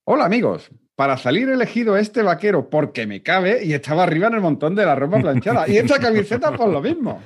Hola 0.03 0.25
amigos, 0.25 0.69
para 0.95 1.17
salir 1.17 1.47
he 1.49 1.53
elegido 1.53 1.95
este 1.95 2.21
vaquero 2.23 2.69
porque 2.69 3.05
me 3.07 3.21
cabe 3.21 3.63
y 3.63 3.73
estaba 3.73 4.03
arriba 4.03 4.27
en 4.27 4.35
el 4.35 4.41
montón 4.41 4.75
de 4.75 4.85
la 4.85 4.95
ropa 4.95 5.19
planchada. 5.19 5.67
Y 5.69 5.77
esta 5.77 5.99
camiseta 5.99 6.51
por 6.55 6.69
lo 6.69 6.81
mismo. 6.81 7.21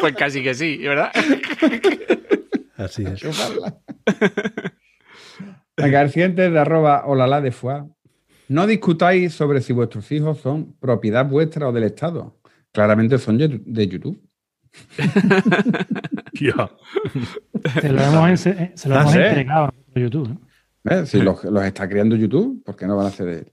Pues 0.00 0.14
casi 0.16 0.42
que 0.42 0.54
sí, 0.54 0.78
¿verdad? 0.78 1.10
Así 2.76 3.04
es. 3.04 3.20
Venga, 5.76 6.02
el 6.02 6.10
siguiente 6.10 6.46
es 6.46 6.52
de 6.52 6.58
arroba 6.58 7.04
olala 7.06 7.40
de 7.40 7.52
foie. 7.52 7.84
No 8.48 8.66
discutáis 8.66 9.32
sobre 9.34 9.60
si 9.60 9.72
vuestros 9.72 10.10
hijos 10.12 10.38
son 10.40 10.74
propiedad 10.80 11.24
vuestra 11.26 11.68
o 11.68 11.72
del 11.72 11.84
Estado. 11.84 12.36
Claramente 12.72 13.18
son 13.18 13.38
de 13.38 13.88
YouTube. 13.88 14.20
Se 17.80 17.92
lo 17.92 18.00
hemos, 18.00 18.40
se 18.40 18.88
lo 18.88 18.94
Ah, 18.96 19.00
hemos 19.02 19.14
entregado 19.14 19.64
a 19.66 19.98
YouTube. 19.98 20.30
¿eh? 20.30 20.36
¿Ves? 20.82 21.10
Si 21.10 21.20
los, 21.20 21.44
los 21.44 21.64
está 21.64 21.88
criando 21.88 22.16
YouTube, 22.16 22.62
¿por 22.64 22.76
qué 22.76 22.86
no 22.86 22.96
van 22.96 23.06
a 23.06 23.10
ceder? 23.10 23.52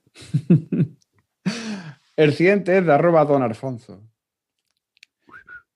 el 2.15 2.33
siguiente 2.33 2.77
es 2.77 2.85
de 2.85 2.93
arroba 2.93 3.25
don 3.25 3.43
Alfonso. 3.43 4.01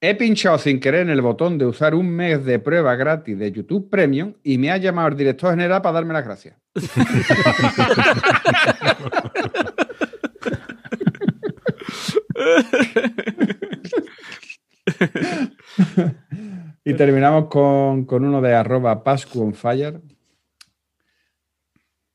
He 0.03 0.15
pinchado 0.15 0.57
sin 0.57 0.79
querer 0.79 1.01
en 1.01 1.11
el 1.11 1.21
botón 1.21 1.59
de 1.59 1.65
usar 1.65 1.93
un 1.93 2.09
mes 2.09 2.43
de 2.43 2.57
prueba 2.57 2.95
gratis 2.95 3.37
de 3.37 3.51
YouTube 3.51 3.87
Premium 3.87 4.33
y 4.41 4.57
me 4.57 4.71
ha 4.71 4.77
llamado 4.77 5.09
el 5.09 5.15
director 5.15 5.51
general 5.51 5.83
para 5.83 5.93
darme 5.93 6.13
las 6.13 6.25
gracias. 6.25 6.57
y 16.83 16.95
terminamos 16.95 17.47
con, 17.49 18.05
con 18.05 18.25
uno 18.25 18.41
de 18.41 18.55
arroba 18.55 19.03
Pascu 19.03 19.43
on 19.43 19.53
Fire. 19.53 20.01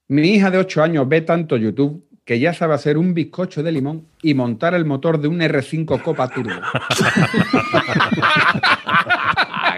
Mi 0.08 0.28
hija 0.34 0.50
de 0.50 0.58
8 0.58 0.82
años 0.82 1.08
ve 1.08 1.20
tanto 1.22 1.56
YouTube 1.56 2.04
que 2.24 2.38
ya 2.40 2.52
sabe 2.54 2.74
hacer 2.74 2.98
un 2.98 3.14
bizcocho 3.14 3.62
de 3.62 3.70
limón 3.72 4.06
y 4.22 4.34
montar 4.34 4.74
el 4.74 4.84
motor 4.84 5.20
de 5.20 5.28
un 5.28 5.38
R5 5.40 6.02
Copa 6.02 6.28
Turbo. 6.28 6.50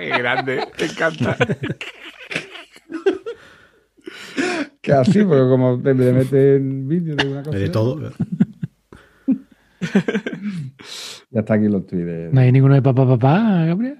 ¡Qué 0.00 0.08
grande! 0.18 0.60
Me 0.78 0.86
encanta. 0.86 1.36
que 4.80 4.92
así, 4.92 5.24
porque 5.24 5.48
como 5.48 5.80
te, 5.82 5.94
te 5.94 6.12
meten 6.12 6.88
vídeos 6.88 7.16
de 7.18 7.28
una 7.28 7.42
cosa. 7.42 7.58
De 7.58 7.68
todo. 7.68 8.12
Ya 11.30 11.40
está 11.40 11.54
aquí 11.54 11.68
los 11.68 11.86
tweets. 11.86 12.06
de- 12.06 12.30
No 12.32 12.40
hay 12.40 12.50
ninguno 12.50 12.74
de 12.74 12.80
papá, 12.82 13.06
papá, 13.06 13.64
Gabriel. 13.66 13.98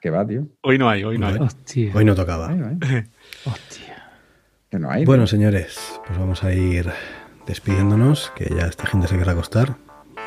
Que 0.00 0.10
va, 0.10 0.26
tío. 0.26 0.46
Hoy 0.62 0.76
no 0.78 0.88
hay, 0.90 1.02
hoy 1.04 1.16
no 1.18 1.26
hay. 1.26 1.36
Hostia, 1.38 1.90
Hoy 1.94 2.04
no 2.04 2.14
tocaba. 2.14 2.50
Ay, 2.50 2.60
ay, 2.62 2.74
hostia. 2.80 3.08
Que 4.70 4.78
no 4.78 4.90
hay. 4.90 5.04
Bueno, 5.04 5.26
señores, 5.26 6.00
pues 6.06 6.18
vamos 6.18 6.44
a 6.44 6.52
ir 6.52 6.90
despidiéndonos, 7.46 8.32
que 8.36 8.54
ya 8.56 8.66
esta 8.66 8.86
gente 8.86 9.08
se 9.08 9.16
quiere 9.16 9.30
acostar. 9.30 9.76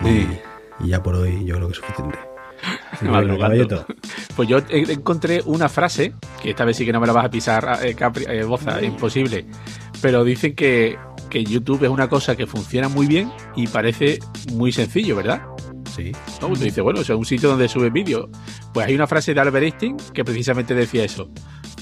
Y, 0.01 0.27
y 0.83 0.89
ya 0.89 1.01
por 1.01 1.15
hoy 1.15 1.45
yo 1.45 1.55
creo 1.55 1.67
que 1.67 1.73
es 1.73 1.77
suficiente. 1.77 2.19
Pues 4.35 4.49
yo 4.49 4.57
encontré 4.69 5.41
una 5.45 5.69
frase, 5.69 6.13
que 6.41 6.51
esta 6.51 6.65
vez 6.65 6.77
sí 6.77 6.85
que 6.85 6.93
no 6.93 6.99
me 6.99 7.05
la 7.07 7.13
vas 7.13 7.25
a 7.25 7.29
pisar, 7.29 7.79
eh, 7.83 7.93
Capri, 7.93 8.25
eh, 8.27 8.43
Boza, 8.43 8.81
imposible, 8.81 9.45
pero 10.01 10.23
dicen 10.23 10.55
que, 10.55 10.97
que 11.29 11.43
YouTube 11.43 11.83
es 11.83 11.89
una 11.89 12.07
cosa 12.09 12.35
que 12.35 12.47
funciona 12.47 12.87
muy 12.87 13.05
bien 13.05 13.31
y 13.55 13.67
parece 13.67 14.19
muy 14.53 14.71
sencillo, 14.71 15.15
¿verdad? 15.15 15.43
Sí. 15.95 16.11
¿No? 16.41 16.47
Tú 16.47 16.55
dices, 16.55 16.83
bueno, 16.83 17.01
o 17.01 17.03
sea, 17.03 17.15
un 17.15 17.25
sitio 17.25 17.49
donde 17.49 17.67
subes 17.67 17.93
vídeos. 17.93 18.27
Pues 18.73 18.87
hay 18.87 18.95
una 18.95 19.05
frase 19.05 19.35
de 19.35 19.41
Albert 19.41 19.65
Einstein 19.65 19.97
que 20.13 20.25
precisamente 20.25 20.73
decía 20.73 21.03
eso. 21.03 21.29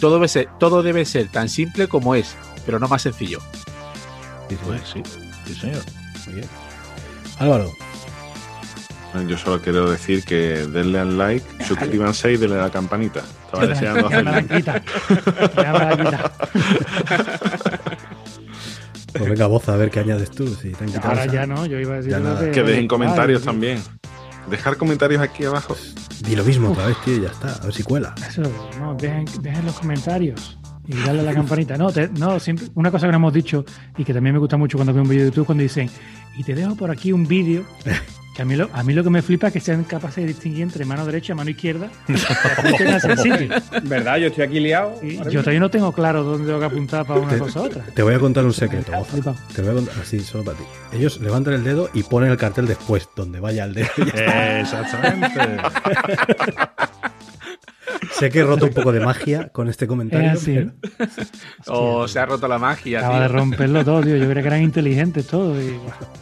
Todo 0.01 0.15
debe 0.15 0.27
ser, 0.27 0.49
todo 0.59 0.83
debe 0.83 1.05
ser 1.05 1.29
tan 1.29 1.47
simple 1.47 1.87
como 1.87 2.15
es, 2.15 2.35
pero 2.65 2.79
no 2.79 2.87
más 2.87 3.01
sencillo. 3.01 3.39
Sí, 4.49 4.55
sí. 4.55 4.59
Pues 4.65 4.81
sí, 4.85 5.01
sí, 5.47 5.55
señor. 5.55 5.81
Muy 6.25 6.35
bien. 6.35 6.47
Álvaro, 7.39 7.71
Yo 9.27 9.37
solo 9.37 9.61
quiero 9.61 9.89
decir 9.89 10.23
que 10.23 10.65
denle 10.67 10.99
al 10.99 11.17
like, 11.17 11.45
suscríbanse 11.65 12.33
y 12.33 12.37
denle 12.37 12.59
a 12.59 12.63
la 12.63 12.69
campanita. 12.69 13.21
Estaba 13.45 13.67
deseando 13.67 14.07
hacerlo. 14.07 14.31
pues 19.13 19.29
venga, 19.29 19.47
voz 19.47 19.67
a 19.69 19.75
ver 19.75 19.89
qué 19.89 19.99
añades 19.99 20.31
tú. 20.31 20.47
Si 20.47 20.69
te 20.71 20.83
han 20.83 20.89
quitado 20.91 21.09
Ahora 21.09 21.23
esa. 21.25 21.33
ya 21.33 21.45
no, 21.47 21.65
yo 21.65 21.79
iba 21.79 21.95
a 21.95 21.97
decir 21.97 22.15
de- 22.15 22.51
Que 22.51 22.63
dejen 22.63 22.87
comentarios 22.87 23.41
Ay, 23.41 23.45
también. 23.45 23.81
Dejar 24.49 24.77
comentarios 24.77 25.21
aquí 25.21 25.45
abajo. 25.45 25.75
Di 26.21 26.35
lo 26.35 26.43
mismo 26.43 26.71
otra 26.71 26.87
vez, 26.87 26.97
tío, 27.03 27.17
y 27.17 27.21
ya 27.21 27.29
está. 27.29 27.53
A 27.55 27.65
ver 27.65 27.73
si 27.73 27.83
cuela. 27.83 28.15
Eso, 28.27 28.41
no, 28.79 28.95
dejen, 28.95 29.25
dejen 29.41 29.65
los 29.65 29.79
comentarios 29.79 30.57
y 30.87 30.95
dale 31.05 31.19
a 31.21 31.23
la 31.23 31.33
campanita. 31.33 31.77
No, 31.77 31.91
te- 31.91 32.09
no, 32.09 32.39
siempre, 32.39 32.67
una 32.75 32.91
cosa 32.91 33.05
que 33.07 33.11
no 33.11 33.17
hemos 33.17 33.33
dicho 33.33 33.65
y 33.97 34.03
que 34.03 34.13
también 34.13 34.33
me 34.33 34.39
gusta 34.39 34.57
mucho 34.57 34.77
cuando 34.77 34.93
veo 34.93 35.03
un 35.03 35.09
vídeo 35.09 35.23
de 35.25 35.29
YouTube 35.31 35.45
cuando 35.45 35.61
dicen, 35.63 35.89
y 36.37 36.43
te 36.43 36.55
dejo 36.55 36.75
por 36.75 36.91
aquí 36.91 37.11
un 37.11 37.27
vídeo, 37.27 37.63
que 38.35 38.41
a 38.41 38.45
mí, 38.45 38.55
lo, 38.55 38.69
a 38.73 38.81
mí 38.83 38.93
lo 38.93 39.03
que 39.03 39.09
me 39.09 39.21
flipa 39.21 39.47
es 39.47 39.53
que 39.53 39.59
sean 39.59 39.83
capaces 39.83 40.17
de 40.23 40.27
distinguir 40.27 40.63
entre 40.63 40.85
mano 40.85 41.05
derecha 41.05 41.33
y 41.33 41.35
mano 41.35 41.49
izquierda. 41.49 41.89
¿Verdad? 43.83 44.17
Yo 44.17 44.27
estoy 44.27 44.43
aquí 44.45 44.59
liado. 44.61 44.95
Y 45.03 45.17
yo 45.29 45.41
todavía 45.41 45.59
no 45.59 45.69
tengo 45.69 45.91
claro 45.91 46.23
dónde 46.23 46.45
tengo 46.47 46.59
que 46.59 46.65
apuntar 46.65 47.05
para 47.05 47.19
una 47.19 47.29
Te- 47.33 47.39
cosa 47.39 47.61
u 47.61 47.63
otra. 47.65 47.83
Te 47.93 48.01
voy 48.03 48.13
a 48.13 48.19
contar 48.19 48.45
un 48.45 48.53
secreto, 48.53 48.91
flipado. 49.05 49.35
Te 49.53 49.61
voy 49.61 49.71
a 49.71 49.73
contar 49.75 49.95
así, 50.01 50.19
solo 50.21 50.45
para 50.45 50.57
ti. 50.57 50.63
Ellos 50.93 51.19
levantan 51.19 51.53
el 51.55 51.63
dedo 51.65 51.89
y 51.93 52.03
ponen 52.03 52.31
el 52.31 52.37
cartel 52.37 52.67
después, 52.67 53.09
donde 53.15 53.39
vaya 53.41 53.65
el 53.65 53.73
dedo. 53.73 53.89
Exactamente. 53.97 55.39
sé 58.21 58.29
que 58.31 58.39
he 58.39 58.43
roto 58.43 58.65
un 58.65 58.73
poco 58.73 58.91
de 58.91 58.99
magia 59.01 59.49
con 59.49 59.67
este 59.67 59.85
comentario. 59.87 60.31
Es 60.31 60.41
así, 60.41 60.53
pero- 60.53 60.71
O 61.67 62.07
se 62.07 62.19
ha 62.19 62.25
roto 62.25 62.47
la 62.47 62.57
magia, 62.57 62.99
Acaba 62.99 63.19
de 63.21 63.27
romperlo 63.27 63.83
todo, 63.83 64.01
tío. 64.01 64.15
Yo 64.17 64.25
creía 64.29 64.41
que 64.41 64.47
eran 64.47 64.61
inteligentes 64.63 65.27
todos. 65.27 65.57
y- 65.61 65.77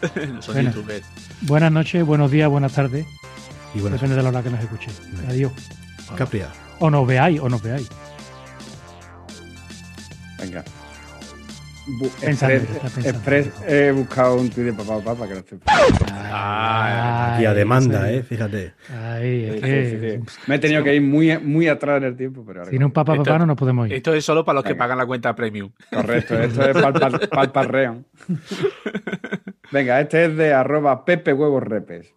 Son 0.41 0.55
Bueno. 0.55 0.71
youtubers. 0.71 1.05
Buenas 1.41 1.71
noches, 1.71 2.05
buenos 2.05 2.31
días, 2.31 2.49
buenas 2.49 2.73
tardes. 2.73 3.05
Y 3.75 3.79
bueno, 3.81 3.95
Depende 3.97 4.15
de 4.15 4.23
la 4.23 4.29
hora 4.29 4.41
que 4.41 4.49
nos 4.49 4.59
escuchéis. 4.61 4.99
Adiós. 5.27 5.51
Capria, 6.15 6.47
O 6.79 6.89
nos 6.89 7.05
veáis, 7.05 7.39
o 7.39 7.47
nos 7.49 7.61
veáis. 7.61 7.87
Venga. 10.39 10.63
Bu- 11.97 12.09
Pensando, 12.21 12.55
Express, 12.55 12.75
está 12.75 12.89
pensando. 12.89 13.09
Express, 13.09 13.49
he 13.67 13.91
buscado 13.91 14.35
un 14.35 14.49
tuit 14.49 14.67
de 14.67 14.73
papá 14.73 14.97
papá 14.99 15.15
para 15.15 15.27
que 15.27 15.33
lo 15.33 15.39
esté. 15.39 15.55
y 17.41 17.45
a 17.45 17.53
demanda, 17.55 18.07
sí. 18.07 18.13
¿eh? 18.15 18.23
Fíjate. 18.23 18.73
Ay, 18.89 19.45
es 19.45 19.55
Sí, 19.55 19.61
que 19.61 19.89
sí, 19.89 19.97
sí. 20.35 20.41
Me 20.47 20.55
he 20.55 20.59
tenido 20.59 20.83
que 20.83 20.95
ir 20.95 21.01
muy, 21.01 21.37
muy 21.39 21.67
atrás 21.67 21.97
en 21.97 22.03
el 22.03 22.15
tiempo, 22.15 22.43
pero 22.45 22.59
ahora 22.61 22.71
sin 22.71 22.83
un 22.83 22.91
papá 22.91 23.15
papá 23.15 23.39
no 23.39 23.45
nos 23.47 23.57
podemos 23.57 23.87
ir. 23.87 23.93
Esto 23.95 24.13
es 24.13 24.23
solo 24.23 24.45
para 24.45 24.55
los 24.55 24.63
que 24.63 24.75
pagan 24.75 24.97
la 24.97 25.05
cuenta 25.05 25.35
premium. 25.35 25.71
Correcto, 25.91 26.39
esto 26.39 26.63
es 26.69 26.77
palpar, 26.81 27.29
palparreón. 27.29 28.05
Venga, 29.71 29.99
este 30.01 30.25
es 30.25 30.35
de 30.37 30.53
arroba 30.53 31.05
Pepe 31.05 31.33
Huevos 31.33 31.63
Repes. 31.63 32.13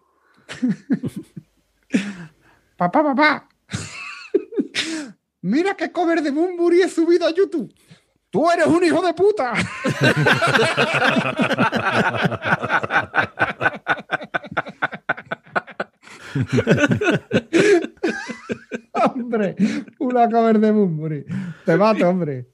papá, 2.77 3.03
papá. 3.03 3.47
Mira 5.41 5.75
qué 5.75 5.91
cover 5.91 6.21
de 6.21 6.31
Bumburi 6.31 6.81
he 6.81 6.89
subido 6.89 7.27
a 7.27 7.31
YouTube. 7.33 7.73
Tú 8.33 8.49
eres 8.49 8.65
un 8.65 8.83
hijo 8.83 8.99
de 9.05 9.13
puta. 9.13 9.53
hombre, 19.03 19.55
una 19.99 20.27
cover 20.31 20.57
de 20.57 20.71
Bumburi. 20.71 21.25
Te 21.63 21.77
mato, 21.77 22.09
hombre. 22.09 22.47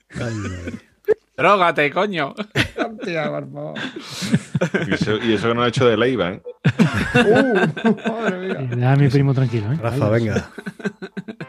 ¡Drógate, 1.38 1.90
coño! 1.92 2.36
Hostia, 2.76 3.30
por 3.30 3.50
favor. 3.50 3.80
Y 4.86 4.94
eso, 4.94 5.16
y 5.16 5.32
eso 5.32 5.48
que 5.48 5.54
no 5.56 5.64
ha 5.64 5.70
hecho 5.70 5.88
de 5.88 5.96
Leiva, 5.96 6.32
¿eh? 6.34 6.42
Uh, 7.16 8.10
madre 8.12 8.38
mía. 8.38 8.68
Deja 8.70 8.92
a 8.92 8.96
mi 8.98 9.08
primo 9.08 9.34
tranquilo, 9.34 9.72
¿eh? 9.72 9.78
Rafa, 9.82 10.10
venga. 10.10 10.50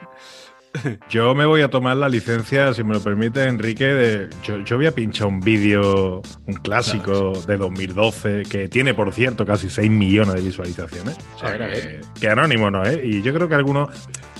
Yo 1.11 1.35
me 1.35 1.47
voy 1.47 1.63
a 1.63 1.69
tomar 1.69 1.97
la 1.97 2.09
licencia, 2.09 2.73
si 2.75 2.85
me 2.85 2.95
lo 2.95 3.01
permite, 3.03 3.45
Enrique. 3.45 3.85
De, 3.85 4.29
yo, 4.45 4.59
yo 4.65 4.77
voy 4.77 4.87
a 4.87 4.93
pinchar 4.93 5.27
un 5.27 5.41
vídeo, 5.41 6.23
un 6.47 6.55
clásico 6.55 7.33
de 7.47 7.57
2012, 7.57 8.45
que 8.49 8.69
tiene, 8.69 8.95
por 8.95 9.13
cierto, 9.13 9.45
casi 9.45 9.69
6 9.69 9.91
millones 9.91 10.35
de 10.37 10.41
visualizaciones. 10.43 11.17
O 11.37 11.39
sea, 11.41 11.59
que, 11.59 12.01
que 12.21 12.29
anónimo 12.29 12.71
no, 12.71 12.85
¿eh? 12.85 13.01
Y 13.05 13.21
yo 13.23 13.35
creo 13.35 13.49
que 13.49 13.57
algunos. 13.57 13.89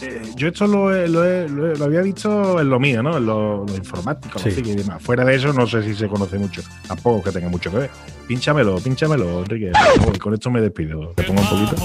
eh, 0.03 0.23
yo 0.37 0.49
esto 0.49 0.67
lo, 0.69 0.95
he- 0.95 1.09
lo, 1.09 1.25
he- 1.25 1.49
lo 1.49 1.73
he- 1.73 1.77
lo 1.77 1.85
había 1.87 2.01
visto 2.03 2.61
en 2.61 2.71
lo 2.71 2.79
mío, 2.79 3.03
¿no? 3.03 3.17
En 3.17 3.27
lo, 3.27 3.67
lo 3.67 3.75
informático, 3.77 4.39
Sí. 4.39 4.51
lo 4.51 4.55
friki 4.55 4.71
y 4.71 4.75
demás. 4.77 5.03
Fuera 5.03 5.25
de 5.25 5.35
eso, 5.35 5.53
no 5.53 5.67
sé 5.67 5.83
si 5.83 5.95
se 5.95 6.07
conoce 6.07 6.39
mucho. 6.39 6.63
Tampoco 6.87 7.25
que 7.25 7.33
tenga 7.33 7.49
mucho 7.49 7.71
que 7.73 7.79
ver. 7.79 7.91
Pínchamelo, 8.29 8.77
pínchamelo, 8.77 9.41
Enrique. 9.41 9.73
por 9.73 9.97
favor, 9.99 10.17
y 10.17 10.19
con 10.21 10.35
esto 10.35 10.51
me 10.51 10.61
despido. 10.61 11.09
Te 11.17 11.25
pongo 11.25 11.41
un 11.43 11.49
poquito. 11.49 11.77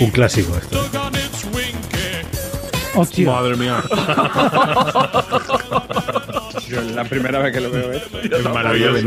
Un 0.00 0.10
clásico 0.10 0.56
esto. 0.56 0.82
Look 0.82 0.94
on 1.00 1.14
its 1.14 1.44
winky. 1.44 1.96
Hostia, 2.94 3.26
Madre 3.30 3.56
mía. 3.56 3.82
Yo 6.68 6.80
es 6.80 6.90
la 6.92 7.04
primera 7.04 7.38
vez 7.38 7.52
que 7.52 7.60
lo 7.60 7.70
veo 7.70 7.92
esto. 7.92 8.18
Es 8.20 8.44
maravilloso. 8.44 9.06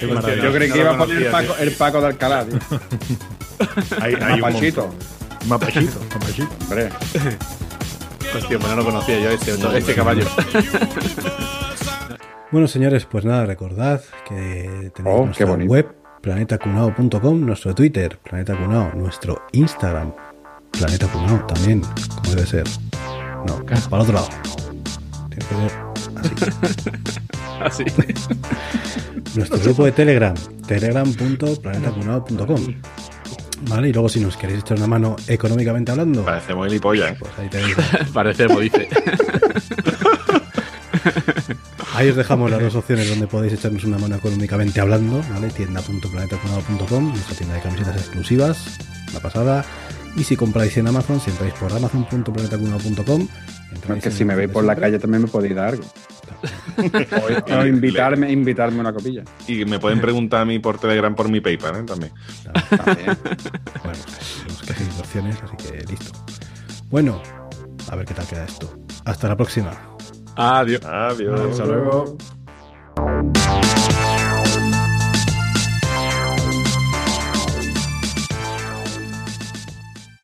Maravilloso. 0.00 0.42
Yo 0.42 0.52
creí 0.52 0.70
que 0.70 0.76
lo 0.78 0.82
iba 0.82 0.94
a 0.94 0.98
poner 0.98 1.22
el 1.22 1.30
Paco, 1.30 1.56
el 1.58 1.70
Paco 1.72 2.00
de 2.00 2.06
Alcalá, 2.06 2.44
tío. 2.46 2.58
Hay, 4.00 4.14
hay 4.14 4.34
un 4.34 4.40
Mapachito. 4.40 4.86
montón. 4.86 5.48
Mapachito, 5.48 6.00
mapachito. 6.14 6.48
Hombre, 6.62 6.90
Hostia, 8.36 8.58
pues 8.58 8.70
no 8.70 8.76
lo 8.76 8.84
conocía 8.84 9.18
yo, 9.20 9.30
este, 9.30 9.78
este 9.78 9.94
caballo. 9.94 10.24
Bueno, 12.50 12.66
señores, 12.66 13.04
pues 13.04 13.26
nada, 13.26 13.44
recordad 13.44 14.00
que 14.26 14.90
tenéis 14.94 15.16
Oh, 15.18 15.26
nuestra 15.26 15.44
bonito. 15.46 15.70
web 15.70 15.86
planetacunao.com, 16.22 17.44
nuestro 17.44 17.74
Twitter, 17.74 18.18
Planeta 18.18 18.56
Cunao, 18.56 18.90
nuestro 18.94 19.42
Instagram, 19.52 20.12
Planeta 20.70 21.06
Cunao 21.08 21.44
también, 21.46 21.82
como 21.82 22.30
debe 22.30 22.46
ser. 22.46 22.64
No, 23.46 23.62
para 23.64 24.02
el 24.02 24.08
otro 24.08 24.14
lado. 24.14 24.28
Tiene 25.28 25.44
que 25.44 25.54
ser 25.54 25.72
así. 27.60 27.60
Así. 27.84 27.84
Nuestro 29.34 29.58
grupo 29.58 29.84
de 29.84 29.90
Telegram, 29.92 30.32
telegram.planetacunao.com. 30.68 32.74
Vale, 33.62 33.88
y 33.88 33.92
luego 33.92 34.08
si 34.08 34.20
nos 34.20 34.36
queréis 34.36 34.60
echar 34.60 34.76
una 34.78 34.86
mano 34.86 35.16
económicamente 35.26 35.90
hablando, 35.90 36.24
Parecemos 36.24 36.68
gilipollas, 36.68 37.10
¿eh? 37.10 37.16
pues 37.18 37.32
ahí 37.36 37.48
tenéis. 37.48 37.74
Parecemos, 38.14 38.60
dice. 38.60 38.88
Ahí 41.94 42.08
os 42.08 42.16
dejamos 42.16 42.50
las 42.50 42.60
dos 42.60 42.74
opciones 42.76 43.08
donde 43.08 43.26
podéis 43.26 43.54
echarnos 43.54 43.84
una 43.84 43.98
mano 43.98 44.16
económicamente 44.16 44.80
hablando, 44.80 45.22
¿vale? 45.32 45.48
Tienda.planetacunado.com, 45.48 47.08
nuestra 47.08 47.36
tienda 47.36 47.54
de 47.56 47.60
camisetas 47.62 47.96
exclusivas, 47.96 48.78
la 49.12 49.20
pasada. 49.20 49.64
Y 50.16 50.24
si 50.24 50.36
compráis 50.36 50.76
en 50.76 50.86
Amazon, 50.86 51.20
si 51.20 51.30
entráis 51.30 51.54
por 51.54 51.72
amazon.planetacunado.com. 51.72 53.28
no, 53.88 53.94
es 53.94 54.02
que 54.02 54.10
si 54.10 54.24
me 54.24 54.34
veis 54.34 54.50
por 54.50 54.64
la 54.64 54.76
calle 54.76 54.98
también 54.98 55.22
me 55.22 55.28
podéis 55.28 55.54
dar 55.54 55.68
algo. 55.74 55.84
O 57.50 57.66
invitarme, 57.66 58.30
invitarme 58.30 58.78
una 58.78 58.92
copilla. 58.92 59.24
Y 59.48 59.64
me 59.64 59.80
pueden 59.80 60.00
preguntar 60.00 60.42
a 60.42 60.44
mí 60.44 60.58
por 60.60 60.78
Telegram 60.78 61.14
por 61.14 61.28
mi 61.28 61.40
PayPal, 61.40 61.76
¿eh? 61.76 61.82
También. 61.82 62.12
También. 62.84 63.18
Bueno, 63.82 63.98
tenemos 64.44 64.62
que 64.62 64.72
seguir 64.74 64.92
opciones, 64.98 65.36
así 65.42 65.56
que 65.56 65.84
listo. 65.86 66.12
Bueno, 66.90 67.22
a 67.90 67.96
ver 67.96 68.06
qué 68.06 68.14
tal 68.14 68.26
queda 68.26 68.44
esto. 68.44 68.78
Hasta 69.04 69.28
la 69.28 69.36
próxima. 69.36 69.87
Adiós. 70.38 70.80
Adiós. 70.84 71.40
Hasta 71.50 71.64
luego. 71.64 72.16